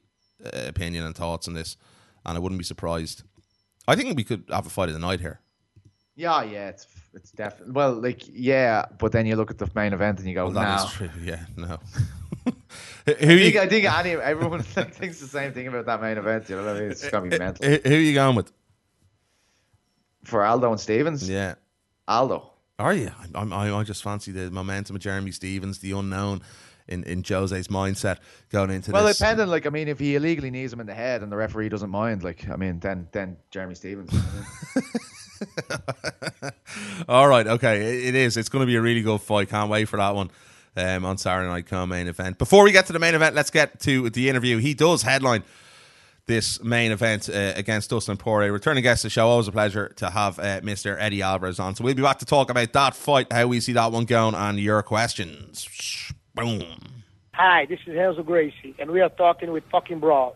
uh, 0.44 0.50
opinion 0.68 1.06
and 1.06 1.14
thoughts 1.16 1.48
on 1.48 1.54
this. 1.54 1.78
And 2.26 2.36
I 2.36 2.40
wouldn't 2.40 2.58
be 2.58 2.66
surprised. 2.66 3.22
I 3.88 3.96
think 3.96 4.18
we 4.18 4.24
could 4.24 4.46
have 4.50 4.66
a 4.66 4.70
fight 4.72 4.90
of 4.90 4.94
the 4.94 5.00
night 5.00 5.20
here. 5.20 5.42
Yeah, 6.18 6.44
yeah, 6.44 6.70
it's 6.70 6.88
it's 7.14 7.32
definitely 7.32 7.74
well, 7.74 7.94
like 7.94 8.24
yeah, 8.28 8.86
but 8.98 9.12
then 9.12 9.28
you 9.28 9.36
look 9.36 9.52
at 9.52 9.60
the 9.60 9.70
main 9.76 9.94
event 9.94 10.18
and 10.20 10.28
you 10.28 10.34
go, 10.34 10.46
Well, 10.46 10.54
that 10.56 10.84
no. 10.84 10.90
true. 10.90 11.10
Yeah, 11.24 11.46
no. 11.56 11.78
Who 12.46 12.54
I 13.08 13.14
think, 13.14 13.54
you, 13.54 13.60
I 13.62 13.68
think 13.68 13.86
any, 13.86 14.12
everyone 14.12 14.62
thinks 14.64 15.20
the 15.20 15.28
same 15.28 15.54
thing 15.54 15.68
about 15.68 15.86
that 15.86 16.02
main 16.02 16.18
event. 16.18 16.50
You 16.50 16.58
know 16.58 16.66
what 16.66 16.76
I 16.76 16.80
mean? 16.82 16.92
It's 16.92 17.08
gonna 17.10 17.30
be 17.30 17.38
mental 17.38 17.66
who, 17.66 17.78
who 17.86 17.96
are 17.96 18.00
you 18.00 18.14
going 18.14 18.36
with? 18.36 18.52
for 20.28 20.44
Aldo 20.44 20.72
and 20.72 20.80
Stephens. 20.80 21.30
Yeah. 21.30 21.56
Aldo. 22.08 22.52
Are 22.80 22.94
you? 22.94 23.12
I, 23.34 23.44
I, 23.44 23.80
I 23.80 23.84
just 23.84 24.04
fancy 24.04 24.32
the 24.32 24.52
momentum 24.52 24.96
of 24.96 25.02
Jeremy 25.02 25.32
Stephens, 25.32 25.80
the 25.80 25.92
unknown 25.94 26.42
in, 26.88 27.04
in 27.04 27.24
Jose's 27.28 27.68
mindset 27.68 28.18
going 28.50 28.70
into 28.70 28.92
Well, 28.92 29.06
this. 29.06 29.20
Well, 29.20 29.30
depending, 29.32 29.52
like 29.52 29.66
I 29.66 29.70
mean, 29.70 29.88
if 29.88 30.00
he 30.00 30.16
illegally 30.16 30.52
knees 30.52 30.72
him 30.74 30.80
in 30.80 30.88
the 30.88 30.94
head 30.94 31.24
and 31.24 31.32
the 31.32 31.38
referee 31.38 31.70
doesn't 31.70 31.90
mind, 31.90 32.24
like 32.24 32.50
I 32.50 32.56
mean, 32.56 32.80
then 32.80 33.08
then 33.12 33.38
Jeremy 33.52 33.76
Stephens. 33.76 34.12
you 34.14 34.20
know 34.20 34.26
what 34.26 34.86
I 36.42 36.46
mean? 36.46 36.52
All 37.10 37.28
right, 37.28 37.46
okay, 37.48 37.82
it, 37.82 38.06
it 38.10 38.16
is. 38.16 38.38
It's 38.38 38.50
going 38.50 38.62
to 38.62 38.68
be 38.68 38.76
a 38.76 38.82
really 38.82 39.02
good 39.02 39.22
fight. 39.22 39.50
Can't 39.50 39.70
wait 39.70 39.86
for 39.86 39.98
that 39.98 40.16
one 40.16 40.32
um, 40.76 41.06
on 41.06 41.18
Saturday 41.18 41.48
night 41.50 41.68
co-main 41.68 42.08
event. 42.08 42.38
Before 42.38 42.64
we 42.64 42.72
get 42.72 42.88
to 42.88 42.94
the 42.94 43.00
main 43.00 43.16
event, 43.16 43.36
let's 43.36 43.52
get 43.52 43.80
to 43.82 44.10
the 44.10 44.30
interview. 44.30 44.58
He 44.58 44.74
does 44.74 45.04
headline 45.04 45.44
this 46.28 46.62
main 46.62 46.92
event 46.92 47.30
uh, 47.30 47.54
against 47.56 47.90
Dustin 47.90 48.18
Poirier. 48.18 48.52
Returning 48.52 48.84
guest 48.84 49.06
of 49.06 49.10
the 49.10 49.12
show, 49.12 49.28
always 49.28 49.48
a 49.48 49.52
pleasure 49.52 49.90
to 49.96 50.10
have 50.10 50.38
uh, 50.40 50.62
Mr. 50.62 50.98
Eddie 51.00 51.22
Alvarez 51.22 51.60
on. 51.60 51.76
So 51.76 51.84
we'll 51.84 51.94
be 51.96 52.02
back 52.02 52.20
to 52.20 52.26
talk 52.26 52.50
about 52.50 52.74
that 52.74 52.96
fight, 52.96 53.32
how 53.32 53.48
we 53.48 53.60
see 53.62 53.74
that 53.74 53.92
one 53.92 54.06
going, 54.06 54.36
and 54.36 54.60
your 54.60 54.84
questions. 54.84 55.68
Boom. 56.38 56.64
Hi, 57.34 57.66
this 57.66 57.80
is 57.88 57.96
Hazel 57.96 58.22
Gracie, 58.22 58.76
and 58.78 58.92
we 58.92 59.02
are 59.02 59.10
talking 59.10 59.52
with 59.52 59.64
fucking 59.72 60.00
bras. 60.00 60.36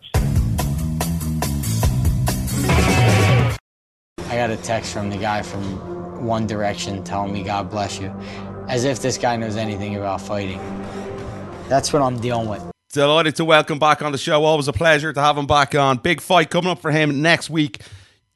I 4.18 4.32
got 4.32 4.50
a 4.50 4.56
text 4.64 4.92
from 4.92 5.10
the 5.10 5.16
guy 5.16 5.42
from 5.42 6.26
One 6.26 6.48
Direction 6.48 7.04
telling 7.04 7.32
me 7.32 7.44
God 7.44 7.70
bless 7.70 8.00
you. 8.00 8.12
As 8.66 8.82
if 8.82 9.00
this 9.00 9.16
guy 9.16 9.36
knows 9.36 9.56
anything 9.56 9.94
about 9.94 10.20
fighting. 10.20 10.58
That's 11.68 11.92
what 11.92 12.02
I'm 12.02 12.18
dealing 12.18 12.48
with. 12.48 12.68
Delighted 12.92 13.36
to 13.36 13.44
welcome 13.44 13.78
back 13.78 14.02
on 14.02 14.10
the 14.10 14.18
show. 14.18 14.42
Always 14.42 14.66
a 14.66 14.72
pleasure 14.72 15.12
to 15.12 15.20
have 15.20 15.38
him 15.38 15.46
back 15.46 15.72
on. 15.76 15.98
Big 15.98 16.20
fight 16.20 16.50
coming 16.50 16.72
up 16.72 16.80
for 16.80 16.90
him 16.90 17.22
next 17.22 17.48
week, 17.48 17.80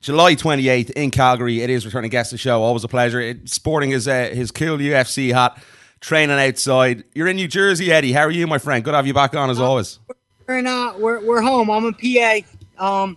July 0.00 0.36
28th 0.36 0.90
in 0.90 1.10
Calgary. 1.10 1.62
It 1.62 1.70
is 1.70 1.84
returning 1.84 2.10
guest 2.10 2.32
of 2.32 2.36
the 2.36 2.42
show. 2.42 2.62
Always 2.62 2.84
a 2.84 2.88
pleasure. 2.88 3.20
It, 3.20 3.48
sporting 3.48 3.90
his 3.90 4.06
uh, 4.06 4.30
his 4.32 4.52
cool 4.52 4.78
UFC 4.78 5.32
hat, 5.34 5.60
training 6.00 6.38
outside. 6.38 7.04
You're 7.14 7.28
in 7.28 7.36
New 7.36 7.48
Jersey, 7.48 7.92
Eddie. 7.92 8.12
How 8.12 8.22
are 8.22 8.30
you, 8.30 8.46
my 8.46 8.58
friend? 8.58 8.84
Good 8.84 8.92
to 8.92 8.96
have 8.96 9.06
you 9.06 9.14
back 9.14 9.34
on 9.34 9.50
as 9.50 9.60
always. 9.60 9.98
We're 10.46 10.62
not. 10.62 11.00
We're 11.00 11.24
we're 11.24 11.42
home. 11.42 11.70
I'm 11.70 11.84
in 11.86 11.94
PA. 11.94 12.40
Um, 12.78 13.16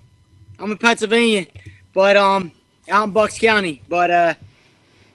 I'm 0.57 0.71
in 0.71 0.77
Pennsylvania, 0.77 1.45
but 1.93 2.17
um, 2.17 2.51
out 2.89 3.05
in 3.05 3.11
Bucks 3.11 3.37
County. 3.37 3.81
But 3.87 4.11
uh, 4.11 4.33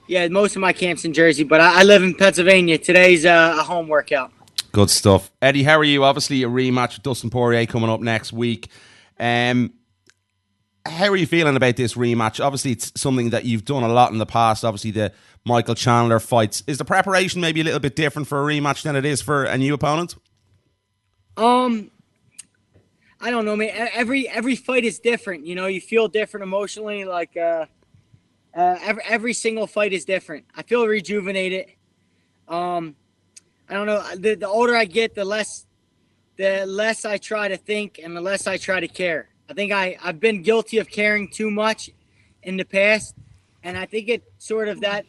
yeah, 0.06 0.28
most 0.28 0.54
of 0.56 0.60
my 0.60 0.72
camp's 0.72 1.04
in 1.04 1.12
Jersey, 1.12 1.44
but 1.44 1.60
I, 1.60 1.80
I 1.80 1.82
live 1.82 2.02
in 2.02 2.14
Pennsylvania. 2.14 2.78
Today's 2.78 3.24
uh, 3.24 3.56
a 3.58 3.62
home 3.62 3.88
workout. 3.88 4.30
Good 4.72 4.90
stuff. 4.90 5.30
Eddie, 5.40 5.62
how 5.62 5.78
are 5.78 5.84
you? 5.84 6.04
Obviously, 6.04 6.42
a 6.42 6.48
rematch 6.48 6.94
with 6.94 7.02
Dustin 7.02 7.30
Poirier 7.30 7.66
coming 7.66 7.90
up 7.90 8.00
next 8.00 8.32
week. 8.32 8.68
Um, 9.18 9.72
how 10.86 11.08
are 11.08 11.16
you 11.16 11.26
feeling 11.26 11.56
about 11.56 11.76
this 11.76 11.94
rematch? 11.94 12.44
Obviously, 12.44 12.72
it's 12.72 12.92
something 13.00 13.30
that 13.30 13.44
you've 13.44 13.64
done 13.64 13.82
a 13.82 13.88
lot 13.88 14.12
in 14.12 14.18
the 14.18 14.26
past. 14.26 14.64
Obviously, 14.64 14.90
the 14.90 15.12
Michael 15.44 15.74
Chandler 15.74 16.20
fights. 16.20 16.62
Is 16.66 16.78
the 16.78 16.84
preparation 16.84 17.40
maybe 17.40 17.60
a 17.60 17.64
little 17.64 17.80
bit 17.80 17.96
different 17.96 18.28
for 18.28 18.42
a 18.42 18.54
rematch 18.54 18.82
than 18.82 18.94
it 18.96 19.04
is 19.04 19.22
for 19.22 19.44
a 19.44 19.56
new 19.56 19.72
opponent? 19.74 20.16
Um, 21.36 21.90
I 23.20 23.30
don't 23.30 23.44
know, 23.44 23.56
man. 23.56 23.70
Every 23.94 24.28
every 24.28 24.56
fight 24.56 24.84
is 24.84 24.98
different. 24.98 25.46
You 25.46 25.54
know, 25.54 25.66
you 25.66 25.80
feel 25.80 26.08
different 26.08 26.44
emotionally. 26.44 27.04
Like 27.04 27.36
uh, 27.36 27.66
uh, 28.54 28.76
every 28.82 29.02
every 29.04 29.32
single 29.32 29.66
fight 29.66 29.92
is 29.92 30.04
different. 30.04 30.44
I 30.54 30.62
feel 30.62 30.86
rejuvenated. 30.86 31.66
Um, 32.46 32.94
I 33.68 33.74
don't 33.74 33.86
know. 33.86 34.02
The 34.16 34.34
the 34.34 34.48
older 34.48 34.76
I 34.76 34.84
get, 34.84 35.14
the 35.14 35.24
less 35.24 35.66
the 36.36 36.66
less 36.66 37.06
I 37.06 37.16
try 37.16 37.48
to 37.48 37.56
think 37.56 37.98
and 38.02 38.14
the 38.14 38.20
less 38.20 38.46
I 38.46 38.58
try 38.58 38.80
to 38.80 38.88
care. 38.88 39.30
I 39.48 39.54
think 39.54 39.72
I 39.72 39.96
I've 40.02 40.20
been 40.20 40.42
guilty 40.42 40.78
of 40.78 40.88
caring 40.88 41.28
too 41.28 41.50
much 41.50 41.90
in 42.42 42.56
the 42.56 42.64
past, 42.64 43.14
and 43.62 43.76
I 43.76 43.86
think 43.86 44.08
it 44.08 44.22
sort 44.38 44.68
of 44.68 44.80
that 44.80 45.04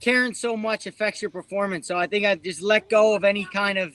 caring 0.00 0.34
so 0.34 0.56
much 0.56 0.86
affects 0.86 1.22
your 1.22 1.30
performance. 1.30 1.86
So 1.86 1.96
I 1.96 2.06
think 2.06 2.26
I 2.26 2.34
just 2.34 2.62
let 2.62 2.88
go 2.88 3.14
of 3.14 3.24
any 3.24 3.44
kind 3.44 3.78
of 3.78 3.94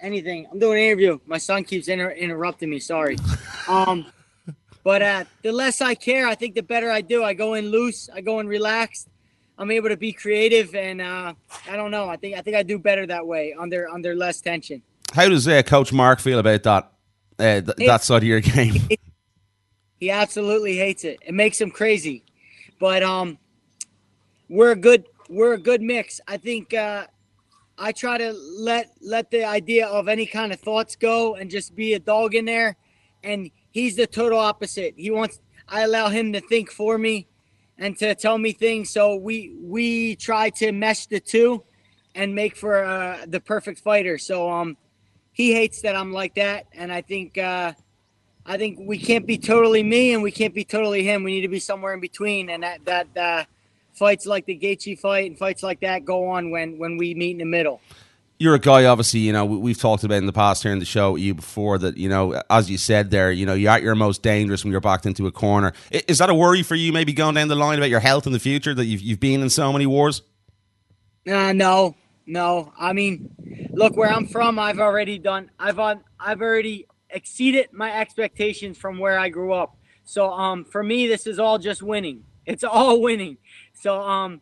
anything. 0.00 0.46
I'm 0.50 0.58
doing 0.58 0.78
an 0.78 0.84
interview. 0.84 1.18
My 1.26 1.38
son 1.38 1.64
keeps 1.64 1.88
inter- 1.88 2.12
interrupting 2.12 2.70
me. 2.70 2.80
Sorry. 2.80 3.16
Um, 3.68 4.06
but 4.82 5.02
uh, 5.02 5.24
the 5.42 5.52
less 5.52 5.82
I 5.82 5.94
care, 5.94 6.26
I 6.26 6.34
think 6.34 6.54
the 6.54 6.62
better 6.62 6.90
I 6.90 7.02
do. 7.02 7.22
I 7.22 7.34
go 7.34 7.52
in 7.52 7.68
loose. 7.68 8.08
I 8.08 8.22
go 8.22 8.40
in 8.40 8.48
relaxed. 8.48 9.06
I'm 9.58 9.70
able 9.70 9.90
to 9.90 9.96
be 9.98 10.10
creative, 10.10 10.74
and 10.74 11.02
uh, 11.02 11.34
I 11.68 11.76
don't 11.76 11.90
know. 11.90 12.08
I 12.08 12.16
think 12.16 12.34
I 12.38 12.40
think 12.40 12.56
I 12.56 12.62
do 12.62 12.78
better 12.78 13.06
that 13.06 13.26
way 13.26 13.54
under 13.58 13.86
under 13.90 14.14
less 14.14 14.40
tension. 14.40 14.80
How 15.12 15.28
does 15.28 15.46
uh, 15.46 15.62
Coach 15.62 15.92
Mark 15.92 16.20
feel 16.20 16.38
about 16.38 16.62
that 16.62 16.92
uh, 17.38 17.60
th- 17.60 17.76
that 17.78 18.02
side 18.02 18.22
of 18.22 18.28
your 18.28 18.40
game? 18.54 18.74
He 19.98 20.10
absolutely 20.10 20.76
hates 20.76 21.04
it. 21.04 21.18
It 21.26 21.34
makes 21.34 21.60
him 21.60 21.70
crazy, 21.70 22.24
but 22.78 23.02
um, 23.02 23.38
we're 24.48 24.72
a 24.72 24.76
good 24.76 25.04
we're 25.28 25.54
a 25.54 25.58
good 25.58 25.82
mix. 25.82 26.20
I 26.26 26.36
think 26.36 26.72
uh, 26.72 27.06
I 27.78 27.92
try 27.92 28.18
to 28.18 28.32
let 28.32 28.90
let 29.00 29.30
the 29.30 29.44
idea 29.44 29.86
of 29.86 30.08
any 30.08 30.26
kind 30.26 30.52
of 30.52 30.60
thoughts 30.60 30.96
go 30.96 31.34
and 31.34 31.50
just 31.50 31.74
be 31.74 31.94
a 31.94 31.98
dog 31.98 32.34
in 32.34 32.44
there. 32.44 32.76
And 33.22 33.50
he's 33.70 33.96
the 33.96 34.06
total 34.06 34.38
opposite. 34.38 34.94
He 34.96 35.10
wants 35.10 35.40
I 35.68 35.82
allow 35.82 36.08
him 36.08 36.32
to 36.32 36.40
think 36.40 36.70
for 36.70 36.98
me 36.98 37.26
and 37.76 37.96
to 37.98 38.14
tell 38.14 38.38
me 38.38 38.52
things. 38.52 38.90
So 38.90 39.16
we 39.16 39.54
we 39.60 40.16
try 40.16 40.50
to 40.50 40.72
mesh 40.72 41.06
the 41.06 41.20
two 41.20 41.64
and 42.14 42.34
make 42.34 42.56
for 42.56 42.84
uh, 42.84 43.26
the 43.26 43.40
perfect 43.40 43.80
fighter. 43.80 44.18
So 44.18 44.50
um, 44.50 44.76
he 45.38 45.54
hates 45.54 45.80
that 45.80 45.96
I'm 45.96 46.12
like 46.12 46.34
that, 46.34 46.66
and 46.74 46.92
I 46.92 47.00
think 47.00 47.38
uh, 47.38 47.72
I 48.44 48.58
think 48.58 48.80
we 48.82 48.98
can't 48.98 49.26
be 49.26 49.38
totally 49.38 49.82
me 49.82 50.12
and 50.12 50.22
we 50.22 50.30
can't 50.30 50.52
be 50.52 50.64
totally 50.64 51.02
him. 51.02 51.22
We 51.22 51.32
need 51.32 51.42
to 51.42 51.48
be 51.48 51.60
somewhere 51.60 51.94
in 51.94 52.00
between, 52.00 52.50
and 52.50 52.62
that 52.62 52.84
that. 52.84 53.16
Uh, 53.16 53.44
fights 53.98 54.26
like 54.26 54.46
the 54.46 54.56
Gaethje 54.56 54.98
fight 54.98 55.28
and 55.28 55.38
fights 55.38 55.62
like 55.62 55.80
that 55.80 56.04
go 56.04 56.28
on 56.28 56.50
when 56.50 56.78
when 56.78 56.96
we 56.96 57.14
meet 57.14 57.32
in 57.32 57.38
the 57.38 57.44
middle. 57.44 57.80
You're 58.38 58.54
a 58.54 58.60
guy, 58.60 58.84
obviously. 58.84 59.20
You 59.20 59.32
know 59.32 59.44
we've 59.44 59.78
talked 59.78 60.04
about 60.04 60.18
in 60.18 60.26
the 60.26 60.32
past 60.32 60.62
here 60.62 60.72
in 60.72 60.78
the 60.78 60.84
show 60.84 61.12
with 61.12 61.22
you 61.22 61.34
before 61.34 61.76
that 61.78 61.96
you 61.96 62.08
know, 62.08 62.40
as 62.48 62.70
you 62.70 62.78
said 62.78 63.10
there, 63.10 63.32
you 63.32 63.44
know, 63.44 63.54
you're 63.54 63.72
at 63.72 63.82
your 63.82 63.96
most 63.96 64.22
dangerous 64.22 64.64
when 64.64 64.70
you're 64.70 64.80
backed 64.80 65.04
into 65.04 65.26
a 65.26 65.32
corner. 65.32 65.72
Is 65.90 66.18
that 66.18 66.30
a 66.30 66.34
worry 66.34 66.62
for 66.62 66.76
you? 66.76 66.92
Maybe 66.92 67.12
going 67.12 67.34
down 67.34 67.48
the 67.48 67.56
line 67.56 67.78
about 67.78 67.90
your 67.90 68.00
health 68.00 68.26
in 68.26 68.32
the 68.32 68.38
future 68.38 68.72
that 68.72 68.84
you've 68.84 69.00
you've 69.00 69.20
been 69.20 69.42
in 69.42 69.50
so 69.50 69.72
many 69.72 69.86
wars. 69.86 70.22
Uh, 71.26 71.52
no, 71.52 71.96
no. 72.28 72.72
I 72.78 72.92
mean, 72.92 73.70
look 73.72 73.96
where 73.96 74.10
I'm 74.10 74.26
from. 74.26 74.58
I've 74.58 74.78
already 74.78 75.18
done. 75.18 75.50
I've 75.58 75.78
on. 75.78 76.04
I've 76.20 76.42
already 76.42 76.86
exceeded 77.10 77.72
my 77.72 77.90
expectations 77.98 78.76
from 78.76 78.98
where 78.98 79.18
I 79.18 79.30
grew 79.30 79.52
up. 79.52 79.76
So 80.04 80.30
um, 80.30 80.64
for 80.64 80.82
me, 80.82 81.06
this 81.06 81.26
is 81.26 81.38
all 81.38 81.58
just 81.58 81.82
winning. 81.82 82.24
It's 82.48 82.64
all 82.64 83.02
winning. 83.02 83.36
So 83.74 84.00
um, 84.00 84.40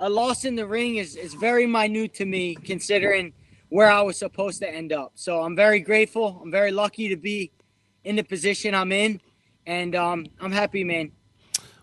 a 0.00 0.10
loss 0.10 0.44
in 0.44 0.56
the 0.56 0.66
ring 0.66 0.96
is 0.96 1.14
is 1.14 1.32
very 1.34 1.64
minute 1.64 2.12
to 2.14 2.24
me, 2.24 2.56
considering 2.56 3.32
where 3.68 3.88
I 3.88 4.02
was 4.02 4.18
supposed 4.18 4.60
to 4.62 4.68
end 4.68 4.92
up. 4.92 5.12
So 5.14 5.42
I'm 5.42 5.54
very 5.54 5.78
grateful. 5.78 6.40
I'm 6.42 6.50
very 6.50 6.72
lucky 6.72 7.08
to 7.08 7.16
be 7.16 7.52
in 8.02 8.16
the 8.16 8.24
position 8.24 8.74
I'm 8.74 8.90
in, 8.90 9.20
and 9.64 9.94
um, 9.94 10.26
I'm 10.40 10.50
happy, 10.50 10.82
man. 10.82 11.12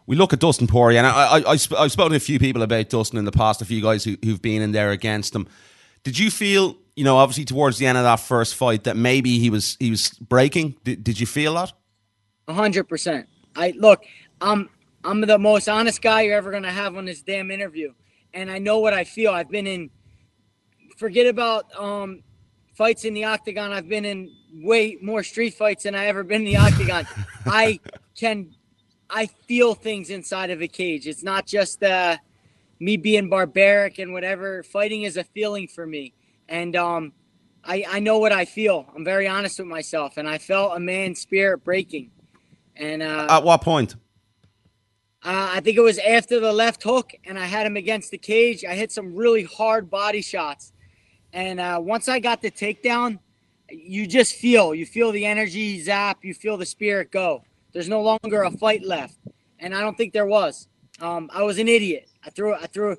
We 0.05 0.15
look 0.15 0.33
at 0.33 0.39
Dustin 0.39 0.67
Poirier, 0.67 0.99
and 0.99 1.07
I, 1.07 1.11
I, 1.11 1.37
I, 1.39 1.51
I've 1.53 1.91
spoken 1.91 2.11
to 2.11 2.17
a 2.17 2.19
few 2.19 2.39
people 2.39 2.61
about 2.61 2.89
Dustin 2.89 3.17
in 3.17 3.25
the 3.25 3.31
past, 3.31 3.61
a 3.61 3.65
few 3.65 3.81
guys 3.81 4.03
who, 4.03 4.17
who've 4.23 4.41
been 4.41 4.61
in 4.61 4.71
there 4.71 4.91
against 4.91 5.33
him. 5.33 5.47
Did 6.03 6.19
you 6.19 6.29
feel, 6.29 6.75
you 6.95 7.03
know, 7.03 7.17
obviously 7.17 7.45
towards 7.45 7.77
the 7.77 7.87
end 7.87 7.97
of 7.97 8.03
that 8.03 8.17
first 8.17 8.55
fight, 8.55 8.83
that 8.83 8.97
maybe 8.97 9.39
he 9.39 9.49
was 9.49 9.77
he 9.79 9.89
was 9.89 10.09
breaking? 10.09 10.75
Did, 10.83 11.03
did 11.03 11.19
you 11.19 11.25
feel 11.25 11.53
that? 11.55 11.71
hundred 12.49 12.85
percent. 12.85 13.29
I 13.55 13.73
look. 13.77 14.03
I'm 14.41 14.69
I'm 15.05 15.21
the 15.21 15.37
most 15.39 15.69
honest 15.69 16.01
guy 16.01 16.23
you're 16.23 16.35
ever 16.35 16.51
gonna 16.51 16.71
have 16.71 16.97
on 16.97 17.05
this 17.05 17.21
damn 17.21 17.51
interview, 17.51 17.93
and 18.33 18.51
I 18.51 18.59
know 18.59 18.79
what 18.79 18.93
I 18.93 19.05
feel. 19.05 19.31
I've 19.31 19.49
been 19.49 19.67
in. 19.67 19.89
Forget 20.97 21.27
about 21.27 21.65
um, 21.79 22.21
fights 22.75 23.05
in 23.05 23.13
the 23.13 23.23
octagon. 23.23 23.71
I've 23.71 23.87
been 23.87 24.05
in 24.05 24.31
way 24.53 24.97
more 25.01 25.23
street 25.23 25.53
fights 25.53 25.83
than 25.83 25.95
I 25.95 26.05
ever 26.07 26.23
been 26.23 26.41
in 26.41 26.45
the 26.45 26.57
octagon. 26.57 27.07
I 27.45 27.79
can, 28.15 28.53
I 29.13 29.27
feel 29.47 29.75
things 29.75 30.09
inside 30.09 30.49
of 30.49 30.61
a 30.61 30.67
cage. 30.67 31.07
It's 31.07 31.23
not 31.23 31.45
just 31.45 31.83
uh, 31.83 32.17
me 32.79 32.97
being 32.97 33.29
barbaric 33.29 33.99
and 33.99 34.11
whatever. 34.11 34.63
Fighting 34.63 35.03
is 35.03 35.17
a 35.17 35.23
feeling 35.23 35.67
for 35.67 35.85
me, 35.85 36.13
and 36.49 36.75
um, 36.75 37.13
I 37.63 37.85
I 37.87 37.99
know 37.99 38.17
what 38.17 38.31
I 38.31 38.45
feel. 38.45 38.91
I'm 38.95 39.05
very 39.05 39.27
honest 39.27 39.59
with 39.59 39.67
myself, 39.67 40.17
and 40.17 40.27
I 40.27 40.39
felt 40.39 40.75
a 40.75 40.79
man's 40.79 41.21
spirit 41.21 41.63
breaking. 41.63 42.09
And 42.75 43.03
uh, 43.03 43.27
at 43.29 43.43
what 43.43 43.61
point? 43.61 43.95
Uh, 45.23 45.51
I 45.53 45.59
think 45.59 45.77
it 45.77 45.81
was 45.81 45.99
after 45.99 46.39
the 46.39 46.51
left 46.51 46.81
hook, 46.81 47.13
and 47.23 47.37
I 47.37 47.45
had 47.45 47.67
him 47.67 47.77
against 47.77 48.09
the 48.09 48.17
cage. 48.17 48.65
I 48.65 48.73
hit 48.73 48.91
some 48.91 49.15
really 49.15 49.43
hard 49.43 49.91
body 49.91 50.23
shots, 50.23 50.73
and 51.31 51.59
uh, 51.59 51.79
once 51.79 52.09
I 52.09 52.19
got 52.19 52.41
the 52.41 52.49
takedown, 52.49 53.19
you 53.69 54.07
just 54.07 54.33
feel 54.33 54.73
you 54.73 54.87
feel 54.87 55.11
the 55.11 55.27
energy 55.27 55.79
zap, 55.81 56.25
you 56.25 56.33
feel 56.33 56.57
the 56.57 56.65
spirit 56.65 57.11
go. 57.11 57.43
There's 57.73 57.89
no 57.89 58.01
longer 58.01 58.43
a 58.43 58.51
fight 58.51 58.83
left, 58.85 59.17
and 59.59 59.75
I 59.75 59.81
don't 59.81 59.97
think 59.97 60.13
there 60.13 60.27
was. 60.27 60.67
Um, 61.01 61.29
I 61.33 61.43
was 61.43 61.57
an 61.57 61.67
idiot. 61.67 62.07
I 62.23 62.29
threw. 62.29 62.53
I 62.53 62.67
threw. 62.67 62.95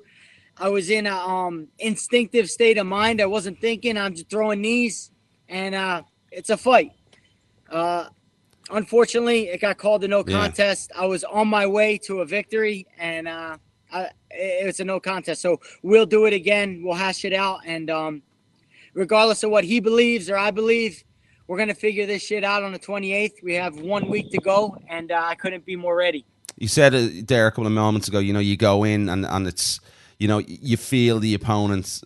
I 0.57 0.69
was 0.69 0.89
in 0.89 1.07
a 1.07 1.15
um, 1.15 1.67
instinctive 1.79 2.49
state 2.49 2.77
of 2.77 2.85
mind. 2.85 3.21
I 3.21 3.25
wasn't 3.25 3.59
thinking. 3.59 3.97
I'm 3.97 4.13
just 4.13 4.29
throwing 4.29 4.61
knees, 4.61 5.11
and 5.49 5.73
uh, 5.73 6.03
it's 6.31 6.49
a 6.49 6.57
fight. 6.57 6.91
Uh, 7.69 8.05
unfortunately, 8.69 9.47
it 9.47 9.61
got 9.61 9.77
called 9.77 10.03
a 10.03 10.07
no 10.07 10.23
contest. 10.23 10.91
Yeah. 10.93 11.03
I 11.03 11.05
was 11.05 11.23
on 11.23 11.47
my 11.47 11.65
way 11.65 11.97
to 11.99 12.19
a 12.19 12.25
victory, 12.25 12.85
and 12.97 13.27
uh, 13.27 13.57
I, 13.91 14.09
it's 14.29 14.79
a 14.81 14.85
no 14.85 14.99
contest. 14.99 15.41
So 15.41 15.59
we'll 15.83 16.05
do 16.05 16.25
it 16.25 16.33
again. 16.33 16.81
We'll 16.83 16.95
hash 16.95 17.25
it 17.25 17.33
out, 17.33 17.61
and 17.65 17.89
um, 17.89 18.21
regardless 18.93 19.43
of 19.43 19.51
what 19.51 19.63
he 19.63 19.79
believes 19.79 20.29
or 20.29 20.37
I 20.37 20.51
believe, 20.51 21.03
we're 21.47 21.57
gonna 21.57 21.75
figure 21.75 22.05
this 22.05 22.23
shit 22.23 22.43
out 22.43 22.63
on 22.63 22.71
the 22.71 22.79
28th. 22.79 23.43
We 23.43 23.53
have 23.55 23.79
one 23.79 24.09
week 24.09 24.31
to 24.31 24.39
go, 24.39 24.77
and 24.87 25.11
uh, 25.11 25.21
I 25.23 25.35
couldn't 25.35 25.65
be 25.65 25.75
more 25.75 25.95
ready. 25.95 26.25
You 26.57 26.67
said 26.67 26.93
there 27.27 27.47
a 27.47 27.51
couple 27.51 27.67
of 27.67 27.73
moments 27.73 28.07
ago. 28.07 28.19
You 28.19 28.33
know, 28.33 28.39
you 28.39 28.57
go 28.57 28.83
in 28.83 29.09
and 29.09 29.25
and 29.25 29.47
it's 29.47 29.79
you 30.19 30.27
know 30.27 30.39
you 30.39 30.77
feel 30.77 31.19
the 31.19 31.33
opponents 31.33 32.03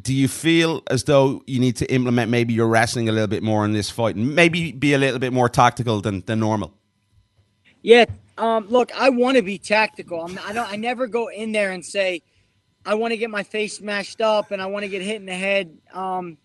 do 0.00 0.14
you 0.14 0.28
feel 0.28 0.82
as 0.90 1.04
though 1.04 1.42
you 1.46 1.60
need 1.60 1.76
to 1.76 1.92
implement 1.92 2.30
maybe 2.30 2.52
your 2.52 2.68
wrestling 2.68 3.08
a 3.08 3.12
little 3.12 3.28
bit 3.28 3.42
more 3.42 3.64
in 3.64 3.72
this 3.72 3.90
fight 3.90 4.16
and 4.16 4.34
maybe 4.34 4.72
be 4.72 4.94
a 4.94 4.98
little 4.98 5.18
bit 5.18 5.32
more 5.32 5.48
tactical 5.48 6.00
than, 6.00 6.22
than 6.26 6.40
normal? 6.40 6.74
Yeah. 7.82 8.06
Um, 8.36 8.66
look, 8.68 8.92
I 8.98 9.10
want 9.10 9.36
to 9.36 9.42
be 9.42 9.58
tactical. 9.58 10.22
I'm, 10.22 10.38
I 10.44 10.52
don't. 10.52 10.70
I 10.70 10.76
never 10.76 11.06
go 11.06 11.28
in 11.28 11.52
there 11.52 11.70
and 11.70 11.84
say, 11.84 12.22
I 12.84 12.94
want 12.94 13.12
to 13.12 13.16
get 13.16 13.30
my 13.30 13.42
face 13.42 13.78
smashed 13.78 14.20
up 14.20 14.50
and 14.50 14.60
I 14.60 14.66
want 14.66 14.84
to 14.84 14.88
get 14.88 15.02
hit 15.02 15.16
in 15.16 15.26
the 15.26 15.34
head. 15.34 15.76
Um, 15.92 16.38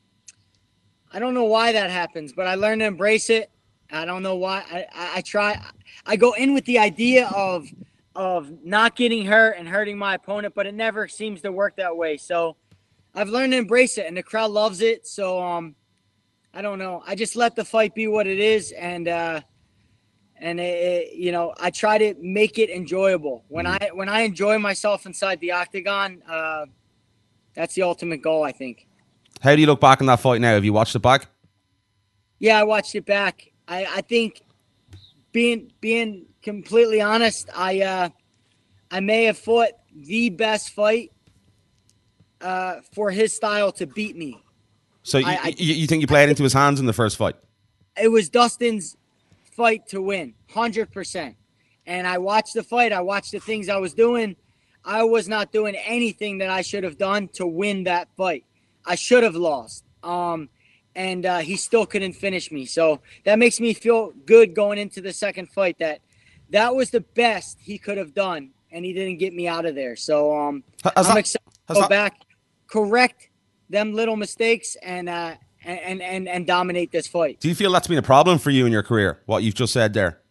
I 1.11 1.19
don't 1.19 1.33
know 1.33 1.45
why 1.45 1.71
that 1.71 1.89
happens, 1.89 2.33
but 2.33 2.47
I 2.47 2.55
learned 2.55 2.81
to 2.81 2.85
embrace 2.85 3.29
it. 3.29 3.49
I 3.91 4.05
don't 4.05 4.21
know 4.21 4.35
why. 4.35 4.63
I, 4.71 4.85
I, 4.93 5.17
I 5.17 5.21
try. 5.21 5.59
I 6.05 6.15
go 6.15 6.33
in 6.33 6.53
with 6.53 6.65
the 6.65 6.79
idea 6.79 7.27
of 7.27 7.67
of 8.15 8.51
not 8.63 8.95
getting 8.95 9.25
hurt 9.25 9.55
and 9.57 9.67
hurting 9.67 9.97
my 9.97 10.15
opponent, 10.15 10.53
but 10.53 10.65
it 10.65 10.73
never 10.73 11.07
seems 11.07 11.41
to 11.41 11.51
work 11.51 11.77
that 11.77 11.95
way. 11.95 12.17
So 12.17 12.57
I've 13.15 13.29
learned 13.29 13.53
to 13.53 13.57
embrace 13.57 13.97
it, 13.97 14.05
and 14.05 14.15
the 14.15 14.23
crowd 14.23 14.51
loves 14.51 14.81
it. 14.81 15.07
So 15.07 15.41
um, 15.41 15.75
I 16.53 16.61
don't 16.61 16.79
know. 16.79 17.03
I 17.05 17.15
just 17.15 17.35
let 17.35 17.55
the 17.55 17.65
fight 17.65 17.95
be 17.95 18.07
what 18.07 18.27
it 18.27 18.39
is, 18.39 18.71
and 18.73 19.07
uh, 19.07 19.41
and 20.35 20.59
it, 20.59 20.63
it, 20.63 21.13
you 21.15 21.31
know, 21.31 21.53
I 21.59 21.71
try 21.71 21.97
to 21.97 22.13
make 22.19 22.59
it 22.59 22.69
enjoyable. 22.69 23.43
When 23.47 23.65
mm-hmm. 23.65 23.83
I 23.83 23.89
when 23.93 24.09
I 24.09 24.21
enjoy 24.21 24.59
myself 24.59 25.05
inside 25.05 25.39
the 25.39 25.53
octagon, 25.53 26.21
uh, 26.29 26.65
that's 27.55 27.73
the 27.73 27.81
ultimate 27.81 28.21
goal. 28.21 28.43
I 28.43 28.51
think. 28.51 28.88
How 29.39 29.55
do 29.55 29.61
you 29.61 29.67
look 29.67 29.79
back 29.81 30.01
on 30.01 30.07
that 30.07 30.19
fight 30.19 30.41
now? 30.41 30.53
Have 30.53 30.65
you 30.65 30.73
watched 30.73 30.95
it 30.95 30.99
back? 30.99 31.27
Yeah, 32.39 32.59
I 32.59 32.63
watched 32.63 32.95
it 32.95 33.05
back. 33.05 33.51
I, 33.67 33.85
I 33.85 34.01
think 34.01 34.41
being 35.31 35.71
being 35.81 36.25
completely 36.41 37.01
honest, 37.01 37.49
I 37.55 37.81
uh, 37.81 38.09
I 38.91 38.99
may 38.99 39.25
have 39.25 39.37
fought 39.37 39.69
the 39.95 40.29
best 40.29 40.71
fight 40.71 41.11
uh, 42.41 42.75
for 42.93 43.11
his 43.11 43.33
style 43.35 43.71
to 43.73 43.85
beat 43.85 44.15
me. 44.15 44.41
So 45.03 45.17
you, 45.17 45.25
I- 45.27 45.39
I- 45.43 45.55
you, 45.57 45.73
you 45.73 45.87
think 45.87 46.01
you 46.01 46.07
played 46.07 46.29
into 46.29 46.43
his 46.43 46.53
hands 46.53 46.79
in 46.79 46.85
the 46.85 46.93
first 46.93 47.17
fight? 47.17 47.35
It 48.01 48.07
was 48.09 48.29
Dustin's 48.29 48.95
fight 49.55 49.87
to 49.89 50.01
win, 50.01 50.33
hundred 50.51 50.91
percent. 50.91 51.35
And 51.85 52.05
I 52.07 52.17
watched 52.19 52.53
the 52.53 52.63
fight. 52.63 52.93
I 52.93 53.01
watched 53.01 53.31
the 53.31 53.39
things 53.39 53.67
I 53.67 53.77
was 53.77 53.93
doing. 53.93 54.35
I 54.85 55.03
was 55.03 55.27
not 55.27 55.51
doing 55.51 55.75
anything 55.75 56.37
that 56.37 56.49
I 56.49 56.61
should 56.61 56.83
have 56.83 56.97
done 56.97 57.27
to 57.29 57.45
win 57.47 57.83
that 57.85 58.07
fight. 58.15 58.45
I 58.89 58.95
should 58.95 59.23
have 59.23 59.35
lost. 59.35 59.85
Um, 60.03 60.49
and 60.95 61.25
uh, 61.25 61.37
he 61.37 61.55
still 61.55 61.85
couldn't 61.85 62.13
finish 62.13 62.51
me. 62.51 62.65
So 62.65 62.99
that 63.23 63.37
makes 63.39 63.59
me 63.61 63.73
feel 63.73 64.11
good 64.25 64.53
going 64.55 64.77
into 64.79 64.99
the 64.99 65.13
second 65.13 65.49
fight. 65.49 65.77
That 65.79 66.01
that 66.49 66.75
was 66.75 66.89
the 66.89 67.01
best 67.01 67.59
he 67.61 67.77
could 67.77 67.97
have 67.97 68.13
done, 68.13 68.49
and 68.71 68.83
he 68.83 68.91
didn't 68.91 69.17
get 69.19 69.33
me 69.33 69.47
out 69.47 69.65
of 69.65 69.75
there. 69.75 69.95
So 69.95 70.35
um, 70.37 70.63
Has 70.83 70.91
I'm 71.07 71.13
that- 71.13 71.17
excited 71.19 71.51
to 71.67 71.73
go 71.75 71.79
that- 71.81 71.89
back, 71.89 72.21
correct 72.67 73.29
them 73.69 73.93
little 73.93 74.15
mistakes, 74.15 74.75
and 74.81 75.07
uh, 75.07 75.35
and 75.63 76.01
and 76.01 76.27
and 76.27 76.47
dominate 76.47 76.91
this 76.91 77.05
fight. 77.07 77.39
Do 77.39 77.47
you 77.49 77.55
feel 77.55 77.71
that's 77.71 77.87
been 77.87 77.99
a 77.99 78.01
problem 78.15 78.39
for 78.39 78.49
you 78.49 78.65
in 78.65 78.71
your 78.71 78.83
career? 78.83 79.21
What 79.27 79.43
you've 79.43 79.53
just 79.53 79.71
said 79.73 79.93
there, 79.93 80.21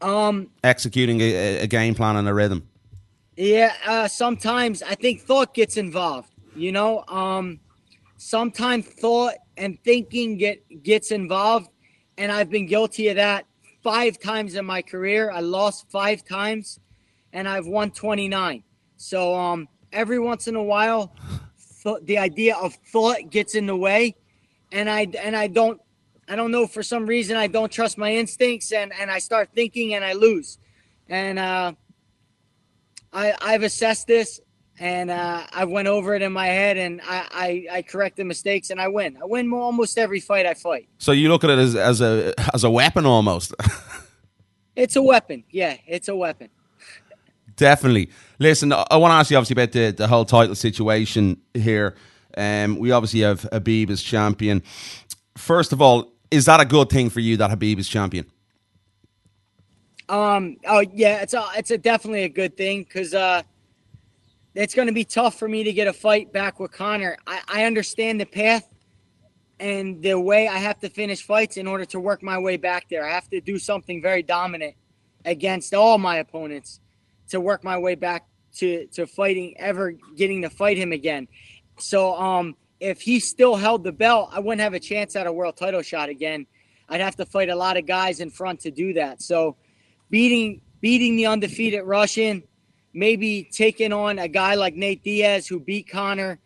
Um, 0.00 0.50
executing 0.62 1.20
a, 1.20 1.58
a 1.60 1.66
game 1.66 1.94
plan 1.96 2.14
and 2.16 2.28
a 2.28 2.34
rhythm. 2.34 2.68
Yeah, 3.36 3.72
uh, 3.86 4.08
sometimes 4.08 4.82
I 4.82 4.94
think 4.94 5.22
thought 5.22 5.54
gets 5.54 5.76
involved. 5.76 6.27
You 6.58 6.72
know, 6.72 7.04
um, 7.06 7.60
sometimes 8.16 8.84
thought 8.84 9.34
and 9.56 9.78
thinking 9.84 10.36
get 10.36 10.82
gets 10.82 11.12
involved, 11.12 11.68
and 12.16 12.32
I've 12.32 12.50
been 12.50 12.66
guilty 12.66 13.08
of 13.08 13.16
that 13.16 13.46
five 13.82 14.18
times 14.18 14.56
in 14.56 14.66
my 14.66 14.82
career. 14.82 15.30
I 15.30 15.40
lost 15.40 15.88
five 15.88 16.24
times, 16.24 16.80
and 17.32 17.48
I've 17.48 17.66
won 17.66 17.92
twenty 17.92 18.26
nine. 18.28 18.64
So 18.96 19.34
um, 19.36 19.68
every 19.92 20.18
once 20.18 20.48
in 20.48 20.56
a 20.56 20.62
while, 20.62 21.14
th- 21.84 22.02
the 22.02 22.18
idea 22.18 22.56
of 22.56 22.74
thought 22.74 23.30
gets 23.30 23.54
in 23.54 23.66
the 23.66 23.76
way, 23.76 24.16
and 24.72 24.90
I 24.90 25.06
and 25.20 25.36
I 25.36 25.46
don't 25.46 25.80
I 26.28 26.34
don't 26.34 26.50
know 26.50 26.66
for 26.66 26.82
some 26.82 27.06
reason 27.06 27.36
I 27.36 27.46
don't 27.46 27.70
trust 27.70 27.98
my 27.98 28.12
instincts, 28.12 28.72
and 28.72 28.92
and 29.00 29.12
I 29.12 29.20
start 29.20 29.50
thinking 29.54 29.94
and 29.94 30.04
I 30.04 30.14
lose, 30.14 30.58
and 31.08 31.38
uh, 31.38 31.72
I, 33.12 33.34
I've 33.40 33.62
assessed 33.62 34.08
this 34.08 34.40
and 34.80 35.10
uh, 35.10 35.46
I 35.52 35.64
went 35.64 35.88
over 35.88 36.14
it 36.14 36.22
in 36.22 36.32
my 36.32 36.46
head 36.46 36.76
and 36.76 37.00
I, 37.02 37.66
I, 37.70 37.76
I 37.78 37.82
correct 37.82 38.16
the 38.16 38.24
mistakes 38.24 38.70
and 38.70 38.80
I 38.80 38.88
win. 38.88 39.18
I 39.20 39.24
win 39.24 39.52
almost 39.52 39.98
every 39.98 40.20
fight 40.20 40.46
I 40.46 40.54
fight. 40.54 40.88
So 40.98 41.12
you 41.12 41.28
look 41.28 41.44
at 41.44 41.50
it 41.50 41.58
as, 41.58 41.74
as 41.74 42.00
a 42.00 42.34
as 42.54 42.64
a 42.64 42.70
weapon 42.70 43.06
almost. 43.06 43.54
It's 44.78 44.94
a 44.94 45.02
weapon. 45.02 45.42
Yeah, 45.50 45.76
it's 45.88 46.06
a 46.06 46.14
weapon. 46.14 46.50
Definitely. 47.56 48.10
Listen, 48.38 48.72
I 48.72 48.96
want 48.96 49.10
to 49.10 49.16
ask 49.16 49.28
you 49.28 49.36
obviously 49.36 49.60
about 49.60 49.72
the, 49.72 49.90
the 49.90 50.06
whole 50.06 50.24
title 50.24 50.54
situation 50.54 51.38
here. 51.52 51.96
Um, 52.36 52.78
we 52.78 52.92
obviously 52.92 53.20
have 53.20 53.40
Khabib 53.40 53.90
as 53.90 54.00
champion. 54.00 54.62
First 55.36 55.72
of 55.72 55.82
all, 55.82 56.12
is 56.30 56.44
that 56.44 56.60
a 56.60 56.64
good 56.64 56.90
thing 56.90 57.10
for 57.10 57.18
you 57.18 57.36
that 57.38 57.50
Khabib 57.50 57.80
is 57.80 57.88
champion? 57.88 58.26
Um. 60.08 60.58
Oh 60.64 60.84
yeah. 60.92 61.22
It's 61.22 61.34
a. 61.34 61.44
It's 61.56 61.72
a 61.72 61.78
definitely 61.78 62.22
a 62.22 62.28
good 62.28 62.56
thing 62.56 62.84
because 62.84 63.14
uh, 63.14 63.42
it's 64.58 64.74
going 64.74 64.88
to 64.88 64.94
be 64.94 65.04
tough 65.04 65.38
for 65.38 65.46
me 65.46 65.62
to 65.62 65.72
get 65.72 65.86
a 65.86 65.92
fight 65.92 66.32
back 66.32 66.58
with 66.58 66.72
Conor. 66.72 67.16
I, 67.28 67.40
I 67.46 67.64
understand 67.64 68.20
the 68.20 68.26
path 68.26 68.68
and 69.60 70.02
the 70.02 70.18
way 70.18 70.48
I 70.48 70.58
have 70.58 70.80
to 70.80 70.88
finish 70.88 71.22
fights 71.22 71.56
in 71.56 71.68
order 71.68 71.84
to 71.86 72.00
work 72.00 72.24
my 72.24 72.38
way 72.38 72.56
back 72.56 72.88
there. 72.90 73.06
I 73.06 73.12
have 73.12 73.28
to 73.30 73.40
do 73.40 73.60
something 73.60 74.02
very 74.02 74.24
dominant 74.24 74.74
against 75.24 75.74
all 75.74 75.96
my 75.96 76.16
opponents 76.16 76.80
to 77.28 77.40
work 77.40 77.62
my 77.62 77.78
way 77.78 77.94
back 77.94 78.26
to 78.56 78.86
to 78.88 79.06
fighting 79.06 79.54
ever 79.58 79.92
getting 80.16 80.42
to 80.42 80.50
fight 80.50 80.76
him 80.76 80.90
again. 80.90 81.28
So 81.78 82.16
um, 82.16 82.56
if 82.80 83.00
he 83.00 83.20
still 83.20 83.54
held 83.54 83.84
the 83.84 83.92
belt, 83.92 84.30
I 84.32 84.40
wouldn't 84.40 84.60
have 84.60 84.74
a 84.74 84.80
chance 84.80 85.14
at 85.14 85.28
a 85.28 85.32
world 85.32 85.56
title 85.56 85.82
shot 85.82 86.08
again. 86.08 86.48
I'd 86.88 87.00
have 87.00 87.14
to 87.16 87.26
fight 87.26 87.48
a 87.48 87.54
lot 87.54 87.76
of 87.76 87.86
guys 87.86 88.18
in 88.18 88.30
front 88.30 88.60
to 88.60 88.72
do 88.72 88.94
that. 88.94 89.22
So 89.22 89.56
beating 90.10 90.62
beating 90.80 91.14
the 91.14 91.26
undefeated 91.26 91.84
Russian, 91.84 92.42
maybe 92.92 93.48
taking 93.50 93.92
on 93.92 94.18
a 94.18 94.28
guy 94.28 94.54
like 94.54 94.74
Nate 94.74 95.02
Diaz 95.02 95.46
who 95.46 95.60
beat 95.60 95.88
Conor, 95.88 96.38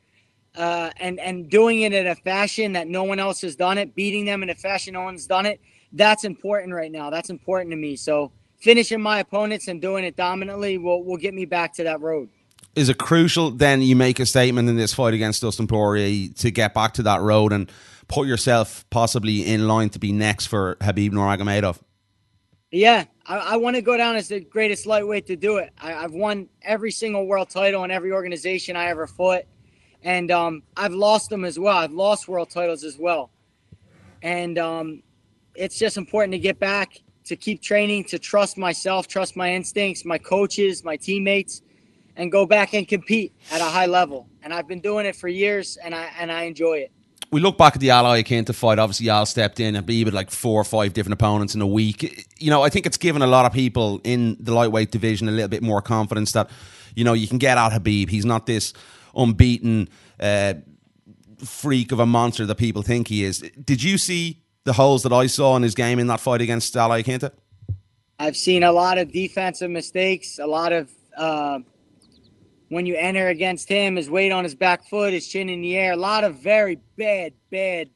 uh, 0.57 0.91
and 0.99 1.19
and 1.19 1.49
doing 1.49 1.83
it 1.83 1.93
in 1.93 2.07
a 2.07 2.15
fashion 2.15 2.73
that 2.73 2.89
no 2.89 3.05
one 3.05 3.19
else 3.19 3.41
has 3.41 3.57
done 3.57 3.79
it, 3.79 3.95
beating 3.95 4.25
them 4.25 4.43
in 4.43 4.51
a 4.51 4.55
fashion 4.55 4.95
no 4.95 5.03
one's 5.03 5.27
done 5.27 5.47
it. 5.47 5.61
That's 5.93 6.25
important 6.25 6.73
right 6.75 6.91
now. 6.91 7.11
That's 7.11 7.31
important 7.31 7.71
to 7.71 7.77
me. 7.77 7.97
So 7.97 8.33
finishing 8.59 9.01
my 9.01 9.19
opponents 9.19 9.69
and 9.69 9.81
doing 9.81 10.05
it 10.05 10.17
dominantly 10.17 10.79
will 10.79 11.03
will 11.05 11.17
get 11.17 11.35
me 11.35 11.45
back 11.45 11.75
to 11.75 11.85
that 11.85 12.01
road. 12.01 12.29
Is 12.75 12.89
it 12.89 12.99
crucial 12.99 13.51
then 13.51 13.83
you 13.83 13.97
make 13.97 14.19
a 14.19 14.27
statement 14.27 14.69
in 14.69 14.77
this 14.77 14.95
fight 14.95 15.15
against 15.15 15.43
Dustin 15.43 15.67
Poirier 15.67 16.29
to 16.39 16.51
get 16.51 16.73
back 16.73 16.95
to 16.95 17.03
that 17.03 17.21
road 17.21 17.53
and 17.53 17.71
put 18.09 18.27
yourself 18.27 18.85
possibly 18.91 19.45
in 19.45 19.69
line 19.69 19.91
to 19.91 19.99
be 19.99 20.13
next 20.13 20.47
for 20.47 20.77
Khabib 20.77 21.11
Nurmagomedov? 21.11 21.79
Yeah, 22.73 23.05
I, 23.27 23.37
I 23.37 23.57
want 23.57 23.77
to 23.77 23.83
go 23.83 23.99
down 23.99 24.17
as 24.17 24.29
the 24.29 24.41
greatest 24.41 24.87
lightweight 24.87 25.27
to 25.27 25.37
do 25.37 25.59
it. 25.59 25.71
I, 25.79 25.93
I've 25.93 26.13
won 26.13 26.49
every 26.63 26.91
single 26.91 27.27
world 27.27 27.51
title 27.51 27.85
in 27.85 27.91
every 27.91 28.13
organization 28.13 28.77
I 28.77 28.87
ever 28.87 29.07
fought, 29.07 29.43
and 30.03 30.31
um, 30.31 30.63
I've 30.75 30.95
lost 30.95 31.29
them 31.29 31.45
as 31.45 31.59
well. 31.59 31.77
I've 31.77 31.93
lost 31.93 32.29
world 32.29 32.49
titles 32.49 32.83
as 32.83 32.97
well, 32.99 33.31
and 34.23 34.59
um, 34.59 35.03
it's 35.55 35.79
just 35.79 35.99
important 35.99 36.33
to 36.33 36.39
get 36.39 36.59
back, 36.59 37.03
to 37.25 37.37
keep 37.37 37.61
training, 37.61 38.05
to 38.05 38.19
trust 38.19 38.57
myself, 38.57 39.07
trust 39.07 39.37
my 39.37 39.53
instincts, 39.53 40.07
my 40.07 40.17
coaches, 40.17 40.83
my 40.83 40.97
teammates, 40.97 41.61
and 42.17 42.33
go 42.33 42.47
back 42.47 42.73
and 42.73 42.89
compete 42.89 43.35
at 43.51 43.61
a 43.61 43.65
high 43.65 43.87
level. 43.87 44.31
And 44.43 44.53
I've 44.53 44.67
been 44.67 44.81
doing 44.81 45.05
it 45.05 45.15
for 45.15 45.29
years, 45.29 45.77
and 45.77 45.95
I 45.95 46.11
and 46.19 46.33
I 46.33 46.45
enjoy 46.45 46.79
it. 46.79 46.93
We 47.33 47.41
look 47.41 47.57
back 47.57 47.75
at 47.75 47.81
the 47.81 47.89
Al 47.89 48.05
Iaquinta 48.05 48.55
fight. 48.55 48.79
Obviously, 48.79 49.09
Al 49.09 49.25
stepped 49.25 49.59
in. 49.59 49.75
and 49.75 49.89
had 49.89 50.13
like 50.13 50.31
four 50.31 50.61
or 50.61 50.65
five 50.65 50.93
different 50.93 51.15
opponents 51.15 51.55
in 51.55 51.63
a 51.63 51.67
week. 51.67 52.29
You 52.39 52.51
know, 52.51 52.63
I 52.63 52.69
think 52.69 52.85
it's 52.85 52.99
given 52.99 53.23
a 53.23 53.27
lot 53.27 53.47
of 53.47 53.55
people 53.55 54.03
in 54.05 54.37
the 54.39 54.53
lightweight 54.53 54.91
division 54.91 55.29
a 55.29 55.33
little 55.33 55.49
bit 55.49 55.63
more 55.63 55.81
confidence 55.81 56.33
that 56.33 56.51
you 56.95 57.05
know 57.05 57.15
you 57.15 57.27
can 57.27 57.39
get 57.39 57.57
out 57.57 57.73
Khabib. 57.73 58.11
He's 58.11 58.27
not 58.27 58.45
this 58.45 58.75
unbeaten 59.17 59.89
uh, 60.21 60.55
freak 61.43 61.91
of 61.91 62.01
a 62.01 62.07
monster 62.07 62.45
that 62.45 62.57
people 62.57 62.83
think 62.83 63.09
he 63.09 63.25
is. 63.25 63.39
Did 63.65 63.83
you 63.83 63.97
see 63.97 64.43
the 64.65 64.75
holes 64.75 65.03
that 65.03 65.13
I 65.13 65.27
saw 65.27 65.57
in 65.57 65.63
his 65.63 65.75
game 65.75 65.99
in 65.99 66.09
that 66.09 66.21
fight 66.21 66.43
against 66.43 66.77
Al 66.77 66.91
Iaquinta? 66.91 67.33
I've 68.19 68.37
seen 68.37 68.63
a 68.63 68.73
lot 68.73 68.99
of 68.99 69.11
defensive 69.11 69.71
mistakes, 69.71 70.39
a 70.39 70.47
lot 70.47 70.73
of 70.73 70.91
uh, 71.17 71.61
when 72.73 72.87
you 72.87 72.97
enter 72.97 73.29
against 73.29 73.69
him, 73.69 73.97
his 73.97 74.09
weight 74.09 74.33
on 74.33 74.45
his 74.45 74.55
back 74.55 74.89
foot, 74.89 75.13
his 75.13 75.29
chin 75.29 75.51
in 75.51 75.61
the 75.61 75.77
air, 75.77 75.93
a 75.93 75.97
lot 75.97 76.25
of 76.25 76.37
very 76.37 76.79
bad, 76.97 77.35
bad 77.51 77.91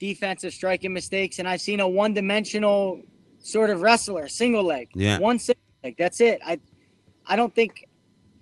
defensive 0.00 0.52
striking 0.52 0.92
mistakes. 0.92 1.38
And 1.38 1.46
I've 1.46 1.60
seen 1.60 1.78
a 1.78 1.86
one 1.86 2.12
dimensional 2.12 3.00
sort 3.38 3.70
of 3.70 3.80
wrestler, 3.80 4.26
single 4.26 4.64
leg. 4.64 4.88
Yeah. 4.96 5.20
One 5.20 5.38
single 5.38 5.62
leg. 5.84 5.94
That's 5.96 6.20
it. 6.20 6.40
I 6.44 6.58
I 7.28 7.36
don't 7.36 7.54
think 7.54 7.88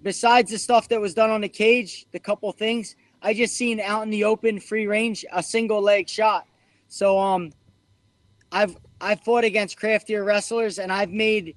besides 0.03 0.51
the 0.51 0.57
stuff 0.57 0.89
that 0.89 0.99
was 0.99 1.13
done 1.13 1.29
on 1.29 1.43
the 1.43 1.49
cage, 1.51 2.07
the 2.11 2.19
couple 2.19 2.51
things, 2.53 2.97
I 3.21 3.35
just 3.35 3.55
seen 3.55 3.81
out 3.81 4.03
in 4.03 4.09
the 4.09 4.25
open, 4.25 4.61
free 4.61 4.87
range, 4.87 5.27
a 5.31 5.43
single 5.43 5.83
leg 5.83 6.09
shot. 6.09 6.47
So 6.89 7.19
um 7.19 7.53
I've 8.51 8.79
I've 8.99 9.21
fought 9.21 9.45
against 9.45 9.77
craftier 9.77 10.25
wrestlers 10.25 10.79
and 10.79 10.91
I've 10.91 11.11
made 11.11 11.55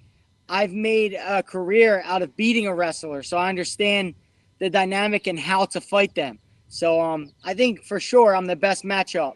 I've 0.49 0.73
made 0.73 1.13
a 1.13 1.41
career 1.43 2.01
out 2.05 2.21
of 2.21 2.35
beating 2.35 2.67
a 2.67 2.75
wrestler. 2.75 3.23
So 3.23 3.37
I 3.37 3.49
understand 3.49 4.15
the 4.59 4.69
dynamic 4.69 5.27
and 5.27 5.39
how 5.39 5.65
to 5.65 5.81
fight 5.81 6.15
them. 6.15 6.39
So 6.67 6.99
um 7.01 7.31
I 7.43 7.53
think 7.53 7.83
for 7.83 7.99
sure 7.99 8.35
I'm 8.35 8.45
the 8.45 8.55
best 8.55 8.83
matchup 8.83 9.33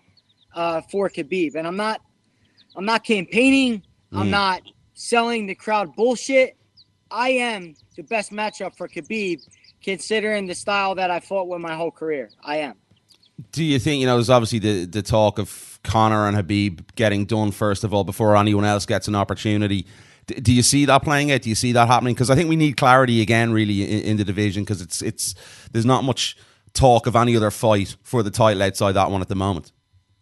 uh 0.53 0.81
for 0.91 1.09
Khabib. 1.09 1.55
And 1.55 1.67
I'm 1.67 1.77
not 1.77 2.01
I'm 2.75 2.85
not 2.85 3.03
campaigning, 3.03 3.83
I'm 4.13 4.27
Mm. 4.27 4.31
not 4.31 4.61
selling 4.93 5.45
the 5.47 5.55
crowd 5.55 5.95
bullshit. 5.95 6.55
I 7.11 7.29
am 7.29 7.75
the 7.95 8.03
best 8.03 8.31
matchup 8.31 8.75
for 8.75 8.87
Khabib 8.87 9.39
considering 9.81 10.47
the 10.47 10.55
style 10.55 10.95
that 10.95 11.09
I 11.11 11.19
fought 11.19 11.47
with 11.47 11.61
my 11.61 11.75
whole 11.75 11.91
career. 11.91 12.29
I 12.43 12.57
am. 12.57 12.75
Do 13.51 13.63
you 13.63 13.77
think, 13.79 14.01
you 14.01 14.07
know, 14.07 14.15
there's 14.15 14.29
obviously 14.31 14.59
the, 14.59 14.85
the 14.85 15.01
talk 15.03 15.37
of 15.37 15.79
Conor 15.83 16.27
and 16.27 16.35
Khabib 16.35 16.95
getting 16.95 17.25
done 17.25 17.51
first 17.51 17.83
of 17.83 17.93
all 17.93 18.03
before 18.03 18.35
anyone 18.35 18.65
else 18.65 18.85
gets 18.85 19.07
an 19.07 19.15
opportunity. 19.15 19.85
Do 20.27 20.53
you 20.53 20.61
see 20.61 20.85
that 20.85 21.03
playing 21.03 21.31
out? 21.31 21.41
Do 21.43 21.49
you 21.49 21.55
see 21.55 21.71
that 21.71 21.87
happening? 21.87 22.13
Because 22.13 22.29
I 22.29 22.35
think 22.35 22.49
we 22.49 22.57
need 22.57 22.75
clarity 22.75 23.21
again, 23.21 23.51
really, 23.53 23.83
in, 23.83 24.01
in 24.11 24.17
the 24.17 24.25
division 24.25 24.63
because 24.63 24.81
it's 24.81 25.01
it's 25.01 25.35
there's 25.71 25.85
not 25.85 26.03
much 26.03 26.35
talk 26.73 27.07
of 27.07 27.15
any 27.15 27.35
other 27.35 27.49
fight 27.49 27.95
for 28.03 28.21
the 28.23 28.29
title 28.29 28.61
outside 28.61 28.91
that 28.93 29.09
one 29.09 29.21
at 29.21 29.29
the 29.29 29.35
moment. 29.35 29.71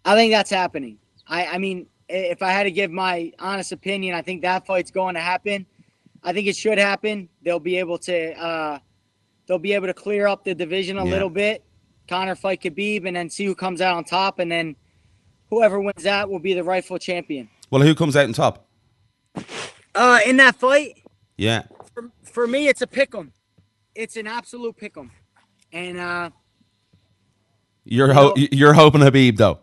I 0.06 0.14
think 0.16 0.32
that's 0.32 0.52
happening. 0.52 1.00
I, 1.28 1.48
I 1.48 1.58
mean, 1.58 1.88
if 2.08 2.44
I 2.44 2.52
had 2.52 2.64
to 2.64 2.72
give 2.72 2.92
my 2.92 3.32
honest 3.40 3.72
opinion, 3.72 4.14
I 4.16 4.22
think 4.22 4.44
that 4.44 4.68
fight's 4.68 4.92
going 4.92 5.16
to 5.16 5.22
happen. 5.22 5.66
I 6.24 6.34
think 6.34 6.48
it 6.48 6.56
should 6.56 6.78
happen. 6.78 7.28
They'll 7.42 7.60
be 7.60 7.78
able 7.78 7.98
to 8.00 8.40
uh, 8.40 8.80
they'll 9.48 9.58
be 9.60 9.74
able 9.74 9.88
to 9.88 9.94
clear 9.94 10.28
up 10.28 10.44
the 10.44 10.54
division 10.54 10.98
a 11.00 11.06
Yeah. 11.06 11.12
little 11.12 11.30
bit. 11.32 11.64
Conor 12.08 12.36
fight 12.36 12.62
Khabib, 12.62 13.08
and 13.08 13.16
then 13.16 13.32
see 13.32 13.46
who 13.46 13.56
comes 13.56 13.82
out 13.82 13.96
on 13.98 14.04
top, 14.04 14.38
and 14.38 14.52
then 14.52 14.76
whoever 15.50 15.80
wins 15.80 16.04
that 16.04 16.30
will 16.30 16.38
be 16.40 16.54
the 16.54 16.64
rightful 16.64 17.00
champion. 17.00 17.50
Well, 17.72 17.82
who 17.82 17.96
comes 17.96 18.16
out 18.16 18.26
on 18.26 18.34
top? 18.34 18.68
Uh, 19.96 20.20
in 20.26 20.38
that 20.38 20.56
fight, 20.58 21.02
Yeah. 21.38 21.64
for, 21.94 22.12
for 22.24 22.48
me, 22.48 22.68
it's 22.68 22.82
a 22.82 22.88
pick 22.88 23.16
'em. 23.16 23.32
It's 23.96 24.18
an 24.18 24.28
absolute 24.28 24.76
pick 24.76 24.98
'em, 24.98 25.10
and 25.72 25.98
uh, 25.98 26.30
You're 27.86 28.14
ho- 28.14 28.34
you're 28.36 28.74
hoping 28.74 29.02
Khabib 29.02 29.38
though. 29.38 29.60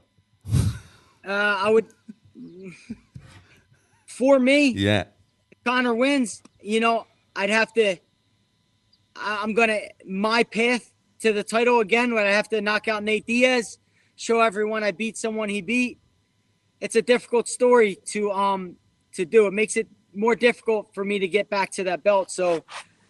uh, 1.27 1.31
I 1.65 1.71
would. 1.71 1.87
For 4.07 4.39
me, 4.39 4.69
Yeah. 4.71 5.05
Conor 5.65 5.95
wins, 5.95 6.43
you 6.61 6.81
know, 6.81 7.07
I'd 7.37 7.51
have 7.51 7.73
to. 7.75 7.97
I'm 9.17 9.53
gonna 9.55 9.81
my 10.07 10.43
path 10.45 10.91
to 11.21 11.33
the 11.33 11.45
title 11.45 11.81
again. 11.81 12.15
When 12.15 12.27
I 12.27 12.31
have 12.31 12.49
to 12.51 12.61
knock 12.61 12.89
out 12.89 13.03
Nate 13.03 13.27
Diaz, 13.27 13.79
show 14.17 14.41
everyone 14.41 14.83
I 14.83 14.93
beat 14.93 15.17
someone 15.19 15.49
he 15.51 15.61
beat. 15.61 15.99
It's 16.81 16.97
a 16.97 17.03
difficult 17.03 17.49
story 17.49 17.97
to 18.07 18.31
um 18.33 18.77
to 19.13 19.25
do. 19.25 19.47
It 19.47 19.53
makes 19.53 19.77
it 19.77 19.89
more 20.15 20.35
difficult 20.35 20.95
for 20.95 21.05
me 21.05 21.19
to 21.19 21.29
get 21.29 21.51
back 21.51 21.71
to 21.73 21.85
that 21.85 22.03
belt. 22.03 22.31
So, 22.31 22.65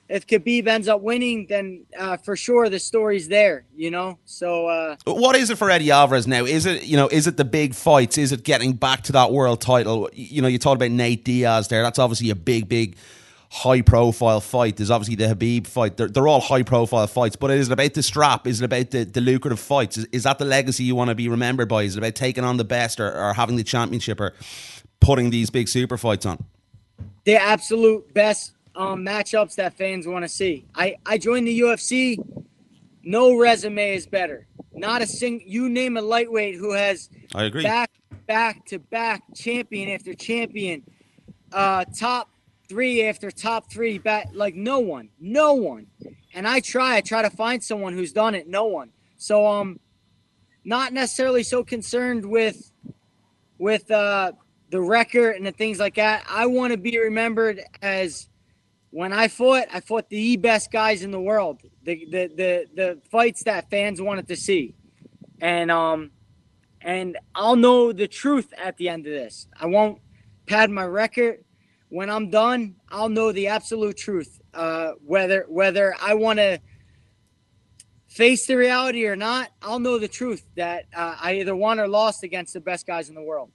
if 0.08 0.26
Khabib 0.26 0.66
ends 0.66 0.88
up 0.88 1.00
winning, 1.00 1.46
then 1.48 1.86
uh, 1.98 2.18
for 2.18 2.36
sure 2.36 2.68
the 2.68 2.78
story's 2.78 3.28
there. 3.28 3.64
You 3.74 3.90
know, 3.90 4.18
so. 4.24 4.66
uh 4.66 4.96
What 5.04 5.36
is 5.36 5.50
it 5.50 5.56
for 5.58 5.70
Eddie 5.70 5.90
Alvarez 5.90 6.26
now? 6.26 6.44
Is 6.44 6.66
it 6.66 6.84
you 6.84 6.96
know 6.96 7.08
is 7.08 7.26
it 7.26 7.36
the 7.36 7.44
big 7.44 7.74
fights? 7.74 8.18
Is 8.18 8.32
it 8.32 8.44
getting 8.44 8.74
back 8.74 9.02
to 9.04 9.12
that 9.12 9.32
world 9.32 9.60
title? 9.60 10.10
You 10.12 10.42
know, 10.42 10.48
you 10.48 10.58
talked 10.58 10.76
about 10.76 10.90
Nate 10.90 11.24
Diaz 11.24 11.68
there. 11.68 11.82
That's 11.82 11.98
obviously 11.98 12.30
a 12.30 12.34
big, 12.34 12.68
big, 12.68 12.96
high 13.50 13.82
profile 13.82 14.40
fight. 14.40 14.76
There's 14.76 14.90
obviously 14.90 15.14
the 15.14 15.34
Khabib 15.34 15.66
fight. 15.66 15.96
They're, 15.96 16.08
they're 16.08 16.28
all 16.28 16.40
high 16.40 16.62
profile 16.62 17.06
fights. 17.06 17.36
But 17.36 17.50
is 17.50 17.68
it 17.68 17.72
about 17.72 17.94
the 17.94 18.02
strap? 18.02 18.46
Is 18.46 18.60
it 18.60 18.64
about 18.64 18.90
the, 18.90 19.04
the 19.04 19.20
lucrative 19.20 19.60
fights? 19.60 19.98
Is, 19.98 20.06
is 20.12 20.22
that 20.24 20.38
the 20.38 20.44
legacy 20.46 20.84
you 20.84 20.94
want 20.94 21.08
to 21.08 21.14
be 21.14 21.28
remembered 21.28 21.68
by? 21.68 21.82
Is 21.82 21.96
it 21.96 21.98
about 21.98 22.14
taking 22.14 22.44
on 22.44 22.56
the 22.56 22.64
best 22.64 22.98
or, 22.98 23.12
or 23.12 23.34
having 23.34 23.56
the 23.56 23.64
championship 23.64 24.20
or 24.20 24.34
putting 25.00 25.30
these 25.30 25.50
big 25.50 25.68
super 25.68 25.98
fights 25.98 26.24
on? 26.26 26.44
The 27.24 27.36
absolute 27.36 28.12
best 28.14 28.52
um, 28.74 29.04
matchups 29.04 29.54
that 29.56 29.74
fans 29.74 30.06
want 30.06 30.24
to 30.24 30.28
see. 30.28 30.66
I, 30.74 30.96
I 31.06 31.18
joined 31.18 31.46
the 31.46 31.60
UFC. 31.60 32.18
No 33.04 33.36
resume 33.36 33.94
is 33.94 34.06
better. 34.06 34.46
Not 34.74 35.02
a 35.02 35.06
sing. 35.06 35.42
You 35.44 35.68
name 35.68 35.96
a 35.96 36.02
lightweight 36.02 36.56
who 36.56 36.72
has 36.72 37.10
I 37.34 37.44
agree. 37.44 37.62
back 37.62 37.90
back 38.26 38.64
to 38.66 38.78
back 38.78 39.22
champion 39.34 39.90
after 39.90 40.14
champion, 40.14 40.82
uh, 41.52 41.84
top 41.96 42.30
three 42.68 43.06
after 43.06 43.30
top 43.30 43.70
three. 43.70 43.98
Back 43.98 44.28
like 44.32 44.54
no 44.54 44.78
one, 44.78 45.10
no 45.20 45.54
one. 45.54 45.86
And 46.34 46.48
I 46.48 46.60
try. 46.60 46.96
I 46.96 47.00
try 47.02 47.22
to 47.22 47.30
find 47.30 47.62
someone 47.62 47.92
who's 47.92 48.12
done 48.12 48.34
it. 48.34 48.48
No 48.48 48.64
one. 48.64 48.90
So 49.18 49.46
um, 49.46 49.78
not 50.64 50.92
necessarily 50.92 51.42
so 51.42 51.62
concerned 51.62 52.24
with 52.24 52.72
with 53.58 53.90
uh 53.90 54.32
the 54.72 54.80
record 54.80 55.36
and 55.36 55.46
the 55.46 55.52
things 55.52 55.78
like 55.78 55.96
that. 55.96 56.24
I 56.28 56.46
want 56.46 56.72
to 56.72 56.78
be 56.78 56.98
remembered 56.98 57.60
as 57.82 58.28
when 58.88 59.12
I 59.12 59.28
fought, 59.28 59.66
I 59.72 59.80
fought 59.80 60.08
the 60.08 60.36
best 60.38 60.72
guys 60.72 61.02
in 61.02 61.10
the 61.10 61.20
world. 61.20 61.60
The 61.82 62.06
the 62.10 62.26
the, 62.34 62.66
the 62.74 63.02
fights 63.10 63.44
that 63.44 63.68
fans 63.70 64.00
wanted 64.00 64.26
to 64.28 64.36
see. 64.36 64.74
And 65.42 65.70
um 65.70 66.10
and 66.80 67.18
I'll 67.34 67.56
know 67.56 67.92
the 67.92 68.08
truth 68.08 68.52
at 68.56 68.78
the 68.78 68.88
end 68.88 69.06
of 69.06 69.12
this. 69.12 69.46
I 69.60 69.66
won't 69.66 70.00
pad 70.46 70.70
my 70.70 70.86
record. 70.86 71.44
When 71.90 72.08
I'm 72.08 72.30
done, 72.30 72.76
I'll 72.88 73.10
know 73.10 73.30
the 73.30 73.48
absolute 73.48 73.98
truth. 73.98 74.40
Uh, 74.54 74.92
whether 75.04 75.44
whether 75.48 75.94
I 76.00 76.14
want 76.14 76.38
to 76.38 76.60
face 78.08 78.46
the 78.46 78.56
reality 78.56 79.04
or 79.06 79.16
not, 79.16 79.50
I'll 79.60 79.78
know 79.78 79.98
the 79.98 80.08
truth 80.08 80.46
that 80.56 80.86
uh, 80.96 81.16
I 81.20 81.34
either 81.40 81.54
won 81.54 81.78
or 81.78 81.88
lost 81.88 82.22
against 82.22 82.54
the 82.54 82.60
best 82.60 82.86
guys 82.86 83.10
in 83.10 83.14
the 83.14 83.22
world. 83.22 83.50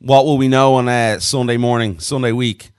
What 0.00 0.24
will 0.24 0.38
we 0.38 0.48
know 0.48 0.74
on 0.74 0.88
uh, 0.88 1.20
Sunday 1.20 1.56
morning, 1.56 2.00
Sunday 2.00 2.32
week? 2.32 2.70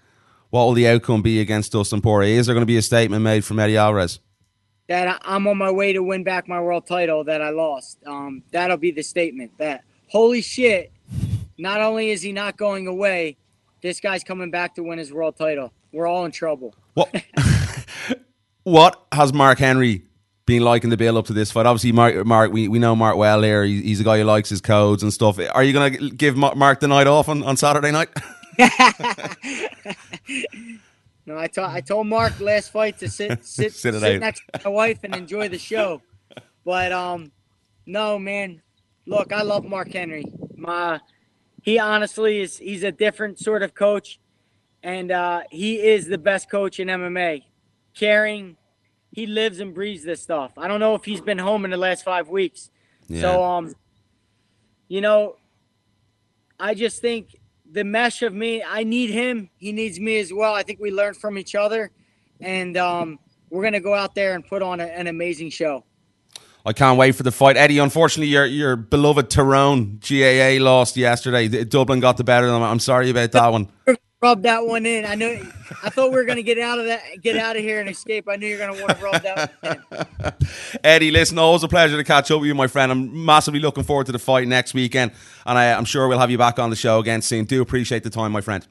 What 0.49 0.65
will 0.65 0.73
the 0.73 0.87
outcome 0.87 1.21
be 1.21 1.39
against 1.39 1.71
Dustin 1.71 2.01
Poirier? 2.01 2.39
Is 2.39 2.47
there 2.47 2.55
going 2.55 2.63
to 2.63 2.67
be 2.67 2.77
a 2.77 2.81
statement 2.81 3.21
made 3.23 3.45
from 3.45 3.59
Eddie 3.59 3.77
Alvarez? 3.77 4.19
that 4.91 5.21
I'm 5.23 5.47
on 5.47 5.57
my 5.57 5.71
way 5.71 5.93
to 5.93 6.03
win 6.03 6.23
back 6.23 6.49
my 6.49 6.59
world 6.59 6.85
title 6.85 7.23
that 7.23 7.41
I 7.41 7.49
lost. 7.49 7.99
Um, 8.05 8.43
that'll 8.51 8.75
be 8.75 8.91
the 8.91 9.03
statement 9.03 9.57
that 9.57 9.85
holy 10.09 10.41
shit, 10.41 10.91
not 11.57 11.79
only 11.79 12.09
is 12.09 12.21
he 12.21 12.33
not 12.33 12.57
going 12.57 12.87
away, 12.87 13.37
this 13.81 14.01
guy's 14.01 14.21
coming 14.21 14.51
back 14.51 14.75
to 14.75 14.83
win 14.83 14.99
his 14.99 15.13
world 15.13 15.37
title. 15.37 15.71
We're 15.93 16.07
all 16.07 16.25
in 16.25 16.31
trouble. 16.31 16.75
What 16.93 17.23
What 18.63 19.05
has 19.13 19.31
Mark 19.31 19.59
Henry 19.59 20.03
been 20.51 20.63
liking 20.63 20.89
the 20.89 20.97
build 20.97 21.17
up 21.17 21.25
to 21.27 21.33
this 21.33 21.51
fight? 21.51 21.65
Obviously, 21.65 21.91
Mark, 21.91 22.25
Mark 22.25 22.51
we, 22.51 22.67
we 22.67 22.79
know 22.79 22.95
Mark 22.95 23.17
well 23.17 23.41
here. 23.41 23.63
He, 23.63 23.81
he's 23.81 23.99
a 23.99 24.03
guy 24.03 24.19
who 24.19 24.25
likes 24.25 24.49
his 24.49 24.61
codes 24.61 25.03
and 25.03 25.13
stuff. 25.13 25.39
Are 25.53 25.63
you 25.63 25.73
going 25.73 25.93
to 25.93 26.09
give 26.09 26.35
Mark 26.35 26.79
the 26.79 26.87
night 26.87 27.07
off 27.07 27.29
on, 27.29 27.43
on 27.43 27.57
Saturday 27.57 27.91
night? 27.91 28.09
No, 31.25 31.37
I 31.37 31.47
told 31.47 31.69
I 31.69 31.81
told 31.81 32.07
Mark 32.07 32.39
last 32.39 32.71
fight 32.71 32.97
to 32.99 33.07
sit 33.07 33.31
sit, 33.45 33.73
Sit 33.73 33.93
sit, 33.93 34.19
next 34.19 34.41
to 34.53 34.61
my 34.65 34.69
wife 34.69 34.99
and 35.03 35.15
enjoy 35.15 35.49
the 35.49 35.57
show. 35.57 36.01
But 36.65 36.91
um, 36.91 37.31
no 37.85 38.17
man, 38.17 38.61
look, 39.05 39.31
I 39.31 39.43
love 39.43 39.63
Mark 39.63 39.91
Henry. 39.91 40.25
My 40.55 40.99
he 41.61 41.79
honestly 41.79 42.41
is 42.41 42.57
he's 42.57 42.83
a 42.83 42.91
different 42.91 43.39
sort 43.39 43.63
of 43.63 43.75
coach, 43.75 44.19
and 44.81 45.11
uh, 45.11 45.41
he 45.51 45.79
is 45.79 46.07
the 46.07 46.17
best 46.17 46.49
coach 46.49 46.79
in 46.79 46.87
MMA. 46.87 47.43
Caring, 47.93 48.57
he 49.11 49.25
lives 49.25 49.59
and 49.59 49.73
breathes 49.73 50.03
this 50.03 50.21
stuff. 50.21 50.53
I 50.57 50.67
don't 50.67 50.79
know 50.79 50.95
if 50.95 51.03
he's 51.03 51.21
been 51.21 51.37
home 51.37 51.65
in 51.65 51.71
the 51.71 51.77
last 51.77 52.03
five 52.03 52.29
weeks. 52.29 52.69
So 53.19 53.43
um, 53.43 53.75
you 54.87 55.01
know, 55.01 55.35
I 56.59 56.73
just 56.75 57.01
think 57.01 57.35
the 57.69 57.83
mesh 57.83 58.21
of 58.21 58.33
me, 58.33 58.63
I 58.63 58.83
need 58.83 59.09
him. 59.09 59.49
He 59.57 59.71
needs 59.71 59.99
me 59.99 60.19
as 60.19 60.31
well. 60.31 60.53
I 60.53 60.63
think 60.63 60.79
we 60.79 60.91
learn 60.91 61.13
from 61.13 61.37
each 61.37 61.55
other, 61.55 61.91
and 62.39 62.77
um, 62.77 63.19
we're 63.49 63.63
gonna 63.63 63.79
go 63.81 63.93
out 63.93 64.15
there 64.15 64.33
and 64.33 64.45
put 64.45 64.61
on 64.61 64.79
a, 64.79 64.85
an 64.85 65.07
amazing 65.07 65.49
show. 65.49 65.83
I 66.65 66.73
can't 66.73 66.97
wait 66.97 67.15
for 67.15 67.23
the 67.23 67.31
fight. 67.31 67.57
Eddie, 67.57 67.79
unfortunately, 67.79 68.27
your 68.27 68.45
your 68.45 68.75
beloved 68.75 69.29
Tyrone 69.29 69.99
GAA 69.99 70.63
lost 70.63 70.95
yesterday. 70.95 71.47
Dublin 71.63 71.99
got 71.99 72.17
the 72.17 72.23
better 72.23 72.47
of 72.47 72.53
them. 72.53 72.63
I'm 72.63 72.79
sorry 72.79 73.09
about 73.09 73.31
that 73.31 73.51
one. 73.51 73.69
Rub 74.21 74.43
that 74.43 74.67
one 74.67 74.85
in. 74.85 75.03
I 75.03 75.15
know. 75.15 75.41
I 75.83 75.89
thought 75.89 76.11
we 76.11 76.15
were 76.15 76.25
gonna 76.25 76.43
get 76.43 76.59
out 76.59 76.77
of 76.77 76.85
that, 76.85 77.01
get 77.21 77.37
out 77.37 77.55
of 77.55 77.63
here 77.63 77.79
and 77.79 77.89
escape. 77.89 78.27
I 78.29 78.35
knew 78.35 78.47
you're 78.47 78.59
gonna 78.59 78.79
want 78.79 78.99
to 78.99 79.03
rub 79.03 79.21
that. 79.23 79.51
One 79.61 79.99
in. 80.21 80.79
Eddie, 80.83 81.09
listen, 81.09 81.39
always 81.39 81.63
a 81.63 81.67
pleasure 81.67 81.97
to 81.97 82.03
catch 82.03 82.29
up 82.29 82.39
with 82.39 82.47
you, 82.47 82.53
my 82.53 82.67
friend. 82.67 82.91
I'm 82.91 83.25
massively 83.25 83.59
looking 83.59 83.83
forward 83.83 84.05
to 84.05 84.11
the 84.11 84.19
fight 84.19 84.47
next 84.47 84.75
weekend, 84.75 85.11
and 85.43 85.57
I, 85.57 85.73
I'm 85.73 85.85
sure 85.85 86.07
we'll 86.07 86.19
have 86.19 86.29
you 86.29 86.37
back 86.37 86.59
on 86.59 86.69
the 86.69 86.75
show 86.75 86.99
again 86.99 87.23
soon. 87.23 87.45
Do 87.45 87.63
appreciate 87.63 88.03
the 88.03 88.11
time, 88.11 88.31
my 88.31 88.41
friend. 88.41 88.67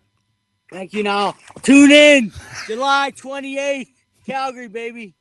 Thank 0.70 0.92
you. 0.92 1.02
Now 1.02 1.34
tune 1.62 1.90
in 1.90 2.32
July 2.68 3.12
28th, 3.16 3.88
Calgary, 4.26 4.68
baby. 4.68 5.14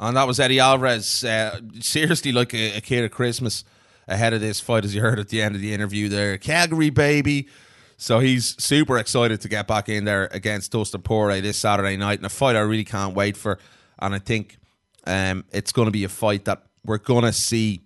And 0.00 0.16
that 0.16 0.26
was 0.26 0.40
Eddie 0.40 0.60
Alvarez. 0.60 1.22
Uh, 1.22 1.60
seriously, 1.80 2.32
like 2.32 2.54
a, 2.54 2.78
a 2.78 2.80
kid 2.80 3.04
at 3.04 3.10
Christmas 3.10 3.64
ahead 4.06 4.32
of 4.32 4.40
this 4.40 4.58
fight, 4.58 4.86
as 4.86 4.94
you 4.94 5.02
heard 5.02 5.18
at 5.18 5.28
the 5.28 5.42
end 5.42 5.54
of 5.54 5.60
the 5.60 5.74
interview 5.74 6.08
there. 6.08 6.38
Calgary, 6.38 6.88
baby. 6.88 7.48
So 8.00 8.20
he's 8.20 8.54
super 8.62 8.96
excited 8.96 9.40
to 9.40 9.48
get 9.48 9.66
back 9.66 9.88
in 9.88 10.04
there 10.04 10.28
against 10.30 10.70
Dustin 10.70 11.02
Poirier 11.02 11.40
this 11.40 11.58
Saturday 11.58 11.96
night. 11.96 12.20
And 12.20 12.26
a 12.26 12.28
fight 12.28 12.54
I 12.54 12.60
really 12.60 12.84
can't 12.84 13.12
wait 13.12 13.36
for. 13.36 13.58
And 13.98 14.14
I 14.14 14.20
think 14.20 14.56
um, 15.04 15.44
it's 15.50 15.72
going 15.72 15.86
to 15.86 15.92
be 15.92 16.04
a 16.04 16.08
fight 16.08 16.44
that 16.44 16.62
we're 16.84 16.98
going 16.98 17.24
to 17.24 17.32
see 17.32 17.80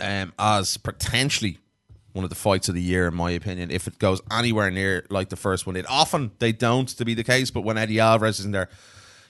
um, 0.00 0.32
as 0.36 0.76
potentially 0.76 1.58
one 2.12 2.24
of 2.24 2.28
the 2.30 2.36
fights 2.36 2.68
of 2.68 2.74
the 2.74 2.82
year, 2.82 3.06
in 3.06 3.14
my 3.14 3.30
opinion. 3.30 3.70
If 3.70 3.86
it 3.86 4.00
goes 4.00 4.20
anywhere 4.32 4.68
near 4.72 5.06
like 5.10 5.28
the 5.28 5.36
first 5.36 5.64
one, 5.64 5.76
it 5.76 5.86
often 5.88 6.32
they 6.40 6.50
don't 6.50 6.88
to 6.88 7.04
be 7.04 7.14
the 7.14 7.24
case. 7.24 7.52
But 7.52 7.60
when 7.60 7.78
Eddie 7.78 8.00
Alvarez 8.00 8.40
is 8.40 8.46
in 8.46 8.50
there, 8.50 8.68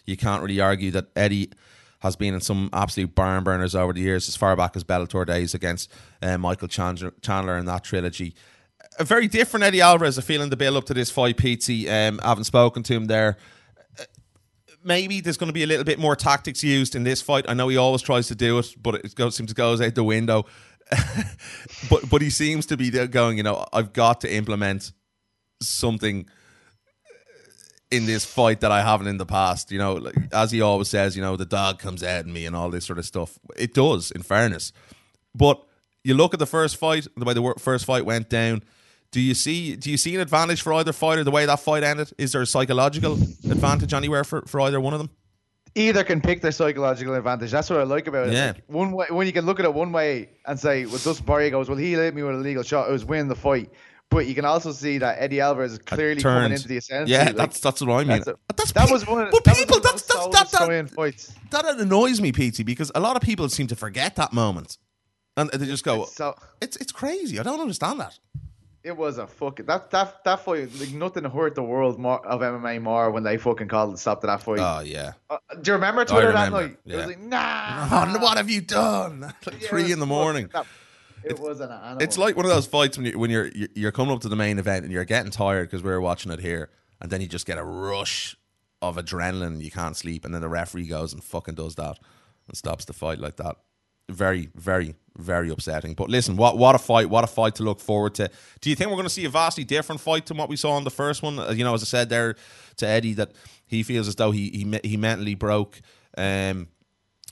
you 0.06 0.16
can't 0.16 0.40
really 0.40 0.60
argue 0.60 0.92
that 0.92 1.08
Eddie 1.14 1.50
has 2.00 2.16
been 2.16 2.32
in 2.32 2.40
some 2.40 2.70
absolute 2.72 3.14
barn 3.14 3.44
burners 3.44 3.74
over 3.74 3.92
the 3.92 4.00
years, 4.00 4.28
as 4.28 4.36
far 4.36 4.56
back 4.56 4.76
as 4.76 4.84
Bellator 4.84 5.26
days 5.26 5.52
against 5.52 5.90
uh, 6.22 6.38
Michael 6.38 6.68
Chandler, 6.68 7.12
Chandler 7.20 7.58
in 7.58 7.66
that 7.66 7.84
trilogy. 7.84 8.34
A 8.98 9.04
very 9.04 9.26
different 9.26 9.64
Eddie 9.64 9.80
Alvarez. 9.80 10.18
I 10.18 10.22
feel 10.22 10.42
in 10.42 10.50
the 10.50 10.56
build 10.56 10.76
up 10.76 10.84
to 10.84 10.94
this 10.94 11.10
fight, 11.10 11.36
Pete. 11.36 11.68
Um, 11.88 12.20
I 12.22 12.28
haven't 12.28 12.44
spoken 12.44 12.82
to 12.84 12.94
him 12.94 13.06
there. 13.06 13.36
Uh, 13.98 14.04
Maybe 14.84 15.20
there's 15.20 15.36
going 15.36 15.48
to 15.48 15.54
be 15.54 15.64
a 15.64 15.66
little 15.66 15.84
bit 15.84 15.98
more 15.98 16.14
tactics 16.14 16.62
used 16.62 16.94
in 16.94 17.02
this 17.02 17.20
fight. 17.20 17.46
I 17.48 17.54
know 17.54 17.68
he 17.68 17.76
always 17.76 18.02
tries 18.02 18.28
to 18.28 18.34
do 18.34 18.58
it, 18.58 18.74
but 18.80 18.96
it 18.96 19.14
goes, 19.14 19.34
seems 19.34 19.50
to 19.50 19.54
go 19.54 19.72
out 19.72 19.94
the 19.94 20.04
window. 20.04 20.46
but 21.90 22.08
but 22.10 22.22
he 22.22 22.30
seems 22.30 22.66
to 22.66 22.76
be 22.76 22.90
going. 23.08 23.36
You 23.36 23.42
know, 23.42 23.66
I've 23.72 23.92
got 23.92 24.20
to 24.20 24.32
implement 24.32 24.92
something 25.62 26.28
in 27.90 28.06
this 28.06 28.24
fight 28.24 28.60
that 28.60 28.72
I 28.72 28.82
haven't 28.82 29.06
in 29.06 29.18
the 29.18 29.26
past. 29.26 29.70
You 29.72 29.78
know, 29.78 29.94
like, 29.94 30.14
as 30.32 30.50
he 30.50 30.60
always 30.60 30.88
says, 30.88 31.16
you 31.16 31.22
know, 31.22 31.36
the 31.36 31.46
dog 31.46 31.78
comes 31.78 32.02
at 32.02 32.26
me 32.26 32.44
and 32.46 32.54
all 32.54 32.70
this 32.70 32.84
sort 32.84 32.98
of 32.98 33.06
stuff. 33.06 33.38
It 33.56 33.74
does, 33.74 34.10
in 34.10 34.22
fairness. 34.22 34.72
But 35.34 35.64
you 36.02 36.14
look 36.14 36.34
at 36.34 36.38
the 36.38 36.46
first 36.46 36.76
fight, 36.76 37.06
the 37.16 37.24
way 37.24 37.34
the 37.34 37.54
first 37.58 37.84
fight 37.86 38.04
went 38.04 38.28
down. 38.28 38.62
Do 39.14 39.20
you 39.20 39.34
see? 39.34 39.76
Do 39.76 39.92
you 39.92 39.96
see 39.96 40.12
an 40.16 40.20
advantage 40.20 40.60
for 40.60 40.72
either 40.72 40.92
fighter? 40.92 41.22
The 41.22 41.30
way 41.30 41.46
that 41.46 41.60
fight 41.60 41.84
ended, 41.84 42.10
is 42.18 42.32
there 42.32 42.42
a 42.42 42.46
psychological 42.46 43.12
advantage 43.12 43.94
anywhere 43.94 44.24
for, 44.24 44.42
for 44.42 44.60
either 44.62 44.80
one 44.80 44.92
of 44.92 44.98
them? 44.98 45.08
Either 45.76 46.02
can 46.02 46.20
pick 46.20 46.42
their 46.42 46.50
psychological 46.50 47.14
advantage. 47.14 47.52
That's 47.52 47.70
what 47.70 47.78
I 47.78 47.84
like 47.84 48.08
about 48.08 48.26
it. 48.26 48.32
Yeah. 48.32 48.46
Like, 48.46 48.64
one 48.66 48.90
way, 48.90 49.06
when 49.10 49.28
you 49.28 49.32
can 49.32 49.46
look 49.46 49.60
at 49.60 49.66
it 49.66 49.72
one 49.72 49.92
way 49.92 50.30
and 50.48 50.58
say, 50.58 50.84
well, 50.86 50.98
Dustin 50.98 51.24
Poirier 51.26 51.50
goes, 51.50 51.68
well, 51.68 51.78
he 51.78 51.92
hit 51.92 52.12
me 52.12 52.24
with 52.24 52.34
a 52.34 52.38
legal 52.38 52.64
shot. 52.64 52.88
I 52.88 52.90
was 52.90 53.04
winning 53.04 53.28
the 53.28 53.36
fight. 53.36 53.70
but 54.10 54.26
you 54.26 54.34
can 54.34 54.44
also 54.44 54.72
see 54.72 54.98
that 54.98 55.18
Eddie 55.20 55.40
Alvarez 55.40 55.74
is 55.74 55.78
clearly 55.78 56.20
coming 56.20 56.50
into 56.50 56.66
the 56.66 56.78
ascendancy. 56.78 57.12
Yeah, 57.12 57.26
like, 57.26 57.36
that's 57.36 57.60
that's 57.60 57.80
what 57.82 57.90
I 57.92 57.98
mean. 57.98 58.08
that's 58.08 58.26
a- 58.26 58.36
That's 58.56 58.72
that 58.72 58.86
pe- 58.88 58.92
was 58.94 59.06
one. 59.06 59.26
Of, 59.26 59.30
but 59.30 59.44
that 59.44 59.56
people, 59.56 59.78
that's 59.78 60.02
that's 60.02 60.26
that, 60.26 60.50
that, 60.50 60.90
fights. 60.90 61.32
that 61.50 61.64
annoys 61.78 62.20
me, 62.20 62.32
PT, 62.32 62.64
because 62.66 62.90
a 62.96 63.00
lot 63.00 63.14
of 63.14 63.22
people 63.22 63.48
seem 63.48 63.68
to 63.68 63.76
forget 63.76 64.16
that 64.16 64.32
moment, 64.32 64.76
and 65.36 65.50
they 65.50 65.66
just 65.66 65.84
go, 65.84 66.04
So 66.06 66.34
"It's 66.60 66.76
it's 66.78 66.90
crazy." 66.90 67.38
I 67.38 67.44
don't 67.44 67.60
understand 67.60 68.00
that. 68.00 68.18
It 68.84 68.96
was 68.96 69.18
a 69.18 69.26
fucking 69.26 69.66
that 69.66 69.90
that 69.90 70.22
that 70.24 70.40
fight. 70.40 70.68
Like 70.78 70.92
nothing 70.92 71.24
hurt 71.24 71.54
the 71.54 71.62
world 71.62 71.98
more 71.98 72.24
of 72.26 72.40
MMA 72.40 72.80
more 72.82 73.10
when 73.10 73.22
they 73.22 73.38
fucking 73.38 73.68
called 73.68 73.94
the 73.94 73.98
stopped 73.98 74.20
to 74.20 74.26
that 74.28 74.42
fight. 74.42 74.58
Oh 74.60 74.80
yeah. 74.80 75.12
Uh, 75.30 75.38
do 75.60 75.70
you 75.70 75.74
remember 75.74 76.04
Twitter 76.04 76.28
remember, 76.28 76.58
that 76.58 76.68
night? 76.68 76.76
It 76.84 76.90
yeah. 76.90 76.96
was 76.98 77.06
like 77.06 77.20
nah. 77.20 77.88
Oh, 77.90 78.18
what 78.20 78.36
have 78.36 78.50
you 78.50 78.60
done? 78.60 79.20
Like 79.46 79.62
Yeah, 79.62 79.68
three 79.68 79.90
in 79.90 79.98
the 79.98 80.06
morning. 80.06 80.50
that- 80.52 80.66
it 81.24 81.40
was 81.40 81.60
an 81.60 81.70
animal. 81.70 82.02
It's 82.02 82.18
like 82.18 82.36
one 82.36 82.44
of 82.44 82.50
those 82.50 82.66
fights 82.66 82.98
when 82.98 83.06
you 83.06 83.18
when 83.18 83.30
you're 83.30 83.50
you're- 83.74 83.92
coming 83.92 84.14
up 84.14 84.20
to 84.20 84.28
the 84.28 84.36
main 84.36 84.58
event 84.58 84.84
and 84.84 84.92
you're 84.92 85.06
getting 85.06 85.30
tired 85.32 85.70
because 85.70 85.82
we 85.82 85.90
were 85.90 86.00
watching 86.00 86.30
it 86.30 86.40
here, 86.40 86.68
and 87.00 87.10
then 87.10 87.22
you 87.22 87.26
just 87.26 87.46
get 87.46 87.56
a 87.56 87.64
rush 87.64 88.36
of 88.82 88.96
adrenaline, 88.96 89.46
and 89.46 89.62
you 89.62 89.70
can't 89.70 89.96
sleep, 89.96 90.26
and 90.26 90.34
then 90.34 90.42
the 90.42 90.50
referee 90.50 90.86
goes 90.86 91.14
and 91.14 91.24
fucking 91.24 91.54
does 91.54 91.76
that 91.76 91.98
and 92.46 92.56
stops 92.58 92.84
the 92.84 92.92
fight 92.92 93.18
like 93.18 93.36
that. 93.36 93.56
Very, 94.10 94.50
very, 94.54 94.96
very 95.16 95.50
upsetting. 95.50 95.94
But 95.94 96.08
listen, 96.08 96.36
what 96.36 96.58
what 96.58 96.74
a 96.74 96.78
fight! 96.78 97.08
What 97.08 97.24
a 97.24 97.28
fight 97.28 97.54
to 97.56 97.62
look 97.62 97.80
forward 97.80 98.14
to. 98.16 98.30
Do 98.60 98.70
you 98.70 98.76
think 98.76 98.90
we're 98.90 98.96
going 98.96 99.06
to 99.06 99.10
see 99.10 99.24
a 99.24 99.30
vastly 99.30 99.64
different 99.64 100.00
fight 100.00 100.26
than 100.26 100.36
what 100.36 100.48
we 100.48 100.56
saw 100.56 100.76
in 100.78 100.84
the 100.84 100.90
first 100.90 101.22
one? 101.22 101.38
Uh, 101.38 101.52
You 101.52 101.64
know, 101.64 101.74
as 101.74 101.82
I 101.82 101.86
said 101.86 102.08
there 102.08 102.36
to 102.76 102.86
Eddie, 102.86 103.14
that 103.14 103.32
he 103.66 103.82
feels 103.82 104.08
as 104.08 104.16
though 104.16 104.30
he 104.30 104.50
he 104.50 104.88
he 104.88 104.96
mentally 104.96 105.34
broke 105.34 105.80
um, 106.16 106.68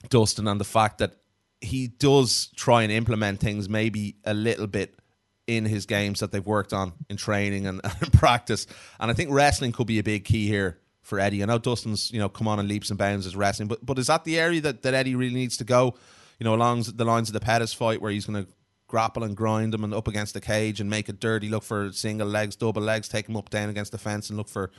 Dustin, 0.09 0.48
and 0.48 0.60
the 0.60 0.64
fact 0.64 0.98
that 0.98 1.16
he 1.60 1.86
does 1.86 2.48
try 2.56 2.82
and 2.82 2.90
implement 2.90 3.40
things 3.40 3.68
maybe 3.68 4.16
a 4.24 4.34
little 4.34 4.66
bit 4.66 4.98
in 5.46 5.64
his 5.64 5.86
games 5.86 6.20
that 6.20 6.32
they've 6.32 6.46
worked 6.46 6.72
on 6.72 6.92
in 7.09 7.16
training 7.16 7.66
and, 7.66 7.80
and 8.00 8.12
practice. 8.12 8.66
And 9.00 9.10
I 9.10 9.14
think 9.14 9.30
wrestling 9.30 9.72
could 9.72 9.86
be 9.86 9.98
a 9.98 10.02
big 10.02 10.24
key 10.24 10.46
here 10.48 10.78
for 11.02 11.18
Eddie. 11.18 11.42
I 11.42 11.46
know 11.46 11.59
Dustin's, 11.59 12.10
you 12.12 12.18
know, 12.18 12.28
come 12.28 12.48
on 12.48 12.59
in 12.60 12.68
leaps 12.68 12.90
and 12.90 12.98
bounds 12.98 13.26
as 13.26 13.36
wrestling, 13.36 13.68
but 13.68 13.84
but 13.84 13.98
is 13.98 14.06
that 14.06 14.24
the 14.24 14.38
area 14.38 14.60
that, 14.60 14.82
that 14.82 14.94
Eddie 14.94 15.14
really 15.14 15.34
needs 15.34 15.56
to 15.59 15.64
go, 15.64 15.94
you 16.43 16.44
know, 16.44 16.56
along 16.56 16.82
the 16.97 17.05
lines 17.05 17.28
of 17.28 17.35
the 17.35 17.40
Pettis 17.40 17.73
fight 17.73 18.02
where 18.02 18.10
he's 18.10 18.27
going 18.27 18.44
to 18.44 18.51
grapple 18.89 19.23
and 19.23 19.36
grind 19.36 19.73
him 19.73 19.85
and 19.85 19.94
up 19.94 20.09
against 20.09 20.35
the 20.35 20.40
cage 20.40 20.81
and 20.81 20.90
make 20.90 21.09
it 21.09 21.20
dirty, 21.20 21.48
look 21.48 21.62
for 21.62 21.93
single 21.93 22.27
legs, 22.27 22.56
double 22.56 22.82
legs, 22.82 23.06
take 23.06 23.28
him 23.28 23.36
up 23.36 23.48
down 23.48 23.69
against 23.69 23.93
the 23.93 23.98
fence 23.98 24.28
and 24.28 24.36
look 24.36 24.48
for, 24.48 24.73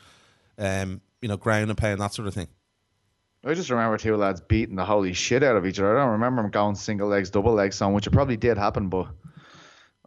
um, 0.57 0.99
you 1.21 1.29
know, 1.29 1.37
ground 1.37 1.69
and 1.69 1.77
pound, 1.77 2.01
that 2.01 2.13
sort 2.13 2.27
of 2.27 2.33
thing. 2.33 2.49
I 3.45 3.53
just 3.53 3.69
remember 3.69 3.97
two 3.97 4.17
lads 4.17 4.41
beating 4.41 4.75
the 4.75 4.83
holy 4.83 5.13
shit 5.13 5.41
out 5.41 5.55
of 5.55 5.65
each 5.65 5.79
other. 5.79 5.97
I 5.97 6.03
don't 6.03 6.11
remember 6.11 6.41
them 6.41 6.51
going 6.51 6.75
single 6.75 7.07
legs, 7.07 7.29
double 7.29 7.53
legs 7.53 7.81
on, 7.81 7.93
which 7.93 8.07
it 8.07 8.11
probably 8.11 8.35
did 8.35 8.57
happen, 8.57 8.89
but 8.89 9.07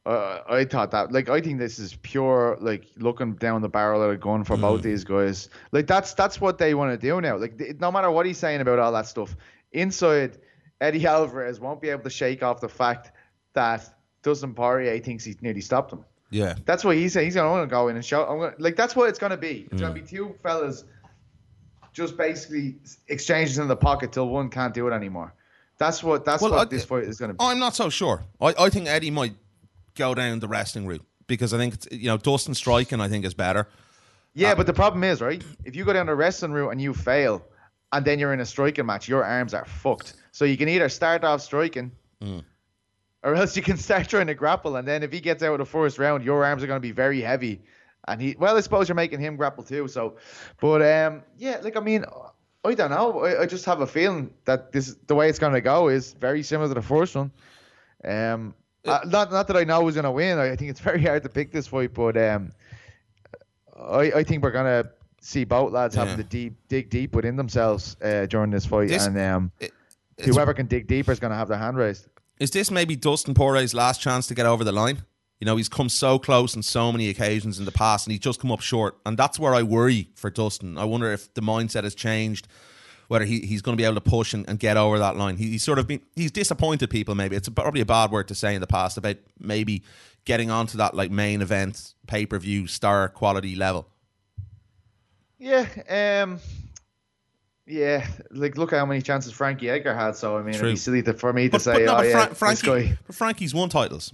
uh, 0.05 0.41
I 0.51 0.66
thought 0.66 0.91
that 0.91 1.11
like 1.11 1.31
I 1.31 1.41
think 1.41 1.59
this 1.59 1.78
is 1.78 1.97
pure 2.03 2.59
like 2.61 2.85
looking 2.99 3.33
down 3.37 3.62
the 3.62 3.70
barrel 3.70 4.03
of 4.03 4.11
a 4.11 4.19
gun 4.19 4.45
for 4.45 4.59
both 4.59 4.83
these 4.83 5.05
guys. 5.05 5.49
Like 5.73 5.87
that's 5.87 6.12
that's 6.12 6.39
what 6.39 6.59
they 6.59 6.74
want 6.74 6.93
to 6.93 6.99
do 6.99 7.19
now. 7.23 7.39
Like 7.39 7.59
no 7.81 7.91
matter 7.91 8.11
what 8.11 8.27
he's 8.27 8.37
saying 8.37 8.61
about 8.61 8.78
all 8.78 8.93
that 8.93 9.07
stuff, 9.07 9.35
inside 9.73 10.37
Eddie 10.81 11.07
Alvarez 11.07 11.61
won't 11.61 11.81
be 11.81 11.89
able 11.89 12.03
to 12.03 12.11
shake 12.11 12.43
off 12.43 12.61
the 12.61 12.69
fact 12.69 13.12
that 13.55 13.89
Dustin 14.23 14.55
Poirier 14.55 14.98
thinks 14.98 15.24
he's 15.24 15.40
nearly 15.40 15.61
stopped 15.61 15.93
him. 15.93 16.05
Yeah. 16.31 16.55
That's 16.65 16.85
what 16.85 16.97
he's 16.97 17.12
saying. 17.12 17.27
He's 17.27 17.35
going 17.35 17.62
to 17.62 17.70
go 17.70 17.89
in 17.89 17.97
and 17.97 18.05
show. 18.05 18.24
I'm 18.27 18.39
gonna, 18.39 18.55
like 18.59 18.77
that's 18.77 18.97
what 18.97 19.09
it's 19.09 19.19
going 19.19 19.31
to 19.31 19.36
be. 19.36 19.69
It's 19.70 19.81
going 19.81 19.94
to 19.94 20.01
be 20.01 20.07
mm. 20.07 20.09
two 20.09 20.35
fellas 20.43 20.85
just 21.93 22.16
basically 22.16 22.77
exchanges 23.09 23.59
in 23.59 23.69
the 23.69 23.77
pocket 23.77 24.12
till 24.12 24.28
one 24.28 24.51
can't 24.51 24.74
do 24.74 24.86
it 24.89 24.93
anymore. 24.93 25.32
That's 25.78 26.03
what 26.03 26.24
that's 26.24 26.43
Well, 26.43 26.53
what 26.53 26.61
I- 26.61 26.65
this 26.70 26.85
fight 26.85 27.05
is 27.05 27.19
going 27.19 27.31
to 27.31 27.35
be. 27.35 27.44
I'm 27.44 27.59
not 27.59 27.74
so 27.74 27.89
sure. 27.89 28.24
I, 28.40 28.55
I 28.59 28.69
think 28.69 28.89
Eddie 28.89 29.11
might 29.11 29.35
go 29.94 30.15
down 30.15 30.40
the 30.40 30.48
wrestling 30.48 30.86
route 30.86 31.05
because 31.27 31.55
I 31.55 31.59
think 31.59 31.74
it's, 31.74 31.89
you 31.90 32.09
know 32.09 32.19
Dustin 32.19 32.55
striking 32.55 33.01
I 33.01 33.09
think 33.09 33.24
is 33.24 33.35
better. 33.35 33.66
Yeah, 34.35 34.53
uh, 34.53 34.55
but 34.57 34.66
the 34.66 34.74
problem 34.74 35.05
is, 35.05 35.23
right? 35.23 35.43
If 35.65 35.74
you 35.74 35.85
go 35.85 35.94
down 35.94 36.07
the 36.07 36.15
wrestling 36.15 36.53
route 36.53 36.70
and 36.70 36.81
you 36.81 36.93
fail, 36.93 37.43
and 37.93 38.05
then 38.05 38.19
you're 38.19 38.35
in 38.35 38.40
a 38.40 38.47
striking 38.47 38.85
match, 38.85 39.09
your 39.09 39.24
arms 39.24 39.55
are 39.55 39.65
fucked. 39.65 40.15
So 40.36 40.44
you 40.44 40.58
can 40.58 40.68
either 40.68 40.90
start 40.90 41.24
off 41.24 41.40
striking, 41.40 41.90
or 43.22 43.34
else 43.34 43.56
you 43.56 43.62
can 43.62 43.78
start 43.88 44.06
trying 44.06 44.26
to 44.26 44.34
grapple. 44.34 44.76
And 44.76 44.86
then 44.86 45.02
if 45.02 45.10
he 45.10 45.18
gets 45.18 45.42
out 45.42 45.52
of 45.52 45.58
the 45.60 45.64
first 45.64 45.98
round, 45.98 46.24
your 46.24 46.44
arms 46.44 46.62
are 46.62 46.66
going 46.66 46.76
to 46.76 46.88
be 46.88 46.92
very 46.92 47.22
heavy. 47.22 47.62
And 48.06 48.20
he, 48.20 48.36
well, 48.38 48.54
I 48.54 48.60
suppose 48.60 48.86
you're 48.86 48.96
making 48.96 49.18
him 49.18 49.36
grapple 49.36 49.64
too. 49.64 49.88
So, 49.88 50.18
but 50.60 50.82
um, 50.82 51.22
yeah, 51.38 51.58
like 51.62 51.74
I 51.74 51.80
mean, 51.80 52.04
I 52.66 52.74
don't 52.74 52.90
know. 52.90 53.20
I, 53.24 53.42
I 53.42 53.46
just 53.46 53.64
have 53.64 53.80
a 53.80 53.86
feeling 53.86 54.30
that 54.44 54.72
this 54.72 54.94
the 55.06 55.14
way 55.14 55.30
it's 55.30 55.38
going 55.38 55.54
to 55.54 55.62
go 55.62 55.88
is 55.88 56.12
very 56.12 56.42
similar 56.42 56.68
to 56.68 56.74
the 56.74 56.82
first 56.82 57.16
one. 57.16 57.30
Um, 58.04 58.54
uh, 58.84 59.00
not 59.06 59.32
not 59.32 59.46
that 59.46 59.56
I 59.56 59.64
know 59.64 59.80
who's 59.84 59.94
going 59.94 60.04
to 60.04 60.10
win. 60.10 60.38
I 60.38 60.54
think 60.54 60.70
it's 60.70 60.80
very 60.90 61.00
hard 61.02 61.22
to 61.22 61.30
pick 61.30 61.50
this 61.50 61.66
fight, 61.66 61.94
but 61.94 62.14
um, 62.18 62.52
I, 63.74 64.12
I 64.16 64.22
think 64.22 64.42
we're 64.42 64.50
gonna 64.52 64.84
see 65.22 65.44
both 65.44 65.72
lads 65.72 65.94
having 65.94 66.16
to 66.18 66.24
deep 66.24 66.56
dig 66.68 66.90
deep 66.90 67.14
within 67.16 67.36
themselves 67.36 67.96
uh, 68.04 68.26
during 68.26 68.50
this 68.50 68.66
fight, 68.66 68.88
This- 68.88 69.06
and 69.06 69.18
um, 69.18 69.50
It- 69.60 69.72
whoever 70.24 70.55
can 70.55 70.66
dig 70.66 70.86
deeper 70.86 71.12
is 71.12 71.20
gonna 71.20 71.36
have 71.36 71.48
their 71.48 71.59
hand 71.59 71.76
raised. 71.76 72.09
Is 72.38 72.51
this 72.51 72.70
maybe 72.70 72.97
Dustin 72.97 73.34
Poirier's 73.34 73.74
last 73.74 74.01
chance 74.01 74.26
to 74.26 74.34
get 74.34 74.47
over 74.47 74.64
the 74.64 74.72
line? 74.72 75.05
You 75.40 75.44
know, 75.44 75.56
he's 75.56 75.68
come 75.68 75.88
so 75.88 76.18
close 76.18 76.56
on 76.56 76.62
so 76.62 76.90
many 76.93 77.09
occasions 77.09 77.59
in 77.59 77.66
the 77.66 77.72
past, 77.72 78.06
and 78.06 78.12
he's 78.12 78.20
just 78.20 78.40
come 78.40 78.51
up 78.51 78.60
short. 78.60 78.97
And 79.05 79.18
that's 79.18 79.38
where 79.38 79.55
I 79.55 79.62
worry 79.62 80.09
for 80.14 80.30
Dustin. 80.30 80.78
I 80.78 80.84
wonder 80.84 81.12
if 81.12 81.32
the 81.34 81.43
mindset 81.43 81.84
has 81.84 81.94
changed, 81.94 82.48
whether 83.09 83.26
he, 83.26 83.40
he's 83.40 83.60
going 83.60 83.76
to 83.76 83.80
be 83.80 83.84
able 83.84 83.97
to 83.97 84.01
push 84.01 84.32
and, 84.32 84.48
and 84.48 84.59
get 84.59 84.78
over 84.78 84.98
that 84.98 85.16
line. 85.16 85.36
He, 85.36 85.51
he's 85.51 85.64
sort 85.64 85.78
of 85.78 85.86
been 85.86 86.01
he's 86.14 86.30
disappointed 86.30 86.88
people. 86.88 87.14
Maybe 87.14 87.36
it's 87.36 87.48
probably 87.51 87.82
a 87.82 87.86
bad 87.86 88.10
word 88.10 88.28
to 88.28 88.34
say 88.34 88.55
in 88.55 88.62
the 88.62 88.66
past 88.66 88.97
about 88.97 89.16
maybe 89.38 89.82
getting 90.24 90.51
onto 90.51 90.78
that 90.78 90.94
like 90.94 91.10
main 91.10 91.43
event 91.43 91.94
pay 92.06 92.24
per 92.24 92.38
view 92.38 92.66
star 92.66 93.09
quality 93.10 93.55
level. 93.55 93.88
Yeah, 95.38 95.66
um, 96.24 96.40
yeah. 97.66 98.06
Like 98.30 98.56
look 98.56 98.70
how 98.70 98.86
many 98.86 99.02
chances 99.02 99.32
Frankie 99.32 99.68
Edgar 99.68 99.94
had. 99.94 100.16
So 100.16 100.36
I 100.36 100.43
mean, 100.43 100.55
True. 100.55 100.68
it'd 100.68 100.74
be 100.74 100.78
silly 100.78 101.02
to, 101.02 101.14
for 101.14 101.32
me 101.32 101.44
to 101.44 101.51
But, 101.52 101.62
say, 101.62 101.72
but 101.72 101.84
no, 101.84 101.93
oh 101.93 101.97
but 101.97 102.06
yeah, 102.06 102.26
Frankie, 102.26 102.97
but 103.06 103.14
Frankie's 103.16 103.55
won 103.55 103.68
titles. 103.68 104.12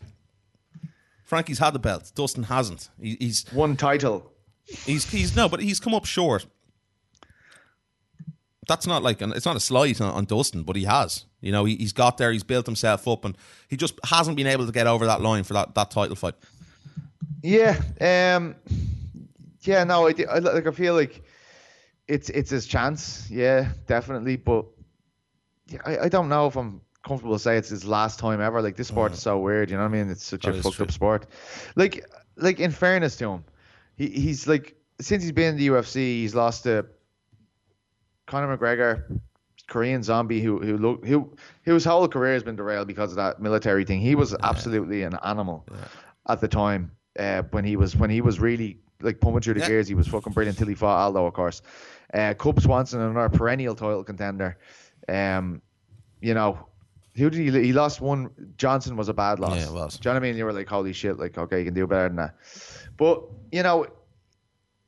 Frankie's 1.24 1.58
had 1.58 1.72
the 1.72 1.78
belt. 1.78 2.12
Dustin 2.14 2.44
hasn't. 2.44 2.90
He, 3.00 3.16
he's 3.18 3.46
one 3.52 3.76
title. 3.76 4.30
He's 4.66 5.10
he's 5.10 5.34
no, 5.34 5.48
but 5.48 5.60
he's 5.60 5.80
come 5.80 5.94
up 5.94 6.04
short. 6.04 6.46
That's 8.68 8.86
not 8.86 9.02
like 9.02 9.20
an, 9.20 9.32
it's 9.32 9.44
not 9.46 9.56
a 9.56 9.60
slight 9.60 10.00
on, 10.00 10.12
on 10.12 10.24
Dustin, 10.24 10.62
but 10.62 10.76
he 10.76 10.84
has. 10.84 11.24
You 11.40 11.50
know, 11.50 11.64
he, 11.64 11.76
he's 11.76 11.92
got 11.92 12.16
there. 12.18 12.30
He's 12.30 12.44
built 12.44 12.66
himself 12.66 13.08
up, 13.08 13.24
and 13.24 13.36
he 13.68 13.76
just 13.76 13.98
hasn't 14.04 14.36
been 14.36 14.46
able 14.46 14.66
to 14.66 14.72
get 14.72 14.86
over 14.86 15.04
that 15.06 15.20
line 15.20 15.42
for 15.42 15.54
that, 15.54 15.74
that 15.74 15.90
title 15.90 16.14
fight. 16.14 16.34
Yeah, 17.42 17.80
um, 18.00 18.54
yeah. 19.62 19.82
No, 19.84 20.06
I, 20.06 20.14
I 20.30 20.38
like. 20.38 20.66
I 20.66 20.70
feel 20.70 20.94
like 20.94 21.24
it's 22.08 22.28
it's 22.30 22.50
his 22.50 22.66
chance. 22.66 23.28
Yeah, 23.30 23.68
definitely. 23.86 24.36
But 24.36 24.66
yeah, 25.68 25.80
I, 25.84 25.98
I 26.00 26.08
don't 26.08 26.28
know 26.28 26.46
if 26.46 26.56
I'm 26.56 26.80
comfortable 27.04 27.34
to 27.34 27.38
say 27.42 27.56
it's 27.56 27.68
his 27.68 27.84
last 27.84 28.18
time 28.18 28.40
ever. 28.40 28.60
Like 28.62 28.76
this 28.76 28.88
sport 28.88 29.12
is 29.12 29.20
so 29.20 29.38
weird. 29.38 29.70
You 29.70 29.76
know 29.76 29.82
what 29.84 29.88
I 29.94 30.02
mean? 30.02 30.10
It's 30.10 30.24
such 30.24 30.42
That 30.44 30.56
a 30.56 30.62
fucked 30.62 30.76
true. 30.76 30.84
up 30.86 30.92
sport. 30.92 31.26
Like 31.76 32.04
like 32.36 32.60
in 32.60 32.70
fairness 32.70 33.16
to 33.16 33.30
him, 33.30 33.44
he 33.96 34.08
he's 34.08 34.46
like 34.46 34.76
since 35.00 35.22
he's 35.22 35.32
been 35.32 35.50
in 35.54 35.56
the 35.56 35.68
UFC, 35.68 35.94
he's 35.96 36.34
lost 36.34 36.64
to 36.64 36.86
Conor 38.26 38.56
McGregor. 38.56 39.18
Korean 39.68 40.02
zombie 40.02 40.42
who 40.42 40.58
who 40.58 40.76
look 40.76 41.06
who 41.06 41.34
whose 41.62 41.84
whole 41.84 42.06
career 42.06 42.34
has 42.34 42.42
been 42.42 42.56
derailed 42.56 42.86
because 42.88 43.10
of 43.10 43.16
that 43.16 43.40
military 43.40 43.84
thing. 43.84 44.00
He 44.00 44.14
was 44.14 44.34
absolutely 44.42 45.02
an 45.02 45.16
animal 45.24 45.64
at 46.28 46.40
the 46.40 46.48
time 46.48 46.90
uh, 47.18 47.42
when 47.52 47.64
he 47.64 47.76
was 47.76 47.96
when 47.96 48.10
he 48.10 48.20
was 48.20 48.38
really 48.38 48.80
like 49.00 49.20
pumping 49.20 49.40
through 49.40 49.54
the 49.54 49.60
Yeah. 49.60 49.68
gears. 49.68 49.88
He 49.88 49.94
was 49.94 50.06
fucking 50.08 50.32
brilliant 50.34 50.58
until 50.58 50.68
he 50.68 50.74
fought 50.74 50.98
Aldo, 51.02 51.24
of 51.26 51.32
course. 51.32 51.62
Uh, 52.12 52.34
Cub 52.34 52.60
Swanson, 52.60 53.01
another 53.01 53.28
perennial 53.28 53.74
title 53.74 54.05
contender. 54.05 54.59
Um, 55.09 55.62
you 56.20 56.34
know, 56.34 56.66
who 57.14 57.30
did 57.30 57.55
he? 57.55 57.62
He 57.64 57.72
lost 57.72 58.01
one. 58.01 58.30
Johnson 58.56 58.97
was 58.97 59.09
a 59.09 59.14
bad 59.14 59.39
loss. 59.39 59.56
Yeah, 59.56 59.68
it 59.68 59.72
was. 59.72 59.98
Do 59.98 60.09
you 60.09 60.14
know 60.14 60.20
what 60.20 60.24
I 60.24 60.28
mean? 60.28 60.36
You 60.36 60.44
were 60.44 60.52
like, 60.52 60.68
holy 60.68 60.93
shit! 60.93 61.18
Like, 61.18 61.36
okay, 61.36 61.59
you 61.59 61.64
can 61.64 61.74
do 61.74 61.86
better 61.86 62.09
than 62.09 62.16
that. 62.16 62.36
But 62.97 63.24
you 63.51 63.62
know, 63.62 63.86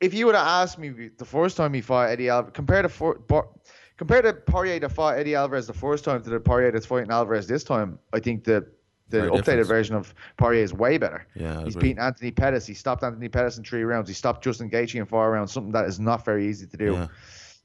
if 0.01 0.13
you 0.13 0.25
would 0.25 0.35
have 0.35 0.47
asked 0.47 0.79
me 0.79 1.09
the 1.17 1.25
first 1.25 1.57
time 1.57 1.73
he 1.73 1.81
fought 1.81 2.09
Eddie 2.09 2.29
Alvarez, 2.29 2.53
compare 2.53 2.81
to 2.81 2.89
for, 2.89 3.15
Bar- 3.15 3.49
compare 3.97 4.21
to 4.21 4.33
Poirier 4.33 4.79
that 4.79 4.89
fought 4.89 5.17
Eddie 5.17 5.35
Alvarez 5.35 5.67
the 5.67 5.73
first 5.73 6.03
time 6.03 6.23
to 6.23 6.29
the 6.29 6.39
Poirier 6.39 6.71
that's 6.71 6.85
fighting 6.85 7.11
Alvarez 7.11 7.47
this 7.47 7.63
time, 7.63 7.99
I 8.13 8.19
think 8.19 8.43
the 8.43 8.65
the 9.09 9.19
Very 9.19 9.31
updated 9.31 9.37
different. 9.45 9.67
version 9.67 9.95
of 9.95 10.13
Poirier 10.37 10.63
is 10.63 10.73
way 10.73 10.97
better. 10.97 11.27
Yeah, 11.35 11.63
he's 11.63 11.75
beaten 11.75 12.01
Anthony 12.01 12.31
Pettis. 12.31 12.65
He 12.65 12.73
stopped 12.73 13.03
Anthony 13.03 13.29
Pettis 13.29 13.57
in 13.57 13.63
three 13.63 13.83
rounds. 13.83 14.09
He 14.09 14.15
stopped 14.15 14.43
Justin 14.43 14.69
Gaethje 14.69 14.95
in 14.95 15.05
four 15.05 15.29
rounds. 15.31 15.51
Something 15.51 15.71
that 15.73 15.85
is 15.85 15.99
not 15.99 16.25
very 16.25 16.47
easy 16.47 16.65
to 16.67 16.77
do. 16.77 16.93
Yeah. 16.93 17.07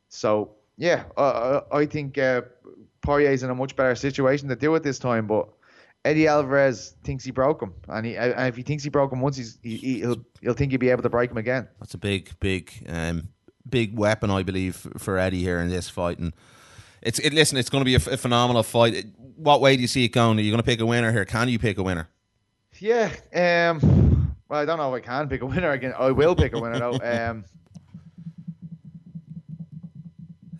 So 0.09 0.53
yeah, 0.77 1.05
uh, 1.17 1.61
I 1.73 1.87
think 1.87 2.19
uh, 2.19 2.43
Poirier's 3.03 3.43
in 3.43 3.51
a 3.51 3.55
much 3.55 3.75
better 3.77 3.95
situation 3.95 4.49
to 4.49 4.57
do 4.57 4.75
it 4.75 4.83
this 4.83 4.99
time, 4.99 5.27
but. 5.27 5.49
Eddie 6.03 6.27
Alvarez 6.29 6.95
thinks 7.05 7.25
he 7.25 7.31
broke 7.31 7.61
him, 7.63 7.75
and, 7.89 8.07
he, 8.07 8.17
and 8.17 8.49
if 8.49 8.57
he 8.57 8.63
thinks 8.63 8.83
he 8.83 8.89
broke 8.89 9.13
him 9.13 9.21
once, 9.21 9.37
he's, 9.37 9.59
he, 9.63 9.77
he- 9.77 9.99
he'll 9.99 10.25
he'll 10.41 10.55
think 10.55 10.73
he'll 10.73 10.79
be 10.81 10.89
able 10.89 11.03
to 11.03 11.11
break 11.11 11.31
him 11.31 11.37
again. 11.37 11.69
That's 11.79 11.93
a 11.93 11.99
big, 11.99 12.31
big, 12.41 12.73
um, 12.89 13.29
big 13.69 13.99
weapon, 13.99 14.31
I 14.31 14.43
believe, 14.43 14.77
for 14.97 15.19
Eddie 15.19 15.43
here 15.43 15.61
in 15.61 15.69
this 15.69 15.91
fight. 15.91 16.19
And 16.19 16.33
it's 17.03 17.19
it, 17.19 17.33
listen, 17.33 17.59
it's 17.59 17.71
going 17.71 17.81
to 17.83 17.85
be 17.87 17.95
a, 17.95 17.99
f- 17.99 18.07
a 18.09 18.17
phenomenal 18.17 18.63
fight. 18.63 19.07
What 19.37 19.61
way 19.61 19.77
do 19.77 19.83
you 19.83 19.89
see 19.89 20.05
it 20.05 20.09
going? 20.11 20.39
Are 20.39 20.43
you 20.43 20.51
going 20.51 20.59
to 20.63 20.67
pick 20.67 20.81
a 20.81 20.87
winner 20.87 21.13
here? 21.13 21.25
Can 21.25 21.49
you 21.49 21.59
pick 21.59 21.79
a 21.79 21.83
winner? 21.83 22.09
Yeah, 22.79 23.11
um, 23.35 24.35
Well, 24.49 24.61
I 24.61 24.65
don't 24.65 24.79
know 24.79 24.95
if 24.95 25.03
I 25.03 25.07
can 25.07 25.29
pick 25.29 25.43
a 25.43 25.47
winner 25.47 25.71
again. 25.71 25.93
I 25.99 26.11
will 26.11 26.35
pick 26.35 26.55
a 26.55 26.61
winner 26.61 26.79
though. 26.79 26.99
Um, 27.31 27.45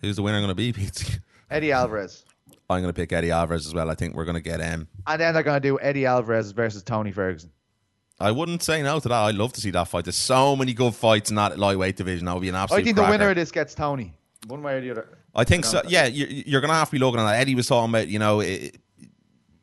Who's 0.01 0.15
the 0.15 0.23
winner 0.23 0.39
going 0.39 0.49
to 0.49 0.55
be, 0.55 0.73
Pete? 0.73 1.19
Eddie 1.49 1.71
Alvarez. 1.71 2.25
I'm 2.69 2.81
going 2.81 2.93
to 2.93 2.99
pick 2.99 3.11
Eddie 3.11 3.31
Alvarez 3.31 3.67
as 3.67 3.73
well. 3.73 3.89
I 3.89 3.95
think 3.95 4.15
we're 4.15 4.25
going 4.25 4.35
to 4.35 4.41
get 4.41 4.61
him. 4.61 4.87
And 5.05 5.21
then 5.21 5.33
they're 5.33 5.43
going 5.43 5.61
to 5.61 5.67
do 5.67 5.79
Eddie 5.79 6.05
Alvarez 6.05 6.51
versus 6.51 6.81
Tony 6.83 7.11
Ferguson. 7.11 7.51
I 8.19 8.31
wouldn't 8.31 8.63
say 8.63 8.81
no 8.81 8.99
to 8.99 9.09
that. 9.09 9.15
I'd 9.15 9.35
love 9.35 9.51
to 9.53 9.61
see 9.61 9.71
that 9.71 9.87
fight. 9.87 10.05
There's 10.05 10.15
so 10.15 10.55
many 10.55 10.73
good 10.73 10.95
fights 10.95 11.29
in 11.31 11.35
that 11.35 11.57
lightweight 11.59 11.97
division. 11.97 12.25
That 12.25 12.33
would 12.33 12.41
be 12.41 12.49
an 12.49 12.55
absolute. 12.55 12.79
I 12.79 12.83
think 12.83 12.95
cracker. 12.95 13.07
the 13.07 13.11
winner 13.17 13.29
of 13.31 13.35
this 13.35 13.51
gets 13.51 13.73
Tony, 13.75 14.13
one 14.47 14.61
way 14.63 14.75
or 14.75 14.81
the 14.81 14.91
other. 14.91 15.17
I 15.33 15.43
think 15.43 15.65
so. 15.65 15.81
Yeah, 15.87 16.07
you're, 16.07 16.27
you're 16.27 16.61
going 16.61 16.69
to 16.69 16.75
have 16.75 16.89
to 16.89 16.91
be 16.91 16.99
looking 16.99 17.19
at 17.19 17.23
that. 17.23 17.39
Eddie 17.39 17.55
was 17.55 17.67
talking 17.67 17.89
about, 17.89 18.07
you 18.07 18.19
know, 18.19 18.41
it, 18.41 18.77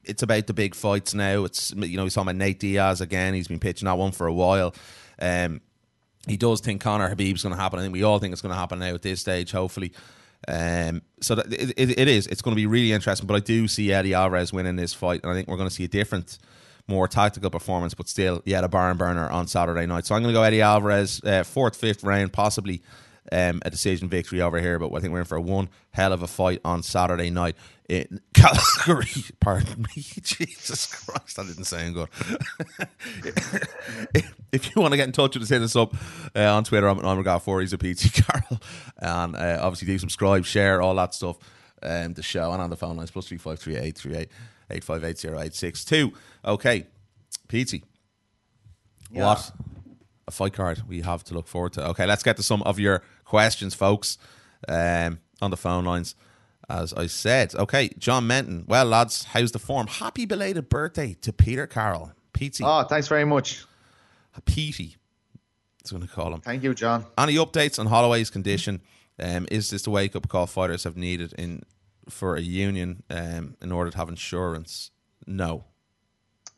it's 0.08 0.22
about 0.22 0.46
the 0.46 0.54
big 0.54 0.74
fights 0.74 1.14
now. 1.14 1.44
It's 1.44 1.72
you 1.72 1.96
know 1.96 2.04
he's 2.04 2.14
talking 2.14 2.28
about 2.28 2.36
Nate 2.36 2.58
Diaz 2.58 3.00
again. 3.00 3.34
He's 3.34 3.48
been 3.48 3.60
pitching 3.60 3.86
that 3.86 3.98
one 3.98 4.12
for 4.12 4.26
a 4.26 4.32
while. 4.32 4.74
Um, 5.20 5.60
he 6.26 6.36
does 6.36 6.60
think 6.60 6.80
Conor 6.80 7.14
Khabib's 7.14 7.42
going 7.42 7.54
to 7.54 7.60
happen. 7.60 7.78
I 7.78 7.82
think 7.82 7.92
we 7.92 8.02
all 8.02 8.18
think 8.18 8.32
it's 8.32 8.42
going 8.42 8.52
to 8.52 8.58
happen 8.58 8.78
now 8.78 8.94
at 8.94 9.02
this 9.02 9.20
stage. 9.20 9.52
Hopefully, 9.52 9.92
um, 10.48 11.02
so 11.20 11.34
that, 11.34 11.52
it, 11.52 11.74
it, 11.76 11.98
it 11.98 12.08
is. 12.08 12.26
It's 12.26 12.42
going 12.42 12.54
to 12.54 12.60
be 12.60 12.66
really 12.66 12.92
interesting. 12.92 13.26
But 13.26 13.34
I 13.34 13.40
do 13.40 13.68
see 13.68 13.92
Eddie 13.92 14.14
Alvarez 14.14 14.52
winning 14.52 14.76
this 14.76 14.94
fight, 14.94 15.20
and 15.22 15.30
I 15.30 15.34
think 15.34 15.48
we're 15.48 15.56
going 15.56 15.68
to 15.68 15.74
see 15.74 15.84
a 15.84 15.88
different, 15.88 16.38
more 16.86 17.06
tactical 17.06 17.50
performance. 17.50 17.92
But 17.94 18.08
still, 18.08 18.42
yeah, 18.46 18.60
a 18.60 18.68
barn 18.68 18.96
burner 18.96 19.28
on 19.28 19.46
Saturday 19.46 19.86
night. 19.86 20.06
So 20.06 20.14
I'm 20.14 20.22
going 20.22 20.34
to 20.34 20.38
go 20.38 20.42
Eddie 20.42 20.62
Alvarez, 20.62 21.20
uh, 21.24 21.44
fourth, 21.44 21.76
fifth 21.76 22.02
round, 22.02 22.32
possibly. 22.32 22.82
Um, 23.30 23.60
a 23.64 23.70
decision 23.70 24.08
victory 24.08 24.40
over 24.40 24.58
here, 24.60 24.78
but 24.78 24.90
I 24.94 25.00
think 25.00 25.12
we're 25.12 25.18
in 25.20 25.24
for 25.26 25.36
a 25.36 25.40
one 25.40 25.68
hell 25.90 26.12
of 26.14 26.22
a 26.22 26.26
fight 26.26 26.60
on 26.64 26.82
Saturday 26.82 27.28
night 27.30 27.56
in 27.88 28.20
Calgary. 28.34 29.06
Pardon 29.38 29.82
me, 29.82 30.02
Jesus 30.22 30.86
Christ, 30.86 31.36
that 31.36 31.46
didn't 31.46 31.64
sound 31.64 31.94
good. 31.94 32.08
if 34.52 34.74
you 34.74 34.80
want 34.80 34.92
to 34.92 34.96
get 34.96 35.06
in 35.06 35.12
touch 35.12 35.34
with 35.34 35.42
us, 35.42 35.48
hit 35.50 35.62
us 35.62 35.76
up 35.76 35.94
uh, 36.34 36.54
on 36.54 36.64
Twitter. 36.64 36.88
I'm, 36.88 37.18
regard 37.18 37.42
for 37.42 37.60
he's 37.60 37.72
a 37.72 37.78
PT 37.78 38.12
Carroll, 38.12 38.60
and 38.98 39.36
uh, 39.36 39.58
obviously 39.60 39.86
do 39.86 39.98
subscribe, 39.98 40.44
share, 40.44 40.80
all 40.80 40.94
that 40.96 41.14
stuff. 41.14 41.36
Um, 41.82 42.14
the 42.14 42.22
show 42.22 42.50
and 42.52 42.60
on 42.60 42.70
the 42.70 42.76
phone 42.76 42.96
lines 42.96 43.10
plus 43.10 43.28
three 43.28 43.38
five 43.38 43.58
three 43.60 43.76
eight 43.76 43.96
three 43.96 44.16
eight 44.16 44.30
eight 44.70 44.82
five 44.82 45.04
eight 45.04 45.18
zero 45.18 45.38
eight 45.40 45.54
six 45.54 45.84
two. 45.84 46.12
Okay, 46.44 46.86
PT, 47.48 47.82
Yeah. 49.10 49.26
what 49.26 49.52
a 50.26 50.30
fight 50.32 50.52
card 50.54 50.82
we 50.88 51.02
have 51.02 51.22
to 51.24 51.34
look 51.34 51.46
forward 51.46 51.72
to. 51.74 51.86
Okay, 51.90 52.04
let's 52.04 52.22
get 52.24 52.36
to 52.36 52.42
some 52.42 52.62
of 52.62 52.78
your 52.80 53.02
questions, 53.28 53.74
folks, 53.74 54.18
um, 54.68 55.20
on 55.40 55.50
the 55.50 55.56
phone 55.56 55.84
lines. 55.84 56.14
As 56.70 56.92
I 56.92 57.06
said, 57.06 57.54
okay, 57.54 57.88
John 57.98 58.26
Menton. 58.26 58.64
Well, 58.66 58.84
lads, 58.84 59.24
how's 59.24 59.52
the 59.52 59.58
form? 59.58 59.86
Happy 59.86 60.26
belated 60.26 60.68
birthday 60.68 61.14
to 61.22 61.32
Peter 61.32 61.66
Carroll. 61.66 62.12
Petey. 62.34 62.62
Oh, 62.66 62.82
thanks 62.82 63.08
very 63.08 63.24
much. 63.24 63.64
Petey. 64.44 64.96
That's 65.78 65.92
going 65.92 66.06
to 66.06 66.08
call 66.08 66.34
him. 66.34 66.42
Thank 66.42 66.62
you, 66.62 66.74
John. 66.74 67.06
Any 67.16 67.36
updates 67.36 67.78
on 67.78 67.86
Holloway's 67.86 68.28
condition? 68.28 68.82
Um, 69.18 69.46
is 69.50 69.70
this 69.70 69.82
the 69.82 69.90
wake 69.90 70.14
up 70.14 70.28
call 70.28 70.46
fighters 70.46 70.84
have 70.84 70.96
needed 70.96 71.32
in 71.38 71.62
for 72.10 72.36
a 72.36 72.42
union 72.42 73.02
um, 73.08 73.56
in 73.62 73.72
order 73.72 73.90
to 73.90 73.96
have 73.96 74.10
insurance? 74.10 74.90
No. 75.26 75.64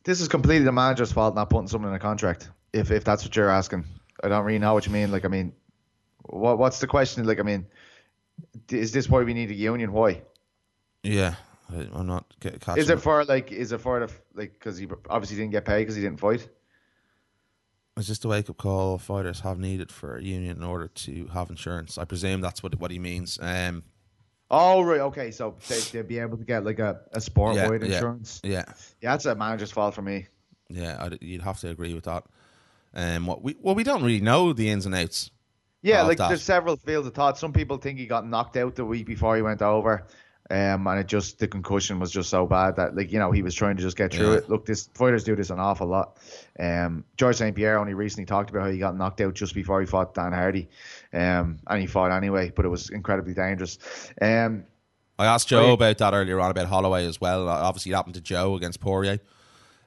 This 0.05 0.21
is 0.21 0.27
completely 0.29 0.65
the 0.65 0.73
manager's 0.73 1.13
fault 1.13 1.35
not 1.37 1.51
putting 1.51 1.69
someone 1.69 1.91
in 1.91 1.97
a 1.97 2.01
contract. 2.01 2.51
If 2.73 2.91
if 2.91 3.05
that's 3.05 3.25
what 3.25 3.37
you're 3.37 3.49
asking, 3.49 3.85
I 4.25 4.29
don't 4.29 4.45
really 4.45 4.59
know 4.59 4.75
what 4.75 4.87
you 4.87 4.93
mean. 4.93 5.13
Like, 5.13 5.25
I 5.25 5.29
mean, 5.29 5.53
what 6.31 6.59
what's 6.59 6.81
the 6.81 6.87
question? 6.87 7.27
Like, 7.27 7.41
I 7.41 7.43
mean, 7.43 7.67
is 8.71 8.93
this 8.93 9.09
why 9.09 9.23
we 9.23 9.35
need 9.35 9.51
a 9.51 9.55
union? 9.55 9.93
Why? 9.93 10.23
Yeah, 11.03 11.35
I'm 11.95 12.07
not 12.07 12.35
catching. 12.41 12.77
Is 12.77 12.91
it 12.91 13.01
for 13.01 13.25
like? 13.25 13.53
Is 13.53 13.73
it 13.73 13.81
for 13.81 14.01
the 14.07 14.13
like? 14.35 14.53
Because 14.55 14.79
he 14.79 14.87
obviously 15.09 15.37
didn't 15.37 15.53
get 15.53 15.65
paid 15.65 15.81
because 15.81 15.97
he 15.97 16.03
didn't 16.03 16.21
fight. 16.21 16.49
Is 17.97 18.09
this 18.09 18.19
the 18.19 18.29
wake 18.29 18.49
up 18.49 18.57
call 18.57 18.99
fighters 18.99 19.41
have 19.41 19.59
needed 19.59 19.93
for 19.93 20.17
a 20.17 20.23
union 20.23 20.57
in 20.57 20.63
order 20.63 20.89
to 20.89 21.27
have 21.29 21.51
insurance? 21.51 21.99
I 21.99 22.05
presume 22.05 22.41
that's 22.41 22.63
what 22.63 22.79
what 22.81 22.91
he 22.91 22.99
means. 22.99 23.39
Um, 23.41 23.83
Oh 24.51 24.83
right, 24.83 25.01
okay. 25.01 25.31
So 25.31 25.57
they 25.69 25.79
they'd 25.81 26.09
be 26.09 26.19
able 26.19 26.37
to 26.39 26.45
get 26.45 26.65
like 26.65 26.79
a, 26.81 27.01
a 27.13 27.21
sport 27.21 27.55
yeah, 27.57 27.69
wide 27.69 27.83
yeah, 27.83 27.95
insurance. 27.95 28.41
Yeah, 28.43 28.65
Yeah, 29.01 29.13
that's 29.13 29.27
a 29.27 29.35
manager's 29.35 29.71
fault 29.71 29.95
for 29.95 30.03
me. 30.03 30.27
yeah, 30.69 30.97
I'd, 31.01 31.19
you'd 31.23 31.43
have 31.43 31.61
to 31.61 31.69
agree 31.69 31.95
with 31.95 32.05
that. 32.05 32.25
Um, 32.95 33.27
what 33.27 33.43
we 33.43 33.55
well, 33.61 33.75
we 33.77 33.85
don't 33.85 34.03
really 34.03 34.21
know 34.21 34.53
the 34.53 34.69
ins 34.69 34.87
and 34.87 34.95
outs. 34.95 35.31
Yeah, 35.83 36.03
like 36.03 36.19
that. 36.19 36.29
there's 36.29 36.43
several 36.43 36.77
fields 36.77 37.07
of 37.09 37.15
thought. 37.15 37.39
Some 37.39 37.53
people 37.53 37.79
think 37.79 37.99
he 37.99 38.07
got 38.07 38.27
knocked 38.27 38.57
out 38.57 38.75
the 38.75 38.85
week 38.85 39.07
before 39.07 39.37
he 39.37 39.43
went 39.43 39.63
over. 39.63 40.07
Um, 40.53 40.85
and 40.89 40.99
it 40.99 41.07
just 41.07 41.39
the 41.39 41.47
concussion 41.47 42.01
was 42.01 42.11
just 42.11 42.29
so 42.29 42.45
bad 42.45 42.75
that 42.75 42.97
like 42.97 43.13
you 43.13 43.21
know 43.21 43.31
he 43.31 43.41
was 43.41 43.55
trying 43.55 43.77
to 43.77 43.83
just 43.83 43.97
get 43.97 44.13
through 44.13 44.33
Yeah. 44.33 44.39
it. 44.39 44.51
Look, 44.51 44.67
this 44.67 44.89
fighters 44.95 45.23
do 45.23 45.37
this 45.37 45.51
an 45.51 45.61
awful 45.61 45.87
lot. 45.87 46.17
Um, 46.59 47.05
George 47.17 47.37
St 47.37 47.55
Pierre 47.55 47.79
only 47.79 47.95
recently 47.95 48.27
talked 48.27 48.51
about 48.51 48.63
how 48.63 48.69
he 48.71 48.79
got 48.79 48.97
knocked 48.97 49.21
out 49.21 49.35
just 49.35 49.55
before 49.55 49.79
he 49.81 49.87
fought 49.87 50.13
Dan 50.13 50.33
Hardy, 50.33 50.69
um, 51.13 51.61
and 51.69 51.81
he 51.81 51.87
fought 51.87 52.11
anyway, 52.11 52.51
but 52.55 52.65
it 52.65 52.69
was 52.69 52.91
incredibly 52.91 53.33
dangerous. 53.33 53.79
Um, 54.21 54.65
I 55.21 55.27
asked 55.27 55.47
Joe 55.47 55.67
Right. 55.69 55.73
about 55.75 55.99
that 55.99 56.15
earlier 56.15 56.41
on 56.41 56.51
about 56.51 56.67
Holloway 56.67 57.07
as 57.07 57.21
well. 57.21 57.49
Obviously, 57.49 57.93
it 57.93 57.95
happened 57.95 58.15
to 58.17 58.21
Joe 58.21 58.57
against 58.57 58.81
Poirier. 58.81 59.21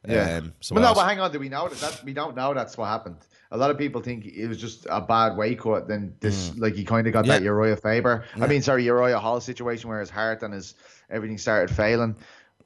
Yeah. 0.08 0.38
Um, 0.38 0.54
so 0.62 0.76
but 0.76 0.82
no, 0.82 0.94
but 0.94 1.06
hang 1.06 1.20
on. 1.20 1.30
Do 1.34 1.40
we 1.40 1.50
know 1.50 1.68
that? 1.68 2.02
We 2.06 2.14
don't 2.14 2.38
know 2.38 2.54
that's 2.54 2.78
what 2.78 2.86
happened. 2.88 3.18
A 3.54 3.58
lot 3.58 3.70
of 3.70 3.78
people 3.78 4.02
think 4.02 4.26
it 4.26 4.48
was 4.48 4.58
just 4.58 4.88
a 4.90 5.00
bad 5.00 5.38
weight 5.38 5.60
cut. 5.60 5.88
Then 5.88 6.16
this, 6.20 6.58
like, 6.58 6.74
he 6.74 6.84
kind 6.84 7.06
of 7.06 7.14
got 7.14 7.28
that 7.28 7.42
Mm. 7.42 7.46
Uriah 7.46 7.78
Faber. 7.78 8.26
Yeah. 8.36 8.44
I 8.44 8.48
mean, 8.48 8.64
sorry, 8.64 8.84
Uriah 8.84 9.20
Hall 9.20 9.40
situation 9.40 9.90
where 9.90 10.00
his 10.00 10.10
heart 10.10 10.42
and 10.42 10.54
his 10.54 10.74
everything 11.10 11.38
started 11.38 11.74
failing. 11.76 12.16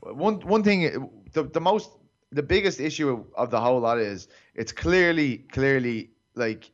One 0.02 0.36
one 0.42 0.64
thing, 0.64 1.10
the 1.34 1.44
the 1.44 1.60
most, 1.60 1.90
the 2.32 2.44
biggest 2.44 2.80
issue 2.80 3.26
of 3.36 3.52
the 3.52 3.60
whole 3.60 3.80
lot 3.82 4.00
is 4.00 4.28
it's 4.56 4.72
clearly, 4.72 5.40
clearly 5.52 6.12
like, 6.36 6.72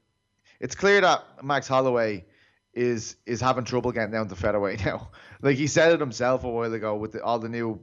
it's 0.59 0.75
clear 0.75 1.01
that 1.01 1.43
Max 1.43 1.67
Holloway 1.67 2.25
is 2.73 3.15
is 3.25 3.41
having 3.41 3.63
trouble 3.63 3.91
getting 3.91 4.11
down 4.11 4.27
to 4.27 4.35
featherweight 4.35 4.85
now. 4.85 5.09
Like 5.41 5.57
he 5.57 5.67
said 5.67 5.91
it 5.93 5.99
himself 5.99 6.43
a 6.43 6.49
while 6.49 6.73
ago 6.73 6.95
with 6.95 7.13
the, 7.13 7.23
all 7.23 7.39
the 7.39 7.49
new 7.49 7.79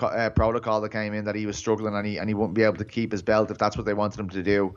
uh, 0.00 0.30
protocol 0.30 0.80
that 0.80 0.90
came 0.90 1.14
in 1.14 1.24
that 1.24 1.34
he 1.34 1.46
was 1.46 1.56
struggling 1.56 1.94
and 1.94 2.06
he 2.06 2.18
and 2.18 2.28
he 2.28 2.34
wouldn't 2.34 2.54
be 2.54 2.62
able 2.62 2.76
to 2.76 2.84
keep 2.84 3.12
his 3.12 3.22
belt 3.22 3.50
if 3.50 3.58
that's 3.58 3.76
what 3.76 3.86
they 3.86 3.94
wanted 3.94 4.20
him 4.20 4.30
to 4.30 4.42
do. 4.42 4.74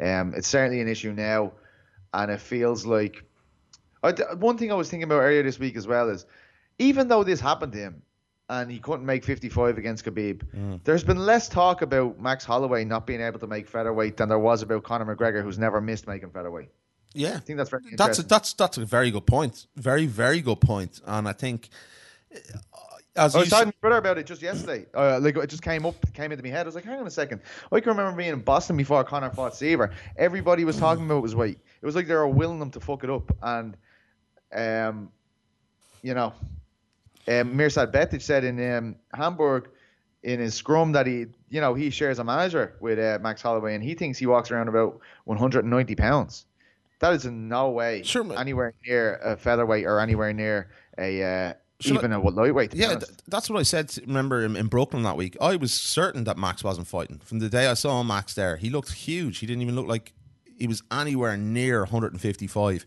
Um, 0.00 0.34
it's 0.36 0.48
certainly 0.48 0.80
an 0.80 0.88
issue 0.88 1.12
now, 1.12 1.52
and 2.12 2.30
it 2.30 2.40
feels 2.40 2.86
like. 2.86 3.24
I, 4.02 4.12
one 4.34 4.56
thing 4.56 4.70
I 4.70 4.76
was 4.76 4.88
thinking 4.88 5.04
about 5.04 5.20
earlier 5.20 5.42
this 5.42 5.58
week 5.58 5.76
as 5.76 5.88
well 5.88 6.08
is, 6.08 6.24
even 6.78 7.08
though 7.08 7.24
this 7.24 7.40
happened 7.40 7.72
to 7.72 7.78
him, 7.78 8.02
and 8.48 8.70
he 8.70 8.78
couldn't 8.78 9.04
make 9.04 9.24
55 9.24 9.76
against 9.76 10.04
Khabib, 10.04 10.42
there's 10.84 11.02
been 11.02 11.18
less 11.18 11.48
talk 11.48 11.82
about 11.82 12.20
Max 12.20 12.44
Holloway 12.44 12.84
not 12.84 13.06
being 13.06 13.20
able 13.20 13.40
to 13.40 13.48
make 13.48 13.68
featherweight 13.68 14.16
than 14.16 14.28
there 14.28 14.38
was 14.38 14.62
about 14.62 14.84
Conor 14.84 15.16
McGregor, 15.16 15.42
who's 15.42 15.58
never 15.58 15.80
missed 15.80 16.06
making 16.06 16.30
featherweight. 16.30 16.68
Yeah, 17.14 17.34
I 17.36 17.40
think 17.40 17.56
that's 17.56 17.70
very 17.70 17.82
that's 17.96 18.18
a, 18.18 18.22
that's 18.22 18.52
that's 18.52 18.78
a 18.78 18.84
very 18.84 19.10
good 19.10 19.26
point. 19.26 19.66
Very 19.76 20.06
very 20.06 20.40
good 20.40 20.60
point. 20.60 21.00
And 21.06 21.26
I 21.26 21.32
think 21.32 21.68
as 23.18 23.34
I 23.34 23.40
was 23.40 23.48
talking 23.48 23.72
to 23.72 23.76
my 23.82 23.88
brother 23.88 23.98
about 23.98 24.18
it 24.18 24.26
just 24.26 24.42
yesterday. 24.42 24.86
Uh, 24.94 25.18
like 25.20 25.36
it 25.36 25.48
just 25.48 25.62
came 25.62 25.84
up, 25.84 25.94
came 26.14 26.32
into 26.32 26.42
my 26.42 26.50
head. 26.50 26.62
I 26.62 26.64
was 26.64 26.74
like, 26.74 26.84
hang 26.84 27.00
on 27.00 27.06
a 27.06 27.10
second. 27.10 27.40
I 27.70 27.80
can 27.80 27.90
remember 27.90 28.16
being 28.16 28.32
in 28.32 28.40
Boston 28.40 28.76
before 28.76 29.02
Conor 29.04 29.30
fought 29.30 29.52
Siver. 29.52 29.92
Everybody 30.16 30.64
was 30.64 30.78
talking 30.78 31.04
about 31.04 31.22
his 31.22 31.34
weight. 31.34 31.58
It 31.80 31.86
was 31.86 31.94
like 31.94 32.06
they 32.06 32.14
were 32.14 32.28
willing 32.28 32.60
him 32.60 32.70
to 32.70 32.80
fuck 32.80 33.04
it 33.04 33.10
up. 33.10 33.30
And, 33.42 33.76
um, 34.54 35.10
you 36.02 36.14
know, 36.14 36.32
um, 37.26 37.54
Mirsad 37.54 37.92
Bektić 37.92 38.22
said 38.22 38.44
in 38.44 38.74
um, 38.74 38.96
Hamburg 39.12 39.68
in 40.22 40.40
his 40.40 40.54
scrum 40.54 40.92
that 40.92 41.06
he, 41.06 41.26
you 41.50 41.60
know, 41.60 41.74
he 41.74 41.90
shares 41.90 42.18
a 42.18 42.24
manager 42.24 42.76
with 42.80 42.98
uh, 42.98 43.18
Max 43.20 43.42
Holloway, 43.42 43.74
and 43.74 43.84
he 43.84 43.94
thinks 43.94 44.18
he 44.18 44.26
walks 44.26 44.50
around 44.50 44.68
about 44.68 45.00
190 45.24 45.94
pounds. 45.94 46.46
That 47.00 47.12
is 47.12 47.26
in 47.26 47.48
no 47.48 47.70
way 47.70 48.02
anywhere 48.36 48.74
near 48.84 49.16
a 49.16 49.36
featherweight 49.36 49.86
or 49.86 50.00
anywhere 50.00 50.32
near 50.32 50.70
a 50.98 51.22
uh, 51.22 51.52
Should 51.80 51.94
even 51.94 52.12
a 52.12 52.20
lightweight. 52.20 52.72
to 52.72 52.76
Yeah, 52.76 52.96
th- 52.96 53.04
that's 53.28 53.48
what 53.48 53.58
I 53.60 53.62
said. 53.62 53.94
Remember 54.06 54.44
in, 54.44 54.56
in 54.56 54.66
Brooklyn 54.66 55.04
that 55.04 55.16
week, 55.16 55.36
I 55.40 55.54
was 55.56 55.72
certain 55.72 56.24
that 56.24 56.36
Max 56.36 56.64
wasn't 56.64 56.88
fighting. 56.88 57.18
From 57.24 57.38
the 57.38 57.48
day 57.48 57.68
I 57.68 57.74
saw 57.74 58.02
Max 58.02 58.34
there, 58.34 58.56
he 58.56 58.68
looked 58.68 58.92
huge. 58.92 59.38
He 59.38 59.46
didn't 59.46 59.62
even 59.62 59.76
look 59.76 59.86
like 59.86 60.12
he 60.58 60.66
was 60.66 60.82
anywhere 60.90 61.36
near 61.36 61.80
155, 61.82 62.84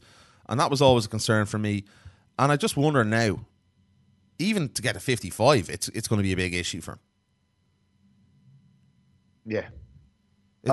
and 0.49 0.59
that 0.59 0.69
was 0.69 0.81
always 0.81 1.05
a 1.05 1.09
concern 1.09 1.45
for 1.45 1.57
me. 1.57 1.85
And 2.37 2.51
I 2.51 2.57
just 2.57 2.75
wonder 2.75 3.03
now, 3.05 3.45
even 4.39 4.67
to 4.69 4.81
get 4.81 4.97
a 4.97 4.99
55, 4.99 5.69
it's 5.69 5.87
it's 5.89 6.07
going 6.09 6.17
to 6.17 6.23
be 6.23 6.33
a 6.33 6.35
big 6.37 6.53
issue 6.53 6.81
for 6.81 6.93
him. 6.93 6.99
Yeah. 9.45 9.59
It's- 9.59 9.69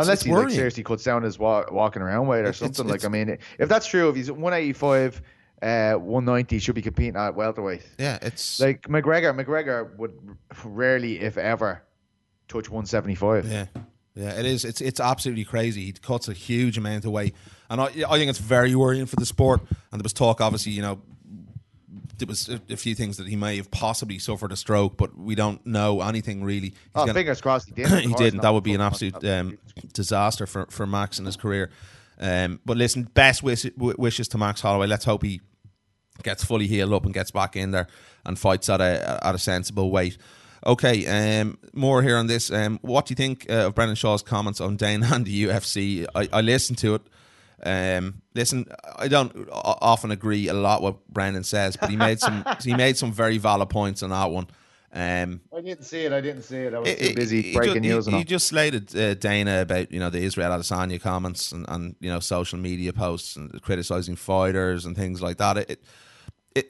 Unless 0.05 0.09
it's 0.09 0.23
he 0.25 0.33
like 0.33 0.51
seriously 0.51 0.83
cuts 0.83 1.05
down 1.05 1.23
his 1.23 1.39
wa- 1.39 1.65
walking 1.71 2.03
around 2.03 2.27
weight 2.27 2.41
or 2.41 2.49
It's- 2.51 2.59
something. 2.59 2.87
it's- 2.87 3.03
like 3.05 3.09
I 3.09 3.13
mean, 3.13 3.39
if 3.59 3.69
that's 3.69 3.87
true, 3.87 4.09
if 4.11 4.17
he's 4.17 4.31
185, 4.31 5.23
uh, 5.63 5.95
190, 5.95 6.57
he 6.57 6.61
should 6.61 6.75
be 6.75 6.83
competing 6.83 7.17
at 7.17 7.35
welterweight. 7.35 7.83
Yeah, 7.99 8.19
it's 8.23 8.61
like 8.61 8.83
McGregor. 8.83 9.35
McGregor 9.35 9.97
would 9.97 10.13
rarely, 10.65 11.21
if 11.21 11.37
ever, 11.39 11.83
touch 12.49 12.69
175. 12.71 13.47
Yeah, 13.47 13.67
yeah, 14.15 14.39
it 14.39 14.47
is. 14.47 14.65
It's 14.65 14.81
it's 14.81 15.01
absolutely 15.01 15.45
crazy. 15.45 15.85
He 15.87 15.93
cuts 15.93 16.29
a 16.29 16.33
huge 16.33 16.79
amount 16.79 17.05
of 17.05 17.13
weight, 17.13 17.35
and 17.71 17.81
I 17.81 17.85
I 17.87 18.19
think 18.19 18.31
it's 18.31 18.39
very 18.39 18.75
worrying 18.75 19.07
for 19.07 19.17
the 19.17 19.27
sport. 19.27 19.61
And 19.93 20.01
there 20.01 20.05
was 20.05 20.13
talk, 20.13 20.41
obviously, 20.41 20.73
you 20.73 20.83
know, 20.83 21.01
there 22.19 22.27
was 22.27 22.49
a, 22.49 22.61
a 22.71 22.77
few 22.77 22.95
things 22.95 23.17
that 23.19 23.29
he 23.29 23.37
may 23.37 23.57
have 23.57 23.71
possibly 23.71 24.19
suffered 24.19 24.51
a 24.53 24.57
stroke, 24.57 24.97
but 24.97 25.17
we 25.17 25.35
don't 25.35 25.65
know 25.67 26.01
anything 26.03 26.43
really. 26.43 26.71
He's 26.71 26.75
Oh, 26.95 27.01
gonna- 27.03 27.15
fingers 27.15 27.41
crossed 27.41 27.69
he 27.69 27.75
didn't. 27.83 28.01
he 28.09 28.15
didn't. 28.15 28.41
That 28.43 28.51
would 28.55 28.65
be 28.65 28.75
an 28.75 28.81
absolute 28.81 29.25
um, 29.25 29.59
disaster 29.93 30.47
for, 30.47 30.67
for 30.67 30.87
Max 30.87 31.19
in 31.19 31.25
his 31.27 31.37
career. 31.37 31.71
Um, 32.21 32.59
but 32.67 32.77
listen, 32.77 33.05
best 33.05 33.45
wish, 33.45 33.65
wishes 33.77 34.27
to 34.29 34.39
Max 34.39 34.61
Holloway. 34.61 34.89
Let's 34.89 35.05
hope 35.05 35.23
he 35.23 35.41
gets 36.23 36.45
fully 36.45 36.67
healed 36.67 36.93
up 36.93 37.05
and 37.05 37.15
gets 37.15 37.31
back 37.31 37.57
in 37.57 37.71
there 37.71 37.87
and 38.25 38.39
fights 38.39 38.69
at 38.69 38.81
a 38.81 39.21
at 39.23 39.35
a 39.35 39.39
sensible 39.39 39.91
weight. 39.91 40.19
Okay, 40.67 41.41
um, 41.41 41.57
more 41.73 42.03
here 42.03 42.17
on 42.17 42.27
this. 42.27 42.51
Um, 42.51 42.79
what 42.83 43.07
do 43.07 43.13
you 43.13 43.17
think 43.17 43.47
uh, 43.49 43.67
of 43.67 43.75
Brendan 43.75 43.95
Schaub's 43.97 44.23
comments 44.23 44.61
on 44.61 44.77
Dana 44.77 45.09
and 45.13 45.25
the 45.25 45.45
UFC? 45.45 46.05
I, 46.15 46.29
I 46.33 46.41
listened 46.41 46.79
to 46.79 46.97
it. 46.97 47.03
Um, 47.63 48.23
listen, 48.35 48.67
I 48.97 49.09
don't 49.09 49.49
often 49.53 50.11
agree 50.11 50.49
a 50.49 50.55
lot 50.55 50.83
what 50.83 51.07
Brendan 51.09 51.45
says, 51.45 51.77
but 51.77 51.91
he 51.91 51.97
made 51.97 52.19
some 52.21 52.45
he 52.65 52.75
made 52.75 52.97
some 52.97 53.13
very 53.13 53.39
valid 53.39 53.69
points 53.71 54.03
on 54.03 54.11
that 54.11 54.31
one. 54.31 54.49
Um, 54.93 55.43
I 55.55 55.61
didn't 55.61 55.85
see 55.85 56.05
it. 56.05 56.13
I 56.13 56.21
didn't 56.21 56.43
see 56.43 56.57
it. 56.57 56.73
I 56.75 56.79
was 56.79 56.89
it- 56.89 56.99
too 57.11 57.15
busy 57.15 57.43
he 57.43 57.55
breaking 57.55 57.83
ju- 57.83 57.89
news 57.91 58.07
he, 58.07 58.09
and 58.11 58.15
all. 58.15 58.19
he 58.21 58.25
just 58.25 58.47
slated 58.49 58.97
uh, 58.97 59.15
Dana 59.15 59.61
about 59.63 59.93
you 59.93 60.01
know 60.01 60.09
the 60.11 60.21
Israel 60.21 60.51
Adesanya 60.51 61.01
comments 61.01 61.53
and, 61.53 61.67
and 61.69 61.95
you 62.01 62.11
know 62.11 62.21
social 62.21 62.59
media 62.59 62.93
posts 62.93 63.37
and 63.37 63.61
criticizing 63.63 64.17
fighters 64.17 64.87
and 64.87 64.97
things 64.97 65.21
like 65.21 65.37
that. 65.39 65.59
It, 65.59 65.71
it 65.71 65.83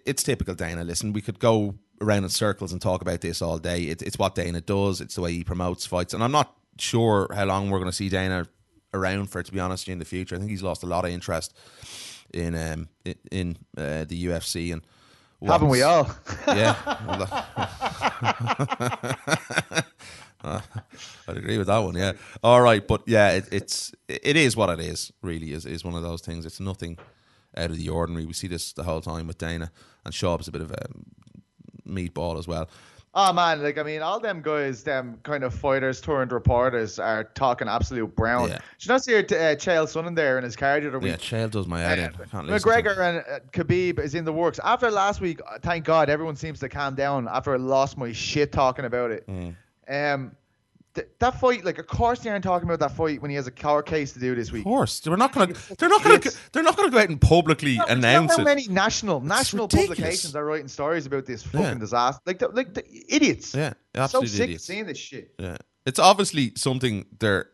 it's 0.07 0.23
typical 0.23 0.55
Dana. 0.55 0.85
Listen, 0.85 1.13
we 1.13 1.21
could 1.21 1.39
go 1.39 1.75
around 2.01 2.25
in 2.25 2.31
circles 2.31 2.73
and 2.73 2.81
talk 2.81 3.03
about 3.03 3.21
this 3.21 3.43
all 3.43 3.59
day. 3.59 3.85
It, 3.85 4.03
it's 4.03 4.19
what 4.19 4.35
Dana 4.35 4.61
does. 4.61 5.01
It's 5.01 5.15
the 5.15 5.21
way 5.21 5.33
he 5.33 5.45
promotes 5.45 5.87
fights, 5.87 6.15
and 6.15 6.23
I'm 6.23 6.33
not 6.33 6.55
sure 6.79 7.29
how 7.35 7.45
long 7.45 7.71
we're 7.71 7.79
going 7.79 7.91
to 7.91 7.97
see 7.97 8.09
Dana 8.09 8.47
around 8.95 9.31
for. 9.31 9.43
To 9.43 9.53
be 9.53 9.61
honest, 9.61 9.89
in 9.89 9.99
the 9.99 10.05
future, 10.05 10.37
I 10.37 10.39
think 10.39 10.51
he's 10.51 10.63
lost 10.63 10.83
a 10.83 10.87
lot 10.87 11.05
of 11.05 11.11
interest 11.11 11.57
in 12.33 12.55
um 12.55 12.89
in, 13.31 13.57
uh, 13.77 14.05
the 14.05 14.27
UFC 14.27 14.73
and. 14.73 14.83
Haven't 15.41 15.69
we 15.69 15.83
all? 15.83 16.11
Yeah. 16.49 16.75
I'd 20.43 21.37
agree 21.37 21.59
with 21.59 21.69
that 21.69 21.79
one. 21.79 21.95
Yeah. 21.95 22.13
All 22.43 22.61
right, 22.61 22.87
but 22.87 23.03
yeah, 23.07 23.33
it, 23.33 23.49
it's 23.53 23.93
it 24.09 24.37
is 24.37 24.57
what 24.57 24.71
it 24.71 24.81
is. 24.81 25.13
Really, 25.23 25.53
is 25.53 25.65
is 25.65 25.85
one 25.85 25.95
of 25.95 26.03
those 26.03 26.23
things. 26.23 26.47
It's 26.47 26.59
nothing 26.59 26.99
out 27.59 27.71
of 27.71 27.77
the 27.77 27.89
ordinary. 27.89 28.25
We 28.27 28.33
see 28.33 28.49
this 28.49 28.73
the 28.73 28.85
whole 28.85 29.01
time 29.01 29.27
with 29.27 29.39
Dana 29.39 29.71
and 30.05 30.15
Schaub's 30.15 30.49
a 30.49 30.53
bit 30.53 30.63
of 30.63 30.71
a 30.71 30.87
meatball 31.87 32.39
as 32.39 32.47
well. 32.47 32.69
Oh 33.15 33.33
man, 33.33 33.63
like 33.63 33.79
I 33.79 33.83
mean, 33.83 34.03
all 34.03 34.21
them 34.21 34.43
guys, 34.43 34.85
them 34.85 35.19
kind 35.23 35.43
of 35.43 35.55
fighters 35.55 36.01
turned 36.01 36.31
reporters 36.31 36.99
are 36.99 37.25
talking 37.25 37.67
absolute 37.67 38.15
brown. 38.15 38.49
Yeah. 38.49 38.59
Did 38.79 38.87
you 38.87 38.93
not 38.93 39.03
see 39.03 39.17
uh, 39.17 39.23
Chael 39.23 39.87
Sonnen 39.87 40.15
there 40.15 40.39
in 40.39 40.45
his 40.45 40.55
car 40.55 40.79
the 40.79 40.89
other 40.89 40.99
week? 40.99 41.13
Yeah, 41.13 41.17
Chael 41.17 41.51
does 41.51 41.67
my 41.67 41.81
head 41.81 41.99
in. 41.99 42.05
I 42.05 42.27
can't 42.27 42.47
listen. 42.47 42.71
McGregor 42.71 42.99
and 42.99 43.19
uh, 43.19 43.41
Khabib 43.51 43.99
is 43.99 44.15
in 44.15 44.25
the 44.25 44.33
works. 44.33 44.61
After 44.63 44.91
last 44.91 45.21
week, 45.21 45.41
uh, 45.51 45.59
thank 45.63 45.85
God, 45.85 46.11
everyone 46.11 46.37
seems 46.37 46.61
to 46.61 46.69
calm 46.69 46.95
down 46.95 47.27
after 47.29 47.55
I 47.55 47.57
lost 47.57 47.97
my 47.97 48.13
shit 48.13 48.53
talking 48.53 48.85
about 48.85 49.11
it. 49.11 49.27
Mm. 49.27 49.57
Um, 49.89 50.37
th- 50.99 51.09
that 51.21 51.41
fight, 51.41 51.65
like, 51.65 51.79
of 51.79 51.87
course 51.87 52.21
they 52.21 52.31
aren't 52.31 52.45
talking 52.45 52.69
about 52.69 52.81
that 52.81 52.93
fight 52.97 53.21
when 53.23 53.31
he 53.31 53.37
has 53.37 53.47
a 53.47 53.51
court 53.51 53.87
case 53.87 54.13
to 54.13 54.19
do 54.21 54.35
this 54.35 54.51
week. 54.53 54.61
Of 54.63 54.65
course, 54.71 55.01
they're 55.01 55.17
not 55.17 55.33
going 55.33 55.55
to. 55.55 55.77
They're 55.77 55.89
not 55.89 56.03
going 56.03 56.21
to. 56.21 56.37
They're 56.53 56.63
not 56.63 56.77
going 56.77 56.89
to 56.91 56.93
go 56.95 57.01
out 57.01 57.09
and 57.09 57.21
publicly 57.21 57.77
No, 57.77 57.85
announce 57.87 58.35
how 58.37 58.43
it. 58.43 58.45
many 58.45 58.67
national 58.69 59.21
national 59.21 59.67
ridiculous. 59.67 59.89
publications 59.99 60.37
are 60.37 60.45
writing 60.45 60.69
stories 60.69 61.07
about 61.07 61.27
this 61.27 61.43
fucking 61.43 61.61
Yeah. 61.61 61.75
disaster? 61.75 62.21
Like, 62.27 62.39
the, 62.41 62.49
like 62.49 62.75
the 62.75 62.85
idiots. 63.09 63.55
Yeah, 63.55 63.75
absolutely 63.95 64.29
so 64.29 64.35
sick 64.37 64.45
idiots. 64.45 64.63
of 64.65 64.67
seeing 64.67 64.87
this 64.87 64.99
shit. 64.99 65.35
Yeah, 65.39 65.57
it's 65.87 65.99
obviously 65.99 66.53
something 66.57 67.07
they're 67.19 67.51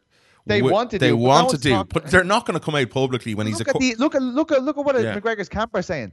They 0.47 0.59
wi- 0.59 0.73
want 0.73 0.91
to 0.91 0.99
They 0.99 1.09
do, 1.09 1.17
want 1.17 1.49
to 1.51 1.57
do, 1.57 1.85
but 1.85 2.07
they're 2.11 2.23
not 2.23 2.45
going 2.47 2.59
to 2.59 2.63
come 2.65 2.75
out 2.75 2.91
publicly 2.91 3.35
when 3.35 3.47
he's 3.47 3.57
a. 3.57 3.65
Look 3.65 3.69
at 3.69 3.73
co- 3.73 3.79
the 3.79 3.95
look 3.95 4.15
at 4.15 4.23
look 4.23 4.53
at 4.53 4.63
look 4.63 4.77
at 4.77 4.85
what 4.85 5.01
Yeah. 5.01 5.19
McGregor's 5.19 5.49
camp 5.49 5.71
are 5.75 5.81
saying. 5.81 6.13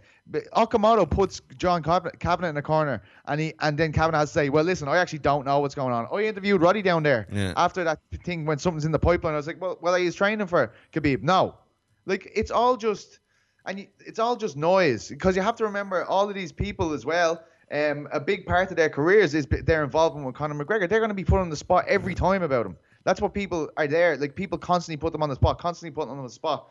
Okamoto 0.55 1.09
puts 1.09 1.41
John 1.57 1.83
Kavanagh, 1.83 2.15
Kavanagh 2.19 2.49
in 2.49 2.55
the 2.55 2.61
corner, 2.61 3.01
and 3.25 3.41
he 3.41 3.53
and 3.59 3.77
then 3.77 3.91
Kavanagh 3.91 4.19
has 4.19 4.29
to 4.29 4.33
say, 4.33 4.49
"Well, 4.49 4.63
listen, 4.63 4.87
I 4.87 4.97
actually 4.97 5.19
don't 5.19 5.45
know 5.45 5.59
what's 5.59 5.75
going 5.75 5.91
on. 5.93 6.07
I 6.13 6.23
interviewed 6.23 6.61
Roddy 6.61 6.81
down 6.81 7.03
there 7.03 7.27
Yeah. 7.31 7.53
after 7.57 7.83
that 7.83 7.99
thing 8.23 8.45
when 8.45 8.57
something's 8.57 8.85
in 8.85 8.91
the 8.93 8.99
pipeline. 8.99 9.33
I 9.33 9.37
was 9.37 9.47
like, 9.47 9.59
well, 9.59 9.77
well, 9.81 9.95
he's 9.95 10.15
training 10.15 10.47
for 10.47 10.71
Khabib. 10.93 11.23
No, 11.23 11.55
like 12.05 12.31
it's 12.33 12.51
all 12.51 12.77
just 12.77 13.19
and 13.65 13.79
you, 13.79 13.87
it's 13.99 14.17
all 14.19 14.35
just 14.37 14.55
noise 14.55 15.09
because 15.09 15.35
you 15.35 15.41
have 15.41 15.55
to 15.57 15.65
remember 15.65 16.05
all 16.05 16.29
of 16.29 16.35
these 16.35 16.51
people 16.53 16.93
as 16.93 17.05
well. 17.05 17.43
Um, 17.71 18.07
a 18.11 18.19
big 18.19 18.45
part 18.45 18.69
of 18.71 18.75
their 18.77 18.89
careers 18.89 19.33
is 19.33 19.45
their 19.45 19.83
involvement 19.83 20.25
with 20.25 20.35
Conor 20.35 20.55
McGregor. 20.55 20.89
They're 20.89 20.99
going 20.99 21.09
to 21.09 21.15
be 21.15 21.23
put 21.23 21.39
on 21.39 21.49
the 21.49 21.55
spot 21.55 21.85
every 21.87 22.15
time 22.15 22.43
about 22.43 22.65
him. 22.65 22.75
That's 23.03 23.21
what 23.21 23.33
people 23.33 23.69
are 23.77 23.87
there. 23.87 24.17
Like 24.17 24.35
people 24.35 24.57
constantly 24.57 24.97
put 24.97 25.11
them 25.13 25.23
on 25.23 25.29
the 25.29 25.35
spot, 25.35 25.59
constantly 25.59 25.93
put 25.93 26.07
them 26.07 26.17
on 26.17 26.23
the 26.23 26.31
spot. 26.31 26.69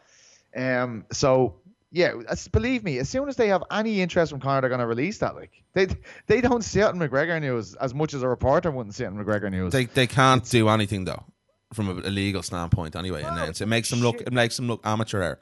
Um, 0.57 1.05
so 1.13 1.57
yeah, 1.93 2.15
as- 2.29 2.49
believe 2.49 2.85
me, 2.85 2.99
as 2.99 3.09
soon 3.09 3.29
as 3.29 3.37
they 3.37 3.49
have 3.49 3.65
any 3.71 4.01
interest 4.01 4.31
from 4.31 4.41
Conor, 4.41 4.61
they're 4.61 4.71
going 4.71 4.81
to 4.81 4.87
release 4.87 5.19
that. 5.19 5.35
Like 5.35 5.63
they 5.73 5.89
they 6.27 6.41
don't 6.41 6.63
sit 6.63 6.89
in 6.89 6.99
McGregor 6.99 7.41
news 7.41 7.75
as 7.75 7.95
much 7.95 8.15
as 8.15 8.23
a 8.23 8.29
reporter 8.29 8.71
wouldn't 8.71 8.95
sit 8.95 9.07
in 9.07 9.15
McGregor 9.15 9.51
news. 9.51 9.73
They 9.73 9.87
they 9.87 10.07
can't 10.07 10.49
do 10.49 10.69
anything 10.69 11.05
though, 11.05 11.25
from 11.73 11.89
a, 11.89 11.93
a 11.93 12.11
legal 12.11 12.43
standpoint. 12.43 12.95
Anyway, 12.97 13.23
announce 13.23 13.61
it 13.61 13.67
makes 13.67 13.91
them 13.91 14.01
look 14.01 14.21
it 14.21 14.33
makes 14.33 14.57
them 14.57 14.69
look 14.69 14.81
amateur. 14.85 15.23
hour. 15.23 15.39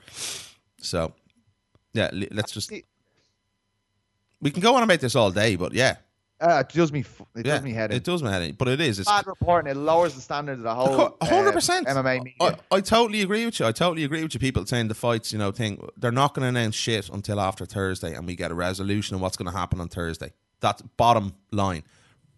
So, 0.80 1.12
yeah, 1.92 2.10
let's 2.12 2.52
just. 2.52 2.72
We 4.40 4.50
can 4.52 4.62
go 4.62 4.76
on 4.76 4.84
about 4.84 5.00
this 5.00 5.16
all 5.16 5.32
day, 5.32 5.56
but 5.56 5.72
yeah, 5.72 5.96
Uh, 6.40 6.62
it 6.64 6.72
does 6.72 6.92
me. 6.92 7.00
f- 7.00 7.20
It 7.34 7.46
yeah, 7.46 7.54
does 7.54 7.62
me 7.62 7.72
head 7.72 7.90
in. 7.90 7.96
it 7.96 8.04
does 8.04 8.22
my 8.22 8.30
head 8.30 8.42
in. 8.42 8.54
But 8.54 8.68
it 8.68 8.80
is. 8.80 8.98
It's 9.00 9.08
Bad 9.10 9.26
reporting. 9.26 9.70
It 9.72 9.76
lowers 9.76 10.14
the 10.14 10.20
standard 10.20 10.52
of 10.58 10.62
the 10.62 10.74
whole. 10.74 11.16
Hundred 11.20 11.48
uh, 11.48 11.52
percent. 11.52 11.88
MMA 11.88 12.22
media. 12.22 12.58
I, 12.70 12.76
I 12.76 12.80
totally 12.80 13.22
agree 13.22 13.44
with 13.44 13.58
you. 13.58 13.66
I 13.66 13.72
totally 13.72 14.04
agree 14.04 14.22
with 14.22 14.34
you. 14.34 14.40
People 14.40 14.64
saying 14.64 14.86
the 14.88 14.94
fights, 14.94 15.32
you 15.32 15.38
know, 15.38 15.50
thing 15.50 15.84
they're 15.96 16.12
not 16.12 16.34
going 16.34 16.42
to 16.44 16.48
announce 16.60 16.76
shit 16.76 17.08
until 17.08 17.40
after 17.40 17.66
Thursday, 17.66 18.14
and 18.14 18.24
we 18.26 18.36
get 18.36 18.50
a 18.52 18.54
resolution 18.54 19.16
of 19.16 19.20
what's 19.20 19.36
going 19.36 19.50
to 19.50 19.56
happen 19.56 19.80
on 19.80 19.88
Thursday. 19.88 20.32
That's 20.60 20.80
bottom 20.96 21.34
line. 21.50 21.82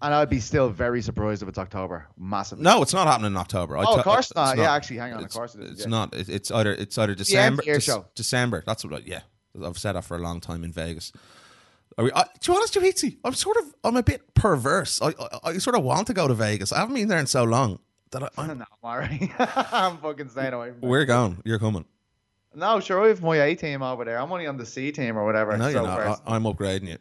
and 0.00 0.14
I'd 0.14 0.30
be 0.30 0.40
still 0.40 0.70
very 0.70 1.02
surprised 1.02 1.42
if 1.42 1.48
it's 1.50 1.58
October. 1.58 2.06
Massively. 2.18 2.64
No, 2.64 2.80
it's 2.80 2.94
not 2.94 3.06
happening 3.06 3.32
in 3.32 3.36
October. 3.36 3.76
I 3.76 3.84
Oh, 3.86 3.96
of 3.98 4.04
course 4.04 4.30
it's 4.30 4.34
not. 4.36 4.56
Yeah, 4.56 4.72
actually, 4.72 4.96
hang 4.96 5.12
on. 5.12 5.18
Of 5.18 5.24
It's- 5.26 5.36
course 5.36 5.54
it 5.54 5.62
is, 5.62 5.70
It's 5.72 5.80
yeah. 5.82 5.86
not. 5.88 6.14
It's 6.14 6.50
either 6.50 6.72
it's 6.72 6.96
either 6.96 7.14
December. 7.14 7.60
of 7.60 7.66
year 7.66 7.76
Dec- 7.76 7.82
show. 7.82 8.06
December. 8.14 8.62
That's 8.66 8.82
what. 8.82 8.94
I- 8.94 9.02
Yeah, 9.04 9.20
I've 9.62 9.76
said 9.76 9.92
that 9.92 10.04
for 10.06 10.16
a 10.16 10.20
long 10.20 10.40
time 10.40 10.64
in 10.64 10.72
Vegas. 10.72 11.12
Are 12.00 12.04
we, 12.04 12.12
uh, 12.12 12.24
to 12.24 12.50
be 12.50 12.56
honest, 12.56 13.02
you, 13.02 13.12
I'm 13.22 13.34
sort 13.34 13.58
of 13.58 13.74
I'm 13.84 13.94
a 13.94 14.02
bit 14.02 14.32
perverse. 14.32 15.02
I, 15.02 15.08
I 15.08 15.38
I 15.50 15.58
sort 15.58 15.76
of 15.76 15.84
want 15.84 16.06
to 16.06 16.14
go 16.14 16.26
to 16.26 16.32
Vegas. 16.32 16.72
I 16.72 16.78
haven't 16.78 16.94
been 16.94 17.08
there 17.08 17.18
in 17.18 17.26
so 17.26 17.44
long 17.44 17.78
that 18.12 18.22
I, 18.22 18.28
I'm, 18.38 18.58
no, 18.58 18.64
I'm 18.82 18.90
alright. 18.90 19.30
I'm 19.38 19.98
fucking 19.98 20.30
staying 20.30 20.54
away 20.54 20.70
from 20.70 20.88
we're 20.88 21.04
going. 21.04 21.42
You're 21.44 21.58
coming. 21.58 21.84
No, 22.54 22.80
sure, 22.80 23.04
I 23.04 23.08
have 23.08 23.22
my 23.22 23.36
A 23.36 23.54
team 23.54 23.82
over 23.82 24.06
there. 24.06 24.18
I'm 24.18 24.32
only 24.32 24.46
on 24.46 24.56
the 24.56 24.64
C 24.64 24.90
team 24.92 25.18
or 25.18 25.26
whatever. 25.26 25.56
No, 25.58 25.68
you're 25.68 25.82
not. 25.82 26.22
I, 26.26 26.34
I'm 26.34 26.44
upgrading 26.44 26.88
you. 26.88 26.96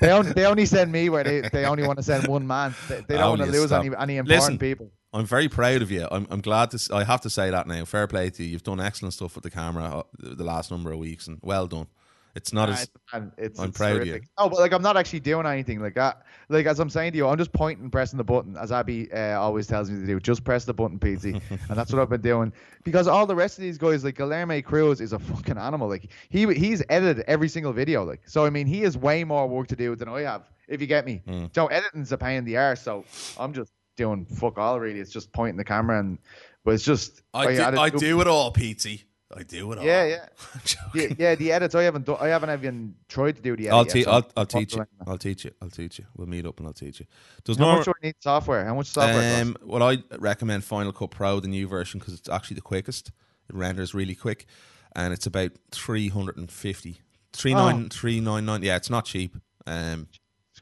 they, 0.00 0.12
only, 0.12 0.32
they 0.34 0.46
only 0.46 0.64
send 0.64 0.92
me 0.92 1.08
where 1.08 1.24
they, 1.24 1.40
they 1.52 1.64
only 1.64 1.84
want 1.84 1.98
to 1.98 2.04
send 2.04 2.28
one 2.28 2.46
man. 2.46 2.76
They, 2.88 3.00
they 3.08 3.16
don't 3.16 3.40
want 3.40 3.50
to 3.50 3.58
lose 3.58 3.66
stop. 3.66 3.84
any, 3.84 3.94
any 3.96 4.16
important 4.18 4.28
Listen, 4.28 4.58
people. 4.58 4.92
I'm 5.12 5.26
very 5.26 5.48
proud 5.48 5.82
of 5.82 5.90
you. 5.90 6.06
I'm, 6.10 6.28
I'm 6.30 6.40
glad 6.40 6.70
to. 6.70 6.94
I 6.94 7.02
have 7.02 7.22
to 7.22 7.30
say 7.30 7.50
that 7.50 7.66
now. 7.66 7.84
Fair 7.84 8.06
play 8.06 8.30
to 8.30 8.42
you. 8.44 8.50
You've 8.50 8.62
done 8.62 8.80
excellent 8.80 9.14
stuff 9.14 9.34
with 9.34 9.42
the 9.42 9.50
camera 9.50 9.98
uh, 9.98 10.02
the 10.16 10.44
last 10.44 10.70
number 10.70 10.92
of 10.92 10.98
weeks, 10.98 11.26
and 11.26 11.40
well 11.42 11.66
done. 11.66 11.88
It's 12.34 12.52
not 12.52 12.68
Nah, 12.70 12.74
as. 12.76 12.88
man, 13.12 13.32
it's, 13.36 13.58
I'm 13.60 13.68
it's 13.68 13.76
proud 13.78 13.92
of 13.96 14.02
terrific. 14.04 14.22
you. 14.22 14.28
Oh, 14.38 14.48
but 14.48 14.58
like 14.60 14.72
I'm 14.72 14.80
not 14.82 14.96
actually 14.96 15.20
doing 15.20 15.44
anything 15.46 15.80
like 15.80 15.94
that. 15.96 16.22
Like 16.48 16.66
as 16.66 16.80
I'm 16.80 16.88
saying 16.88 17.12
to 17.12 17.18
you, 17.18 17.28
I'm 17.28 17.36
just 17.36 17.52
pointing, 17.52 17.90
pressing 17.90 18.16
the 18.16 18.24
button, 18.24 18.56
as 18.56 18.72
Abby 18.72 19.12
uh, 19.12 19.38
always 19.38 19.66
tells 19.66 19.90
me 19.90 20.00
to 20.00 20.06
do. 20.06 20.18
Just 20.18 20.42
press 20.44 20.64
the 20.64 20.72
button, 20.72 20.98
PT, 20.98 21.24
and 21.50 21.60
that's 21.68 21.92
what 21.92 22.00
I've 22.00 22.08
been 22.08 22.20
doing. 22.22 22.52
Because 22.84 23.06
all 23.08 23.26
the 23.26 23.34
rest 23.34 23.58
of 23.58 23.62
these 23.62 23.76
guys, 23.78 24.02
like 24.04 24.16
Guilherme 24.16 24.64
Cruz, 24.64 25.00
is 25.00 25.12
a 25.12 25.18
fucking 25.18 25.58
animal. 25.58 25.88
Like 25.88 26.08
he 26.30 26.46
he's 26.54 26.82
edited 26.88 27.24
every 27.26 27.48
single 27.48 27.72
video. 27.72 28.04
Like 28.04 28.22
so, 28.26 28.46
I 28.46 28.50
mean, 28.50 28.66
he 28.66 28.80
has 28.80 28.96
way 28.96 29.24
more 29.24 29.46
work 29.48 29.68
to 29.68 29.76
do 29.76 29.94
than 29.94 30.08
I 30.08 30.22
have. 30.22 30.50
If 30.68 30.80
you 30.80 30.86
get 30.86 31.04
me, 31.04 31.20
Mm. 31.26 31.54
so 31.54 31.66
editing's 31.66 32.12
a 32.12 32.16
pain 32.18 32.38
in 32.38 32.44
the 32.44 32.56
arse. 32.56 32.80
So 32.80 33.04
I'm 33.38 33.52
just 33.52 33.72
doing 33.98 34.24
fuck 34.24 34.56
all 34.56 34.80
really. 34.80 35.00
It's 35.00 35.12
just 35.12 35.30
pointing 35.32 35.58
the 35.58 35.64
camera 35.64 35.98
and, 36.00 36.16
but 36.64 36.72
it's 36.72 36.84
just 36.84 37.20
I, 37.34 37.48
do, 37.52 37.60
had 37.60 37.72
to 37.72 37.80
I 37.80 37.90
do 37.90 38.20
it 38.22 38.26
all, 38.26 38.50
Petey. 38.52 39.04
I 39.34 39.42
do 39.42 39.72
it 39.72 39.78
all. 39.78 39.84
Yeah, 39.84 40.04
yeah. 40.04 40.26
yeah, 40.94 41.14
yeah, 41.18 41.34
the 41.34 41.52
edits 41.52 41.74
I 41.74 41.82
haven't 41.84 42.04
done. 42.06 42.18
I 42.20 42.28
haven't 42.28 42.50
even 42.50 42.94
tried 43.08 43.36
to 43.36 43.42
do 43.42 43.56
the 43.56 43.68
edit. 43.68 43.72
I'll, 43.74 43.84
yet, 43.84 43.92
te- 43.92 44.02
so 44.04 44.10
I'll, 44.10 44.30
I'll 44.36 44.46
teach 44.46 44.74
you. 44.76 44.84
I'll 45.06 45.18
teach 45.18 45.44
you. 45.44 45.50
I'll 45.62 45.70
teach 45.70 45.98
you. 45.98 46.06
We'll 46.16 46.28
meet 46.28 46.44
up 46.46 46.58
and 46.58 46.66
I'll 46.66 46.72
teach 46.74 47.00
you. 47.00 47.06
Does 47.44 47.56
How 47.56 47.64
Nor- 47.64 47.76
much 47.76 47.84
do 47.86 47.92
I 48.02 48.06
need 48.06 48.14
software? 48.20 48.64
How 48.64 48.74
much 48.74 48.88
software? 48.88 49.40
Um, 49.42 49.56
well, 49.64 49.82
I 49.82 50.02
recommend 50.18 50.64
Final 50.64 50.92
Cut 50.92 51.10
Pro, 51.10 51.40
the 51.40 51.48
new 51.48 51.66
version, 51.66 51.98
because 52.00 52.14
it's 52.14 52.28
actually 52.28 52.56
the 52.56 52.60
quickest. 52.62 53.08
It 53.48 53.54
renders 53.56 53.94
really 53.94 54.14
quick, 54.14 54.46
and 54.94 55.12
it's 55.12 55.26
about 55.26 55.52
350 55.70 57.00
Three 57.34 57.54
nine 57.54 57.84
Oh. 57.86 57.88
three 57.90 58.20
nine 58.20 58.44
nine. 58.44 58.62
Yeah, 58.62 58.76
it's 58.76 58.90
not 58.90 59.06
cheap. 59.06 59.34
Um, 59.66 60.08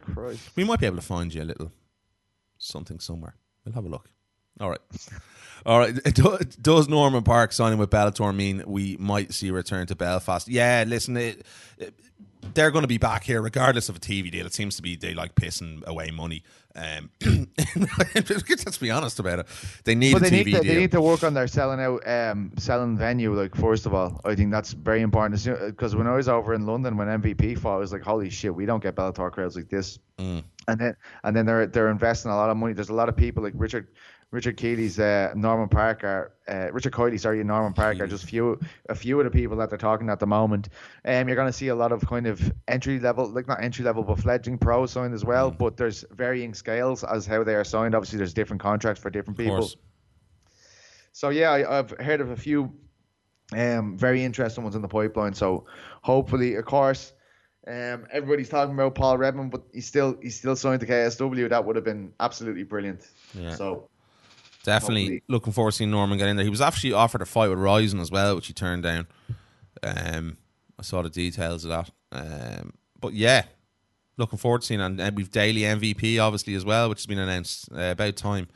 Christ. 0.01 0.51
we 0.55 0.63
might 0.63 0.79
be 0.79 0.87
able 0.87 0.97
to 0.97 1.03
find 1.03 1.35
you 1.35 1.43
a 1.43 1.45
little 1.45 1.73
something 2.59 3.01
somewhere. 3.01 3.35
We'll 3.65 3.75
have 3.75 3.85
a 3.85 3.89
look. 3.89 4.09
All 4.59 4.71
right. 4.71 4.81
All 5.67 5.79
right. 5.79 5.95
Does 6.63 6.89
Norman 6.89 7.23
Parke 7.23 7.53
signing 7.53 7.79
with 7.79 7.91
Bellator 7.91 8.35
mean 8.35 8.63
we 8.67 8.97
might 8.99 9.33
see 9.33 9.49
a 9.49 9.53
return 9.53 9.87
to 9.89 9.95
Belfast? 9.95 10.49
Yeah, 10.49 10.85
listen, 10.87 11.17
it, 11.17 11.47
it- 11.79 11.95
they're 12.55 12.71
going 12.71 12.83
to 12.83 12.89
be 12.89 12.97
back 12.99 13.25
here 13.25 13.43
regardless 13.43 13.91
of 13.91 13.97
a 13.97 14.01
TV 14.01 14.31
deal. 14.31 14.47
It 14.47 14.55
seems 14.55 14.75
to 14.77 14.83
be 14.83 14.97
they 14.97 15.13
like 15.13 15.35
pissing 15.35 15.85
away 15.85 16.11
money. 16.11 16.43
Um, 16.75 17.11
let's 18.15 18.79
be 18.79 18.91
honest 18.91 19.19
about 19.21 19.41
it. 19.41 19.47
They 19.85 19.95
need 19.95 20.15
but 20.15 20.27
a 20.27 20.31
they 20.31 20.43
TV 20.43 20.45
need 20.45 20.45
to, 20.45 20.61
deal. 20.61 20.63
they 20.75 20.81
need 20.81 20.93
to 20.93 21.03
work 21.03 21.23
on 21.23 21.35
their 21.35 21.47
selling 21.47 21.81
out, 21.81 22.07
um, 22.09 22.53
selling 22.57 22.97
venue. 22.97 23.35
Like 23.35 23.55
first 23.55 23.85
of 23.87 23.93
all, 23.95 24.21
I 24.25 24.35
think 24.35 24.51
that's 24.53 24.73
very 24.73 25.03
important. 25.03 25.45
Because 25.67 25.95
when 25.95 26.07
I 26.07 26.17
was 26.17 26.29
over 26.29 26.55
in 26.55 26.65
London 26.67 26.97
when 26.97 27.09
MVP 27.09 27.59
fought, 27.59 27.77
I 27.77 27.79
was 27.79 27.93
like, 27.93 28.03
holy 28.03 28.31
shit, 28.31 28.55
we 28.55 28.65
don't 28.67 28.83
get 28.83 28.95
Bellator 28.97 29.31
crowds 29.31 29.55
like 29.57 29.69
this. 29.69 29.99
Mm. 30.19 30.43
And 30.69 30.81
then 30.81 30.97
and 31.25 31.37
then 31.37 31.45
they're 31.47 31.67
they're 31.67 31.91
investing 31.91 32.31
a 32.31 32.37
lot 32.37 32.49
of 32.51 32.57
money. 32.57 32.73
There's 32.73 32.89
a 32.91 32.95
lot 32.95 33.09
of 33.09 33.17
people 33.17 33.43
like 33.43 33.55
Richard 33.57 33.89
Richard 34.33 34.57
Kiely's 34.57 35.01
uh, 35.01 35.33
Norman 35.35 35.69
Parker, 35.69 36.33
uh, 36.49 36.71
Richard 36.73 36.93
Coyley, 36.93 37.19
sorry, 37.19 37.41
and 37.41 37.49
Norman 37.49 37.73
Parker, 37.73 38.07
just 38.07 38.25
few 38.25 38.61
a 38.89 38.95
few 38.95 39.19
of 39.19 39.25
the 39.25 39.31
people 39.31 39.57
that 39.57 39.71
they're 39.71 39.79
talking 39.79 40.09
at 40.09 40.21
the 40.21 40.27
moment. 40.27 40.69
Um, 41.05 41.27
you're 41.27 41.37
going 41.37 41.49
to 41.49 41.53
see 41.53 41.69
a 41.69 41.75
lot 41.75 41.91
of 41.91 42.07
kind 42.07 42.29
of 42.29 42.53
entry 42.69 43.01
level, 43.01 43.29
like 43.29 43.49
not 43.49 43.63
entry 43.63 43.85
level, 43.85 44.05
but 44.05 44.21
fledgling 44.21 44.59
pros 44.59 44.93
signed 44.93 45.15
as 45.15 45.25
well. 45.25 45.51
But 45.51 45.77
there's 45.77 46.05
varying 46.13 46.55
scales 46.55 47.03
as 47.03 47.27
how 47.27 47.43
they 47.43 47.57
are 47.57 47.65
signed. 47.65 47.95
Obviously, 47.97 48.19
there's 48.19 48.35
different 48.35 48.63
contracts 48.63 49.03
for 49.03 49.11
different 49.11 49.37
people. 49.37 49.69
So 51.13 51.31
yeah, 51.31 51.51
I, 51.51 51.79
I've 51.79 51.91
heard 51.91 52.21
of 52.21 52.31
a 52.31 52.37
few 52.37 52.73
um, 53.53 53.99
very 53.99 54.25
interesting 54.25 54.63
ones 54.63 54.77
in 54.77 54.83
the 54.83 54.89
pipeline. 54.89 55.35
So 55.35 55.67
hopefully, 56.03 56.55
of 56.55 56.65
course, 56.65 57.13
um, 57.67 58.07
everybody's 58.13 58.49
talking 58.49 58.75
about 58.75 58.95
Paul 58.95 59.19
Redmond, 59.19 59.51
but 59.51 59.63
he's 59.73 59.87
still 59.87 60.17
he's 60.23 60.39
still 60.39 60.57
signed 60.57 60.81
to 60.81 60.87
KSW. 60.87 61.49
That 61.51 61.65
would 61.65 61.77
have 61.77 61.85
been 61.85 62.13
absolutely 62.21 62.63
brilliant. 62.63 63.07
Yeah. 63.35 63.55
So 63.55 63.90
Definitely 64.63 65.03
Hopefully. 65.05 65.23
looking 65.29 65.53
forward 65.53 65.71
to 65.71 65.77
seeing 65.79 65.91
Norman 65.91 66.19
get 66.19 66.29
in 66.29 66.37
there. 66.37 66.45
He 66.45 66.51
was 66.51 66.61
actually 66.61 66.93
offered 66.93 67.23
a 67.23 67.27
fight 67.27 67.49
with 67.49 67.59
Rizin 67.59 67.99
as 68.01 68.11
well, 68.11 68.37
which 68.37 68.47
he 68.47 68.53
turned 68.53 68.83
down. 68.83 69.07
Um, 69.83 70.37
I 70.79 70.83
saw 70.83 71.01
the 71.03 71.11
details 71.11 71.65
of 71.65 71.71
that. 71.71 71.91
Um, 72.13 72.75
but 73.01 73.15
yeah, 73.15 73.45
looking 74.19 74.39
forward 74.39 74.61
to 74.61 74.67
seeing. 74.67 74.81
And, 74.81 75.01
and 75.01 75.17
we've 75.17 75.31
daily 75.31 75.63
MVP 75.63 76.21
obviously 76.23 76.55
as 76.55 76.65
well, 76.65 76.89
which 76.91 76.99
has 76.99 77.07
been 77.07 77.19
announced 77.19 77.71
uh, 77.73 77.81
about 77.93 78.17
time. 78.17 78.49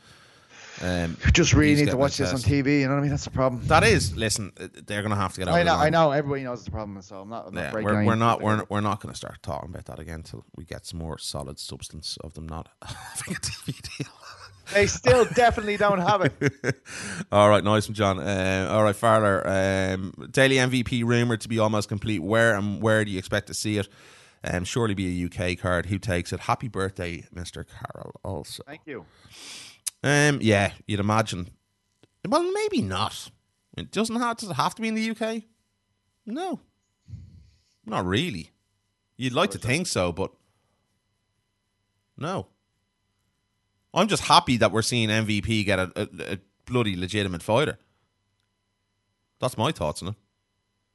Um, 0.82 1.16
just 1.32 1.54
really 1.54 1.82
need 1.84 1.90
to 1.90 1.96
watch 1.96 2.16
this 2.16 2.32
on. 2.32 2.38
TV. 2.38 2.80
You 2.80 2.88
know 2.88 2.94
what 2.94 2.98
I 2.98 3.02
mean? 3.02 3.10
That's 3.10 3.24
the 3.24 3.30
problem. 3.30 3.64
That 3.68 3.84
is, 3.84 4.16
listen, 4.16 4.52
uh, 4.58 4.66
they're 4.86 5.02
going 5.02 5.10
to 5.10 5.16
have 5.16 5.32
to 5.34 5.38
get 5.38 5.48
over 5.48 5.56
I 5.56 5.62
know. 5.62 5.76
I 5.76 5.88
know. 5.88 6.10
Everybody 6.10 6.42
knows 6.42 6.58
it's 6.58 6.68
a 6.68 6.72
problem. 6.72 7.00
So 7.00 7.20
I'm 7.20 7.28
not. 7.28 7.46
I'm 7.46 7.54
not 7.54 7.60
Yeah, 7.60 7.70
breaking 7.70 7.94
we're, 7.94 8.04
we're 8.06 8.14
not 8.16 8.42
we're, 8.42 8.56
not- 8.56 8.70
we're 8.70 8.80
not 8.80 9.00
going 9.00 9.12
to 9.12 9.16
start 9.16 9.40
talking 9.42 9.70
about 9.70 9.84
that 9.84 10.00
again 10.00 10.16
until 10.16 10.44
we 10.56 10.64
get 10.64 10.84
some 10.84 10.98
more 10.98 11.16
solid 11.16 11.60
substance 11.60 12.18
of 12.24 12.34
them 12.34 12.48
not 12.48 12.68
having 12.82 13.36
a 13.36 13.38
TV 13.38 13.80
deal. 13.98 14.12
They 14.72 14.86
still 14.86 15.24
definitely 15.26 15.76
don't 15.76 16.00
have 16.00 16.22
it. 16.22 16.76
all 17.32 17.48
right, 17.48 17.62
nice 17.62 17.86
one, 17.88 17.94
John. 17.94 18.18
Uh, 18.18 18.68
all 18.70 18.82
right, 18.82 18.94
Farler. 18.96 19.44
Um, 19.94 20.12
Daley 20.30 20.56
MVP 20.56 21.04
rumored 21.04 21.40
to 21.42 21.48
be 21.48 21.58
almost 21.58 21.88
complete. 21.88 22.20
Where 22.22 22.54
and 22.56 22.80
where 22.80 23.04
do 23.04 23.10
you 23.10 23.18
expect 23.18 23.46
to 23.48 23.54
see 23.54 23.78
it? 23.78 23.88
Um, 24.42 24.64
surely 24.64 24.94
be 24.94 25.22
a 25.22 25.26
UK 25.26 25.58
card. 25.58 25.86
Who 25.86 25.98
takes 25.98 26.32
it? 26.32 26.40
Happy 26.40 26.68
birthday, 26.68 27.24
Mister 27.32 27.64
Carroll. 27.64 28.14
Also, 28.22 28.62
Thank 28.66 28.82
you. 28.86 29.04
um, 30.02 30.38
yeah, 30.42 30.72
you'd 30.86 31.00
imagine. 31.00 31.50
Well, 32.26 32.50
maybe 32.52 32.80
not. 32.82 33.30
It 33.76 33.90
doesn't 33.90 34.16
have. 34.16 34.36
Does 34.38 34.50
it 34.50 34.54
have 34.54 34.74
to 34.76 34.82
be 34.82 34.88
in 34.88 34.94
the 34.94 35.10
UK? 35.10 35.42
No, 36.26 36.60
not 37.84 38.06
really. 38.06 38.50
You'd 39.16 39.32
like 39.34 39.50
to 39.52 39.58
think 39.58 39.86
so, 39.86 40.10
but 40.12 40.32
no. 42.16 42.46
I'm 43.94 44.08
just 44.08 44.24
happy 44.24 44.56
that 44.58 44.72
we're 44.72 44.82
seeing 44.82 45.08
MVP 45.08 45.64
get 45.64 45.78
a, 45.78 45.90
a, 45.96 46.32
a 46.34 46.38
bloody 46.66 46.96
legitimate 46.96 47.42
fighter. 47.42 47.78
That's 49.40 49.56
my 49.58 49.72
thoughts 49.72 50.02
on 50.02 50.08
it. 50.10 50.14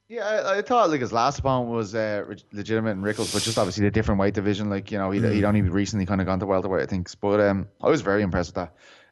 Yeah, 0.08 0.24
I, 0.26 0.58
I 0.58 0.62
thought 0.62 0.90
like 0.90 1.00
his 1.00 1.12
last 1.12 1.38
opponent 1.38 1.70
was 1.70 1.94
uh, 1.94 2.24
legitimate 2.52 2.90
and 2.92 3.02
Rickels, 3.04 3.32
but 3.32 3.42
just 3.42 3.58
obviously 3.58 3.84
the 3.84 3.92
different 3.92 4.20
weight 4.20 4.34
division. 4.34 4.68
Like 4.68 4.90
you 4.90 4.98
know, 4.98 5.10
he'd, 5.12 5.22
Mm. 5.22 5.34
he'd 5.34 5.44
only 5.44 5.62
recently 5.62 6.04
kind 6.04 6.20
of 6.20 6.26
gone 6.26 6.40
to 6.40 6.46
welterweight, 6.46 6.82
I 6.82 6.86
think. 6.86 7.08
But 7.20 7.40
um, 7.40 7.68
I 7.80 7.88
was 7.88 8.00
very 8.02 8.22
impressed 8.22 8.56
with 8.56 8.66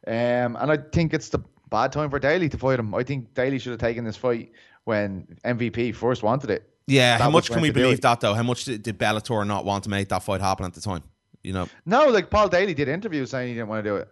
that. 0.05 0.45
Um, 0.45 0.57
and 0.57 0.71
I 0.71 0.77
think 0.77 1.13
it's 1.13 1.29
the 1.29 1.39
bad 1.69 1.93
time 1.93 2.09
for 2.09 2.19
Daley 2.19 2.49
to 2.49 2.57
fight 2.57 2.79
him. 2.79 2.93
I 2.93 3.03
think 3.03 3.33
Daley 3.33 3.59
should 3.59 3.71
have 3.71 3.79
taken 3.79 4.03
this 4.03 4.17
fight 4.17 4.51
when 4.83 5.37
MVP 5.45 5.95
first 5.95 6.21
wanted 6.21 6.49
it. 6.49 6.69
Yeah, 6.87 7.17
That 7.17 7.23
how 7.23 7.29
much 7.29 7.49
can 7.49 7.61
we 7.61 7.69
believe 7.71 8.01
that 8.01 8.19
though? 8.19 8.33
How 8.33 8.43
much 8.43 8.65
did, 8.65 8.83
did 8.83 8.97
Bellator 8.99 9.45
not 9.47 9.63
want 9.63 9.83
to 9.85 9.89
make 9.89 10.09
that 10.09 10.23
fight 10.23 10.41
happen 10.41 10.65
at 10.65 10.73
the 10.73 10.81
time? 10.81 11.03
You 11.49 11.53
know, 11.53 11.67
No, 11.83 12.09
like 12.09 12.29
Paul 12.29 12.47
Daley 12.47 12.75
did 12.75 12.87
interviews 12.87 13.31
saying 13.31 13.47
he 13.47 13.55
didn't 13.55 13.69
want 13.69 13.83
to 13.83 13.89
do 13.89 13.95
it. 13.95 14.07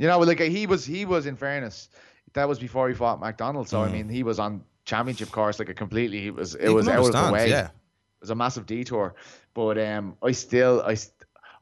You 0.00 0.08
know, 0.08 0.18
like 0.18 0.40
he 0.40 0.66
was 0.66 0.84
he 0.84 1.04
was 1.04 1.26
in 1.26 1.36
fairness, 1.36 1.88
that 2.32 2.48
was 2.48 2.58
before 2.58 2.88
he 2.88 2.94
fought 2.94 3.20
MacDonald. 3.20 3.68
So 3.68 3.80
I 3.80 3.86
Mm. 3.88 3.92
mean, 3.92 4.08
he 4.08 4.24
was 4.24 4.40
on 4.40 4.64
championship 4.84 5.30
course 5.30 5.60
like 5.60 5.68
a 5.68 5.74
completely. 5.74 6.20
He 6.20 6.30
was 6.32 6.56
it 6.56 6.68
was 6.70 6.88
out 6.88 6.98
of 7.06 7.12
the 7.12 7.32
way. 7.32 7.50
yeah. 7.50 7.66
It 7.66 8.22
was 8.22 8.30
a 8.30 8.34
massive 8.34 8.66
detour, 8.66 9.14
but 9.54 9.78
um, 9.78 10.16
I 10.20 10.32
still 10.32 10.82
I 10.84 10.96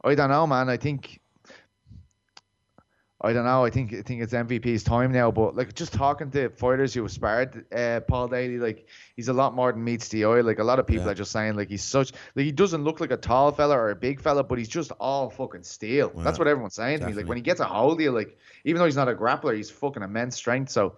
I 0.03 0.15
don't 0.15 0.31
know, 0.31 0.47
man. 0.47 0.67
I 0.67 0.77
think. 0.77 1.19
I 3.19 3.33
don't 3.33 3.45
know. 3.45 3.65
I 3.65 3.71
think 3.71 3.93
I 3.95 4.03
think 4.03 4.21
it's 4.21 4.31
MVP's 4.33 4.83
time 4.83 5.11
now. 5.11 5.31
But 5.31 5.55
like 5.55 5.73
just 5.73 5.91
talking 5.91 6.29
to 6.31 6.49
fighters 6.49 6.93
who 6.93 7.03
aspired, 7.03 7.65
uh, 7.73 8.01
Paul 8.01 8.27
Daley, 8.27 8.59
like 8.59 8.85
he's 9.15 9.27
a 9.27 9.33
lot 9.33 9.55
more 9.55 9.71
than 9.71 9.83
meets 9.83 10.07
the 10.09 10.25
eye. 10.25 10.41
Like 10.41 10.59
a 10.59 10.63
lot 10.63 10.77
of 10.77 10.85
people 10.85 11.05
Yeah. 11.05 11.11
are 11.11 11.15
just 11.15 11.31
saying 11.31 11.55
like 11.55 11.67
he's 11.67 11.83
such 11.83 12.11
like 12.35 12.45
he 12.45 12.51
doesn't 12.51 12.83
look 12.83 12.99
like 12.99 13.09
a 13.09 13.17
tall 13.17 13.51
fella 13.51 13.75
or 13.75 13.89
a 13.89 13.95
big 13.95 14.21
fella, 14.21 14.43
but 14.43 14.59
he's 14.59 14.69
just 14.69 14.91
all 14.99 15.31
fucking 15.31 15.63
steel. 15.63 16.11
That's 16.15 16.37
what 16.37 16.47
everyone's 16.47 16.75
saying 16.75 16.99
to 16.99 17.07
me. 17.07 17.13
Like 17.13 17.27
when 17.27 17.37
he 17.37 17.41
gets 17.41 17.59
a 17.59 17.65
hold 17.65 17.93
of 17.93 18.01
you, 18.01 18.11
like 18.11 18.37
even 18.65 18.77
though 18.79 18.85
he's 18.85 18.95
not 18.95 19.09
a 19.09 19.15
grappler, 19.15 19.55
he's 19.55 19.71
fucking 19.71 20.03
immense 20.03 20.35
strength. 20.35 20.69
So 20.69 20.97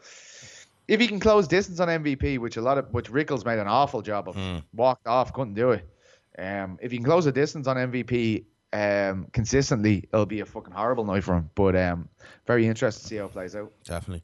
if 0.89 0.99
he 0.99 1.07
can 1.07 1.21
close 1.21 1.47
distance 1.47 1.79
on 1.79 1.87
MVP, 1.87 2.37
which 2.39 2.57
a 2.57 2.61
lot 2.61 2.77
of 2.77 2.91
which 2.93 3.09
Rickels 3.09 3.45
made 3.45 3.59
an 3.59 3.67
awful 3.67 4.01
job 4.01 4.27
of, 4.27 4.35
Hmm. 4.35 4.57
walked 4.73 5.07
off, 5.07 5.31
couldn't 5.31 5.53
do 5.53 5.71
it. 5.71 5.87
Um, 6.37 6.79
if 6.81 6.91
he 6.91 6.97
can 6.97 7.05
close 7.05 7.25
a 7.27 7.31
distance 7.31 7.65
on 7.67 7.77
MVP 7.77 8.43
um, 8.73 9.27
consistently, 9.31 10.07
it'll 10.11 10.25
be 10.25 10.39
a 10.41 10.45
fucking 10.45 10.73
horrible 10.73 11.05
night 11.05 11.23
for 11.23 11.35
him. 11.35 11.49
But 11.55 11.75
um, 11.75 12.09
very 12.45 12.67
interested 12.67 13.01
to 13.01 13.07
see 13.07 13.15
how 13.17 13.25
it 13.25 13.31
plays 13.31 13.55
out. 13.55 13.71
definitely. 13.83 14.23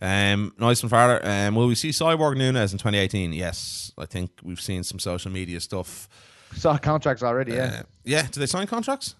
Um, 0.00 0.52
nice 0.58 0.82
and 0.82 0.90
Farler. 0.90 1.24
Um, 1.24 1.54
will 1.54 1.66
we 1.66 1.74
see 1.74 1.90
Cyborg 1.90 2.36
Nunes 2.36 2.72
in 2.72 2.78
2018? 2.78 3.32
Yes, 3.32 3.92
I 3.96 4.06
think 4.06 4.32
we've 4.42 4.60
seen 4.60 4.82
some 4.82 4.98
social 4.98 5.30
media 5.30 5.60
stuff. 5.60 6.08
Saw 6.54 6.76
contracts 6.76 7.22
already, 7.22 7.52
yeah. 7.52 7.80
Uh, 7.80 7.82
yeah, 8.04 8.26
do 8.30 8.40
they 8.40 8.46
sign 8.46 8.66
contracts? 8.66 9.14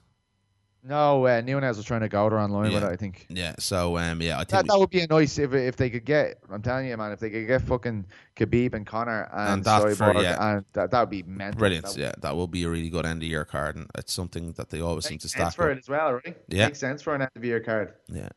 No, 0.87 1.27
uh, 1.27 1.41
Nunes 1.41 1.79
was 1.79 1.87
trying 1.87 2.03
to 2.03 2.11
go 2.11 2.29
there 2.29 2.39
online 2.39 2.65
with 2.73 2.83
Yeah. 2.83 2.91
it. 2.91 2.93
I 2.93 2.97
think 2.97 3.27
Yeah, 3.31 3.55
so 3.59 3.97
um, 3.97 4.21
yeah, 4.21 4.35
I 4.35 4.39
think 4.41 4.49
that, 4.51 4.67
that 4.67 4.79
would 4.79 4.91
be 4.91 5.01
a 5.01 5.07
nice 5.07 5.39
if 5.39 5.55
if 5.55 5.77
they 5.77 5.89
could 5.89 6.05
get. 6.05 6.39
I'm 6.53 6.61
telling 6.61 6.87
you, 6.87 6.97
man, 6.99 7.11
if 7.13 7.21
they 7.21 7.31
could 7.31 7.47
get 7.47 7.63
fucking 7.63 8.05
Khabib 8.37 8.75
and 8.75 8.87
Conor 8.87 9.31
and, 9.33 9.55
And 9.55 9.65
that 9.65 9.97
for- 9.97 10.21
yeah. 10.23 10.57
and 10.57 10.65
that 10.75 10.91
that 10.91 11.01
would 11.01 11.09
be 11.11 11.23
mental. 11.23 11.59
brilliant. 11.59 11.87
That 11.87 11.97
yeah, 11.97 12.13
that 12.21 12.37
will 12.37 12.49
be 12.49 12.65
a 12.65 12.69
really 12.69 12.91
good 12.91 13.07
end 13.07 13.23
of 13.23 13.29
year 13.29 13.47
card, 13.47 13.77
and 13.77 13.87
it's 13.97 14.13
something 14.13 14.53
that 14.53 14.69
they 14.69 14.81
always 14.83 15.07
seem 15.07 15.15
makes 15.15 15.23
to 15.25 15.29
sense 15.31 15.55
stack 15.55 15.57
for 15.57 15.71
up. 15.71 15.77
it 15.77 15.81
as 15.81 15.89
well, 15.89 16.13
right? 16.15 16.37
Yeah. 16.49 16.67
makes 16.67 16.81
sense 16.81 17.01
for 17.01 17.15
an 17.15 17.23
end 17.23 17.31
of 17.35 17.43
year 17.45 17.61
card. 17.61 17.95
Yeah, 18.09 18.29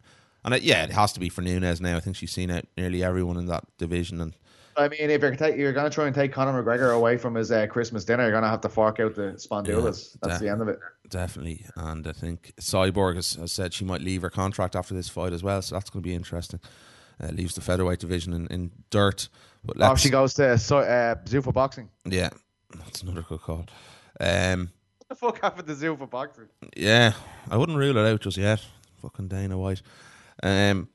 and 0.46 0.54
it, 0.54 0.62
yeah, 0.64 0.86
it 0.86 0.92
has 0.92 1.12
to 1.14 1.20
be 1.20 1.28
for 1.28 1.42
Nunes 1.42 1.82
now. 1.82 1.98
I 1.98 2.00
think 2.00 2.16
she's 2.16 2.32
seen 2.32 2.50
out 2.50 2.64
nearly 2.78 3.04
everyone 3.04 3.36
in 3.36 3.48
that 3.48 3.66
division, 3.78 4.22
and 4.22 4.34
I 4.78 4.88
mean, 4.90 5.10
if 5.10 5.22
you're 5.22 5.34
you're 5.56 5.74
gonna 5.74 5.90
try 5.90 6.06
and 6.06 6.14
take 6.16 6.32
Conor 6.32 6.62
McGregor 6.64 6.96
away 6.96 7.18
from 7.18 7.36
his 7.36 7.52
uh, 7.52 7.66
Christmas 7.68 8.06
dinner, 8.06 8.24
you're 8.24 8.32
gonna 8.32 8.48
have 8.50 8.62
to 8.62 8.70
fork 8.70 9.00
out 9.00 9.16
the 9.16 9.34
spondylas. 9.34 10.14
Yeah, 10.14 10.18
That's 10.22 10.40
de- 10.40 10.46
the 10.46 10.52
end 10.52 10.62
of 10.62 10.68
it. 10.68 10.80
Definitely, 11.10 11.66
and 11.76 12.06
I 12.08 12.12
think 12.12 12.54
Cyborg 12.62 13.16
has, 13.16 13.34
has 13.34 13.52
said 13.52 13.74
she 13.74 13.86
might 13.86 14.02
leave 14.02 14.22
her 14.22 14.30
contract 14.30 14.76
after 14.76 14.94
this 14.94 15.10
fight 15.10 15.34
as 15.34 15.42
well, 15.44 15.62
so 15.62 15.76
that's 15.76 15.90
going 15.90 16.04
to 16.04 16.08
be 16.08 16.14
interesting. 16.16 16.60
Uh, 17.22 17.28
leaves 17.30 17.56
the 17.56 17.62
featherweight 17.62 18.00
division 18.00 18.32
in, 18.34 18.46
in 18.48 18.72
dirt, 18.92 19.30
but 19.66 19.78
Oh, 19.82 19.96
she 19.96 20.10
goes 20.12 20.34
to 20.36 20.58
so- 20.60 20.80
uh, 20.80 21.16
Zuffa 21.26 21.52
Boxing. 21.54 21.90
yeah, 22.06 22.30
that's 22.76 23.02
another 23.02 23.24
good 23.24 23.42
call. 23.42 23.66
Um, 24.20 24.70
What 25.00 25.10
the 25.10 25.16
fuck 25.16 25.42
happened 25.42 25.68
to 25.68 25.74
Zuffa 25.74 26.08
Boxing? 26.10 26.48
yeah, 26.76 27.14
I 27.50 27.58
wouldn't 27.58 27.78
rule 27.78 27.98
it 27.98 28.06
out 28.12 28.22
just 28.22 28.38
yet. 28.38 28.64
Fucking 29.02 29.30
Dana 29.30 29.58
White. 29.58 29.82
Um, 30.44 30.90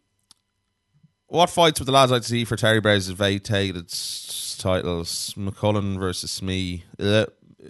what 1.33 1.49
fights 1.49 1.81
would 1.81 1.87
the 1.87 1.93
lads 1.93 2.13
like 2.13 2.21
to 2.23 2.29
see 2.29 2.45
for 2.45 2.57
Terry 2.57 2.79
Braze's 2.81 3.15
vacated 3.15 3.87
s- 3.87 4.57
titles? 4.61 5.35
McCullen 5.37 5.99
versus 5.99 6.31
Smee, 6.31 6.85
uh, 7.01 7.25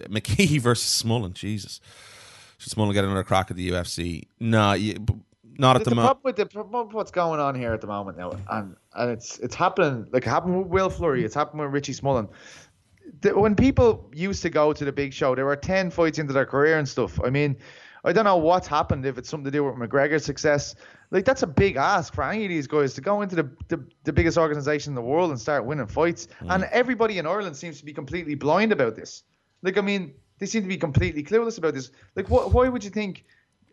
McKee 0.09 0.59
versus 0.61 1.01
Smullen. 1.01 1.33
Jesus, 1.33 1.79
should 2.57 2.73
Smullen 2.73 2.93
get 2.93 3.05
another 3.05 3.23
crack 3.23 3.49
at 3.49 3.55
the 3.55 3.69
UFC? 3.69 4.23
No, 4.41 4.73
you, 4.73 4.97
not 5.57 5.77
at 5.77 5.85
the, 5.85 5.91
the, 5.91 5.95
moment. 5.95 6.19
with 6.23 6.35
the 6.35 6.45
problem 6.45 6.89
what's 6.91 7.11
going 7.11 7.39
on 7.39 7.55
here 7.55 7.71
at 7.71 7.79
the 7.79 7.87
moment 7.87 8.17
now, 8.17 8.33
and 8.49 8.75
and 8.95 9.11
it's 9.11 9.39
it's 9.39 9.55
happening 9.55 10.07
like 10.11 10.27
it 10.27 10.29
happened 10.29 10.57
with 10.57 10.67
Will 10.67 10.89
Fleury, 10.89 11.23
it's 11.23 11.35
happened 11.35 11.61
with 11.61 11.71
Richie 11.71 11.93
Smullen. 11.93 12.27
The, 13.21 13.37
when 13.39 13.55
people 13.55 14.09
used 14.13 14.41
to 14.41 14.49
go 14.49 14.73
to 14.73 14.83
the 14.83 14.91
big 14.91 15.13
show, 15.13 15.35
there 15.35 15.45
were 15.45 15.55
ten 15.55 15.89
fights 15.89 16.19
into 16.19 16.33
their 16.33 16.45
career 16.45 16.77
and 16.77 16.87
stuff. 16.87 17.17
I 17.23 17.29
mean, 17.29 17.55
I 18.03 18.11
don't 18.11 18.25
know 18.25 18.35
what's 18.35 18.67
happened 18.67 19.05
if 19.05 19.17
it's 19.17 19.29
something 19.29 19.45
to 19.45 19.51
do 19.51 19.63
with 19.63 19.75
McGregor's 19.75 20.25
success. 20.25 20.75
Like 21.13 21.23
that's 21.23 21.43
a 21.43 21.47
big 21.47 21.77
ask 21.77 22.13
for 22.13 22.23
any 22.23 22.43
of 22.43 22.49
these 22.49 22.67
guys 22.67 22.93
to 22.95 23.01
go 23.01 23.21
into 23.21 23.35
the 23.35 23.49
the, 23.69 23.85
the 24.03 24.11
biggest 24.11 24.37
organization 24.37 24.91
in 24.91 24.95
the 24.95 25.01
world 25.01 25.29
and 25.29 25.39
start 25.39 25.63
winning 25.63 25.87
fights. 25.87 26.27
And 26.41 26.65
everybody 26.65 27.19
in 27.19 27.25
Ireland 27.25 27.55
seems 27.55 27.79
to 27.79 27.85
be 27.85 27.93
completely 27.93 28.35
blind 28.35 28.73
about 28.73 28.95
this. 28.95 29.23
Like 29.61 29.77
I 29.77 29.81
mean, 29.81 30.15
they 30.39 30.47
seem 30.47 30.63
to 30.63 30.67
be 30.67 30.77
completely 30.77 31.23
clueless 31.23 31.57
about 31.57 31.75
this. 31.75 31.91
Like, 32.15 32.29
what? 32.29 32.51
Why 32.51 32.67
would 32.67 32.83
you 32.83 32.89
think? 32.89 33.23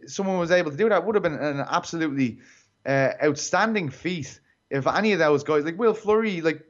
someone 0.06 0.38
was 0.38 0.50
able 0.50 0.70
to 0.70 0.76
do 0.76 0.88
that 0.88 1.04
would 1.04 1.14
have 1.14 1.22
been 1.22 1.34
an 1.34 1.64
absolutely 1.68 2.38
uh, 2.86 3.10
outstanding 3.22 3.88
feat 3.88 4.40
if 4.70 4.86
any 4.86 5.12
of 5.12 5.18
those 5.18 5.44
guys 5.44 5.64
like 5.64 5.78
Will 5.78 5.94
Fleury 5.94 6.40
like 6.40 6.64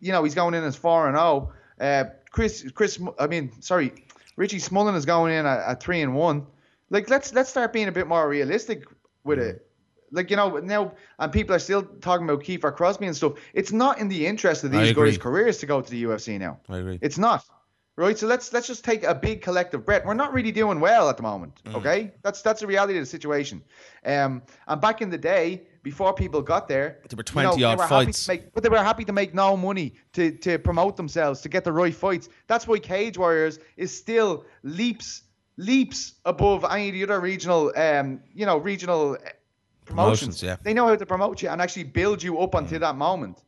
you 0.00 0.12
know 0.12 0.24
he's 0.24 0.34
going 0.34 0.54
in 0.54 0.64
as 0.64 0.76
four 0.76 1.08
and 1.08 1.16
zero 1.16 1.52
uh, 1.80 2.04
Chris 2.30 2.70
Chris 2.74 3.00
I 3.18 3.26
mean 3.26 3.50
sorry 3.60 3.92
Richie 4.36 4.58
Smullen 4.58 4.94
is 4.96 5.06
going 5.06 5.32
in 5.32 5.46
at, 5.46 5.60
at 5.60 5.82
three 5.82 6.02
and 6.02 6.14
one 6.14 6.46
like 6.90 7.08
let's 7.08 7.32
let's 7.32 7.50
start 7.50 7.72
being 7.72 7.88
a 7.88 7.92
bit 7.92 8.06
more 8.06 8.28
realistic 8.28 8.84
with 9.24 9.38
it 9.38 9.66
like 10.14 10.30
you 10.30 10.36
know 10.36 10.58
now 10.58 10.92
and 11.18 11.32
people 11.32 11.54
are 11.54 11.58
still 11.58 11.82
talking 12.00 12.28
about 12.28 12.42
Kiefer 12.42 12.74
Crosbie 12.74 13.06
and 13.06 13.16
stuff 13.16 13.34
it's 13.52 13.72
not 13.72 13.98
in 13.98 14.08
the 14.08 14.26
interest 14.26 14.64
of 14.64 14.70
these 14.70 14.92
guys 14.92 15.18
careers 15.18 15.58
to 15.58 15.66
go 15.66 15.80
to 15.80 15.90
the 15.90 16.04
UFC 16.04 16.38
now 16.38 16.58
I 16.68 16.78
agree. 16.78 16.98
it's 17.02 17.18
not. 17.18 17.44
Right, 17.96 18.18
so 18.18 18.26
let's 18.26 18.52
let's 18.52 18.66
just 18.66 18.84
take 18.84 19.04
a 19.04 19.14
big 19.14 19.40
collective 19.40 19.84
breath. 19.86 20.04
We're 20.04 20.14
not 20.14 20.32
really 20.32 20.50
doing 20.50 20.80
well 20.80 21.08
at 21.08 21.16
the 21.16 21.22
moment. 21.22 21.62
Mm. 21.62 21.76
Okay, 21.76 22.12
that's 22.24 22.42
that's 22.42 22.60
the 22.60 22.66
reality 22.66 22.98
of 22.98 23.02
the 23.02 23.06
situation. 23.06 23.62
Um, 24.04 24.42
and 24.66 24.80
back 24.80 25.00
in 25.00 25.10
the 25.10 25.18
day, 25.18 25.62
before 25.84 26.12
people 26.12 26.42
got 26.42 26.66
there. 26.66 26.98
There 27.08 27.16
were 27.16 27.22
you 27.42 27.42
know, 27.46 27.52
20 27.52 27.58
they 27.58 27.64
odd 27.64 27.78
were 27.78 27.84
happy 27.84 28.06
fights. 28.06 28.24
to 28.24 28.32
make- 28.32 28.52
but 28.52 28.64
they 28.64 28.68
were 28.68 28.78
happy 28.82 29.04
to 29.04 29.12
make 29.12 29.32
no 29.32 29.56
money 29.56 29.94
to, 30.14 30.32
to 30.38 30.58
promote 30.58 30.96
themselves, 30.96 31.40
to 31.42 31.48
get 31.48 31.62
the 31.62 31.70
right 31.70 31.94
fights. 31.94 32.28
That's 32.48 32.66
why 32.66 32.80
Cage 32.80 33.16
Warriors 33.16 33.60
is 33.76 33.96
still 33.96 34.44
leaps 34.64 35.22
leaps 35.56 36.14
above 36.24 36.64
any 36.68 36.88
of 36.88 36.94
the 36.94 37.04
other 37.04 37.20
regional, 37.20 37.72
um, 37.76 38.20
you 38.34 38.44
know, 38.44 38.56
regional 38.56 39.16
promotions. 39.84 40.40
Promotions, 40.40 40.42
yeah. 40.42 40.56
They 40.62 40.74
know 40.74 40.86
how 40.86 40.96
to 40.96 41.06
promote 41.06 41.42
you 41.42 41.48
and 41.48 41.60
actually 41.60 41.84
build 41.84 42.22
you 42.22 42.38
up 42.38 42.54
until 42.54 42.80
that 42.80 42.96
moment. 42.96 43.42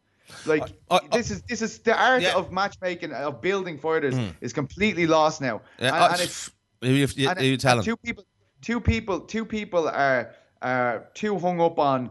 Like 0.45 0.73
this 1.13 1.31
is 1.31 1.43
this 1.43 1.63
is 1.63 1.79
the 1.79 1.97
art 1.97 2.25
of 2.25 2.51
matchmaking 2.51 3.13
of 3.13 3.41
building 3.41 3.79
fighters 3.79 4.15
Mm. 4.15 4.35
is 4.41 4.53
completely 4.53 5.07
lost 5.07 5.41
now. 5.41 5.61
Yeah, 5.79 5.95
and, 5.95 5.97
uh, 5.97 6.09
and 6.13 6.21
it's 6.21 6.51
Who 6.83 6.89
you, 6.91 7.05
and- 7.29 7.41
you 7.41 7.59
and 7.65 7.85
two 7.85 7.97
people 7.97 8.25
two 8.61 8.81
people 8.81 9.21
two 9.21 9.45
people 9.45 9.89
are 9.89 10.35
are 10.63 11.07
too 11.15 11.39
hung 11.39 11.61
up 11.61 11.79
on 11.79 12.11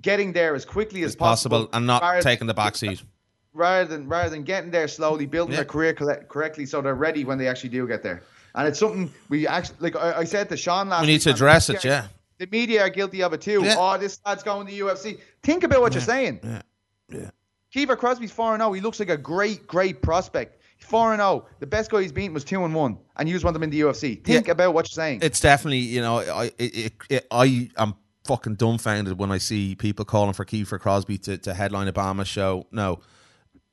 getting 0.00 0.32
there 0.32 0.54
as 0.54 0.64
quickly 0.64 1.02
as 1.02 1.14
possible 1.14 1.68
and 1.74 1.86
not 1.86 2.22
taking 2.22 2.46
the 2.46 2.54
back 2.54 2.74
seat. 2.76 3.02
rather 3.52 3.84
than 3.86 4.08
rather 4.08 4.30
than 4.30 4.44
getting 4.44 4.70
there 4.70 4.88
slowly, 4.88 5.26
building 5.26 5.52
Yeah. 5.52 5.56
their 5.58 5.66
career 5.66 5.92
colle- 5.92 6.24
correctly, 6.28 6.64
so 6.64 6.80
they're 6.80 6.94
ready 6.94 7.24
when 7.24 7.36
they 7.36 7.48
actually 7.48 7.70
do 7.70 7.86
get 7.86 8.02
there. 8.02 8.22
And 8.54 8.66
it's 8.68 8.78
something 8.78 9.12
we 9.28 9.46
actually 9.46 9.76
like. 9.80 9.96
I, 9.96 10.20
I 10.20 10.24
said 10.24 10.48
to 10.48 10.56
Sean 10.56 10.88
last. 10.88 11.02
We 11.02 11.06
need 11.08 11.20
to 11.22 11.30
address 11.30 11.68
it, 11.68 11.84
yeah. 11.84 12.06
The 12.38 12.48
media 12.50 12.82
are 12.82 12.90
guilty 12.90 13.22
of 13.22 13.32
it 13.32 13.40
too. 13.40 13.62
Yeah. 13.64 13.76
Oh, 13.78 13.98
this 13.98 14.20
lad's 14.26 14.42
going 14.42 14.66
to 14.66 14.72
the 14.72 14.80
UFC. 14.80 15.20
Think 15.42 15.64
about 15.64 15.80
what 15.80 15.94
you're 15.94 16.00
saying. 16.00 16.40
Yeah. 16.42 16.62
Yeah. 17.08 17.30
Kiefer 17.74 17.96
Crosbie's 17.96 18.32
four 18.32 18.52
and 18.54 18.60
zero. 18.60 18.72
He 18.72 18.80
looks 18.80 19.00
like 19.00 19.08
a 19.08 19.16
great, 19.16 19.66
great 19.66 20.02
prospect. 20.02 20.60
Four 20.78 21.12
and 21.12 21.20
zero. 21.20 21.46
The 21.60 21.66
best 21.66 21.90
guy 21.90 22.02
he's 22.02 22.12
beaten 22.12 22.34
was 22.34 22.44
two 22.44 22.64
and 22.64 22.74
one, 22.74 22.98
and 23.16 23.28
you 23.28 23.34
just 23.34 23.44
want 23.44 23.54
them 23.54 23.62
in 23.62 23.70
the 23.70 23.80
UFC. 23.80 24.22
Think 24.22 24.48
about 24.48 24.74
what 24.74 24.86
you're 24.86 25.02
saying. 25.02 25.20
It's 25.22 25.40
definitely, 25.40 25.78
you 25.78 26.00
know, 26.00 26.18
I 26.18 26.46
it, 26.58 26.76
it, 26.76 26.92
it, 27.08 27.26
I 27.30 27.70
am 27.76 27.94
fucking 28.24 28.56
dumbfounded 28.56 29.18
when 29.18 29.30
I 29.30 29.38
see 29.38 29.74
people 29.74 30.04
calling 30.04 30.32
for 30.32 30.44
Kiefer 30.44 30.78
Crosbie 30.78 31.18
to, 31.22 31.38
to 31.38 31.54
headline 31.54 31.88
Obama's 31.88 32.28
show. 32.28 32.66
No, 32.72 33.00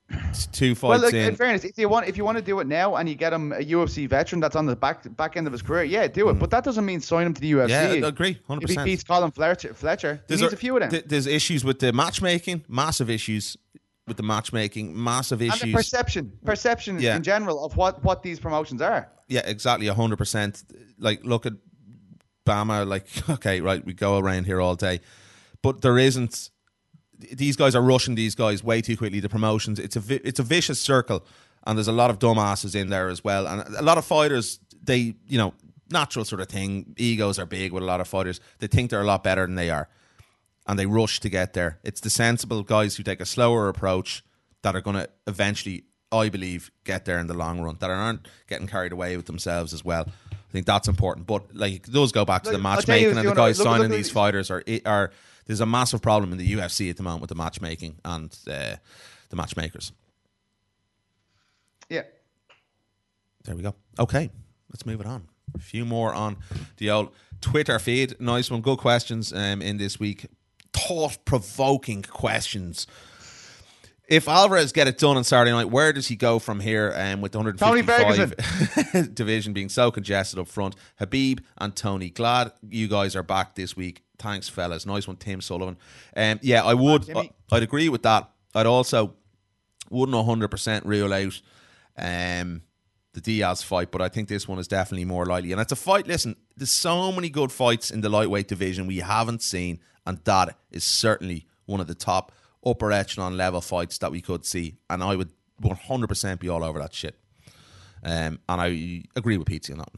it's 0.10 0.48
two 0.48 0.76
well, 0.81 0.94
fights 0.94 1.03
like, 1.03 1.14
in. 1.14 1.27
in 1.30 1.36
fairness, 1.36 1.64
if 1.64 1.77
you 1.77 1.88
want, 1.90 2.07
if 2.07 2.18
you 2.18 2.26
want 2.26 2.38
to 2.38 2.44
do 2.44 2.60
it 2.60 2.68
now, 2.68 2.95
and 2.95 3.07
you 3.07 3.15
get 3.15 3.31
him 3.34 3.52
a 3.52 3.57
UFC 3.57 4.07
veteran 4.10 4.40
that's 4.40 4.56
on 4.56 4.65
the 4.65 4.76
back 4.76 5.03
back 5.15 5.38
end 5.38 5.45
of 5.48 5.53
his 5.53 5.61
career, 5.61 5.84
yeah, 5.84 6.07
do 6.07 6.30
it. 6.30 6.34
But 6.40 6.49
that 6.52 6.64
doesn't 6.64 6.86
mean 6.86 6.99
sign 7.02 7.27
him 7.27 7.34
to 7.34 7.41
the 7.41 7.52
UFC. 7.52 7.68
Mm. 7.69 7.99
Yeah, 7.99 8.06
I 8.06 8.10
agree, 8.10 8.40
If 8.49 8.69
he 8.69 8.76
100%. 8.76 8.86
beats 8.86 9.03
Colin 9.03 9.31
Fletcher, 9.31 9.73
Fletcher, 9.73 10.15
he 10.15 10.22
There's 10.27 10.41
needs 10.41 10.53
a, 10.53 10.57
few 10.57 10.76
of 10.76 10.81
them. 10.81 10.90
th- 10.91 11.06
There's 11.06 11.27
issues 11.27 11.64
with 11.64 11.80
the 11.80 11.94
matchmaking, 11.94 12.65
massive 12.68 13.10
issues 13.10 13.56
with 14.07 14.18
the 14.18 14.23
matchmaking, 14.23 15.02
massive 15.02 15.41
and 15.41 15.49
issues. 15.52 15.61
the 15.61 15.73
perception, 15.73 16.31
perception 16.44 16.99
Yeah. 16.99 17.15
in 17.15 17.23
general 17.23 17.64
of 17.64 17.77
what 17.77 18.03
what 18.03 18.23
these 18.23 18.40
promotions 18.40 18.81
are. 18.81 19.10
Yeah, 19.27 19.41
exactly, 19.45 19.86
hundred 19.88 20.18
percent. 20.18 20.64
Like, 20.98 21.23
look 21.23 21.45
at 21.45 21.53
BAMMA. 22.48 22.88
Like, 22.88 23.06
okay, 23.30 23.61
right, 23.61 23.86
we 23.86 23.94
go 23.94 24.18
around 24.18 24.45
here 24.45 24.60
all 24.60 24.76
day, 24.76 25.02
but 25.61 25.81
there 25.81 25.99
isn't. 25.99 26.49
These 27.33 27.55
guys 27.57 27.75
are 27.75 27.81
rushing 27.81 28.15
these 28.15 28.35
guys 28.35 28.63
way 28.63 28.81
too 28.81 28.95
quickly. 28.95 29.19
The 29.19 29.29
promotions, 29.29 29.77
it's 29.79 29.95
a 29.95 29.99
vi- 29.99 30.21
it's 30.23 30.39
a 30.39 30.43
vicious 30.43 30.79
circle, 30.79 31.25
and 31.67 31.77
there's 31.77 31.87
a 31.89 31.91
lot 31.93 32.09
of 32.09 32.19
dumbasses 32.19 32.75
in 32.75 32.89
there 32.89 33.09
as 33.09 33.23
well, 33.23 33.45
and 33.47 33.75
a 33.75 33.81
lot 33.81 33.97
of 33.97 34.05
fighters. 34.05 34.59
They, 34.81 35.15
you 35.27 35.37
know, 35.37 35.53
natural 35.91 36.23
sort 36.23 36.39
of 36.41 36.47
thing. 36.47 36.95
Egos 36.97 37.37
are 37.37 37.45
big 37.45 37.73
with 37.73 37.83
a 37.83 37.85
lot 37.85 37.99
of 37.99 38.07
fighters. 38.07 38.39
They 38.59 38.67
think 38.67 38.89
they're 38.89 39.01
a 39.01 39.05
lot 39.05 39.23
better 39.23 39.45
than 39.45 39.55
they 39.55 39.69
are, 39.69 39.89
and 40.67 40.79
they 40.79 40.85
rush 40.85 41.19
to 41.19 41.29
get 41.29 41.53
there. 41.53 41.79
It's 41.83 41.99
the 42.01 42.09
sensible 42.09 42.63
guys 42.63 42.95
who 42.95 43.03
take 43.03 43.19
a 43.19 43.25
slower 43.25 43.67
approach 43.67 44.23
that 44.61 44.75
are 44.75 44.81
going 44.81 44.95
to 44.95 45.09
eventually, 45.27 45.83
I 46.13 46.29
believe, 46.29 46.71
get 46.85 47.03
there 47.03 47.19
in 47.19 47.27
the 47.27 47.33
long 47.33 47.59
run. 47.59 47.75
That 47.79 47.89
aren't 47.89 48.27
getting 48.47 48.67
carried 48.67 48.93
away 48.93 49.17
with 49.17 49.25
themselves 49.25 49.73
as 49.73 49.83
well. 49.83 50.05
I 50.31 50.51
think 50.53 50.65
that's 50.65 50.87
important. 50.87 51.27
But 51.27 51.53
like 51.53 51.85
those 51.87 52.11
go 52.13 52.23
back 52.23 52.43
to 52.43 52.51
the 52.51 52.57
Look, 52.57 52.65
I'll 52.65 52.71
you, 52.71 52.77
matchmaking 52.77 53.17
and 53.17 53.27
the 53.27 53.35
guys 53.35 53.59
look- 53.59 53.65
signing 53.65 53.89
look- 53.89 53.97
these 53.97 54.09
fighters 54.09 54.49
are 54.49 54.63
are. 54.85 55.11
There's 55.49 55.61
a 55.61 55.65
massive 55.65 56.03
problem 56.03 56.31
in 56.31 56.38
the 56.38 56.53
UFC 56.53 56.91
at 56.91 56.97
the 56.97 57.01
moment 57.01 57.21
with 57.21 57.30
the 57.30 57.35
matchmaking 57.35 57.95
and 58.05 58.31
uh, 58.47 58.76
the 59.30 59.35
matchmakers. 59.35 59.91
Yeah. 61.89 62.03
There 63.45 63.55
we 63.55 63.63
go. 63.63 63.73
Okay, 63.97 64.30
let's 64.71 64.85
move 64.85 65.01
it 65.01 65.07
on. 65.07 65.27
A 65.55 65.57
few 65.57 65.85
more 65.85 66.13
on 66.13 66.38
the 66.77 66.91
old 66.91 67.15
Twitter 67.41 67.80
feed. 67.80 68.21
Nice 68.21 68.51
one. 68.51 68.61
Good 68.61 68.77
questions 68.77 69.34
um, 69.34 69.63
in 69.63 69.77
this 69.77 69.99
week. 69.99 70.27
Thought 70.71 71.17
provoking 71.26 72.03
questions. 72.03 72.85
If 74.07 74.27
Alvarez 74.27 74.71
get 74.71 74.88
it 74.88 74.99
done 74.99 75.17
on 75.17 75.23
Saturday 75.23 75.49
night, 75.49 75.71
where 75.71 75.91
does 75.91 76.09
he 76.09 76.15
go 76.15 76.38
from 76.38 76.59
here? 76.59 76.93
Um, 76.95 77.21
with 77.21 77.31
the 77.31 77.39
Tony 77.39 77.81
155 77.81 79.15
division 79.15 79.53
being 79.53 79.69
so 79.69 79.89
congested 79.89 80.38
up 80.38 80.47
front, 80.47 80.76
Khabib 81.01 81.39
and 81.57 81.76
Tony. 81.76 82.11
Glad 82.11 82.51
you 82.69 82.88
guys 82.88 83.15
are 83.15 83.23
back 83.23 83.55
this 83.55 83.76
week. 83.76 84.03
Thanks, 84.19 84.49
fellas. 84.49 84.85
Nice 84.85 85.07
one, 85.07 85.17
Tim 85.17 85.41
Sullivan. 85.41 85.77
Um, 86.15 86.39
yeah, 86.41 86.63
I 86.63 86.73
would. 86.73 87.03
Timmy. 87.03 87.31
I'd 87.51 87.63
agree 87.63 87.89
with 87.89 88.03
that. 88.03 88.29
I'd 88.53 88.65
also 88.65 89.15
wouldn't 89.89 90.15
100% 90.15 90.85
rule 90.85 91.13
out 91.13 91.41
um, 91.97 92.61
the 93.13 93.21
Diaz 93.21 93.63
fight, 93.63 93.91
but 93.91 94.01
I 94.01 94.09
think 94.09 94.27
this 94.27 94.47
one 94.47 94.59
is 94.59 94.67
definitely 94.67 95.05
more 95.05 95.25
likely. 95.25 95.51
And 95.51 95.61
it's 95.61 95.71
a 95.71 95.77
fight, 95.77 96.07
listen, 96.07 96.35
there's 96.55 96.71
so 96.71 97.11
many 97.11 97.29
good 97.29 97.51
fights 97.51 97.89
in 97.89 98.01
the 98.01 98.09
lightweight 98.09 98.47
division 98.47 98.87
we 98.87 98.97
haven't 98.97 99.41
seen, 99.41 99.79
and 100.05 100.19
that 100.25 100.57
is 100.71 100.83
certainly 100.83 101.47
one 101.65 101.79
of 101.79 101.87
the 101.87 101.95
top 101.95 102.31
upper 102.65 102.91
echelon 102.91 103.37
level 103.37 103.61
fights 103.61 103.97
that 103.99 104.11
we 104.11 104.21
could 104.21 104.45
see. 104.45 104.75
And 104.89 105.01
I 105.01 105.15
would 105.15 105.31
100% 105.61 106.39
be 106.39 106.49
all 106.49 106.63
over 106.63 106.79
that 106.79 106.93
shit. 106.93 107.15
Um, 108.03 108.39
and 108.47 108.61
I 108.61 109.03
agree 109.15 109.37
with 109.37 109.47
Pete 109.47 109.69
on 109.71 109.79
that. 109.79 109.91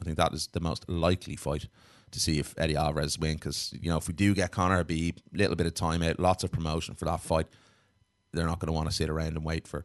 I 0.00 0.04
think 0.04 0.16
that 0.16 0.32
is 0.32 0.48
the 0.48 0.60
most 0.60 0.88
likely 0.88 1.36
fight 1.36 1.66
to 2.10 2.20
see 2.20 2.38
if 2.38 2.54
Eddie 2.58 2.76
Alvarez 2.76 3.18
win 3.18 3.34
because 3.34 3.74
you 3.80 3.90
know 3.90 3.96
if 3.96 4.08
we 4.08 4.14
do 4.14 4.34
get 4.34 4.50
Conor, 4.50 4.84
be 4.84 5.14
a 5.34 5.36
little 5.36 5.56
bit 5.56 5.66
of 5.66 5.74
time 5.74 6.02
out, 6.02 6.18
lots 6.18 6.44
of 6.44 6.50
promotion 6.52 6.94
for 6.94 7.04
that 7.06 7.20
fight. 7.20 7.46
They're 8.32 8.46
not 8.46 8.60
going 8.60 8.68
to 8.68 8.72
want 8.72 8.88
to 8.88 8.94
sit 8.94 9.10
around 9.10 9.36
and 9.36 9.44
wait 9.44 9.66
for 9.66 9.84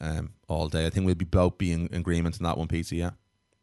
um, 0.00 0.30
all 0.48 0.68
day. 0.68 0.86
I 0.86 0.90
think 0.90 1.06
we'll 1.06 1.14
be 1.14 1.24
both 1.24 1.58
be 1.58 1.72
in 1.72 1.88
agreement 1.92 2.36
on 2.40 2.44
that 2.44 2.58
one, 2.58 2.68
Petesy. 2.68 2.98
Yeah, 2.98 3.10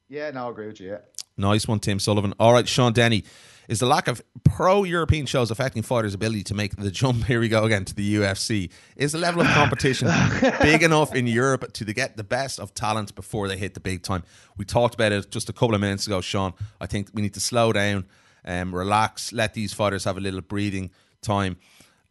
Yeah, 0.08 0.32
no, 0.32 0.48
I 0.48 0.52
agree 0.52 0.68
with 0.68 0.80
you. 0.80 0.92
Yeah. 0.92 0.98
Nice 1.38 1.68
one, 1.68 1.80
Tim 1.80 2.00
Sullivan. 2.00 2.34
All 2.40 2.54
right, 2.54 2.68
Sean 2.68 2.94
Denny. 2.94 3.24
Is 3.68 3.80
the 3.80 3.88
lack 3.88 4.08
of 4.08 4.22
pro 4.44 4.84
European 4.84 5.26
shows 5.26 5.50
affecting 5.50 5.82
fighters' 5.82 6.14
ability 6.14 6.44
to 6.44 6.54
make 6.54 6.76
the 6.76 6.92
jump? 6.92 7.24
Here 7.26 7.40
we 7.40 7.50
go 7.50 7.64
again 7.64 7.86
to 7.86 7.96
the 7.96 8.16
UFC. 8.16 8.70
Is 8.96 9.14
the 9.14 9.18
level 9.18 9.42
of 9.42 9.48
competition 9.48 10.08
big 10.62 10.84
enough 10.84 11.16
in 11.16 11.26
Europe 11.28 11.74
to 11.74 11.86
get 11.86 12.16
the 12.16 12.24
best 12.24 12.60
of 12.60 12.74
talent 12.74 13.16
before 13.16 13.48
they 13.48 13.58
hit 13.58 13.74
the 13.74 13.80
big 13.80 14.04
time? 14.04 14.24
We 14.58 14.66
talked 14.66 14.94
about 14.94 15.12
it 15.12 15.32
just 15.32 15.50
a 15.50 15.54
couple 15.54 15.74
of 15.74 15.82
minutes 15.82 16.06
ago, 16.06 16.22
Sean. 16.22 16.54
I 16.80 16.86
think 16.86 17.10
we 17.14 17.22
need 17.22 17.34
to 17.34 17.40
slow 17.40 17.74
down, 17.74 18.06
um, 18.46 18.74
relax, 18.74 19.34
let 19.34 19.54
these 19.54 19.74
fighters 19.74 20.04
have 20.04 20.18
a 20.18 20.22
little 20.22 20.42
breathing 20.42 20.92
time. 21.22 21.58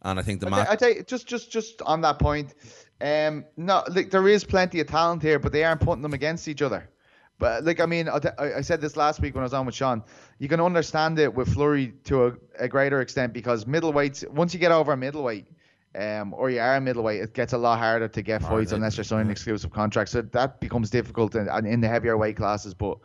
And 0.01 0.19
I 0.19 0.23
think 0.23 0.41
the 0.41 0.49
match. 0.49 0.67
I 0.69 0.75
tell 0.75 0.93
you, 0.93 1.03
just 1.03 1.25
just 1.25 1.51
just 1.51 1.81
on 1.81 2.01
that 2.01 2.19
point, 2.19 2.53
um, 3.01 3.45
no, 3.57 3.83
like 3.89 4.11
there 4.11 4.27
is 4.27 4.43
plenty 4.43 4.79
of 4.79 4.87
talent 4.87 5.23
here, 5.23 5.39
but 5.39 5.51
they 5.51 5.63
aren't 5.63 5.81
putting 5.81 6.03
them 6.03 6.13
against 6.13 6.47
each 6.47 6.61
other. 6.61 6.89
But 7.37 7.65
like 7.65 7.79
I 7.79 7.85
mean, 7.85 8.07
I, 8.07 8.19
I 8.39 8.61
said 8.61 8.79
this 8.79 8.95
last 8.95 9.19
week 9.19 9.35
when 9.35 9.41
I 9.41 9.45
was 9.45 9.53
on 9.53 9.65
with 9.65 9.75
Sean. 9.75 10.03
You 10.39 10.47
can 10.47 10.61
understand 10.61 11.19
it 11.19 11.33
with 11.33 11.53
Fleury 11.53 11.93
to 12.05 12.27
a, 12.27 12.33
a 12.59 12.67
greater 12.67 13.01
extent 13.01 13.33
because 13.33 13.65
middleweights. 13.65 14.29
Once 14.29 14.53
you 14.53 14.59
get 14.59 14.71
over 14.71 14.95
middleweight, 14.95 15.47
um, 15.95 16.33
or 16.33 16.49
you 16.49 16.59
are 16.59 16.75
a 16.75 16.81
middleweight, 16.81 17.21
it 17.21 17.33
gets 17.33 17.53
a 17.53 17.57
lot 17.57 17.79
harder 17.79 18.07
to 18.07 18.21
get 18.21 18.41
fights 18.41 18.71
unless 18.71 18.97
you're 18.97 19.03
signing 19.03 19.31
exclusive 19.31 19.71
contracts. 19.71 20.11
So 20.11 20.21
that 20.21 20.59
becomes 20.59 20.89
difficult 20.89 21.35
in, 21.35 21.47
in 21.65 21.81
the 21.81 21.87
heavier 21.87 22.17
weight 22.17 22.37
classes. 22.37 22.73
But 22.73 22.99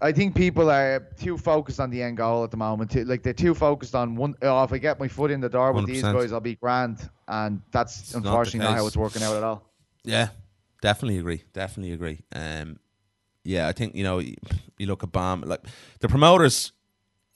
I 0.00 0.12
think 0.12 0.34
people 0.34 0.70
are 0.70 1.06
too 1.18 1.36
focused 1.36 1.78
on 1.78 1.90
the 1.90 2.02
end 2.02 2.16
goal 2.16 2.42
at 2.42 2.50
the 2.50 2.56
moment. 2.56 2.90
Too, 2.90 3.04
like 3.04 3.22
they're 3.22 3.32
too 3.32 3.54
focused 3.54 3.94
on 3.94 4.16
one. 4.16 4.34
Oh, 4.42 4.62
if 4.64 4.72
I 4.72 4.78
get 4.78 4.98
my 4.98 5.08
foot 5.08 5.30
in 5.30 5.40
the 5.40 5.48
door 5.48 5.72
with 5.72 5.86
these 5.86 6.02
100%. 6.02 6.12
guys, 6.12 6.32
I'll 6.32 6.40
be 6.40 6.56
grand. 6.56 7.08
And 7.28 7.62
that's 7.70 8.14
not 8.14 8.22
the 8.22 8.28
unfortunately 8.28 8.70
not, 8.70 8.78
how 8.78 8.86
it's 8.86 8.96
working 8.96 9.22
out 9.22 9.36
at 9.36 9.42
all. 9.42 9.70
Yeah, 10.02 10.28
definitely 10.80 11.18
agree. 11.18 11.44
Definitely 11.52 11.92
agree. 11.92 12.20
Um, 12.34 12.78
yeah, 13.44 13.68
I 13.68 13.72
think 13.72 13.94
you 13.94 14.04
know 14.04 14.18
you, 14.18 14.36
look 14.80 15.02
at 15.02 15.12
Bam 15.12 15.42
like 15.42 15.64
the 16.00 16.08
promoters, 16.08 16.72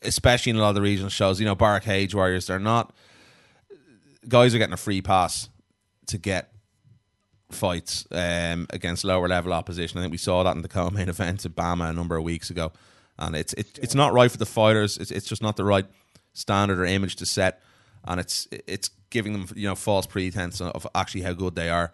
especially 0.02 0.50
in 0.50 0.56
a 0.56 0.60
lot 0.60 0.70
of 0.70 0.74
the 0.74 0.82
regional 0.82 1.10
shows. 1.10 1.40
You 1.40 1.46
know, 1.46 1.54
Bar 1.54 1.80
Cage 1.80 2.14
Warriors. 2.14 2.46
They're 2.46 2.58
not 2.58 2.94
guys 4.28 4.54
are 4.54 4.58
getting 4.58 4.74
a 4.74 4.78
free 4.78 5.02
pass 5.02 5.48
to 6.06 6.18
get 6.18 6.50
fights 7.50 8.06
um, 8.10 8.66
against 8.70 9.04
lower 9.04 9.28
level 9.28 9.52
opposition. 9.52 9.98
I 9.98 10.02
think 10.02 10.12
we 10.12 10.18
saw 10.18 10.42
that 10.42 10.56
in 10.56 10.62
the 10.62 10.68
co-main 10.68 11.08
event 11.08 11.44
at 11.44 11.54
BAMMA 11.54 11.90
a 11.90 11.92
number 11.92 12.16
of 12.16 12.24
weeks 12.24 12.50
ago, 12.50 12.72
and 13.18 13.36
it's 13.36 13.52
it, 13.54 13.78
it's 13.80 13.94
not 13.94 14.12
right 14.12 14.30
for 14.30 14.38
the 14.38 14.46
fighters. 14.46 14.98
It's 14.98 15.10
it's 15.10 15.26
just 15.26 15.42
not 15.42 15.56
the 15.56 15.64
right 15.64 15.86
standard 16.32 16.78
or 16.78 16.84
image 16.84 17.16
to 17.16 17.26
set, 17.26 17.62
and 18.04 18.20
it's 18.20 18.48
it's 18.50 18.90
giving 19.10 19.32
them 19.32 19.48
you 19.54 19.68
know 19.68 19.74
false 19.74 20.06
pretense 20.06 20.60
of 20.60 20.86
actually 20.94 21.22
how 21.22 21.32
good 21.32 21.54
they 21.54 21.70
are. 21.70 21.92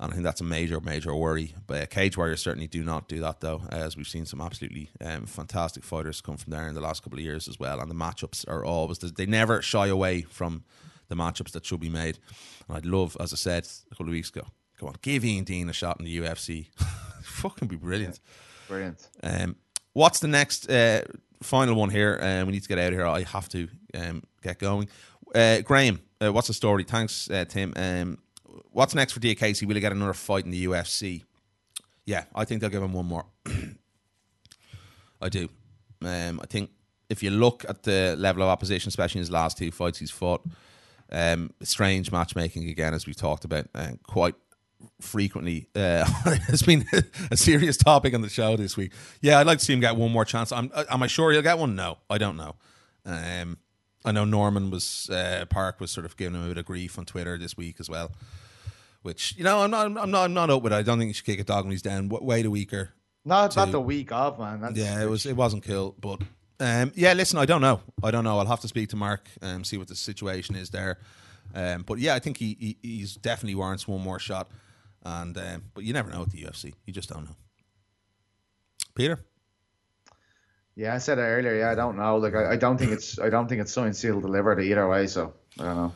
And 0.00 0.10
I 0.10 0.14
think 0.14 0.24
that's 0.24 0.40
a 0.40 0.44
major, 0.44 0.80
major 0.80 1.14
worry. 1.14 1.54
But 1.66 1.82
uh, 1.82 1.86
Cage 1.86 2.16
Warriors 2.16 2.42
certainly 2.42 2.66
do 2.66 2.82
not 2.82 3.08
do 3.08 3.20
that, 3.20 3.40
though, 3.40 3.62
as 3.70 3.96
we've 3.96 4.08
seen 4.08 4.26
some 4.26 4.40
absolutely 4.40 4.90
um, 5.00 5.26
fantastic 5.26 5.84
fighters 5.84 6.20
come 6.20 6.36
from 6.36 6.50
there 6.50 6.66
in 6.66 6.74
the 6.74 6.80
last 6.80 7.02
couple 7.02 7.18
of 7.18 7.24
years 7.24 7.46
as 7.46 7.60
well. 7.60 7.80
And 7.80 7.88
the 7.90 7.94
matchups 7.94 8.46
are 8.48 8.64
always, 8.64 8.98
they 8.98 9.26
never 9.26 9.62
shy 9.62 9.86
away 9.86 10.22
from 10.22 10.64
the 11.08 11.14
matchups 11.14 11.52
that 11.52 11.64
should 11.64 11.80
be 11.80 11.88
made. 11.88 12.18
And 12.66 12.76
I'd 12.76 12.86
love, 12.86 13.16
as 13.20 13.32
I 13.32 13.36
said 13.36 13.68
a 13.86 13.94
couple 13.94 14.06
of 14.06 14.12
weeks 14.12 14.30
ago, 14.30 14.46
come 14.78 14.88
on, 14.88 14.96
give 15.00 15.24
Ian 15.24 15.44
Dean 15.44 15.68
a 15.68 15.72
shot 15.72 15.98
in 16.00 16.06
the 16.06 16.18
UFC. 16.18 16.68
Fucking 17.22 17.68
be 17.68 17.76
brilliant. 17.76 18.18
Brilliant. 18.68 19.08
Um, 19.22 19.56
what's 19.92 20.18
the 20.18 20.28
next 20.28 20.68
uh, 20.68 21.02
final 21.42 21.76
one 21.76 21.90
here? 21.90 22.18
Um, 22.20 22.46
we 22.46 22.52
need 22.52 22.62
to 22.62 22.68
get 22.68 22.78
out 22.78 22.88
of 22.88 22.94
here. 22.94 23.06
I 23.06 23.22
have 23.22 23.48
to 23.50 23.68
um, 23.94 24.24
get 24.42 24.58
going. 24.58 24.88
Uh, 25.34 25.60
Graham, 25.60 26.00
uh, 26.20 26.32
what's 26.32 26.48
the 26.48 26.54
story? 26.54 26.84
Thanks, 26.84 27.30
uh, 27.30 27.44
Tim. 27.44 27.72
Um, 27.76 28.18
what's 28.70 28.94
next 28.94 29.12
for 29.12 29.20
Diakiese? 29.20 29.66
Will 29.66 29.74
he 29.74 29.80
get 29.80 29.92
another 29.92 30.12
fight 30.12 30.44
in 30.44 30.50
the 30.50 30.66
UFC? 30.66 31.24
Yeah, 32.06 32.24
I 32.34 32.44
think 32.44 32.60
they'll 32.60 32.70
give 32.70 32.82
him 32.82 32.92
one 32.92 33.06
more. 33.06 33.26
I 35.20 35.28
do. 35.28 35.48
Um, 36.02 36.40
I 36.42 36.46
think 36.46 36.70
if 37.08 37.22
you 37.22 37.30
look 37.30 37.64
at 37.68 37.82
the 37.84 38.14
level 38.18 38.42
of 38.42 38.48
opposition, 38.48 38.88
especially 38.88 39.20
in 39.20 39.22
his 39.22 39.30
last 39.30 39.56
two 39.56 39.70
fights 39.70 39.98
he's 39.98 40.10
fought, 40.10 40.42
um, 41.10 41.52
strange 41.62 42.10
matchmaking 42.12 42.68
again, 42.68 42.94
as 42.94 43.06
we've 43.06 43.16
talked 43.16 43.44
about 43.44 43.66
uh, 43.74 43.92
quite 44.02 44.34
frequently. 45.00 45.68
Uh, 45.74 46.04
it's 46.48 46.62
been 46.62 46.84
a 47.30 47.36
serious 47.36 47.76
topic 47.76 48.14
on 48.14 48.20
the 48.20 48.28
show 48.28 48.56
this 48.56 48.76
week. 48.76 48.92
Yeah, 49.20 49.38
I'd 49.38 49.46
like 49.46 49.58
to 49.58 49.64
see 49.64 49.72
him 49.72 49.80
get 49.80 49.96
one 49.96 50.12
more 50.12 50.24
chance. 50.24 50.52
I'm, 50.52 50.70
uh, 50.74 50.84
am 50.90 51.02
I 51.02 51.06
sure 51.06 51.32
he'll 51.32 51.42
get 51.42 51.58
one? 51.58 51.74
No, 51.74 51.98
I 52.10 52.18
don't 52.18 52.36
know. 52.36 52.56
Um, 53.06 53.58
I 54.04 54.12
know 54.12 54.24
Norman 54.24 54.70
was 54.70 55.08
uh, 55.10 55.46
Parke 55.48 55.80
was 55.80 55.90
sort 55.90 56.04
of 56.04 56.16
giving 56.16 56.34
him 56.34 56.44
a 56.44 56.48
bit 56.48 56.58
of 56.58 56.66
grief 56.66 56.98
on 56.98 57.06
Twitter 57.06 57.38
this 57.38 57.56
week 57.56 57.76
as 57.80 57.88
well. 57.88 58.12
Which 59.04 59.36
you 59.36 59.44
know, 59.44 59.60
I'm 59.60 59.70
not, 59.70 59.84
I'm 59.84 60.10
not, 60.10 60.24
I'm 60.24 60.32
not 60.32 60.48
up 60.48 60.62
with. 60.62 60.72
It. 60.72 60.76
I 60.76 60.82
don't 60.82 60.98
think 60.98 61.08
you 61.08 61.12
should 61.12 61.26
kick 61.26 61.38
a 61.38 61.44
dog 61.44 61.66
when 61.66 61.72
he's 61.72 61.82
down. 61.82 62.08
Way 62.08 62.40
the 62.40 62.50
weaker. 62.50 62.94
Not, 63.22 63.50
to- 63.50 63.58
not 63.58 63.70
the 63.70 63.80
week 63.80 64.10
of, 64.10 64.38
man. 64.38 64.62
That's 64.62 64.78
yeah, 64.78 65.02
it 65.02 65.10
was. 65.10 65.26
It 65.26 65.36
wasn't 65.36 65.62
cool, 65.62 65.94
but 66.00 66.22
um, 66.58 66.90
yeah. 66.94 67.12
Listen, 67.12 67.38
I 67.38 67.44
don't 67.44 67.60
know. 67.60 67.82
I 68.02 68.10
don't 68.10 68.24
know. 68.24 68.38
I'll 68.38 68.46
have 68.46 68.60
to 68.60 68.68
speak 68.68 68.88
to 68.88 68.96
Marc 68.96 69.28
and 69.42 69.66
see 69.66 69.76
what 69.76 69.88
the 69.88 69.94
situation 69.94 70.56
is 70.56 70.70
there. 70.70 71.00
Um, 71.54 71.82
but 71.82 71.98
yeah, 71.98 72.14
I 72.14 72.18
think 72.18 72.38
he, 72.38 72.56
he 72.58 72.78
he's 72.80 73.14
definitely 73.16 73.56
warrants 73.56 73.86
one 73.86 74.00
more 74.00 74.18
shot. 74.18 74.48
And 75.04 75.36
um, 75.36 75.64
but 75.74 75.84
you 75.84 75.92
never 75.92 76.10
know 76.10 76.20
with 76.20 76.32
the 76.32 76.42
UFC. 76.42 76.72
You 76.86 76.94
just 76.94 77.10
don't 77.10 77.24
know. 77.24 77.36
Peter, 78.94 79.20
Yeah, 80.76 80.94
I 80.94 80.98
said 80.98 81.18
it 81.18 81.22
earlier. 81.22 81.58
Yeah, 81.58 81.72
I 81.72 81.74
don't 81.74 81.98
know. 81.98 82.16
Like, 82.16 82.34
I, 82.34 82.52
I 82.52 82.56
don't 82.56 82.78
think 82.78 82.92
it's, 82.92 83.18
I 83.18 83.28
don't 83.28 83.48
think 83.48 83.60
it's 83.60 83.72
something 83.72 83.92
sealed 83.92 84.22
delivered 84.22 84.60
either 84.60 84.88
way. 84.88 85.06
So 85.08 85.34
I 85.60 85.62
don't 85.64 85.76
know. 85.76 85.92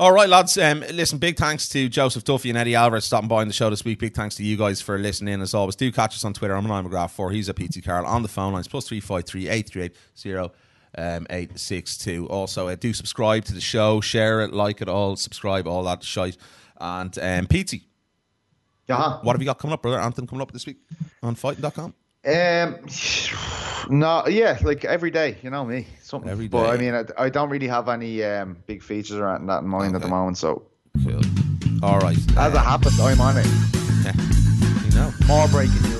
All 0.00 0.12
right, 0.12 0.28
lads. 0.28 0.56
Um, 0.56 0.84
listen, 0.92 1.18
big 1.18 1.36
thanks 1.36 1.68
to 1.70 1.88
Joseph 1.88 2.22
Duffy 2.22 2.50
and 2.50 2.58
Eddie 2.58 2.76
Alvarez 2.76 3.04
stopping 3.04 3.26
by 3.28 3.40
on 3.40 3.48
the 3.48 3.52
show 3.54 3.68
this 3.68 3.84
week. 3.84 3.98
Big 3.98 4.14
thanks 4.14 4.36
to 4.36 4.44
you 4.44 4.56
guys 4.56 4.80
for 4.80 4.96
listening 4.96 5.40
as 5.42 5.54
always. 5.54 5.74
Do 5.74 5.90
catch 5.90 6.14
us 6.14 6.24
on 6.24 6.32
Twitter. 6.34 6.54
I'm 6.54 6.68
Ryan 6.68 6.88
McGrath 6.88 7.10
four. 7.10 7.32
He's 7.32 7.48
a 7.48 7.52
PT 7.54 7.82
Carroll 7.82 8.06
on 8.06 8.22
the 8.22 8.28
phone 8.28 8.52
lines 8.52 8.68
plus 8.68 8.86
three 8.86 9.00
five 9.00 9.24
three 9.24 9.48
eight 9.48 9.68
three 9.68 9.82
eight 9.82 9.96
zero 10.16 10.52
um 10.96 11.26
eight 11.30 11.58
six 11.58 11.98
two. 11.98 12.28
Also, 12.28 12.68
uh, 12.68 12.76
do 12.76 12.92
subscribe 12.92 13.44
to 13.46 13.54
the 13.54 13.60
show, 13.60 14.00
share 14.00 14.40
it, 14.42 14.52
like 14.52 14.80
it 14.80 14.88
all, 14.88 15.16
subscribe, 15.16 15.66
all 15.66 15.82
that 15.84 16.04
shite. 16.04 16.36
And 16.80 17.18
um, 17.18 17.46
PT, 17.48 17.80
Yeah. 18.86 19.18
what 19.22 19.32
have 19.34 19.42
you 19.42 19.46
got 19.46 19.58
coming 19.58 19.74
up, 19.74 19.82
brother? 19.82 20.00
Anthem 20.00 20.28
coming 20.28 20.42
up 20.42 20.52
this 20.52 20.64
week 20.64 20.76
on 21.24 21.34
fighting.com. 21.34 21.92
Um, 22.26 22.78
no, 23.98 24.26
yeah, 24.26 24.58
like 24.62 24.84
every 24.84 25.10
day, 25.10 25.36
you 25.42 25.50
know 25.50 25.64
me, 25.64 25.86
something. 26.02 26.30
Every 26.30 26.48
But 26.48 26.70
I 26.70 26.76
mean, 26.76 26.94
I, 26.94 27.04
I 27.16 27.28
don't 27.28 27.50
really 27.50 27.68
have 27.68 27.88
any 27.88 28.22
um 28.24 28.56
big 28.66 28.82
features 28.82 29.16
or 29.16 29.28
anything 29.28 29.46
that 29.46 29.62
in 29.62 29.68
mind 29.68 29.94
at 29.94 30.02
the 30.02 30.08
moment. 30.08 30.38
So 30.38 30.62
Cool. 31.04 31.20
All 31.82 31.98
right. 32.00 32.16
as 32.36 32.54
it 32.54 32.58
happens, 32.58 32.98
I'm 33.00 33.20
on 33.20 33.36
it. 33.36 33.46
you 33.46 34.90
know. 34.94 35.12
More 35.26 35.46
breaking 35.48 35.80
news. 35.82 35.98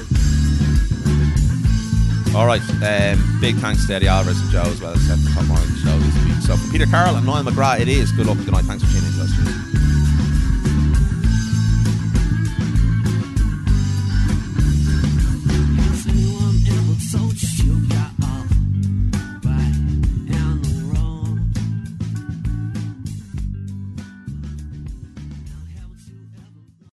All 2.34 2.46
right. 2.46 2.60
Um, 2.82 3.38
big 3.40 3.56
thanks 3.56 3.86
to 3.86 3.94
Eddie 3.94 4.08
Alvarez 4.08 4.40
and 4.40 4.50
Joe 4.50 4.62
as 4.62 4.80
well, 4.80 4.92
except 4.92 5.20
for 5.22 5.30
Tom 5.34 5.46
Moore 5.48 5.58
on 5.58 5.66
the 5.66 5.78
show 5.78 5.98
this 5.98 6.24
week. 6.24 6.42
So 6.42 6.56
Peter 6.72 6.86
Carroll 6.86 7.16
and 7.16 7.26
Niall 7.26 7.44
McGrath, 7.44 7.80
it 7.80 7.88
is. 7.88 8.12
Good 8.12 8.26
luck 8.26 8.38
tonight. 8.44 8.64
Thanks 8.64 8.82
for 8.84 8.90
tuning 8.90 9.12
in 9.12 9.72
to. 9.72 9.77